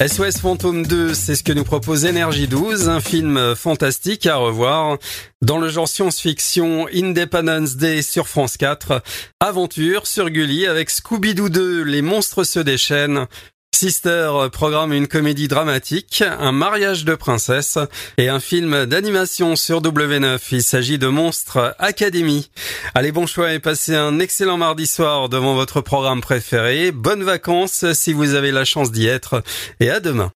SOS 0.00 0.38
Fantôme 0.38 0.86
2, 0.86 1.12
c'est 1.14 1.34
ce 1.34 1.42
que 1.42 1.52
nous 1.52 1.64
propose 1.64 2.04
Énergie 2.04 2.46
12, 2.46 2.88
un 2.88 3.00
film 3.00 3.54
fantastique 3.56 4.26
à 4.26 4.36
revoir. 4.36 4.98
Dans 5.42 5.58
le 5.58 5.68
genre 5.68 5.88
science-fiction, 5.88 6.86
Independence 6.94 7.76
Day 7.76 8.02
sur 8.02 8.28
France 8.28 8.56
4. 8.56 9.02
Aventure 9.40 10.06
sur 10.06 10.30
Gulli 10.30 10.66
avec 10.66 10.90
Scooby-Doo 10.90 11.48
2, 11.48 11.82
Les 11.82 12.02
monstres 12.02 12.44
se 12.44 12.60
déchaînent. 12.60 13.26
Sister 13.74 14.30
programme 14.50 14.92
une 14.92 15.06
comédie 15.06 15.46
dramatique, 15.46 16.24
un 16.26 16.52
mariage 16.52 17.04
de 17.04 17.14
princesse 17.14 17.78
et 18.16 18.28
un 18.28 18.40
film 18.40 18.86
d'animation 18.86 19.54
sur 19.56 19.80
W9. 19.80 20.38
Il 20.50 20.62
s'agit 20.62 20.98
de 20.98 21.06
Monstres 21.06 21.76
Academy. 21.78 22.50
Allez, 22.94 23.12
bon 23.12 23.26
choix 23.26 23.52
et 23.52 23.60
passez 23.60 23.94
un 23.94 24.18
excellent 24.18 24.56
mardi 24.56 24.86
soir 24.86 25.28
devant 25.28 25.54
votre 25.54 25.80
programme 25.80 26.20
préféré. 26.20 26.90
Bonnes 26.90 27.22
vacances 27.22 27.84
si 27.92 28.12
vous 28.12 28.34
avez 28.34 28.50
la 28.50 28.64
chance 28.64 28.90
d'y 28.90 29.06
être 29.06 29.42
et 29.78 29.90
à 29.90 30.00
demain. 30.00 30.32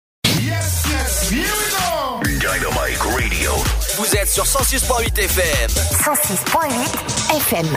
Dynamite 2.25 2.99
Radio. 2.99 3.51
Vous 3.97 4.15
êtes 4.15 4.29
sur 4.29 4.43
106.8 4.43 5.17
FM. 5.17 5.69
106.8 5.69 7.37
FM. 7.37 7.67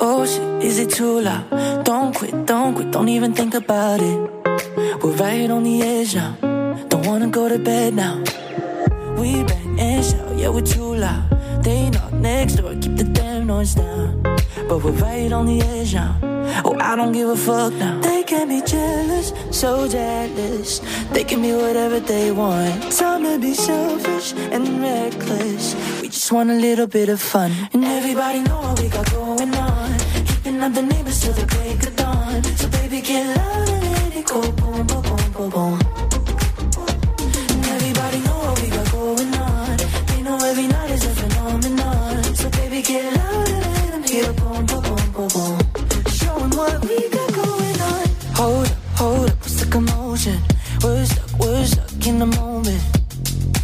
Oh 0.00 0.26
shit, 0.26 0.64
is 0.64 0.78
it 0.78 0.90
too 0.90 1.20
loud? 1.20 1.84
Don't 1.84 2.14
quit, 2.14 2.46
don't 2.46 2.74
quit, 2.74 2.90
don't 2.90 3.08
even 3.08 3.32
think 3.32 3.54
about 3.54 4.00
it. 4.00 4.18
We're 5.02 5.12
right 5.16 5.50
on 5.50 5.64
the 5.64 5.82
edge 5.82 6.14
now. 6.14 6.36
Don't 6.88 7.06
wanna 7.06 7.28
go 7.28 7.48
to 7.48 7.58
bed 7.58 7.94
now. 7.94 8.18
We 9.18 9.44
bang 9.44 9.80
and 9.80 10.04
shout. 10.04 10.36
Yeah, 10.36 10.48
we're 10.50 10.60
too 10.62 10.94
loud. 10.94 11.30
They 11.62 11.90
knock 11.90 12.12
next 12.12 12.56
door, 12.56 12.74
keep 12.74 12.96
the 12.96 13.04
damn 13.04 13.46
noise 13.46 13.74
down. 13.74 14.22
But 14.68 14.82
we're 14.82 14.90
right 14.92 15.30
on 15.32 15.46
the 15.46 15.60
edge 15.60 15.94
now. 15.94 16.18
Oh, 16.64 16.76
I 16.80 16.96
don't 16.96 17.12
give 17.12 17.28
a 17.28 17.36
fuck 17.36 17.72
now. 17.74 18.00
They 18.00 18.24
can 18.24 18.48
be 18.48 18.62
jealous, 18.66 19.32
so 19.50 19.86
jealous. 19.86 20.80
They 21.12 21.22
can 21.22 21.40
be 21.40 21.52
whatever 21.52 22.00
they 22.00 22.32
want. 22.32 22.90
Time 22.90 23.22
to 23.22 23.38
be 23.38 23.54
selfish 23.54 24.32
and 24.32 24.80
reckless. 24.80 25.74
We 26.02 26.08
just 26.08 26.32
want 26.32 26.50
a 26.50 26.54
little 26.54 26.88
bit 26.88 27.08
of 27.08 27.20
fun. 27.20 27.52
And 27.72 27.84
everybody 27.84 28.40
know 28.40 28.60
what 28.60 28.80
we 28.80 28.88
got 28.88 29.08
going 29.12 29.54
on. 29.54 29.98
Keeping 30.26 30.60
up 30.60 30.74
the 30.74 30.82
neighbors 30.82 31.20
till 31.20 31.32
the 31.34 31.46
break 31.46 31.86
of 31.86 31.94
dawn. 31.94 32.42
So 32.42 32.68
baby, 32.68 33.00
get 33.02 33.36
loud 33.36 33.68
and 33.68 33.92
let 33.92 34.16
it 34.16 34.26
go. 34.26 34.40
Boom, 34.40 34.86
boom, 34.86 35.02
boom, 35.02 35.32
boom, 35.32 35.50
boom. 35.50 36.05
We're 50.86 51.04
stuck, 51.04 51.38
we're 51.40 51.66
stuck 51.66 52.06
in 52.06 52.20
the 52.20 52.26
moment. 52.26 52.80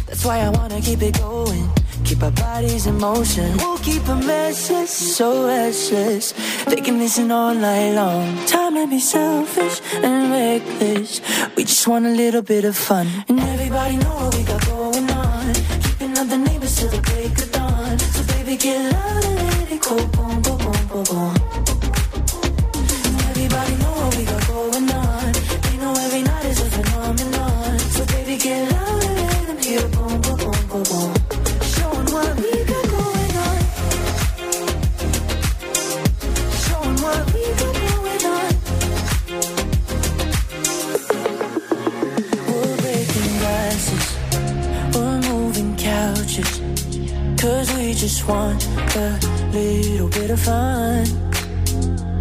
That's 0.07 0.25
why 0.25 0.39
I 0.39 0.49
wanna 0.49 0.81
keep 0.81 1.01
it 1.01 1.17
going. 1.17 1.69
Keep 2.03 2.21
our 2.21 2.31
bodies 2.31 2.85
in 2.85 2.97
motion. 2.97 3.55
We'll 3.59 3.77
keep 3.77 4.03
them 4.03 4.27
restless, 4.27 4.91
so 5.15 5.47
restless. 5.47 6.33
They 6.65 6.81
can 6.81 6.99
listen 6.99 7.31
all 7.31 7.55
night 7.55 7.93
long. 7.93 8.45
Time 8.45 8.75
to 8.75 8.87
be 8.87 8.99
selfish 8.99 9.79
and 10.03 10.31
reckless. 10.31 11.21
We 11.55 11.63
just 11.63 11.87
want 11.87 12.05
a 12.05 12.13
little 12.23 12.41
bit 12.41 12.65
of 12.65 12.75
fun. 12.75 13.07
And 13.29 13.39
everybody 13.39 13.95
know 13.95 14.15
what 14.15 14.35
we 14.35 14.43
got 14.43 14.65
going 14.67 15.09
on. 15.09 15.53
Keeping 15.83 16.17
up 16.17 16.27
the 16.27 16.37
neighbors 16.37 16.75
till 16.77 16.89
the 16.89 17.01
break 17.07 17.31
of 17.41 17.52
a 48.29 49.19
little 49.51 50.07
bit 50.07 50.29
of 50.31 50.39
fun. 50.39 51.05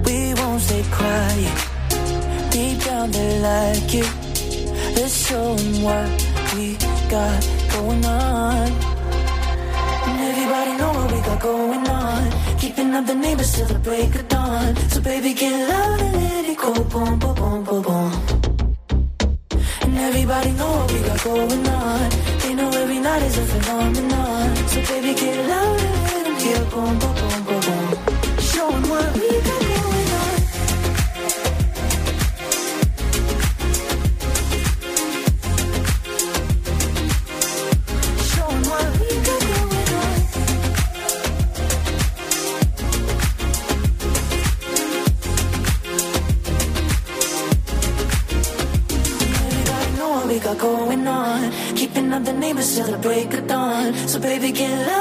We 0.05 0.35
won't 0.35 0.61
stay 0.61 0.83
quiet. 0.91 1.59
Deep 2.51 2.83
down 2.85 3.11
they 3.11 3.39
like 3.41 3.95
it. 3.95 4.11
Let's 4.97 5.27
show 5.27 5.55
'em 5.55 5.83
what 5.83 6.09
we 6.55 6.77
got 7.09 7.41
going 7.73 8.05
on. 8.05 8.69
And 10.07 10.21
everybody 10.31 10.73
know 10.77 10.93
what 10.93 11.13
we 11.13 11.21
got 11.21 11.41
going 11.41 11.87
on. 11.89 12.23
Keeping 12.59 12.95
up 12.95 13.07
the 13.07 13.15
neighbors 13.15 13.53
till 13.53 13.67
the 13.67 13.79
break 13.79 14.15
of 14.15 14.29
dawn. 14.29 14.75
So 14.91 15.01
baby, 15.01 15.35
get 15.35 15.55
loud 15.69 16.01
and 16.01 16.17
let 16.17 16.45
it 16.53 16.59
go. 16.59 16.73
Boom, 16.93 17.19
boom, 17.19 17.35
boom, 17.35 17.65
boom, 17.65 17.83
boom. 17.83 18.13
And 19.83 19.99
everybody 19.99 20.51
know 20.53 20.71
what 20.79 20.93
we 20.93 20.99
got 21.09 21.23
going 21.23 21.67
on. 21.69 22.11
They 22.43 22.55
know 22.55 22.71
every 22.83 22.99
night 22.99 23.23
is 23.23 23.37
a 23.39 23.45
phenomenon. 23.53 24.57
So 24.73 24.79
baby, 24.91 25.15
get 25.15 25.49
loud 25.49 25.92
Showing 26.43 26.59
what 28.91 29.15
we 29.15 29.29
got 29.47 29.61
going 29.63 30.11
on. 30.19 30.31
What 38.69 38.89
we 38.99 39.09
got 39.23 39.41
going 39.47 39.89
on. 39.95 40.19
Everybody 49.47 49.91
know 49.97 50.11
what 50.11 50.27
we 50.27 50.37
got 50.41 50.59
going 50.59 51.07
on. 51.07 51.53
Keeping 51.77 52.13
up 52.13 52.25
the 52.25 52.33
neighbors 52.33 52.75
till 52.75 52.91
the 52.91 52.99
break 52.99 53.33
of 53.35 53.47
dawn. 53.47 53.95
So 54.09 54.19
baby, 54.19 54.51
get 54.51 54.87
loud 54.87 54.92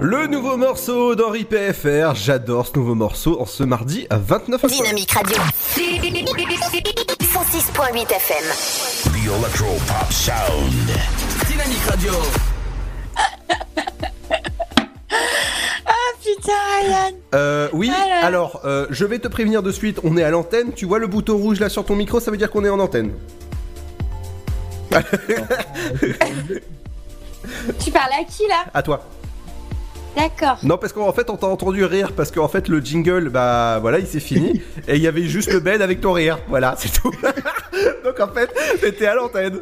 Le 0.00 0.26
nouveau 0.28 0.56
morceau 0.56 1.16
d'Henri 1.16 1.42
PFR, 1.44 2.14
j'adore 2.14 2.68
ce 2.68 2.78
nouveau 2.78 2.94
morceau 2.94 3.40
en 3.40 3.46
ce 3.46 3.64
mardi 3.64 4.06
à 4.08 4.18
29 4.18 4.62
octobre. 4.62 4.82
Dynamique 4.84 5.10
Radio. 5.10 5.36
106.8 5.74 8.12
FM. 8.12 8.44
The 9.02 9.26
Electro 9.26 9.66
Pop 9.88 10.12
Sound. 10.12 10.88
Dynamique 11.50 11.82
Radio. 11.88 12.12
Ah 15.88 15.92
putain, 16.22 16.52
Ryan. 16.82 17.12
Euh, 17.34 17.68
oui, 17.72 17.88
Voilà. 17.88 18.24
alors 18.24 18.60
euh, 18.64 18.86
je 18.90 19.04
vais 19.04 19.18
te 19.18 19.26
prévenir 19.28 19.60
de 19.62 19.70
suite, 19.72 19.98
on 20.04 20.16
est 20.16 20.22
à 20.22 20.30
l'antenne, 20.30 20.72
tu 20.72 20.86
vois 20.86 20.98
le 21.00 21.06
bouton 21.08 21.36
rouge 21.36 21.58
là 21.60 21.68
sur 21.68 21.84
ton 21.84 21.96
micro, 21.96 22.20
ça 22.20 22.30
veut 22.30 22.36
dire 22.36 22.50
qu'on 22.50 22.64
est 22.64 22.68
en 22.68 22.78
antenne. 22.80 23.12
Tu 27.78 27.90
parles 27.90 28.12
à 28.20 28.24
qui 28.24 28.46
là 28.48 28.64
à 28.72 28.82
toi. 28.82 29.04
D'accord. 30.16 30.58
Non, 30.62 30.78
parce 30.78 30.94
qu'en 30.94 31.12
fait 31.12 31.28
on 31.28 31.36
t'a 31.36 31.46
entendu 31.46 31.84
rire, 31.84 32.12
parce 32.16 32.30
qu'en 32.30 32.48
fait 32.48 32.68
le 32.68 32.80
jingle, 32.80 33.28
bah 33.28 33.78
voilà, 33.80 33.98
il 33.98 34.06
s'est 34.06 34.20
fini, 34.20 34.62
et 34.88 34.96
il 34.96 35.02
y 35.02 35.06
avait 35.06 35.26
juste 35.26 35.52
le 35.52 35.60
bed 35.60 35.82
avec 35.82 36.00
ton 36.00 36.12
rire, 36.12 36.38
voilà, 36.48 36.74
c'est 36.78 36.92
tout. 36.92 37.12
Donc 38.04 38.18
en 38.20 38.28
fait, 38.28 38.50
t'étais 38.80 39.06
à 39.06 39.14
l'antenne. 39.14 39.60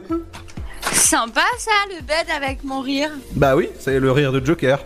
Sympa 0.92 1.42
ça, 1.58 1.72
le 1.88 2.02
bed 2.02 2.26
avec 2.34 2.62
mon 2.62 2.80
rire. 2.80 3.10
Bah 3.32 3.56
oui, 3.56 3.68
c'est 3.80 3.98
le 3.98 4.12
rire 4.12 4.30
de 4.30 4.44
Joker. 4.44 4.78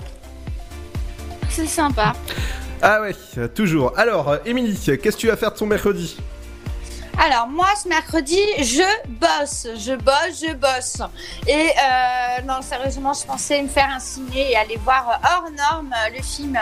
C'est 1.50 1.66
sympa. 1.66 2.14
Ah 2.80 3.02
ouais, 3.02 3.14
toujours. 3.48 3.92
Alors, 3.98 4.36
Émilie, 4.46 4.78
qu'est-ce 4.78 5.16
que 5.16 5.20
tu 5.20 5.26
vas 5.26 5.36
faire 5.36 5.52
de 5.52 5.58
ton 5.58 5.66
mercredi? 5.66 6.16
Alors 7.20 7.48
moi 7.48 7.66
ce 7.82 7.88
mercredi 7.88 8.38
je 8.60 8.82
bosse, 9.08 9.66
je 9.76 9.94
bosse, 9.96 10.40
je 10.46 10.54
bosse. 10.54 11.02
Et 11.48 11.52
euh, 11.52 12.42
non 12.46 12.62
sérieusement 12.62 13.12
je 13.12 13.26
pensais 13.26 13.60
me 13.62 13.68
faire 13.68 13.88
un 13.94 13.98
ciné 13.98 14.52
et 14.52 14.56
aller 14.56 14.78
voir 14.84 15.20
hors 15.24 15.50
norme 15.50 15.92
le 16.16 16.22
film 16.22 16.56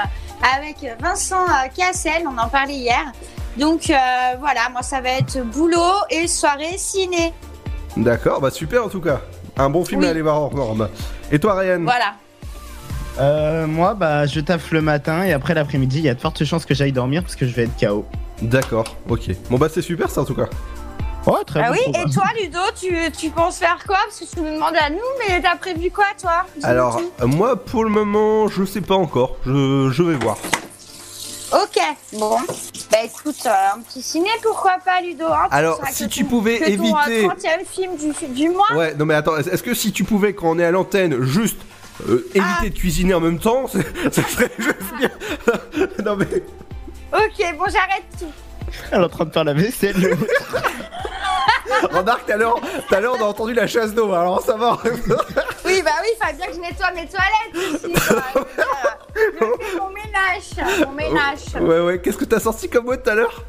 avec 0.57 0.78
Vincent 1.01 1.45
euh, 1.45 1.69
Cassel, 1.77 2.24
on 2.27 2.39
en 2.39 2.49
parlait 2.49 2.74
hier. 2.74 3.12
Donc 3.59 3.91
euh, 3.91 3.95
voilà, 4.39 4.69
moi 4.73 4.83
ça 4.83 5.01
va 5.01 5.11
être 5.11 5.39
boulot 5.43 5.78
et 6.11 6.27
soirée 6.27 6.78
ciné. 6.78 7.35
D'accord, 7.97 8.41
bah 8.41 8.51
super 8.51 8.85
en 8.85 8.89
tout 8.89 9.01
cas. 9.01 9.20
Un 9.59 9.70
bon 9.70 9.85
film 9.85 10.01
Oui. 10.01 10.07
à 10.07 10.11
aller 10.11 10.23
voir 10.23 10.41
hors 10.41 10.55
norme. 10.55 10.89
Et 11.33 11.39
toi, 11.39 11.55
Ryan? 11.55 11.81
Voilà. 11.83 12.15
Euh, 13.19 13.66
moi, 13.66 13.95
bah, 13.95 14.27
je 14.27 14.39
taffe 14.41 14.70
le 14.70 14.83
matin 14.83 15.24
et 15.24 15.33
après 15.33 15.55
l'après-midi, 15.55 15.99
il 16.01 16.05
y 16.05 16.09
a 16.11 16.15
de 16.15 16.20
fortes 16.20 16.45
chances 16.45 16.66
que 16.66 16.74
j'aille 16.74 16.93
dormir 16.93 17.23
parce 17.23 17.37
que 17.37 17.47
je 17.47 17.55
vais 17.55 17.62
être 17.65 17.81
KO. 17.81 18.05
D'accord, 18.43 18.97
ok. 19.09 19.31
Bon 19.51 19.59
bah 19.59 19.69
c'est 19.73 19.83
super 19.83 20.11
ça 20.11 20.23
en 20.23 20.25
tout 20.25 20.35
cas. 20.35 20.47
Ouais, 21.27 21.43
très 21.45 21.61
Ah 21.61 21.71
bon 21.71 21.73
oui, 21.73 21.83
programme. 21.93 22.09
et 22.09 22.13
toi 22.13 22.25
Ludo, 22.41 22.59
tu, 22.81 22.95
tu 23.19 23.31
penses 23.31 23.59
faire 23.59 23.83
quoi? 23.87 23.97
Parce 24.05 24.21
que 24.21 24.25
tu 24.33 24.41
nous 24.41 24.55
demandes 24.55 24.77
à 24.81 24.91
nous, 24.91 24.99
mais 25.29 25.41
t'as 25.43 25.57
prévu 25.57 25.91
quoi 25.91 26.05
toi? 26.21 26.45
Alors, 26.63 27.01
euh, 27.21 27.27
moi 27.27 27.57
pour 27.57 27.83
le 27.83 27.91
moment, 27.91 28.47
je 28.49 28.65
sais 28.65 28.81
pas 28.81 28.95
encore. 28.95 29.37
Je, 29.45 29.91
je 29.91 30.03
vais 30.05 30.15
voir. 30.15 30.37
Ok, 31.53 31.81
bon. 32.13 32.37
Bah 32.93 32.99
écoute, 33.05 33.37
euh, 33.47 33.51
un 33.77 33.81
petit 33.81 34.03
ciné, 34.03 34.29
pourquoi 34.43 34.77
pas 34.85 35.01
Ludo 35.01 35.25
hein, 35.27 35.49
Alors, 35.51 35.81
si 35.91 36.05
que 36.05 36.13
tu 36.13 36.23
ton- 36.25 36.29
pouvais 36.31 36.59
que 36.59 36.65
ton, 36.65 36.71
éviter- 36.85 37.25
euh, 37.25 37.29
30e 37.29 37.65
film 37.69 37.97
du, 37.97 38.27
du 38.35 38.49
mois 38.51 38.73
Ouais, 38.77 38.95
non 38.95 39.05
mais 39.07 39.15
attends, 39.15 39.37
est-ce 39.37 39.63
que 39.63 39.75
si 39.75 39.91
tu 39.93 40.05
pouvais 40.05 40.35
quand 40.35 40.51
on 40.51 40.59
est 40.59 40.65
à 40.65 40.71
l'antenne 40.71 41.23
juste 41.23 41.59
euh, 42.09 42.29
éviter 42.35 42.41
Ah. 42.61 42.65
de 42.65 42.69
cuisiner 42.75 43.15
en 43.15 43.21
même 43.21 43.39
temps, 43.39 43.67
c'est- 43.73 44.13
ça 44.13 44.23
serait 44.29 44.51
juste 44.59 44.77
bien. 44.99 45.11
non 46.05 46.17
mais 46.17 46.27
Ok, 47.17 47.57
bon 47.59 47.65
j'arrête 47.71 48.05
tout. 48.19 48.33
Elle 48.93 49.01
est 49.01 49.05
en 49.05 49.09
train 49.09 49.25
de 49.25 49.33
faire 49.33 49.45
la 49.45 49.55
vaisselle. 49.55 49.97
remarque 51.93 52.27
tout 52.27 52.33
à 52.33 53.01
l'heure, 53.01 53.17
on 53.19 53.23
a 53.23 53.27
entendu 53.27 53.55
la 53.55 53.67
chasse 53.67 53.95
d'eau, 53.95 54.13
alors 54.13 54.41
ça 54.43 54.57
va. 54.57 54.79
Oui, 55.65 55.83
bah 55.83 55.91
oui, 56.03 56.09
il 56.13 56.17
fallait 56.21 56.37
bien 56.37 56.47
que 56.47 56.55
je 56.55 56.61
nettoie 56.61 56.91
mes 56.93 57.07
toilettes 57.07 57.75
ici. 57.75 57.93
quoi. 57.93 58.43
Donc, 59.41 59.61
je 59.61 59.67
fais 59.67 59.77
mon 59.79 59.91
ménage, 59.91 60.87
mon 60.87 60.93
ménage. 60.93 61.41
ouais 61.61 61.81
ouais, 61.81 62.01
qu'est-ce 62.01 62.19
que 62.19 62.25
t'as 62.25 62.41
sorti 62.41 62.69
comme 62.69 62.85
mot 62.87 62.97
tout 62.97 63.11
à 63.11 63.15
l'heure? 63.15 63.43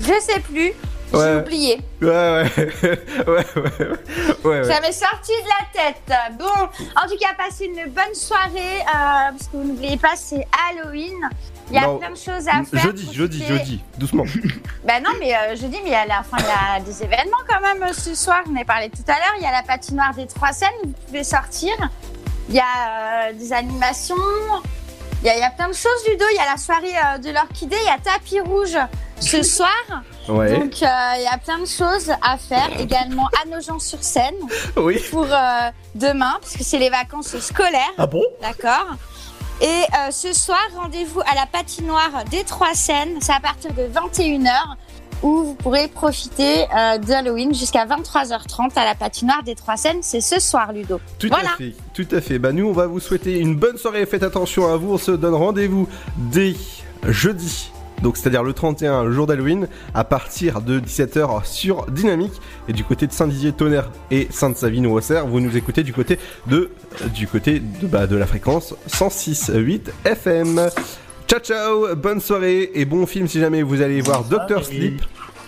Je 0.00 0.12
sais 0.20 0.40
plus. 0.40 0.72
J'ai 1.12 1.36
oublié. 1.36 1.80
Ouais, 2.02 2.08
ouais. 2.08 2.50
ouais, 2.56 2.98
ouais. 3.28 3.44
ouais, 4.44 4.60
ouais. 4.60 4.64
Ça 4.64 4.80
m'est 4.80 4.92
sorti 4.92 5.30
de 5.32 5.48
la 5.48 5.82
tête. 5.82 6.36
Bon, 6.38 6.44
en 6.46 7.08
tout 7.08 7.16
cas, 7.20 7.34
passez 7.38 7.66
une 7.66 7.88
bonne 7.90 8.14
soirée. 8.14 8.80
euh, 8.80 9.30
parce 9.30 9.44
que 9.44 9.56
vous 9.56 9.64
n'oubliez 9.64 9.96
pas, 9.96 10.16
c'est 10.16 10.44
Halloween. 10.70 11.28
Il 11.70 11.76
y 11.76 11.78
a 11.78 11.86
Non. 11.86 11.98
plein 11.98 12.10
de 12.10 12.16
choses 12.16 12.46
à 12.48 12.62
faire. 12.62 12.80
Jeudi, 12.82 13.12
jeudi, 13.12 13.38
profitez. 13.38 13.58
jeudi. 13.58 13.84
Doucement. 13.98 14.24
Bah 14.86 15.00
non, 15.00 15.10
mais 15.18 15.34
euh, 15.34 15.56
je 15.56 15.66
dis, 15.66 15.78
mais 15.82 15.94
à 15.94 16.04
la 16.06 16.22
fin, 16.22 16.36
il 16.38 16.44
y 16.44 16.76
a 16.76 16.80
des 16.80 17.02
événements 17.02 17.38
quand 17.48 17.60
même 17.62 17.82
euh, 17.82 17.92
ce 17.94 18.14
soir. 18.14 18.42
On 18.46 18.52
en 18.56 18.60
a 18.60 18.64
parlé 18.66 18.90
tout 18.90 19.02
à 19.08 19.12
l'heure. 19.12 19.34
Il 19.38 19.42
y 19.42 19.46
a 19.46 19.50
la 19.52 19.62
patinoire 19.62 20.14
des 20.14 20.26
Trois 20.26 20.52
Seines 20.52 20.68
où 20.84 20.88
vous 20.88 20.94
pouvez 21.06 21.24
sortir. 21.24 21.72
Il 22.50 22.54
y 22.54 22.60
a 22.60 22.64
euh, 23.28 23.32
des 23.32 23.52
animations. 23.54 24.14
Il 25.22 25.26
y, 25.28 25.30
a, 25.30 25.36
il 25.36 25.40
y 25.40 25.42
a 25.42 25.48
plein 25.50 25.68
de 25.68 25.72
choses, 25.72 26.06
Ludo. 26.06 26.24
Il 26.32 26.36
y 26.36 26.38
a 26.38 26.50
la 26.50 26.58
soirée 26.58 26.92
euh, 26.92 27.18
de 27.18 27.30
l'orchidée. 27.30 27.76
Il 27.80 27.86
y 27.86 27.88
a 27.88 27.96
tapis 27.98 28.40
rouge 28.40 28.76
ce 29.20 29.42
soir. 29.56 29.70
Ouais. 30.28 30.52
Donc, 30.58 30.74
euh, 30.82 31.12
il 31.16 31.22
y 31.22 31.26
a 31.34 31.38
plein 31.38 31.58
de 31.60 31.66
choses 31.66 32.10
à 32.20 32.36
faire. 32.36 32.78
Également 32.78 33.28
à 33.42 33.48
Nogent-sur-Seine 33.48 34.34
Oui. 34.76 35.02
pour 35.10 35.24
euh, 35.24 35.70
demain, 35.94 36.36
parce 36.42 36.54
que 36.58 36.62
c'est 36.64 36.78
les 36.78 36.90
vacances 36.90 37.38
scolaires. 37.38 37.80
Ah 37.96 38.06
bon? 38.06 38.22
D'accord. 38.42 38.86
Et 39.60 39.66
euh, 39.66 40.10
ce 40.10 40.32
soir, 40.32 40.58
rendez-vous 40.76 41.20
à 41.20 41.34
la 41.34 41.46
patinoire 41.46 42.24
des 42.30 42.44
Trois 42.44 42.74
Seines. 42.74 43.18
C'est 43.20 43.32
à 43.32 43.40
partir 43.40 43.72
de 43.72 43.82
21h 43.82 44.50
où 45.22 45.44
vous 45.44 45.54
pourrez 45.54 45.88
profiter 45.88 46.64
euh, 46.76 46.98
d'Halloween 46.98 47.54
jusqu'à 47.54 47.86
23h30 47.86 48.76
à 48.76 48.84
la 48.84 48.94
patinoire 48.94 49.42
des 49.42 49.54
Trois 49.54 49.76
Seines. 49.76 50.02
C'est 50.02 50.20
ce 50.20 50.40
soir, 50.40 50.72
Ludo. 50.72 51.00
Tout 51.18 51.28
voilà. 51.28 51.52
à 51.52 51.56
fait, 51.56 51.74
tout 51.94 52.08
à 52.10 52.20
fait. 52.20 52.38
Bah 52.38 52.52
nous, 52.52 52.66
on 52.66 52.72
va 52.72 52.86
vous 52.86 53.00
souhaiter 53.00 53.38
une 53.38 53.54
bonne 53.54 53.78
soirée. 53.78 54.04
Faites 54.06 54.24
attention 54.24 54.66
à 54.72 54.76
vous. 54.76 54.94
On 54.94 54.98
se 54.98 55.12
donne 55.12 55.34
rendez-vous 55.34 55.88
dès 56.16 56.54
jeudi. 57.08 57.70
Donc 58.02 58.16
c'est-à-dire 58.16 58.42
le 58.42 58.52
31, 58.52 59.04
le 59.04 59.12
jour 59.12 59.26
d'Halloween, 59.26 59.68
à 59.94 60.04
partir 60.04 60.60
de 60.60 60.80
17h 60.80 61.44
sur 61.44 61.86
Dynamique. 61.86 62.32
Et 62.68 62.72
du 62.72 62.84
côté 62.84 63.06
de 63.06 63.12
Saint-Dizier, 63.12 63.52
Tonnerre 63.52 63.90
et 64.10 64.28
Sainte-Savine 64.30 64.86
Auxerre, 64.86 65.26
vous 65.26 65.40
nous 65.40 65.56
écoutez 65.56 65.82
du 65.82 65.92
côté 65.92 66.18
de 66.46 66.70
du 67.14 67.26
côté 67.26 67.60
de, 67.60 67.86
bah, 67.86 68.06
de 68.06 68.16
la 68.16 68.26
fréquence 68.26 68.74
106.8 68.88 69.90
FM. 70.04 70.68
Ciao 71.26 71.40
ciao, 71.40 71.94
bonne 71.96 72.20
soirée 72.20 72.70
et 72.74 72.84
bon 72.84 73.06
film 73.06 73.26
si 73.26 73.40
jamais 73.40 73.62
vous 73.62 73.80
allez 73.80 74.00
voir 74.00 74.24
Doctor 74.24 74.64
Sleep. 74.64 75.02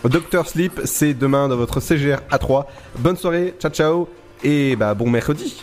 Doctor 0.05 0.47
Sleep, 0.47 0.81
c'est 0.85 1.15
demain 1.15 1.49
dans 1.49 1.57
votre 1.57 1.81
CGR 1.81 2.19
A3. 2.31 2.65
Bonne 2.99 3.17
soirée, 3.17 3.55
ciao 3.61 3.71
ciao 3.71 4.09
et 4.43 4.77
bah 4.77 4.95
bon 4.95 5.11
mercredi. 5.11 5.63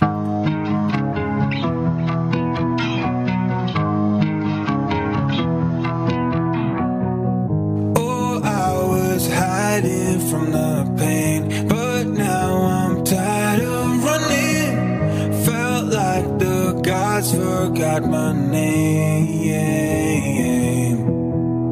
Hiding 9.74 10.20
from 10.30 10.52
the 10.52 10.96
pain, 11.00 11.68
but 11.68 12.06
now 12.06 12.50
I'm 12.80 13.04
tired 13.04 13.62
of 13.62 14.04
running. 14.04 15.44
Felt 15.46 15.86
like 15.86 16.28
the 16.38 16.80
gods 16.84 17.32
forgot 17.32 18.04
my 18.04 18.34
name. 18.34 19.40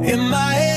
In 0.03 0.19
my 0.30 0.70